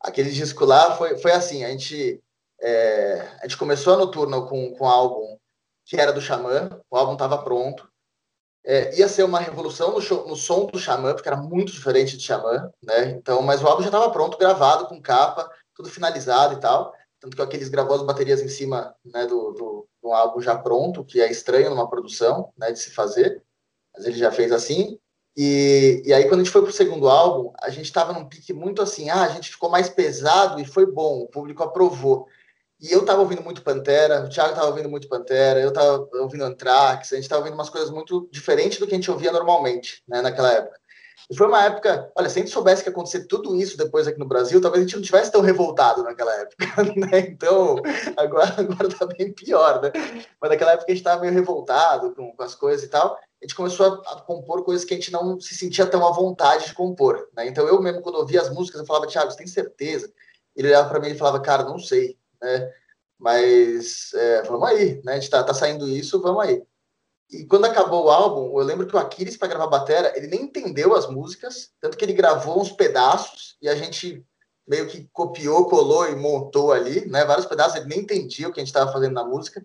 Aquele 0.00 0.30
disco 0.30 0.64
lá 0.64 0.96
foi, 0.96 1.18
foi 1.18 1.32
assim, 1.32 1.64
a 1.64 1.68
gente, 1.68 2.22
é, 2.60 3.28
a 3.40 3.42
gente 3.42 3.56
começou 3.56 3.94
a 3.94 3.96
noturno 3.96 4.46
com, 4.46 4.72
com 4.74 4.84
um 4.84 4.88
álbum 4.88 5.38
que 5.86 5.96
era 5.96 6.12
do 6.12 6.20
Xamã, 6.20 6.68
o 6.90 6.96
álbum 6.96 7.12
estava 7.12 7.38
pronto, 7.38 7.88
é, 8.64 8.98
ia 8.98 9.06
ser 9.06 9.22
uma 9.22 9.38
revolução 9.38 9.92
no, 9.92 10.02
show, 10.02 10.26
no 10.26 10.34
som 10.34 10.66
do 10.66 10.78
Xamã, 10.78 11.14
porque 11.14 11.28
era 11.28 11.36
muito 11.36 11.72
diferente 11.72 12.16
de 12.16 12.24
Xamã, 12.24 12.68
né? 12.82 13.10
Então, 13.10 13.40
mas 13.40 13.62
o 13.62 13.66
álbum 13.66 13.82
já 13.82 13.88
estava 13.88 14.10
pronto, 14.10 14.36
gravado, 14.36 14.88
com 14.88 15.00
capa, 15.00 15.48
tudo 15.72 15.88
finalizado 15.88 16.54
e 16.54 16.60
tal. 16.60 16.92
Tanto 17.20 17.36
que 17.36 17.42
aqueles 17.42 17.68
gravou 17.68 17.94
as 17.94 18.02
baterias 18.02 18.42
em 18.42 18.48
cima 18.48 18.92
né, 19.04 19.24
do, 19.26 19.52
do, 19.52 19.88
um 20.02 20.12
álbum 20.12 20.40
já 20.40 20.58
pronto, 20.58 21.04
que 21.04 21.20
é 21.20 21.30
estranho 21.30 21.70
numa 21.70 21.88
produção, 21.88 22.52
né, 22.58 22.72
de 22.72 22.80
se 22.80 22.90
fazer, 22.90 23.40
mas 23.94 24.04
ele 24.04 24.18
já 24.18 24.32
fez 24.32 24.50
assim. 24.50 24.98
E, 25.36 26.02
e 26.04 26.12
aí, 26.12 26.24
quando 26.24 26.40
a 26.40 26.44
gente 26.44 26.52
foi 26.52 26.62
pro 26.62 26.72
segundo 26.72 27.08
álbum, 27.08 27.52
a 27.62 27.70
gente 27.70 27.84
estava 27.84 28.12
num 28.12 28.28
pique 28.28 28.52
muito 28.52 28.82
assim, 28.82 29.10
ah, 29.10 29.22
a 29.22 29.28
gente 29.28 29.50
ficou 29.50 29.70
mais 29.70 29.88
pesado 29.88 30.60
e 30.60 30.64
foi 30.64 30.86
bom, 30.86 31.20
o 31.20 31.28
público 31.28 31.62
aprovou. 31.62 32.26
E 32.80 32.92
eu 32.92 33.00
estava 33.00 33.20
ouvindo 33.20 33.42
muito 33.42 33.62
Pantera, 33.62 34.24
o 34.24 34.28
Thiago 34.28 34.50
estava 34.50 34.68
ouvindo 34.68 34.88
muito 34.88 35.08
Pantera, 35.08 35.60
eu 35.60 35.70
estava 35.70 36.06
ouvindo 36.14 36.44
Anthrax, 36.44 37.12
a 37.12 37.16
gente 37.16 37.24
estava 37.24 37.40
ouvindo 37.40 37.54
umas 37.54 37.70
coisas 37.70 37.90
muito 37.90 38.28
diferentes 38.30 38.78
do 38.78 38.86
que 38.86 38.92
a 38.92 38.96
gente 38.96 39.10
ouvia 39.10 39.32
normalmente, 39.32 40.02
né, 40.06 40.20
naquela 40.20 40.52
época. 40.52 40.78
E 41.28 41.34
foi 41.34 41.46
uma 41.48 41.64
época, 41.64 42.12
olha, 42.14 42.28
se 42.28 42.38
a 42.38 42.42
gente 42.42 42.52
soubesse 42.52 42.82
que 42.82 42.88
ia 42.88 42.92
acontecer 42.92 43.24
tudo 43.26 43.56
isso 43.56 43.76
depois 43.76 44.06
aqui 44.06 44.18
no 44.18 44.28
Brasil, 44.28 44.60
talvez 44.60 44.82
a 44.82 44.86
gente 44.86 44.96
não 44.96 45.02
tivesse 45.02 45.32
tão 45.32 45.40
revoltado 45.40 46.04
naquela 46.04 46.32
época, 46.34 46.66
né? 46.94 47.20
Então, 47.20 47.76
agora, 48.16 48.54
agora 48.60 48.88
tá 48.88 49.06
bem 49.06 49.32
pior, 49.32 49.82
né? 49.82 49.90
Mas 50.40 50.50
naquela 50.50 50.72
época 50.72 50.86
a 50.86 50.90
gente 50.94 51.00
estava 51.00 51.20
meio 51.22 51.32
revoltado 51.32 52.14
com, 52.14 52.30
com, 52.36 52.42
as 52.42 52.54
coisas 52.54 52.84
e 52.84 52.88
tal. 52.88 53.14
A 53.14 53.44
gente 53.44 53.56
começou 53.56 53.86
a, 53.86 54.12
a, 54.12 54.20
compor 54.20 54.64
coisas 54.64 54.84
que 54.84 54.94
a 54.94 54.96
gente 54.96 55.10
não 55.10 55.40
se 55.40 55.54
sentia 55.54 55.86
tão 55.86 56.06
à 56.06 56.12
vontade 56.12 56.66
de 56.66 56.74
compor, 56.74 57.28
né? 57.36 57.48
Então, 57.48 57.66
eu 57.66 57.80
mesmo, 57.80 58.02
quando 58.02 58.16
ouvia 58.16 58.40
as 58.40 58.50
músicas, 58.50 58.80
eu 58.80 58.86
falava, 58.86 59.08
Thiago, 59.08 59.30
você 59.30 59.38
tem 59.38 59.46
certeza? 59.48 60.12
Ele 60.54 60.68
olhava 60.68 60.88
para 60.88 61.00
mim 61.00 61.08
e 61.08 61.18
falava, 61.18 61.40
cara, 61.40 61.64
não 61.64 61.78
sei, 61.78 62.16
né? 62.46 62.72
Mas 63.18 64.12
é, 64.14 64.42
vamos 64.42 64.68
aí, 64.68 65.00
né? 65.04 65.12
A 65.12 65.14
gente 65.16 65.30
tá, 65.30 65.42
tá 65.42 65.52
saindo 65.52 65.88
isso, 65.88 66.20
vamos 66.20 66.42
aí. 66.42 66.62
E 67.30 67.44
quando 67.44 67.64
acabou 67.64 68.04
o 68.04 68.10
álbum, 68.10 68.58
eu 68.58 68.64
lembro 68.64 68.86
que 68.86 68.94
o 68.94 68.98
Aquiles, 68.98 69.36
para 69.36 69.48
gravar 69.48 69.66
batera, 69.66 70.12
ele 70.16 70.28
nem 70.28 70.42
entendeu 70.42 70.94
as 70.94 71.08
músicas, 71.08 71.72
tanto 71.80 71.96
que 71.96 72.04
ele 72.04 72.12
gravou 72.12 72.60
uns 72.60 72.70
pedaços 72.70 73.56
e 73.60 73.68
a 73.68 73.74
gente 73.74 74.24
meio 74.66 74.86
que 74.86 75.08
copiou, 75.12 75.68
colou 75.68 76.08
e 76.08 76.14
montou 76.14 76.72
ali, 76.72 77.06
né? 77.06 77.24
Vários 77.24 77.46
pedaços, 77.46 77.76
ele 77.76 77.88
nem 77.88 78.00
entendia 78.00 78.48
o 78.48 78.52
que 78.52 78.60
a 78.60 78.62
gente 78.62 78.68
estava 78.68 78.92
fazendo 78.92 79.14
na 79.14 79.24
música. 79.24 79.64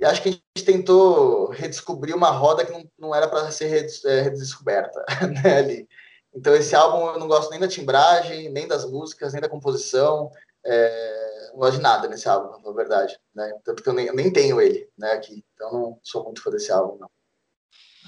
E 0.00 0.04
acho 0.04 0.22
que 0.22 0.28
a 0.28 0.32
gente 0.32 0.66
tentou 0.66 1.48
redescobrir 1.50 2.14
uma 2.14 2.30
roda 2.30 2.64
que 2.64 2.72
não, 2.72 2.84
não 2.98 3.14
era 3.14 3.28
para 3.28 3.50
ser 3.50 3.88
é, 4.04 4.20
redescoberta, 4.22 5.04
né? 5.42 5.58
Ali. 5.58 5.88
Então, 6.34 6.54
esse 6.54 6.74
álbum 6.74 7.06
eu 7.08 7.18
não 7.18 7.28
gosto 7.28 7.50
nem 7.50 7.60
da 7.60 7.68
timbragem, 7.68 8.50
nem 8.50 8.68
das 8.68 8.84
músicas, 8.84 9.32
nem 9.32 9.40
da 9.40 9.48
composição. 9.48 10.30
É, 10.64 11.15
não 11.56 11.60
gosto 11.60 11.76
de 11.76 11.82
nada 11.82 12.06
nesse 12.06 12.28
álbum, 12.28 12.60
na 12.62 12.72
verdade. 12.72 13.18
Né? 13.34 13.50
Tanto 13.64 13.82
que 13.82 13.88
eu 13.88 13.94
nem, 13.94 14.14
nem 14.14 14.30
tenho 14.30 14.60
ele 14.60 14.88
né, 14.96 15.12
aqui. 15.12 15.42
Então, 15.54 15.72
não 15.72 15.98
sou 16.02 16.22
muito 16.24 16.42
fã 16.42 16.50
desse 16.50 16.70
álbum, 16.70 16.98
não. 16.98 17.10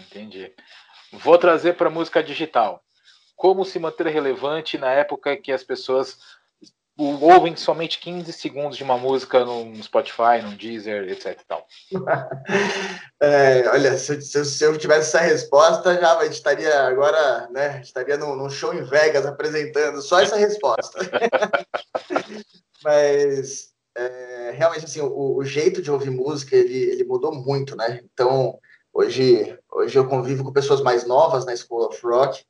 Entendi. 0.00 0.54
Vou 1.12 1.38
trazer 1.38 1.74
para 1.74 1.90
música 1.90 2.22
digital. 2.22 2.84
Como 3.34 3.64
se 3.64 3.78
manter 3.78 4.06
relevante 4.08 4.76
na 4.76 4.92
época 4.92 5.36
que 5.36 5.50
as 5.50 5.64
pessoas 5.64 6.18
ouvem 6.98 7.54
somente 7.54 8.00
15 8.00 8.32
segundos 8.32 8.76
de 8.76 8.82
uma 8.82 8.98
música 8.98 9.44
no 9.44 9.74
Spotify, 9.82 10.42
no 10.42 10.56
Deezer, 10.56 11.08
etc. 11.08 11.40
é, 13.22 13.68
olha, 13.68 13.96
se, 13.96 14.20
se, 14.20 14.44
se, 14.44 14.64
eu 14.64 14.76
tivesse 14.76 15.16
essa 15.16 15.20
resposta, 15.20 15.94
já 15.98 16.24
estaria 16.26 16.82
agora, 16.82 17.48
né? 17.50 17.80
Estaria 17.80 18.16
num, 18.16 18.34
num 18.34 18.50
show 18.50 18.74
em 18.74 18.82
Vegas 18.82 19.24
apresentando 19.24 20.02
só 20.02 20.20
essa 20.20 20.36
resposta. 20.36 20.98
Mas 22.84 23.72
é, 23.96 24.52
realmente 24.56 24.84
assim, 24.84 25.00
o, 25.00 25.36
o, 25.36 25.44
jeito 25.44 25.82
de 25.82 25.90
ouvir 25.90 26.10
música 26.10 26.56
ele, 26.56 26.76
ele 26.76 27.04
mudou 27.04 27.34
muito, 27.34 27.76
né? 27.76 28.00
Então 28.12 28.58
hoje, 28.92 29.58
hoje 29.70 29.98
eu 29.98 30.08
convivo 30.08 30.44
com 30.44 30.52
pessoas 30.52 30.80
mais 30.80 31.06
novas 31.06 31.44
na 31.44 31.54
School 31.56 31.86
of 31.86 32.00
Rock. 32.02 32.44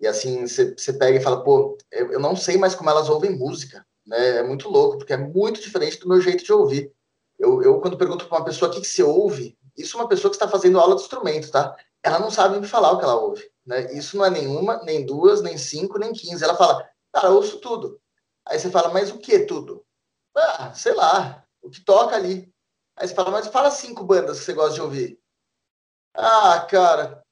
E 0.00 0.06
assim, 0.06 0.46
você 0.46 0.92
pega 0.94 1.18
e 1.18 1.22
fala, 1.22 1.44
pô, 1.44 1.78
eu, 1.90 2.12
eu 2.12 2.20
não 2.20 2.34
sei 2.34 2.56
mais 2.56 2.74
como 2.74 2.90
elas 2.90 3.08
ouvem 3.08 3.36
música 3.36 3.86
né? 4.06 4.38
É 4.38 4.42
muito 4.42 4.68
louco, 4.68 4.98
porque 4.98 5.12
é 5.12 5.16
muito 5.16 5.60
diferente 5.60 5.98
do 5.98 6.08
meu 6.08 6.20
jeito 6.20 6.44
de 6.44 6.52
ouvir. 6.52 6.92
Eu, 7.38 7.62
eu 7.62 7.80
quando 7.80 7.96
pergunto 7.96 8.26
para 8.26 8.38
uma 8.38 8.44
pessoa 8.44 8.70
o 8.70 8.74
que, 8.74 8.80
que 8.80 8.86
você 8.86 9.02
ouve, 9.02 9.56
isso 9.76 9.96
é 9.96 10.00
uma 10.00 10.08
pessoa 10.08 10.30
que 10.30 10.36
está 10.36 10.48
fazendo 10.48 10.78
aula 10.78 10.96
de 10.96 11.02
instrumento, 11.02 11.50
tá? 11.50 11.76
Ela 12.02 12.18
não 12.18 12.30
sabe 12.30 12.58
me 12.60 12.66
falar 12.66 12.92
o 12.92 12.98
que 12.98 13.04
ela 13.04 13.16
ouve, 13.16 13.48
né? 13.64 13.92
Isso 13.94 14.16
não 14.16 14.24
é 14.24 14.30
nenhuma, 14.30 14.82
nem 14.84 15.06
duas, 15.06 15.40
nem 15.42 15.56
cinco, 15.56 15.98
nem 15.98 16.12
quinze. 16.12 16.44
Ela 16.44 16.56
fala, 16.56 16.86
cara, 17.12 17.28
eu 17.28 17.36
ouço 17.36 17.58
tudo. 17.58 18.00
Aí 18.46 18.58
você 18.58 18.70
fala, 18.70 18.90
mas 18.92 19.10
o 19.10 19.18
que 19.18 19.40
tudo? 19.40 19.84
Ah, 20.36 20.72
sei 20.74 20.94
lá, 20.94 21.44
o 21.62 21.70
que 21.70 21.84
toca 21.84 22.16
ali. 22.16 22.52
Aí 22.96 23.08
você 23.08 23.14
fala, 23.14 23.30
mas 23.30 23.46
fala 23.48 23.70
cinco 23.70 24.04
bandas 24.04 24.40
que 24.40 24.44
você 24.44 24.52
gosta 24.52 24.74
de 24.74 24.82
ouvir. 24.82 25.18
Ah, 26.14 26.66
cara, 26.68 27.22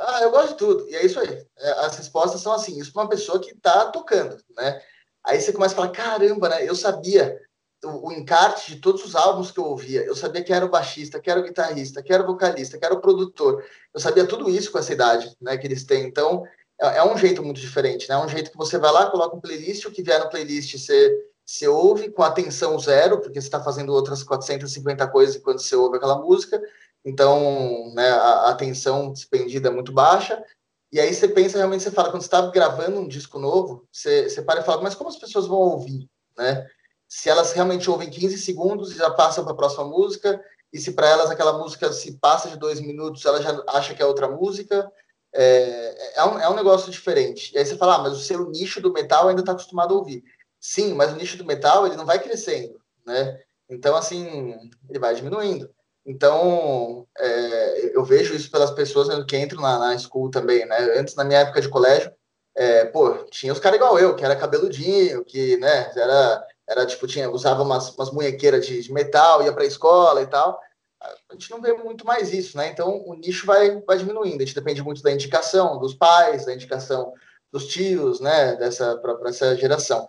ah, 0.00 0.22
eu 0.22 0.30
gosto 0.30 0.50
de 0.50 0.56
tudo. 0.56 0.88
E 0.88 0.94
é 0.94 1.04
isso 1.04 1.18
aí. 1.18 1.46
É, 1.58 1.70
as 1.84 1.96
respostas 1.96 2.40
são 2.40 2.52
assim, 2.52 2.78
isso 2.78 2.92
para 2.92 3.02
uma 3.02 3.08
pessoa 3.08 3.40
que 3.40 3.50
está 3.50 3.90
tocando, 3.90 4.42
né? 4.56 4.80
Aí 5.24 5.40
você 5.40 5.52
começa 5.52 5.74
a 5.74 5.76
falar, 5.76 5.90
caramba, 5.90 6.48
né? 6.48 6.68
Eu 6.68 6.74
sabia 6.74 7.38
o, 7.84 8.08
o, 8.08 8.12
encarte 8.12 8.74
de 8.74 8.80
todos 8.80 9.04
os 9.04 9.14
álbuns 9.16 9.50
que 9.50 9.58
eu 9.58 9.64
ouvia. 9.64 10.02
Eu 10.02 10.14
sabia 10.14 10.42
que 10.42 10.52
era 10.52 10.64
o 10.64 10.70
baixista, 10.70 11.20
que 11.20 11.30
era 11.30 11.40
o 11.40 11.42
guitarrista, 11.42 12.02
que 12.02 12.12
era 12.12 12.22
o 12.22 12.26
vocalista, 12.26 12.78
que 12.78 12.84
era 12.84 12.94
o 12.94 13.00
produtor. 13.00 13.64
Eu 13.92 14.00
sabia 14.00 14.26
tudo 14.26 14.48
isso 14.50 14.70
com 14.70 14.78
essa 14.78 14.92
idade, 14.92 15.34
né? 15.40 15.56
Que 15.56 15.66
eles 15.66 15.84
têm. 15.84 16.04
Então, 16.06 16.44
é, 16.80 16.98
é 16.98 17.04
um 17.04 17.16
jeito 17.16 17.42
muito 17.42 17.60
diferente, 17.60 18.08
né? 18.08 18.14
É 18.14 18.18
um 18.18 18.28
jeito 18.28 18.50
que 18.50 18.56
você 18.56 18.78
vai 18.78 18.92
lá, 18.92 19.10
coloca 19.10 19.36
um 19.36 19.40
playlist, 19.40 19.84
o 19.84 19.90
que 19.90 20.02
vier 20.02 20.20
no 20.20 20.30
playlist 20.30 20.76
você, 20.76 21.24
você 21.44 21.68
ouve 21.68 22.10
com 22.10 22.22
atenção 22.22 22.78
zero, 22.78 23.20
porque 23.20 23.40
você 23.40 23.46
está 23.46 23.62
fazendo 23.62 23.92
outras 23.92 24.22
450 24.22 25.06
coisas 25.08 25.36
enquanto 25.36 25.60
você 25.60 25.76
ouve 25.76 25.96
aquela 25.96 26.18
música. 26.18 26.60
Então, 27.04 27.92
né, 27.94 28.08
a, 28.10 28.30
a 28.46 28.50
atenção 28.50 29.12
despendida 29.12 29.68
é 29.68 29.72
muito 29.72 29.92
baixa 29.92 30.42
e 30.90 30.98
aí 30.98 31.12
você 31.12 31.28
pensa, 31.28 31.58
realmente, 31.58 31.82
você 31.82 31.90
fala, 31.90 32.10
quando 32.10 32.22
você 32.22 32.28
está 32.28 32.40
gravando 32.50 32.98
um 32.98 33.08
disco 33.08 33.38
novo, 33.38 33.86
você, 33.92 34.28
você 34.28 34.40
para 34.40 34.60
e 34.60 34.64
fala, 34.64 34.82
mas 34.82 34.94
como 34.94 35.10
as 35.10 35.18
pessoas 35.18 35.46
vão 35.46 35.58
ouvir, 35.58 36.08
né? 36.36 36.66
Se 37.06 37.28
elas 37.28 37.52
realmente 37.52 37.90
ouvem 37.90 38.08
15 38.08 38.38
segundos 38.38 38.92
e 38.92 38.96
já 38.96 39.10
passam 39.10 39.44
para 39.44 39.52
a 39.52 39.56
próxima 39.56 39.84
música, 39.84 40.42
e 40.72 40.78
se 40.78 40.92
para 40.92 41.08
elas 41.08 41.30
aquela 41.30 41.58
música 41.58 41.92
se 41.92 42.18
passa 42.18 42.48
de 42.48 42.56
dois 42.56 42.80
minutos, 42.80 43.24
ela 43.24 43.42
já 43.42 43.62
acha 43.68 43.94
que 43.94 44.02
é 44.02 44.06
outra 44.06 44.28
música, 44.28 44.90
é, 45.34 46.18
é, 46.20 46.24
um, 46.24 46.38
é 46.38 46.48
um 46.48 46.54
negócio 46.54 46.90
diferente. 46.90 47.54
E 47.54 47.58
aí 47.58 47.66
você 47.66 47.76
fala, 47.76 47.96
ah, 47.96 47.98
mas 47.98 48.12
o 48.12 48.20
seu 48.20 48.48
nicho 48.50 48.80
do 48.80 48.92
metal 48.92 49.28
ainda 49.28 49.40
está 49.40 49.52
acostumado 49.52 49.94
a 49.94 49.98
ouvir. 49.98 50.22
Sim, 50.60 50.94
mas 50.94 51.12
o 51.12 51.16
nicho 51.16 51.36
do 51.36 51.44
metal, 51.44 51.86
ele 51.86 51.96
não 51.96 52.06
vai 52.06 52.18
crescendo, 52.18 52.80
né? 53.06 53.38
Então, 53.70 53.96
assim, 53.96 54.54
ele 54.88 54.98
vai 54.98 55.14
diminuindo. 55.14 55.70
Então, 56.06 57.06
é, 57.18 57.96
eu 57.96 58.02
vejo 58.04 58.34
isso 58.34 58.50
pelas 58.50 58.70
pessoas 58.70 59.08
né, 59.08 59.22
que 59.28 59.36
entram 59.36 59.60
na, 59.60 59.78
na 59.78 59.98
school 59.98 60.30
também, 60.30 60.64
né? 60.66 60.78
Antes, 60.98 61.14
na 61.14 61.24
minha 61.24 61.40
época 61.40 61.60
de 61.60 61.68
colégio, 61.68 62.10
é, 62.56 62.86
pô, 62.86 63.12
tinha 63.30 63.52
os 63.52 63.60
caras 63.60 63.76
igual 63.76 63.98
eu, 63.98 64.16
que 64.16 64.24
era 64.24 64.34
cabeludinho, 64.34 65.24
que, 65.24 65.56
né, 65.58 65.92
era, 65.94 66.44
era 66.68 66.86
tipo, 66.86 67.06
tinha, 67.06 67.30
usava 67.30 67.62
umas, 67.62 67.94
umas 67.94 68.10
munhequeiras 68.10 68.66
de, 68.66 68.82
de 68.82 68.92
metal, 68.92 69.42
ia 69.42 69.52
pra 69.52 69.64
escola 69.64 70.22
e 70.22 70.26
tal. 70.26 70.58
A 71.00 71.34
gente 71.34 71.50
não 71.50 71.60
vê 71.60 71.72
muito 71.74 72.04
mais 72.04 72.32
isso, 72.32 72.56
né? 72.56 72.68
Então, 72.68 73.02
o 73.06 73.14
nicho 73.14 73.46
vai, 73.46 73.80
vai 73.82 73.98
diminuindo. 73.98 74.42
A 74.42 74.44
gente 74.44 74.54
depende 74.54 74.82
muito 74.82 75.02
da 75.02 75.12
indicação 75.12 75.78
dos 75.78 75.94
pais, 75.94 76.46
da 76.46 76.54
indicação 76.54 77.12
dos 77.52 77.66
tios, 77.66 78.20
né, 78.20 78.56
dessa, 78.56 78.96
para 78.98 79.30
essa 79.30 79.56
geração. 79.56 80.06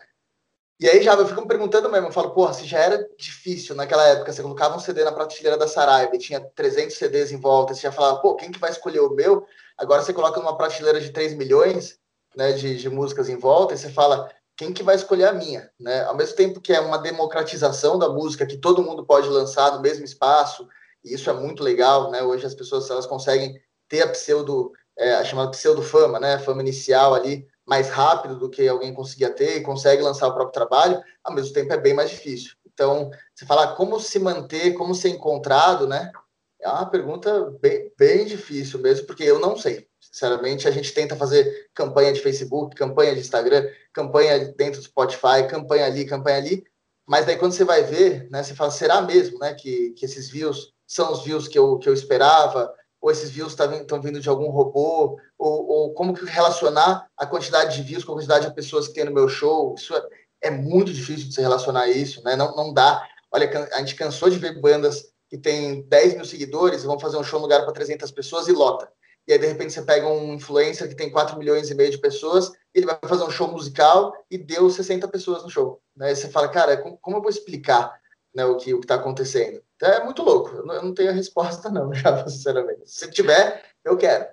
E 0.80 0.88
aí 0.88 1.04
já 1.04 1.14
eu 1.14 1.28
fico 1.28 1.42
me 1.42 1.48
perguntando 1.48 1.90
mesmo, 1.90 2.08
eu 2.08 2.12
falo, 2.12 2.32
porra, 2.32 2.54
se 2.54 2.66
já 2.66 2.80
era 2.80 3.06
difícil 3.18 3.76
naquela 3.76 4.08
época, 4.08 4.32
você 4.32 4.42
colocava 4.42 4.78
um 4.78 4.80
CD 4.80 5.04
na 5.04 5.12
prateleira 5.12 5.58
da 5.58 5.68
Saraiva 5.68 6.16
e 6.16 6.20
tinha 6.20 6.40
300 6.40 6.96
CDs 6.96 7.32
em 7.34 7.38
volta, 7.38 7.74
você 7.74 7.82
já 7.82 7.92
falava, 7.92 8.22
pô, 8.22 8.36
quem 8.36 8.50
que 8.50 8.60
vai 8.60 8.72
escolher 8.72 9.02
o 9.02 9.10
meu? 9.10 9.46
Agora 9.78 10.02
você 10.02 10.14
coloca 10.14 10.40
numa 10.40 10.58
prateleira 10.58 11.02
de 11.02 11.12
3 11.12 11.34
milhões 11.34 12.00
né, 12.34 12.54
de, 12.54 12.78
de 12.78 12.90
músicas 12.90 13.28
em 13.28 13.36
volta 13.36 13.74
e 13.74 13.78
você 13.78 13.90
fala, 13.90 14.32
quem 14.60 14.74
que 14.74 14.84
vai 14.84 14.98
escolher 14.98 15.24
a 15.24 15.32
minha? 15.32 15.72
Né? 15.80 16.04
Ao 16.04 16.14
mesmo 16.14 16.36
tempo 16.36 16.60
que 16.60 16.74
é 16.74 16.82
uma 16.82 16.98
democratização 16.98 17.98
da 17.98 18.10
música, 18.10 18.46
que 18.46 18.58
todo 18.58 18.84
mundo 18.84 19.06
pode 19.06 19.30
lançar 19.30 19.72
no 19.72 19.80
mesmo 19.80 20.04
espaço, 20.04 20.68
e 21.02 21.14
isso 21.14 21.30
é 21.30 21.34
muito 21.34 21.64
legal, 21.64 22.12
né? 22.12 22.22
Hoje 22.22 22.46
as 22.46 22.54
pessoas 22.54 22.90
elas 22.90 23.06
conseguem 23.06 23.58
ter 23.88 24.02
a 24.02 24.10
pseudo, 24.10 24.74
é, 24.98 25.14
a 25.14 25.24
chamada 25.24 25.52
pseudo 25.52 25.82
fama, 25.82 26.20
né? 26.20 26.38
Fama 26.40 26.62
inicial 26.62 27.14
ali, 27.14 27.48
mais 27.66 27.88
rápido 27.88 28.38
do 28.38 28.50
que 28.50 28.68
alguém 28.68 28.94
conseguia 28.94 29.30
ter 29.30 29.56
e 29.56 29.64
consegue 29.64 30.02
lançar 30.02 30.28
o 30.28 30.34
próprio 30.34 30.52
trabalho, 30.52 31.02
ao 31.24 31.34
mesmo 31.34 31.54
tempo 31.54 31.72
é 31.72 31.78
bem 31.78 31.94
mais 31.94 32.10
difícil. 32.10 32.52
Então, 32.66 33.10
você 33.34 33.46
falar 33.46 33.76
como 33.76 33.98
se 33.98 34.20
manter, 34.20 34.74
como 34.74 34.94
ser 34.94 35.08
encontrado, 35.08 35.88
né? 35.88 36.12
É 36.60 36.68
uma 36.68 36.86
pergunta 36.86 37.50
bem, 37.62 37.94
bem 37.98 38.26
difícil 38.26 38.80
mesmo, 38.80 39.08
porque 39.08 39.24
eu 39.24 39.40
não 39.40 39.56
sei. 39.56 39.88
Sinceramente, 40.12 40.68
a 40.68 40.72
gente 40.72 40.94
tenta 40.94 41.16
fazer 41.16 41.70
campanha 41.74 42.12
de 42.12 42.22
Facebook, 42.22 42.76
campanha 42.76 43.14
de 43.14 43.22
Instagram, 43.22 43.68
campanha 43.94 44.54
dentro 44.58 44.80
do 44.80 44.86
Spotify, 44.86 45.48
campanha 45.50 45.86
ali, 45.86 46.06
campanha 46.06 46.38
ali, 46.38 46.64
mas 47.08 47.26
daí 47.26 47.38
quando 47.38 47.54
você 47.54 47.64
vai 47.64 47.84
ver, 47.84 48.28
né, 48.30 48.44
você 48.44 48.54
fala, 48.54 48.72
será 48.72 49.02
mesmo, 49.02 49.40
né, 49.40 49.54
que, 49.54 49.92
que 49.92 50.06
esses 50.06 50.30
views 50.30 50.74
são 50.88 51.12
os 51.12 51.24
views 51.24 51.48
que 51.48 51.58
eu, 51.58 51.78
que 51.78 51.90
eu 51.90 51.94
esperava? 51.94 52.74
ou 53.02 53.12
esses 53.12 53.30
views 53.30 53.54
estão 53.54 54.02
vindo 54.02 54.20
de 54.20 54.30
algum 54.30 54.50
robô, 54.50 55.18
ou, 55.38 55.68
ou, 55.68 55.94
como 55.94 56.14
que 56.14 56.26
relacionar 56.26 57.08
a 57.18 57.26
quantidade 57.26 57.76
de 57.76 57.84
views 57.84 58.04
com 58.04 58.12
a 58.12 58.16
quantidade 58.16 58.48
de 58.48 58.54
pessoas 58.54 58.88
que 58.88 58.94
tem 58.94 59.06
no 59.06 59.14
meu 59.14 59.30
show. 59.30 59.74
Isso 59.78 59.96
é, 59.96 60.02
é 60.42 60.52
muito 60.52 60.92
difícil 60.92 61.30
de 61.30 61.34
se 61.34 61.42
relacionar 61.42 61.88
isso, 61.88 62.22
né? 62.24 62.36
Não, 62.36 62.56
não 62.56 62.74
dá. 62.74 63.08
Olha, 63.32 63.50
a 63.74 63.80
gente 63.80 63.96
cansou 63.96 64.30
de 64.30 64.38
ver 64.38 64.60
bandas 64.60 65.14
que 65.30 65.38
tem 65.38 65.84
10 65.84 66.16
mil 66.16 66.26
seguidores, 66.26 66.84
vão 66.84 67.00
fazer 67.00 67.18
um 67.18 67.24
show 67.24 67.40
no 67.40 67.46
lugar 67.46 67.64
para 67.64 67.74
300 67.74 68.12
pessoas 68.12 68.48
e 68.48 68.52
lota. 68.52 68.92
E 69.30 69.34
aí, 69.34 69.38
de 69.38 69.46
repente, 69.46 69.72
você 69.72 69.84
pega 69.84 70.08
um 70.08 70.34
influencer 70.34 70.90
que 70.90 70.96
tem 70.96 71.12
4 71.12 71.38
milhões 71.38 71.70
e 71.70 71.76
meio 71.76 71.92
de 71.92 72.00
pessoas, 72.00 72.52
ele 72.74 72.88
vai 72.88 72.98
fazer 73.08 73.24
um 73.24 73.30
show 73.30 73.48
musical 73.48 74.12
e 74.28 74.40
deu 74.40 74.68
60 74.72 75.08
pessoas 75.08 75.44
no 75.44 75.52
show. 75.52 75.80
Né? 75.96 76.12
E 76.12 76.16
você 76.16 76.30
fala, 76.30 76.50
cara, 76.50 76.76
como, 76.78 76.98
como 76.98 77.18
eu 77.18 77.22
vou 77.22 77.30
explicar 77.30 77.96
né, 78.34 78.44
o 78.44 78.58
que 78.58 78.74
o 78.74 78.80
está 78.80 78.96
acontecendo? 78.96 79.62
Então, 79.76 79.88
é 79.88 80.04
muito 80.04 80.24
louco. 80.24 80.50
Eu 80.56 80.66
não, 80.66 80.74
eu 80.74 80.82
não 80.82 80.96
tenho 80.96 81.12
a 81.12 81.14
resposta, 81.14 81.70
não, 81.70 81.94
já, 81.94 82.28
sinceramente. 82.28 82.90
Se 82.90 83.12
tiver, 83.12 83.64
eu 83.86 83.96
quero. 83.96 84.26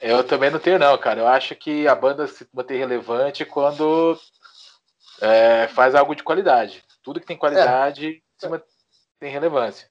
Eu 0.00 0.24
também 0.24 0.48
não 0.48 0.58
tenho, 0.58 0.78
não, 0.78 0.96
cara. 0.96 1.20
Eu 1.20 1.26
acho 1.26 1.54
que 1.54 1.86
a 1.86 1.94
banda 1.94 2.26
se 2.26 2.48
mantém 2.50 2.78
relevante 2.78 3.44
quando 3.44 4.18
é, 5.20 5.68
faz 5.68 5.94
algo 5.94 6.14
de 6.14 6.22
qualidade. 6.22 6.82
Tudo 7.02 7.20
que 7.20 7.26
tem 7.26 7.36
qualidade 7.36 8.22
é. 8.42 8.62
tem 9.20 9.30
relevância. 9.30 9.90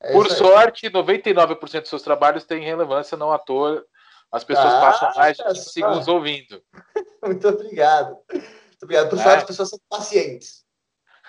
É 0.00 0.12
Por 0.12 0.30
sorte, 0.30 0.90
99% 0.90 1.80
dos 1.80 1.88
seus 1.88 2.02
trabalhos 2.02 2.44
têm 2.44 2.62
relevância, 2.62 3.16
não 3.16 3.32
à 3.32 3.38
toa. 3.38 3.84
As 4.30 4.44
pessoas 4.44 4.74
ah, 4.74 4.80
passam 4.80 5.12
mais 5.14 5.36
de 5.36 5.44
15 5.44 5.70
segundos 5.70 6.08
ouvindo. 6.08 6.62
Muito 7.24 7.48
obrigado. 7.48 8.18
Muito 8.30 8.82
obrigado. 8.82 9.08
Por 9.08 9.18
sorte, 9.18 9.38
as 9.38 9.44
pessoas 9.44 9.70
são 9.70 9.78
pacientes. 9.88 10.64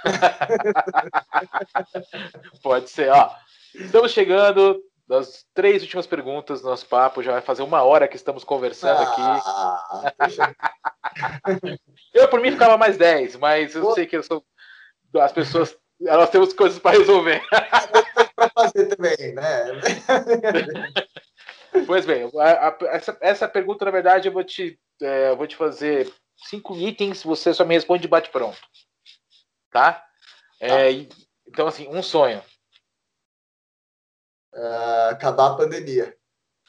Pode 2.61 2.89
ser, 2.89 3.09
ó. 3.11 3.34
Estamos 3.74 4.11
chegando 4.11 4.82
das 5.07 5.45
três 5.53 5.82
últimas 5.82 6.05
perguntas 6.05 6.61
do 6.61 6.68
nosso 6.68 6.86
papo. 6.86 7.24
Já 7.24 7.32
vai 7.34 7.41
fazer 7.41 7.63
uma 7.63 7.84
hora 7.84 8.07
que 8.07 8.15
estamos 8.15 8.43
conversando 8.43 8.99
ah, 8.99 10.03
aqui. 10.03 10.38
eu, 12.13 12.28
por 12.28 12.41
mim, 12.41 12.51
ficava 12.51 12.78
mais 12.78 12.97
dez, 12.97 13.36
mas 13.38 13.76
eu 13.76 13.84
Pô. 13.84 13.93
sei 13.93 14.05
que 14.05 14.18
eu 14.18 14.24
sou. 14.24 14.43
As 15.15 15.32
pessoas 15.32 15.76
Nós 15.99 16.30
temos 16.30 16.53
coisas 16.53 16.80
para 16.80 16.97
resolver. 16.97 17.41
Fazer 18.78 18.96
também, 18.96 19.34
né? 19.34 19.44
Pois 21.86 22.06
bem, 22.06 22.24
a, 22.40 22.70
a, 22.70 22.78
essa, 22.88 23.18
essa 23.22 23.48
pergunta, 23.48 23.86
na 23.86 23.92
verdade, 23.92 24.28
eu 24.28 24.32
vou 24.32 24.44
te, 24.44 24.80
é, 25.00 25.30
eu 25.30 25.38
vou 25.38 25.46
te 25.46 25.56
fazer 25.56 26.12
cinco 26.36 26.76
itens, 26.76 27.22
você 27.22 27.54
só 27.54 27.64
me 27.64 27.76
responde 27.76 28.02
de 28.02 28.08
bate-pronto. 28.08 28.58
Tá? 29.70 30.04
É, 30.60 31.04
tá. 31.04 31.16
Então, 31.46 31.68
assim, 31.68 31.88
um 31.88 32.02
sonho. 32.02 32.44
Uh, 34.56 35.10
acabar 35.12 35.52
a 35.52 35.58
pandemia. 35.58 36.18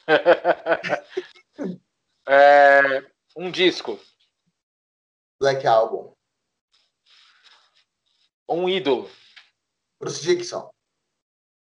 é, 2.27 3.03
um 3.35 3.49
disco. 3.49 3.99
Black 5.39 5.65
Album. 5.65 6.13
Um 8.47 8.69
ídolo. 8.69 9.09
Bruce 9.99 10.21
Dixon. 10.21 10.69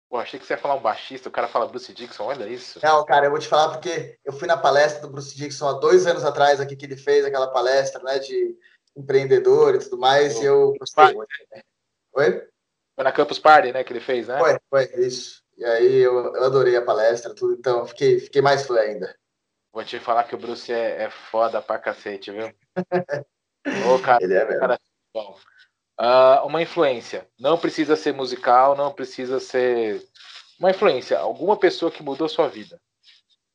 Pô, 0.09 0.17
achei 0.17 0.39
que 0.39 0.45
você 0.45 0.53
ia 0.53 0.57
falar 0.57 0.73
um 0.73 0.81
baixista, 0.81 1.29
o 1.29 1.31
cara 1.31 1.47
fala 1.47 1.67
Bruce 1.67 1.93
Dixon, 1.93 2.23
olha 2.23 2.49
isso. 2.49 2.79
Não, 2.81 3.05
cara, 3.05 3.27
eu 3.27 3.29
vou 3.29 3.39
te 3.39 3.47
falar 3.47 3.69
porque 3.69 4.17
eu 4.25 4.33
fui 4.33 4.47
na 4.47 4.57
palestra 4.57 5.01
do 5.01 5.09
Bruce 5.09 5.37
Dixon 5.37 5.67
há 5.67 5.73
dois 5.73 6.07
anos 6.07 6.25
atrás 6.25 6.59
aqui 6.59 6.75
que 6.75 6.85
ele 6.85 6.97
fez 6.97 7.23
aquela 7.23 7.47
palestra, 7.51 8.01
né, 8.01 8.17
de 8.17 8.57
empreendedor 8.97 9.75
e 9.75 9.79
tudo 9.79 9.99
mais, 9.99 10.41
e 10.41 10.45
eu 10.45 10.73
gostei 10.79 11.13
muito. 11.13 11.29
Oi? 12.15 12.47
Foi 12.95 13.03
na 13.03 13.11
Campus 13.11 13.37
Party, 13.37 13.71
né, 13.71 13.83
que 13.83 13.93
ele 13.93 13.99
fez, 13.99 14.27
né? 14.27 14.39
Foi, 14.39 14.57
foi, 14.67 14.85
isso. 14.99 15.43
E 15.55 15.63
aí 15.63 15.97
eu, 15.97 16.33
eu 16.35 16.43
adorei 16.43 16.75
a 16.75 16.81
palestra, 16.81 17.35
tudo, 17.35 17.53
então 17.53 17.85
fiquei, 17.85 18.19
fiquei 18.19 18.41
mais 18.41 18.65
fã 18.65 18.79
ainda. 18.79 19.15
Vou 19.71 19.85
te 19.85 19.99
falar 19.99 20.23
que 20.23 20.33
o 20.33 20.39
Bruce 20.39 20.73
é, 20.73 21.03
é 21.03 21.09
foda 21.11 21.61
pra 21.61 21.77
cacete, 21.77 22.31
viu? 22.31 22.51
Ô, 23.87 23.99
cara, 23.99 24.23
ele 24.23 24.33
é 24.33 24.43
mesmo. 24.43 24.59
Cara, 24.59 24.79
bom. 25.13 25.37
Uh, 25.99 26.45
uma 26.45 26.61
influência. 26.61 27.27
Não 27.37 27.57
precisa 27.57 27.95
ser 27.97 28.13
musical, 28.13 28.75
não 28.75 28.91
precisa 28.91 29.39
ser. 29.39 30.01
Uma 30.57 30.71
influência. 30.71 31.19
Alguma 31.19 31.57
pessoa 31.57 31.91
que 31.91 32.01
mudou 32.01 32.29
sua 32.29 32.47
vida. 32.47 32.79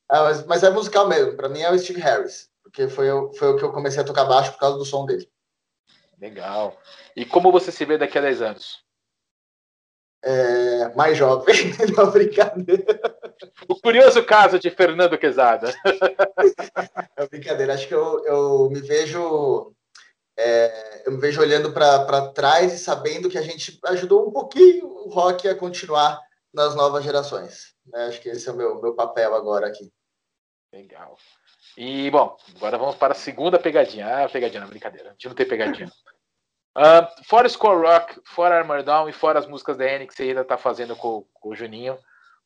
Ah, 0.09 0.25
mas, 0.25 0.47
mas, 0.47 0.63
é 0.63 0.71
musical 0.71 1.09
mesmo. 1.09 1.37
Para 1.37 1.49
mim 1.49 1.61
é 1.61 1.71
o 1.71 1.79
Steve 1.79 2.01
Harris. 2.01 2.51
Porque 2.63 2.89
foi, 2.89 3.07
foi 3.37 3.49
o 3.49 3.57
que 3.57 3.65
eu 3.65 3.73
comecei 3.73 4.03
a 4.03 4.05
tocar 4.05 4.25
baixo 4.25 4.53
por 4.53 4.59
causa 4.59 4.77
do 4.77 4.85
som 4.85 5.07
dele. 5.07 5.29
Legal. 6.21 6.79
E 7.17 7.25
como 7.25 7.51
você 7.51 7.73
se 7.73 7.85
vê 7.85 7.97
daqui 7.97 8.19
a 8.19 8.21
10 8.21 8.43
anos? 8.43 8.85
É, 10.23 10.95
mais 10.95 11.17
jovem. 11.17 11.55
Não, 11.97 12.11
brincadeira. 12.11 13.01
O 13.69 13.79
curioso 13.81 14.23
caso 14.25 14.59
de 14.59 14.71
Fernando 14.71 15.19
Quezada. 15.19 15.73
É 17.17 17.27
brincadeira. 17.29 17.75
Acho 17.75 17.87
que 17.87 17.95
eu, 17.95 18.25
eu 18.25 18.71
me 18.71 18.81
vejo 18.81 19.73
é, 20.37 21.03
eu 21.07 21.13
me 21.13 21.19
vejo 21.19 21.41
olhando 21.41 21.73
para 21.73 22.33
trás 22.33 22.73
e 22.73 22.79
sabendo 22.79 23.29
que 23.29 23.39
a 23.39 23.43
gente 23.43 23.79
ajudou 23.87 24.29
um 24.29 24.33
pouquinho 24.33 24.87
o 24.87 25.09
rock 25.09 25.49
a 25.49 25.55
continuar 25.55 26.21
nas 26.53 26.75
novas 26.75 27.05
gerações. 27.05 27.75
Né? 27.87 28.07
Acho 28.07 28.21
que 28.21 28.29
esse 28.29 28.49
é 28.49 28.53
o 28.53 28.57
meu, 28.57 28.81
meu 28.81 28.95
papel 28.95 29.35
agora 29.35 29.67
aqui. 29.67 29.93
Legal. 30.73 31.17
E, 31.77 32.11
bom, 32.11 32.37
agora 32.57 32.79
vamos 32.79 32.97
para 32.97 33.13
a 33.13 33.17
segunda 33.17 33.59
pegadinha. 33.59 34.25
Ah, 34.25 34.29
pegadinha, 34.29 34.67
brincadeira. 34.67 35.11
A 35.11 35.13
gente 35.13 35.29
não 35.29 35.35
tem 35.35 35.47
pegadinha. 35.47 35.91
Uh, 36.77 37.07
fora 37.27 37.49
Score 37.49 37.81
Rock, 37.81 38.21
fora 38.25 38.59
Armor 38.59 38.83
Down 38.83 39.09
e 39.09 39.13
fora 39.13 39.39
as 39.39 39.47
músicas 39.47 39.77
da 39.77 39.85
N 39.85 40.07
que 40.07 40.15
você 40.15 40.25
ainda 40.25 40.41
está 40.41 40.59
fazendo 40.59 40.97
com, 40.97 41.27
com, 41.33 41.51
o 41.51 41.55
Juninho, 41.55 41.99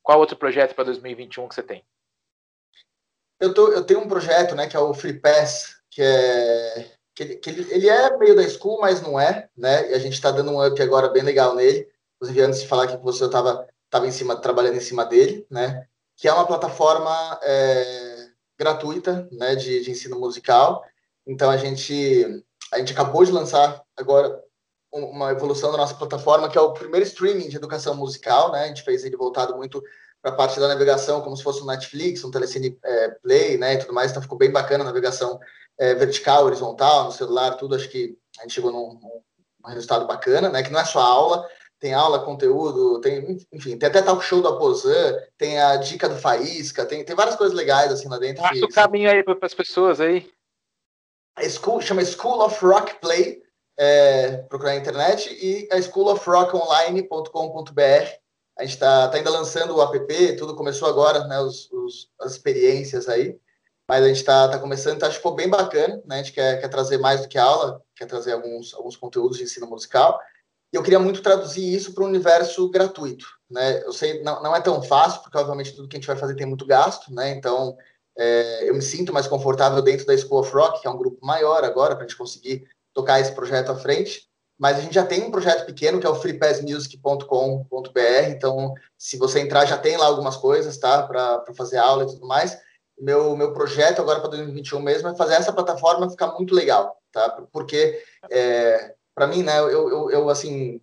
qual 0.02 0.18
outro 0.18 0.36
projeto 0.36 0.74
para 0.74 0.84
2021 0.84 1.48
que 1.48 1.54
você 1.54 1.62
tem? 1.62 1.84
Eu, 3.40 3.54
tô, 3.54 3.72
eu 3.72 3.84
tenho 3.84 4.00
um 4.00 4.08
projeto, 4.08 4.54
né, 4.54 4.66
que 4.66 4.76
é 4.76 4.80
o 4.80 4.92
Free 4.92 5.20
Pass, 5.20 5.80
que 5.90 6.02
é 6.02 6.97
que, 7.18 7.24
ele, 7.24 7.34
que 7.34 7.50
ele, 7.50 7.66
ele 7.72 7.88
é 7.88 8.16
meio 8.16 8.36
da 8.36 8.48
school, 8.48 8.78
mas 8.80 9.02
não 9.02 9.18
é, 9.18 9.48
né? 9.56 9.90
E 9.90 9.94
a 9.94 9.98
gente 9.98 10.12
está 10.12 10.30
dando 10.30 10.52
um 10.52 10.64
up 10.64 10.80
agora 10.80 11.08
bem 11.08 11.24
legal 11.24 11.52
nele. 11.56 11.88
Inclusive, 12.14 12.40
antes 12.42 12.60
de 12.60 12.68
falar 12.68 12.84
aqui 12.84 12.96
com 12.96 13.02
você, 13.02 13.24
eu 13.24 13.26
estava 13.26 13.66
tava 13.90 14.06
em 14.06 14.12
cima, 14.12 14.36
trabalhando 14.36 14.76
em 14.76 14.80
cima 14.80 15.04
dele, 15.04 15.44
né? 15.50 15.84
Que 16.16 16.28
é 16.28 16.32
uma 16.32 16.46
plataforma 16.46 17.40
é, 17.42 18.28
gratuita, 18.56 19.28
né? 19.32 19.56
De, 19.56 19.80
de 19.80 19.90
ensino 19.90 20.16
musical. 20.16 20.84
Então, 21.26 21.50
a 21.50 21.56
gente, 21.56 22.44
a 22.72 22.78
gente 22.78 22.92
acabou 22.92 23.24
de 23.24 23.32
lançar 23.32 23.82
agora 23.96 24.40
uma 24.92 25.32
evolução 25.32 25.72
da 25.72 25.76
nossa 25.76 25.96
plataforma, 25.96 26.48
que 26.48 26.56
é 26.56 26.60
o 26.60 26.72
primeiro 26.72 27.04
streaming 27.04 27.48
de 27.48 27.56
educação 27.56 27.96
musical, 27.96 28.52
né? 28.52 28.62
A 28.62 28.68
gente 28.68 28.84
fez 28.84 29.04
ele 29.04 29.16
voltado 29.16 29.56
muito 29.56 29.82
para 30.22 30.30
a 30.30 30.36
parte 30.36 30.60
da 30.60 30.68
navegação, 30.68 31.20
como 31.20 31.36
se 31.36 31.42
fosse 31.42 31.62
um 31.62 31.66
Netflix, 31.66 32.22
um 32.22 32.30
Telecine 32.30 32.78
é, 32.84 33.08
Play, 33.08 33.58
né? 33.58 33.74
E 33.74 33.78
tudo 33.78 33.92
mais. 33.92 34.12
Então, 34.12 34.22
ficou 34.22 34.38
bem 34.38 34.52
bacana 34.52 34.84
a 34.84 34.86
navegação 34.86 35.40
é, 35.78 35.94
vertical, 35.94 36.44
horizontal, 36.44 37.04
no 37.04 37.12
celular, 37.12 37.52
tudo, 37.52 37.74
acho 37.76 37.88
que 37.88 38.18
a 38.38 38.42
gente 38.42 38.54
chegou 38.54 38.72
num, 38.72 38.98
num, 39.00 39.70
resultado 39.70 40.06
bacana, 40.06 40.48
né? 40.48 40.62
Que 40.62 40.70
não 40.70 40.80
é 40.80 40.84
só 40.84 40.98
aula, 40.98 41.46
tem 41.78 41.94
aula, 41.94 42.24
conteúdo, 42.24 43.00
tem, 43.00 43.38
enfim, 43.52 43.78
tem 43.78 43.88
até 43.88 44.02
talk 44.02 44.24
show 44.24 44.40
do 44.40 44.48
Aposan, 44.48 45.16
tem 45.36 45.60
a 45.60 45.76
dica 45.76 46.08
do 46.08 46.16
Faísca, 46.16 46.86
tem, 46.86 47.04
tem 47.04 47.14
várias 47.14 47.36
coisas 47.36 47.56
legais 47.56 47.92
assim 47.92 48.08
lá 48.08 48.18
dentro. 48.18 48.42
Passa 48.42 48.64
o 48.64 48.68
caminho 48.68 49.10
aí 49.10 49.22
para 49.22 49.36
as 49.42 49.54
pessoas 49.54 50.00
aí. 50.00 50.28
A 51.36 51.48
school, 51.48 51.80
chama 51.80 52.04
School 52.04 52.40
of 52.40 52.64
Rock 52.64 52.96
Play, 53.00 53.42
é, 53.78 54.38
procurar 54.48 54.72
na 54.72 54.80
internet, 54.80 55.32
e 55.40 55.68
a 55.70 55.80
School 55.80 56.10
of 56.10 56.28
Rock 56.28 56.56
Online.com.br. 56.56 57.82
A 58.58 58.64
gente 58.64 58.74
está 58.74 59.06
tá 59.06 59.16
ainda 59.16 59.30
lançando 59.30 59.76
o 59.76 59.82
app, 59.82 60.36
tudo 60.36 60.56
começou 60.56 60.88
agora, 60.88 61.28
né? 61.28 61.38
Os, 61.38 61.70
os, 61.70 62.10
as 62.20 62.32
experiências 62.32 63.08
aí 63.08 63.38
mas 63.88 64.04
a 64.04 64.08
gente 64.08 64.18
está 64.18 64.46
tá 64.48 64.58
começando, 64.58 64.96
então 64.96 65.08
acho 65.08 65.16
que 65.16 65.22
ficou 65.22 65.34
bem 65.34 65.48
bacana, 65.48 66.02
né? 66.04 66.16
A 66.16 66.18
gente 66.18 66.32
quer, 66.32 66.60
quer 66.60 66.68
trazer 66.68 66.98
mais 66.98 67.22
do 67.22 67.28
que 67.28 67.38
aula, 67.38 67.82
quer 67.96 68.04
trazer 68.04 68.32
alguns, 68.32 68.74
alguns 68.74 68.96
conteúdos 68.96 69.38
de 69.38 69.44
ensino 69.44 69.66
musical. 69.66 70.20
E 70.70 70.76
eu 70.76 70.82
queria 70.82 70.98
muito 70.98 71.22
traduzir 71.22 71.74
isso 71.74 71.94
para 71.94 72.04
um 72.04 72.08
universo 72.08 72.68
gratuito, 72.68 73.24
né? 73.50 73.82
Eu 73.82 73.92
sei, 73.94 74.22
não, 74.22 74.42
não 74.42 74.54
é 74.54 74.60
tão 74.60 74.82
fácil, 74.82 75.22
porque 75.22 75.38
obviamente 75.38 75.74
tudo 75.74 75.88
que 75.88 75.96
a 75.96 75.98
gente 75.98 76.06
vai 76.06 76.16
fazer 76.16 76.34
tem 76.34 76.46
muito 76.46 76.66
gasto, 76.66 77.10
né? 77.14 77.30
Então, 77.30 77.74
é, 78.18 78.68
eu 78.68 78.74
me 78.74 78.82
sinto 78.82 79.10
mais 79.10 79.26
confortável 79.26 79.80
dentro 79.80 80.04
da 80.04 80.14
School 80.14 80.40
of 80.40 80.52
Rock, 80.52 80.82
que 80.82 80.86
é 80.86 80.90
um 80.90 80.98
grupo 80.98 81.24
maior 81.24 81.64
agora, 81.64 81.96
para 81.96 82.04
a 82.04 82.06
gente 82.06 82.18
conseguir 82.18 82.68
tocar 82.92 83.20
esse 83.20 83.32
projeto 83.32 83.72
à 83.72 83.74
frente. 83.74 84.28
Mas 84.58 84.76
a 84.76 84.82
gente 84.82 84.94
já 84.94 85.06
tem 85.06 85.22
um 85.22 85.30
projeto 85.30 85.64
pequeno, 85.64 85.98
que 85.98 86.06
é 86.06 86.10
o 86.10 86.16
freepassmusic.com.br, 86.16 88.00
então, 88.28 88.74
se 88.98 89.16
você 89.16 89.40
entrar, 89.40 89.64
já 89.64 89.78
tem 89.78 89.96
lá 89.96 90.04
algumas 90.04 90.36
coisas, 90.36 90.76
tá? 90.76 91.04
Para 91.04 91.42
fazer 91.56 91.78
aula 91.78 92.02
e 92.02 92.08
tudo 92.08 92.26
mais 92.26 92.67
meu, 93.00 93.36
meu 93.36 93.52
projeto 93.52 94.00
agora 94.00 94.20
para 94.20 94.30
2021 94.30 94.80
mesmo 94.80 95.08
é 95.08 95.16
fazer 95.16 95.34
essa 95.34 95.52
plataforma 95.52 96.10
ficar 96.10 96.28
muito 96.34 96.54
legal, 96.54 96.96
tá? 97.12 97.42
Porque, 97.52 98.02
é, 98.30 98.94
para 99.14 99.26
mim, 99.26 99.42
né, 99.42 99.58
eu, 99.58 99.70
eu, 99.70 100.10
eu, 100.10 100.30
assim, 100.30 100.80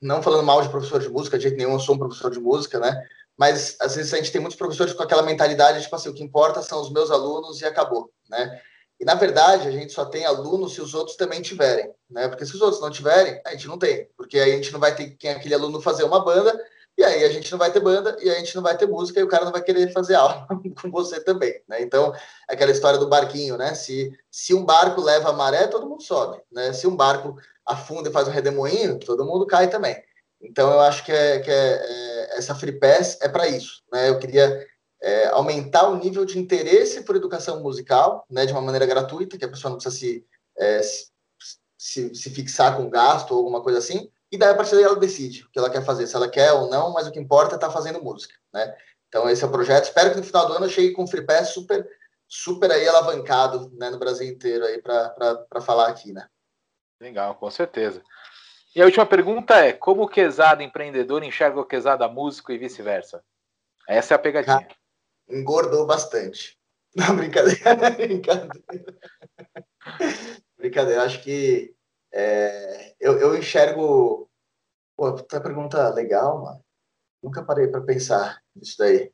não 0.00 0.22
falando 0.22 0.44
mal 0.44 0.62
de 0.62 0.68
professor 0.68 1.00
de 1.00 1.08
música, 1.08 1.36
de 1.36 1.44
jeito 1.44 1.56
nenhum, 1.56 1.72
eu 1.72 1.80
sou 1.80 1.94
um 1.94 1.98
professor 1.98 2.30
de 2.30 2.40
música, 2.40 2.78
né? 2.78 3.02
Mas, 3.36 3.76
às 3.80 3.96
vezes, 3.96 4.12
a 4.14 4.16
gente 4.18 4.30
tem 4.30 4.40
muitos 4.40 4.58
professores 4.58 4.92
com 4.92 5.02
aquela 5.02 5.22
mentalidade, 5.22 5.82
tipo 5.82 5.96
assim, 5.96 6.08
o 6.08 6.14
que 6.14 6.22
importa 6.22 6.62
são 6.62 6.80
os 6.80 6.92
meus 6.92 7.10
alunos 7.10 7.60
e 7.60 7.64
acabou, 7.64 8.10
né? 8.28 8.60
E, 9.00 9.04
na 9.04 9.14
verdade, 9.14 9.66
a 9.66 9.72
gente 9.72 9.92
só 9.92 10.04
tem 10.04 10.24
alunos 10.24 10.74
se 10.74 10.80
os 10.80 10.94
outros 10.94 11.16
também 11.16 11.42
tiverem, 11.42 11.90
né? 12.08 12.28
Porque 12.28 12.46
se 12.46 12.54
os 12.54 12.60
outros 12.60 12.80
não 12.80 12.90
tiverem, 12.90 13.40
a 13.44 13.50
gente 13.50 13.66
não 13.66 13.76
tem. 13.76 14.08
Porque 14.16 14.38
aí 14.38 14.52
a 14.52 14.56
gente 14.56 14.72
não 14.72 14.78
vai 14.78 14.94
ter 14.94 15.10
quem 15.16 15.30
aquele 15.30 15.54
aluno 15.54 15.80
fazer 15.80 16.04
uma 16.04 16.24
banda 16.24 16.56
e 16.96 17.02
aí 17.02 17.24
a 17.24 17.28
gente 17.28 17.50
não 17.50 17.58
vai 17.58 17.72
ter 17.72 17.80
banda, 17.80 18.16
e 18.20 18.30
a 18.30 18.34
gente 18.34 18.54
não 18.54 18.62
vai 18.62 18.76
ter 18.76 18.86
música, 18.86 19.18
e 19.18 19.22
o 19.22 19.28
cara 19.28 19.44
não 19.44 19.52
vai 19.52 19.62
querer 19.62 19.92
fazer 19.92 20.14
aula 20.14 20.46
com 20.80 20.90
você 20.90 21.20
também, 21.20 21.60
né? 21.68 21.82
Então, 21.82 22.12
aquela 22.48 22.70
história 22.70 22.98
do 22.98 23.08
barquinho, 23.08 23.56
né? 23.56 23.74
Se, 23.74 24.16
se 24.30 24.54
um 24.54 24.64
barco 24.64 25.00
leva 25.00 25.30
a 25.30 25.32
maré, 25.32 25.66
todo 25.66 25.88
mundo 25.88 26.02
sobe, 26.02 26.40
né? 26.52 26.72
Se 26.72 26.86
um 26.86 26.94
barco 26.94 27.36
afunda 27.66 28.08
e 28.08 28.12
faz 28.12 28.28
um 28.28 28.30
redemoinho, 28.30 28.98
todo 28.98 29.24
mundo 29.24 29.46
cai 29.46 29.68
também. 29.68 29.96
Então, 30.40 30.70
eu 30.72 30.80
acho 30.80 31.04
que, 31.04 31.10
é, 31.10 31.40
que 31.40 31.50
é, 31.50 31.54
é 31.54 32.38
essa 32.38 32.54
Free 32.54 32.78
Pass 32.78 33.18
é 33.20 33.28
para 33.28 33.48
isso, 33.48 33.82
né? 33.92 34.08
Eu 34.08 34.18
queria 34.18 34.64
é, 35.02 35.26
aumentar 35.28 35.88
o 35.88 35.96
nível 35.96 36.24
de 36.24 36.38
interesse 36.38 37.02
por 37.02 37.16
educação 37.16 37.60
musical, 37.60 38.24
né? 38.30 38.46
De 38.46 38.52
uma 38.52 38.62
maneira 38.62 38.86
gratuita, 38.86 39.36
que 39.36 39.44
a 39.44 39.48
pessoa 39.48 39.70
não 39.70 39.78
precisa 39.78 39.96
se, 39.96 40.26
é, 40.56 40.80
se, 41.76 42.14
se 42.14 42.30
fixar 42.30 42.76
com 42.76 42.88
gasto 42.88 43.32
ou 43.32 43.38
alguma 43.38 43.62
coisa 43.62 43.78
assim, 43.78 44.10
e 44.34 44.36
daí 44.36 44.50
a 44.50 44.54
partir 44.54 44.74
daí 44.74 44.84
ela 44.84 44.98
decide 44.98 45.44
o 45.44 45.50
que 45.50 45.58
ela 45.58 45.70
quer 45.70 45.84
fazer, 45.84 46.06
se 46.06 46.16
ela 46.16 46.28
quer 46.28 46.52
ou 46.52 46.68
não, 46.68 46.92
mas 46.92 47.06
o 47.06 47.12
que 47.12 47.20
importa 47.20 47.54
é 47.54 47.56
estar 47.56 47.68
tá 47.68 47.72
fazendo 47.72 48.02
música, 48.02 48.34
né? 48.52 48.76
Então 49.08 49.28
esse 49.30 49.44
é 49.44 49.46
o 49.46 49.50
projeto. 49.50 49.84
Espero 49.84 50.10
que 50.10 50.16
no 50.16 50.24
final 50.24 50.46
do 50.46 50.54
ano 50.54 50.66
eu 50.66 50.70
chegue 50.70 50.92
com 50.92 51.04
um 51.04 51.06
Free 51.06 51.24
Pass 51.24 51.50
super, 51.50 51.88
super 52.26 52.70
aí 52.70 52.86
alavancado, 52.88 53.70
né, 53.78 53.90
no 53.90 53.98
Brasil 53.98 54.26
inteiro 54.26 54.64
aí 54.64 54.82
para 54.82 55.60
falar 55.60 55.88
aqui, 55.88 56.12
né? 56.12 56.26
Legal, 57.00 57.36
com 57.36 57.48
certeza. 57.48 58.02
E 58.74 58.82
a 58.82 58.86
última 58.86 59.06
pergunta 59.06 59.54
é: 59.54 59.72
como 59.72 60.02
o 60.02 60.08
Quesada 60.08 60.64
empreendedor 60.64 61.22
enxerga 61.22 61.60
o 61.60 61.64
Quesada 61.64 62.08
músico 62.08 62.50
e 62.50 62.58
vice-versa? 62.58 63.22
Essa 63.88 64.14
é 64.14 64.16
a 64.16 64.18
pegadinha. 64.18 64.66
engordou 65.28 65.86
bastante. 65.86 66.58
Não, 66.96 67.14
brincadeira, 67.16 67.90
brincadeira. 67.90 68.64
brincadeira, 70.56 71.02
acho 71.02 71.22
que 71.22 71.74
é, 72.14 72.94
eu, 73.00 73.18
eu 73.18 73.36
enxergo. 73.36 74.30
Pô, 74.96 75.12
puta 75.12 75.40
pergunta 75.40 75.88
legal, 75.92 76.40
mano. 76.40 76.64
Nunca 77.20 77.42
parei 77.42 77.66
para 77.66 77.80
pensar 77.80 78.40
nisso 78.54 78.76
daí. 78.78 79.10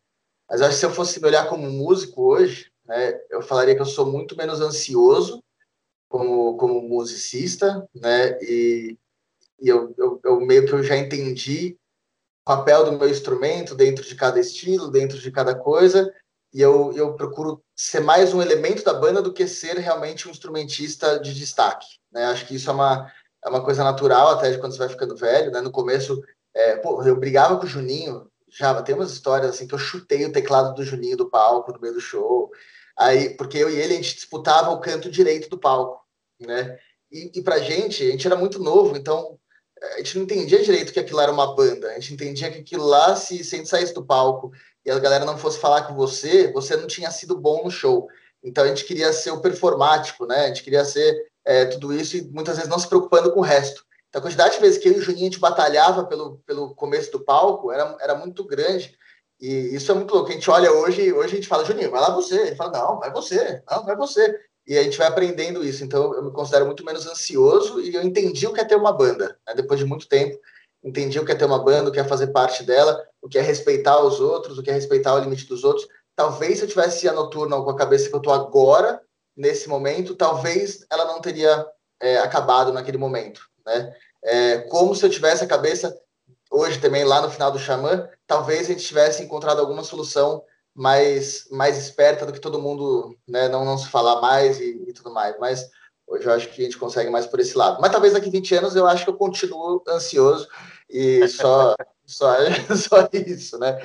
Mas 0.49 0.61
acho 0.61 0.73
que 0.73 0.77
se 0.77 0.87
eu 0.87 0.91
fosse 0.93 1.21
me 1.21 1.27
olhar 1.27 1.49
como 1.49 1.71
músico 1.71 2.23
hoje, 2.23 2.71
né, 2.85 3.19
eu 3.31 3.41
falaria 3.41 3.75
que 3.75 3.81
eu 3.81 3.87
sou 3.87 4.05
muito 4.05 4.37
menos 4.37 4.61
ansioso 4.61 5.43
como, 6.09 6.57
como 6.59 6.83
musicista, 6.83 7.89
né? 7.95 8.37
E, 8.43 8.99
e 9.61 9.69
eu, 9.69 9.95
eu, 9.97 10.21
eu 10.25 10.41
meio 10.41 10.67
que 10.67 10.73
eu 10.73 10.83
já 10.83 10.97
entendi 10.97 11.79
o 12.43 12.45
papel 12.45 12.85
do 12.85 12.99
meu 12.99 13.09
instrumento 13.09 13.75
dentro 13.75 14.05
de 14.05 14.15
cada 14.15 14.39
estilo, 14.41 14.91
dentro 14.91 15.19
de 15.19 15.31
cada 15.31 15.55
coisa, 15.55 16.13
e 16.53 16.61
eu, 16.61 16.93
eu 16.95 17.15
procuro 17.15 17.63
ser 17.77 18.01
mais 18.01 18.35
um 18.35 18.43
elemento 18.43 18.83
da 18.85 18.93
banda 18.93 19.23
do 19.23 19.33
que 19.33 19.47
ser 19.47 19.79
realmente 19.79 20.27
um 20.27 20.31
instrumentista 20.31 21.19
de 21.19 21.33
destaque. 21.33 21.87
Né? 22.13 22.25
Acho 22.27 22.47
que 22.47 22.57
isso 22.57 22.69
é 22.69 22.73
uma, 22.73 23.13
é 23.45 23.49
uma 23.49 23.65
coisa 23.65 23.85
natural 23.85 24.31
até 24.31 24.51
de 24.51 24.59
quando 24.59 24.73
você 24.73 24.79
vai 24.79 24.89
ficando 24.89 25.17
velho. 25.17 25.53
Né? 25.53 25.61
No 25.61 25.71
começo, 25.71 26.21
é, 26.55 26.77
pô, 26.77 27.03
eu 27.05 27.17
brigava 27.17 27.57
com 27.57 27.65
o 27.65 27.69
Juninho, 27.69 28.29
já 28.49 28.83
tem 28.83 28.95
umas 28.95 29.13
histórias 29.13 29.51
assim 29.51 29.67
que 29.67 29.75
eu 29.75 29.79
chutei 29.79 30.25
o 30.25 30.33
teclado 30.33 30.75
do 30.75 30.85
Juninho 30.85 31.17
do 31.17 31.31
palco 31.31 31.73
no 31.73 31.81
meio 31.81 31.95
do 31.95 32.01
show. 32.01 32.51
Aí, 32.99 33.31
porque 33.31 33.57
eu 33.57 33.71
e 33.71 33.77
ele 33.77 33.95
a 33.95 33.97
gente 33.97 34.17
disputava 34.17 34.71
o 34.71 34.81
canto 34.81 35.11
direito 35.11 35.49
do 35.49 35.59
palco, 35.59 36.05
né? 36.41 36.79
E, 37.11 37.31
e 37.37 37.43
pra 37.43 37.59
gente, 37.59 38.07
a 38.07 38.11
gente 38.11 38.27
era 38.27 38.37
muito 38.37 38.59
novo, 38.59 38.97
então 38.97 39.39
a 39.83 39.99
gente 39.99 40.17
não 40.17 40.25
entendia 40.25 40.63
direito 40.63 40.93
que 40.93 41.01
aquilo 41.01 41.21
era 41.21 41.33
uma 41.33 41.55
banda. 41.55 41.89
A 41.89 41.95
gente 41.95 42.13
entendia 42.15 42.51
que 42.51 42.59
aquilo 42.59 42.85
lá, 42.85 43.17
se, 43.17 43.43
se 43.43 43.55
a 43.55 43.59
gente 43.59 43.71
saísse 43.71 43.95
do 43.95 44.05
palco 44.05 44.53
e 44.85 44.91
a 44.91 44.99
galera 44.99 45.25
não 45.25 45.39
fosse 45.39 45.59
falar 45.59 45.83
com 45.83 45.95
você, 45.95 46.51
você 46.53 46.77
não 46.77 46.87
tinha 46.87 47.11
sido 47.11 47.37
bom 47.37 47.65
no 47.65 47.71
show. 47.71 48.09
Então 48.43 48.65
a 48.65 48.69
gente 48.69 48.85
queria 48.85 49.13
ser 49.13 49.31
o 49.31 49.41
performático, 49.41 50.27
né? 50.27 50.45
A 50.45 50.49
gente 50.49 50.63
queria 50.63 50.85
ser 50.85 51.31
é, 51.45 51.67
tudo 51.67 51.93
isso 51.93 52.17
e 52.17 52.23
muitas 52.23 52.57
vezes 52.57 52.71
não 52.71 52.79
se 52.79 52.89
preocupando 52.89 53.33
com 53.33 53.41
o 53.41 53.45
resto. 53.45 53.85
Então 54.09 54.21
a 54.21 54.23
quantidade 54.23 54.55
de 54.55 54.61
vezes 54.61 54.79
que 54.79 54.89
eu 54.89 54.95
e 54.95 54.99
o 54.99 55.03
Juninho 55.03 55.27
a 55.27 55.31
gente 55.31 55.39
batalhava 55.39 56.05
pelo, 56.05 56.39
pelo 56.47 56.75
começo 56.75 57.13
do 57.13 57.21
palco 57.21 57.71
era, 57.71 57.97
era 58.01 58.15
muito 58.15 58.45
grande. 58.45 58.97
E 59.41 59.75
isso 59.75 59.91
é 59.91 59.95
muito 59.95 60.13
louco. 60.13 60.31
A 60.31 60.33
gente 60.33 60.51
olha 60.51 60.73
hoje, 60.73 61.13
hoje 61.13 61.33
a 61.33 61.37
gente 61.37 61.49
fala, 61.49 61.65
Juninho, 61.65 61.91
vai 61.91 62.01
lá 62.01 62.11
você. 62.11 62.39
Ele 62.39 62.57
fala, 62.57 62.73
não, 62.73 62.99
vai 62.99 63.11
você, 63.11 63.63
não, 63.71 63.85
vai 63.85 63.97
você. 63.97 64.39
E 64.67 64.77
a 64.77 64.83
gente 64.83 64.99
vai 64.99 65.07
aprendendo 65.07 65.65
isso. 65.65 65.83
Então 65.85 66.15
eu 66.15 66.25
me 66.25 66.31
considero 66.31 66.67
muito 66.67 66.85
menos 66.85 67.07
ansioso 67.07 67.81
e 67.81 67.95
eu 67.95 68.03
entendi 68.03 68.47
o 68.47 68.53
que 68.53 68.61
é 68.61 68.65
ter 68.65 68.77
uma 68.77 68.93
banda. 68.93 69.39
Né? 69.47 69.55
Depois 69.55 69.79
de 69.79 69.87
muito 69.87 70.09
tempo, 70.09 70.39
entendi 70.83 71.19
o 71.19 71.25
que 71.25 71.33
é 71.33 71.35
ter 71.35 71.45
uma 71.45 71.63
banda, 71.63 71.91
o 71.91 71.93
que 71.93 72.01
é 72.01 72.05
fazer 72.05 72.29
parte 72.29 72.63
dela, 72.63 73.03
o 73.23 73.29
que 73.29 73.39
é 73.39 73.43
respeitar 73.43 74.01
os 74.01 74.21
outros, 74.21 74.59
o 74.59 74.63
que 74.63 74.71
é 74.71 74.73
respeitar 74.73 75.15
o 75.15 75.19
limite 75.19 75.47
dos 75.47 75.65
outros. 75.65 75.87
Talvez 76.17 76.59
se 76.59 76.65
eu 76.65 76.69
tivesse 76.69 77.09
a 77.09 77.13
noturna 77.13 77.61
com 77.63 77.71
a 77.71 77.77
cabeça 77.77 78.09
que 78.09 78.15
eu 78.15 78.21
tô 78.21 78.31
agora, 78.31 79.01
nesse 79.37 79.69
momento, 79.69 80.15
talvez 80.15 80.85
ela 80.91 81.05
não 81.05 81.21
teria 81.21 81.67
é, 82.01 82.19
acabado 82.19 82.73
naquele 82.73 82.99
momento, 82.99 83.43
né? 83.65 83.95
É, 84.23 84.59
como 84.69 84.95
se 84.95 85.05
eu 85.05 85.11
tivesse 85.11 85.43
a 85.45 85.49
cabeça 85.49 85.99
hoje 86.51 86.79
também 86.79 87.05
lá 87.05 87.23
no 87.23 87.31
final 87.31 87.51
do 87.51 87.59
Xamã, 87.59 88.09
talvez 88.27 88.67
a 88.67 88.73
gente 88.73 88.85
tivesse 88.85 89.23
encontrado 89.23 89.61
alguma 89.61 89.83
solução 89.83 90.43
mais 90.75 91.47
mais 91.51 91.79
esperta 91.79 92.27
do 92.27 92.33
que 92.33 92.41
todo 92.41 92.61
mundo, 92.61 93.17
né? 93.29 93.49
Não 93.49 93.65
não 93.65 93.79
se 93.79 93.89
falar 93.89 94.21
mais 94.21 94.61
e, 94.61 94.85
e 94.89 94.93
tudo 94.93 95.13
mais, 95.13 95.39
mas 95.39 95.69
Hoje 96.11 96.27
eu 96.27 96.33
acho 96.33 96.49
que 96.49 96.61
a 96.61 96.65
gente 96.65 96.77
consegue 96.77 97.09
mais 97.09 97.25
por 97.25 97.39
esse 97.39 97.57
lado. 97.57 97.81
Mas 97.81 97.93
talvez 97.93 98.13
daqui 98.13 98.29
20 98.29 98.57
anos 98.57 98.75
eu 98.75 98.85
acho 98.85 99.05
que 99.05 99.11
eu 99.11 99.17
continuo 99.17 99.81
ansioso 99.89 100.49
e 100.89 101.27
só, 101.29 101.77
só, 102.05 102.35
só 102.77 103.09
isso, 103.13 103.57
né? 103.59 103.81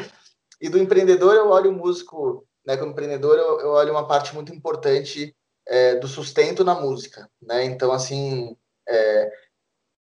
E 0.60 0.68
do 0.68 0.80
empreendedor 0.80 1.36
eu 1.36 1.50
olho 1.50 1.70
o 1.70 1.74
músico, 1.74 2.44
né? 2.66 2.76
Como 2.78 2.92
empreendedor 2.92 3.38
eu, 3.38 3.60
eu 3.60 3.70
olho 3.70 3.92
uma 3.92 4.08
parte 4.08 4.34
muito 4.34 4.52
importante 4.52 5.36
é, 5.68 5.96
do 5.98 6.08
sustento 6.08 6.64
na 6.64 6.74
música, 6.74 7.30
né? 7.40 7.64
Então, 7.64 7.92
assim, 7.92 8.58
é, 8.90 9.32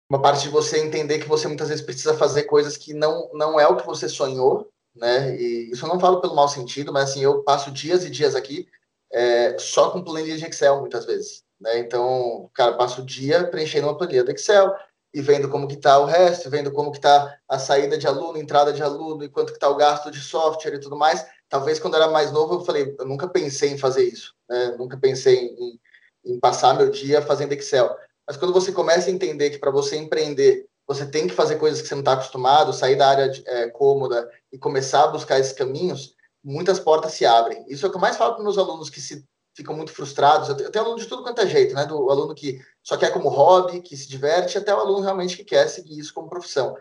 uma 0.10 0.22
parte 0.22 0.44
de 0.44 0.50
você 0.50 0.80
entender 0.80 1.20
que 1.20 1.28
você 1.28 1.46
muitas 1.48 1.68
vezes 1.68 1.84
precisa 1.84 2.14
fazer 2.14 2.44
coisas 2.44 2.78
que 2.78 2.94
não, 2.94 3.30
não 3.34 3.60
é 3.60 3.68
o 3.68 3.76
que 3.76 3.86
você 3.86 4.08
sonhou, 4.08 4.70
né? 4.96 5.36
E 5.36 5.72
isso 5.72 5.84
eu 5.84 5.90
não 5.90 6.00
falo 6.00 6.22
pelo 6.22 6.36
mau 6.36 6.48
sentido, 6.48 6.94
mas 6.94 7.10
assim, 7.10 7.22
eu 7.22 7.44
passo 7.44 7.70
dias 7.70 8.06
e 8.06 8.10
dias 8.10 8.34
aqui 8.34 8.66
é, 9.12 9.58
só 9.60 9.92
com 9.92 10.04
planilha 10.04 10.38
de 10.38 10.46
Excel, 10.46 10.80
muitas 10.80 11.06
vezes. 11.06 11.44
Né? 11.64 11.80
Então, 11.80 12.50
cara 12.54 12.74
passa 12.74 13.02
o 13.02 13.06
dia 13.06 13.48
preenchendo 13.48 13.88
uma 13.88 13.98
planilha 13.98 14.24
do 14.24 14.32
Excel 14.32 14.76
e 15.14 15.22
vendo 15.22 15.48
como 15.48 15.68
que 15.68 15.76
está 15.76 15.98
o 16.00 16.06
resto, 16.06 16.50
vendo 16.50 16.72
como 16.72 16.92
que 16.92 16.98
está 16.98 17.38
a 17.48 17.58
saída 17.58 17.98
de 17.98 18.06
aluno, 18.06 18.38
entrada 18.38 18.74
de 18.74 18.84
aluno, 18.84 19.24
e 19.24 19.30
quanto 19.30 19.54
que 19.54 19.58
está 19.58 19.70
o 19.70 19.76
gasto 19.76 20.12
de 20.12 20.20
software 20.20 20.76
e 20.76 20.80
tudo 20.80 20.98
mais. 20.98 21.26
Talvez 21.48 21.80
quando 21.80 21.96
era 21.96 22.10
mais 22.10 22.32
novo 22.32 22.56
eu 22.56 22.66
falei, 22.66 22.96
eu 23.00 23.06
nunca 23.06 23.28
pensei 23.28 23.70
em 23.70 23.78
fazer 23.78 24.04
isso, 24.04 24.34
né? 24.50 24.76
nunca 24.78 24.98
pensei 24.98 25.56
em, 25.58 25.80
em 26.26 26.40
passar 26.40 26.74
meu 26.74 26.90
dia 26.90 27.22
fazendo 27.22 27.54
Excel. 27.54 27.96
Mas 28.28 28.38
quando 28.38 28.54
você 28.54 28.72
começa 28.72 29.10
a 29.10 29.14
entender 29.14 29.52
que 29.52 29.60
para 29.60 29.72
você 29.72 29.96
empreender, 29.96 30.66
você 30.88 31.06
tem 31.06 31.28
que 31.28 31.34
fazer 31.34 31.58
coisas 31.58 31.82
que 31.82 31.88
você 31.88 31.96
não 31.96 32.02
está 32.02 32.14
acostumado, 32.14 32.74
sair 32.74 32.96
da 32.96 33.08
área 33.08 33.30
de, 33.30 33.44
é, 33.48 33.70
cômoda 33.70 34.30
e 34.52 34.58
começar 34.58 35.04
a 35.04 35.08
buscar 35.08 35.40
esses 35.40 35.54
caminhos, 35.54 36.16
muitas 36.44 36.80
portas 36.80 37.14
se 37.14 37.26
abrem. 37.26 37.64
Isso 37.68 37.86
é 37.86 37.88
o 37.88 37.92
que 37.92 37.98
eu 37.98 38.02
mais 38.02 38.18
falo 38.18 38.34
para 38.34 38.44
meus 38.44 38.58
alunos 38.58 38.90
que 38.90 39.00
se 39.00 39.24
ficam 39.56 39.76
muito 39.76 39.92
frustrados. 39.92 40.50
Eu 40.50 40.72
tenho 40.72 40.86
aluno 40.86 41.00
de 41.00 41.08
tudo 41.08 41.24
quanto 41.24 41.42
é 41.42 41.48
jeito, 41.48 41.76
né? 41.76 41.86
Do 41.86 42.10
aluno 42.10 42.34
que 42.34 42.60
só 42.82 42.98
quer 42.98 43.12
como 43.12 43.30
hobby, 43.30 43.82
que 43.82 43.96
se 43.96 44.08
diverte, 44.08 44.58
até 44.58 44.74
o 44.74 44.80
aluno 44.80 45.02
realmente 45.02 45.38
que 45.38 45.44
quer 45.44 45.68
seguir 45.68 46.00
isso 46.00 46.14
como 46.14 46.30
profissão. 46.30 46.76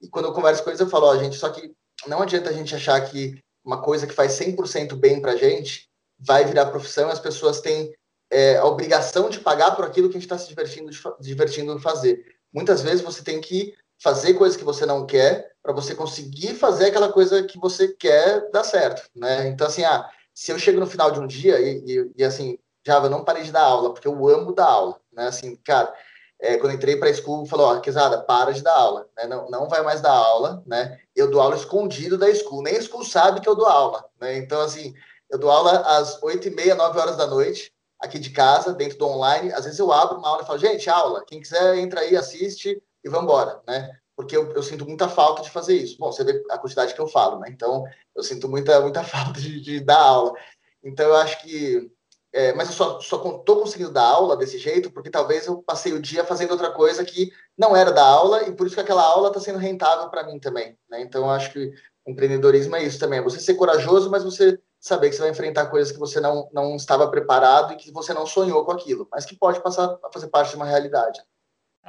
E 0.00 0.08
quando 0.08 0.26
eu 0.26 0.32
converso 0.32 0.62
com 0.62 0.70
eles, 0.70 0.80
eu 0.80 0.88
falo, 0.88 1.06
ó, 1.06 1.14
oh, 1.14 1.18
gente, 1.18 1.36
só 1.36 1.48
que 1.48 1.72
não 2.06 2.22
adianta 2.22 2.50
a 2.50 2.52
gente 2.52 2.74
achar 2.74 3.00
que 3.00 3.42
uma 3.64 3.80
coisa 3.82 4.06
que 4.06 4.14
faz 4.14 4.32
100% 4.32 4.94
bem 4.96 5.20
pra 5.20 5.36
gente 5.36 5.88
vai 6.18 6.44
virar 6.44 6.66
profissão 6.66 7.08
e 7.08 7.12
as 7.12 7.20
pessoas 7.20 7.60
têm 7.60 7.92
é, 8.30 8.56
a 8.56 8.64
obrigação 8.64 9.28
de 9.28 9.40
pagar 9.40 9.74
por 9.74 9.84
aquilo 9.84 10.08
que 10.08 10.16
a 10.16 10.20
gente 10.20 10.30
está 10.30 10.38
se 10.38 10.48
divertindo, 10.48 10.90
de, 10.90 11.00
divertindo 11.20 11.78
fazer. 11.78 12.24
Muitas 12.52 12.82
vezes 12.82 13.02
você 13.02 13.22
tem 13.22 13.40
que 13.40 13.74
fazer 13.98 14.34
coisas 14.34 14.56
que 14.56 14.64
você 14.64 14.84
não 14.84 15.06
quer 15.06 15.52
para 15.62 15.72
você 15.72 15.94
conseguir 15.94 16.54
fazer 16.54 16.86
aquela 16.86 17.12
coisa 17.12 17.42
que 17.42 17.58
você 17.58 17.88
quer 17.88 18.50
dar 18.50 18.64
certo, 18.64 19.08
né? 19.14 19.48
Então, 19.48 19.66
assim, 19.66 19.84
ah, 19.84 20.08
se 20.36 20.52
eu 20.52 20.58
chego 20.58 20.78
no 20.78 20.86
final 20.86 21.10
de 21.10 21.18
um 21.18 21.26
dia 21.26 21.58
e, 21.58 21.82
e, 21.86 22.12
e 22.18 22.22
assim, 22.22 22.58
Java, 22.86 23.08
não 23.08 23.24
parei 23.24 23.42
de 23.42 23.50
dar 23.50 23.62
aula, 23.62 23.94
porque 23.94 24.06
eu 24.06 24.28
amo 24.28 24.54
dar 24.54 24.66
aula, 24.66 25.00
né? 25.10 25.28
Assim, 25.28 25.56
cara, 25.64 25.92
é, 26.38 26.58
quando 26.58 26.74
entrei 26.74 26.98
para 26.98 27.08
a 27.08 27.14
school, 27.14 27.46
falou, 27.46 27.68
ó, 27.68 27.80
Quesada, 27.80 28.20
para 28.20 28.52
de 28.52 28.62
dar 28.62 28.74
aula, 28.74 29.08
né? 29.16 29.26
Não, 29.26 29.48
não 29.48 29.66
vai 29.66 29.82
mais 29.82 30.02
dar 30.02 30.12
aula, 30.12 30.62
né? 30.66 31.00
Eu 31.16 31.30
dou 31.30 31.40
aula 31.40 31.56
escondido 31.56 32.18
da 32.18 32.32
school, 32.34 32.62
nem 32.62 32.76
a 32.76 32.82
school 32.82 33.02
sabe 33.02 33.40
que 33.40 33.48
eu 33.48 33.54
dou 33.54 33.64
aula, 33.64 34.04
né? 34.20 34.36
Então, 34.36 34.60
assim, 34.60 34.94
eu 35.30 35.38
dou 35.38 35.50
aula 35.50 35.80
às 35.96 36.22
oito 36.22 36.48
e 36.48 36.50
meia, 36.50 36.74
nove 36.74 37.00
horas 37.00 37.16
da 37.16 37.26
noite, 37.26 37.72
aqui 37.98 38.18
de 38.18 38.28
casa, 38.28 38.74
dentro 38.74 38.98
do 38.98 39.06
online. 39.06 39.50
Às 39.54 39.64
vezes 39.64 39.78
eu 39.78 39.90
abro 39.90 40.18
uma 40.18 40.28
aula 40.28 40.42
e 40.42 40.46
falo, 40.46 40.58
gente, 40.58 40.90
aula, 40.90 41.24
quem 41.26 41.40
quiser 41.40 41.78
entra 41.78 42.00
aí, 42.00 42.14
assiste 42.14 42.78
e 43.02 43.08
vamos 43.08 43.24
embora, 43.24 43.62
né? 43.66 43.90
Porque 44.16 44.36
eu, 44.36 44.50
eu, 44.52 44.62
sinto 44.62 44.86
muita 44.86 45.08
falta 45.08 45.42
de 45.42 45.50
fazer 45.50 45.76
isso. 45.76 45.98
Bom, 45.98 46.10
você 46.10 46.24
vê 46.24 46.42
a 46.50 46.58
quantidade 46.58 46.94
que 46.94 47.00
eu 47.00 47.06
falo, 47.06 47.38
né? 47.38 47.48
Então, 47.50 47.84
eu 48.14 48.22
sinto 48.22 48.48
muita, 48.48 48.80
muita 48.80 49.04
falta 49.04 49.38
de, 49.38 49.60
de 49.60 49.78
dar 49.80 50.00
aula. 50.00 50.32
Então, 50.82 51.06
eu 51.06 51.16
acho 51.16 51.42
que. 51.42 51.90
É, 52.32 52.52
mas 52.54 52.68
eu 52.68 52.74
só, 52.74 53.00
só 53.00 53.18
conseguindo 53.18 53.90
dar 53.92 54.02
aula 54.02 54.36
desse 54.36 54.58
jeito 54.58 54.90
porque 54.90 55.08
talvez 55.08 55.46
eu 55.46 55.62
passei 55.62 55.94
o 55.94 56.02
dia 56.02 56.22
fazendo 56.22 56.50
outra 56.50 56.70
coisa 56.70 57.02
que 57.02 57.32
não 57.56 57.74
era 57.74 57.90
da 57.90 58.04
aula 58.04 58.46
e 58.46 58.52
por 58.52 58.66
isso 58.66 58.76
que 58.76 58.82
aquela 58.82 59.02
aula 59.02 59.28
está 59.28 59.40
sendo 59.40 59.58
rentável 59.58 60.10
para 60.10 60.24
mim 60.24 60.38
também. 60.38 60.76
Né? 60.90 61.00
Então, 61.00 61.24
eu 61.24 61.30
acho 61.30 61.52
que 61.52 61.72
empreendedorismo 62.06 62.76
é 62.76 62.82
isso 62.82 62.98
também. 62.98 63.20
É 63.20 63.22
você 63.22 63.40
ser 63.40 63.54
corajoso, 63.54 64.10
mas 64.10 64.22
você 64.22 64.58
saber 64.80 65.10
que 65.10 65.16
você 65.16 65.22
vai 65.22 65.30
enfrentar 65.30 65.66
coisas 65.66 65.92
que 65.92 65.98
você 65.98 66.20
não, 66.20 66.48
não 66.52 66.76
estava 66.76 67.10
preparado 67.10 67.72
e 67.72 67.76
que 67.76 67.90
você 67.90 68.12
não 68.12 68.26
sonhou 68.26 68.64
com 68.64 68.72
aquilo, 68.72 69.08
mas 69.10 69.24
que 69.24 69.36
pode 69.36 69.62
passar 69.62 69.98
a 70.04 70.12
fazer 70.12 70.28
parte 70.28 70.50
de 70.50 70.56
uma 70.56 70.66
realidade. 70.66 71.20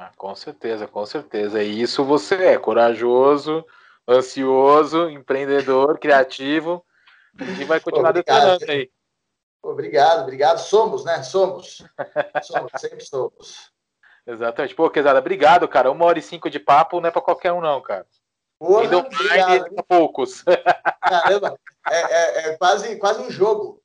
Ah, 0.00 0.12
com 0.16 0.32
certeza, 0.32 0.86
com 0.86 1.04
certeza. 1.04 1.60
E 1.60 1.82
isso 1.82 2.04
você 2.04 2.36
é 2.36 2.56
corajoso, 2.56 3.66
ansioso, 4.08 5.10
empreendedor, 5.10 5.98
criativo. 5.98 6.86
E 7.60 7.64
vai 7.64 7.80
continuar 7.80 8.10
obrigado. 8.10 8.62
aí. 8.68 8.88
Obrigado, 9.60 10.22
obrigado. 10.22 10.58
Somos, 10.58 11.04
né? 11.04 11.20
Somos. 11.24 11.84
Somos, 12.44 12.70
sempre 12.78 13.04
somos. 13.04 13.72
Exatamente. 14.24 14.72
Pô, 14.76 14.88
Quesada, 14.88 15.18
obrigado, 15.18 15.66
cara. 15.66 15.90
Uma 15.90 16.04
hora 16.04 16.20
e 16.20 16.22
cinco 16.22 16.48
de 16.48 16.60
papo 16.60 17.00
não 17.00 17.08
é 17.08 17.10
para 17.10 17.20
qualquer 17.20 17.52
um, 17.52 17.60
não, 17.60 17.82
cara. 17.82 18.06
Porra, 18.56 18.82
Ainda 18.82 19.02
mais 19.02 19.64
poucos. 19.88 20.44
Caramba, 21.02 21.58
é, 21.88 22.00
é, 22.00 22.48
é, 22.50 22.56
quase, 22.56 22.96
quase 22.98 23.20
um 23.20 23.30
jogo. 23.32 23.82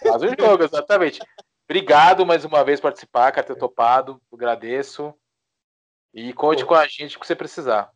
Quase 0.00 0.28
um 0.28 0.34
jogo, 0.38 0.62
exatamente. 0.62 1.20
Obrigado 1.68 2.24
mais 2.24 2.44
uma 2.44 2.62
vez 2.62 2.78
por 2.78 2.84
participar, 2.84 3.32
cara, 3.32 3.44
ter 3.44 3.56
topado. 3.56 4.22
Agradeço. 4.32 5.12
E 6.16 6.32
conte 6.32 6.62
Pô. 6.62 6.68
com 6.68 6.74
a 6.74 6.86
gente 6.88 7.18
que 7.18 7.26
você 7.26 7.36
precisar. 7.36 7.90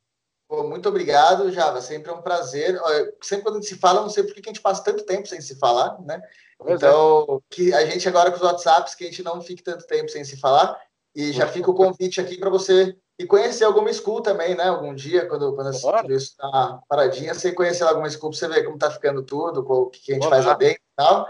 Pô, 0.47 0.63
muito 0.65 0.87
obrigado, 0.87 1.51
Java. 1.51 1.81
Sempre 1.81 2.11
é 2.11 2.15
um 2.15 2.21
prazer. 2.21 2.79
Sempre 3.23 3.45
quando 3.45 3.57
a 3.57 3.61
gente 3.61 3.71
se 3.71 3.79
fala, 3.79 4.03
não 4.03 4.11
sei 4.11 4.23
por 4.23 4.35
que 4.35 4.41
a 4.41 4.53
gente 4.53 4.61
passa 4.61 4.85
tanto 4.85 5.07
tempo 5.07 5.27
sem 5.27 5.41
se 5.41 5.59
falar, 5.59 5.99
né? 6.03 6.21
Pois 6.59 6.75
então, 6.75 7.41
é. 7.41 7.55
que 7.55 7.73
a 7.73 7.87
gente 7.87 8.07
agora 8.07 8.31
com 8.31 8.37
os 8.37 8.43
WhatsApps, 8.43 8.95
que 8.95 9.05
a 9.05 9.07
gente 9.07 9.23
não 9.23 9.41
fique 9.41 9.63
tanto 9.63 9.87
tempo 9.87 10.11
sem 10.11 10.23
se 10.23 10.37
falar. 10.37 10.79
E 11.17 11.33
já 11.33 11.47
fica 11.47 11.71
o 11.71 11.75
convite 11.75 12.21
aqui 12.21 12.37
para 12.37 12.51
você 12.51 12.95
e 13.19 13.25
conhecer 13.25 13.65
alguma 13.65 13.91
school 13.91 14.21
também, 14.21 14.55
né? 14.55 14.65
Algum 14.65 14.95
dia, 14.95 15.27
quando, 15.27 15.55
quando 15.55 15.73
tudo 15.81 16.13
isso 16.13 16.33
está 16.33 16.79
paradinha, 16.87 17.33
você 17.33 17.53
conhecer 17.53 17.85
alguma 17.85 18.11
school 18.11 18.31
para 18.31 18.39
você 18.39 18.49
ver 18.49 18.65
como 18.65 18.77
está 18.77 18.91
ficando 18.91 19.23
tudo, 19.23 19.65
o 19.67 19.87
que 19.89 20.13
a 20.13 20.15
gente 20.17 20.29
faz 20.29 20.45
lá 20.45 20.53
dentro 20.53 20.83
e 20.83 20.95
tal. 20.95 21.27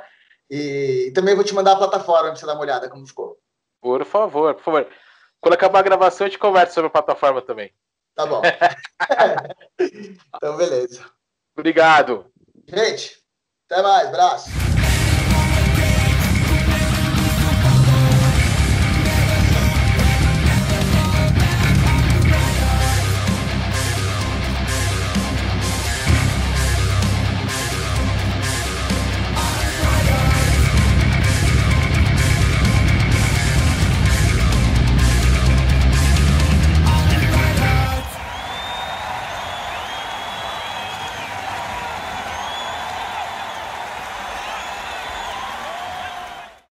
E, 0.51 1.05
e 1.07 1.11
também 1.13 1.37
vou 1.37 1.45
te 1.45 1.55
mandar 1.55 1.73
a 1.73 1.77
plataforma 1.77 2.31
para 2.31 2.37
você 2.37 2.47
dar 2.47 2.55
uma 2.55 2.63
olhada 2.63 2.91
como 2.91 3.07
ficou. 3.07 3.39
Por 3.81 4.05
favor, 4.05 4.55
por 4.55 4.65
favor. 4.65 4.89
Quando 5.41 5.55
acabar 5.55 5.81
a 5.81 5.83
gravação, 5.83 6.27
a 6.27 6.31
gente 6.31 6.39
conversa 6.39 6.75
sobre 6.75 6.89
a 6.89 6.91
plataforma 6.91 7.41
também. 7.41 7.73
Tá 8.15 8.27
bom. 8.27 8.43
então, 10.37 10.57
beleza. 10.57 11.05
Obrigado. 11.57 12.27
Gente, 12.69 13.19
até 13.69 13.83
mais. 13.83 14.09
Abraço. 14.09 14.80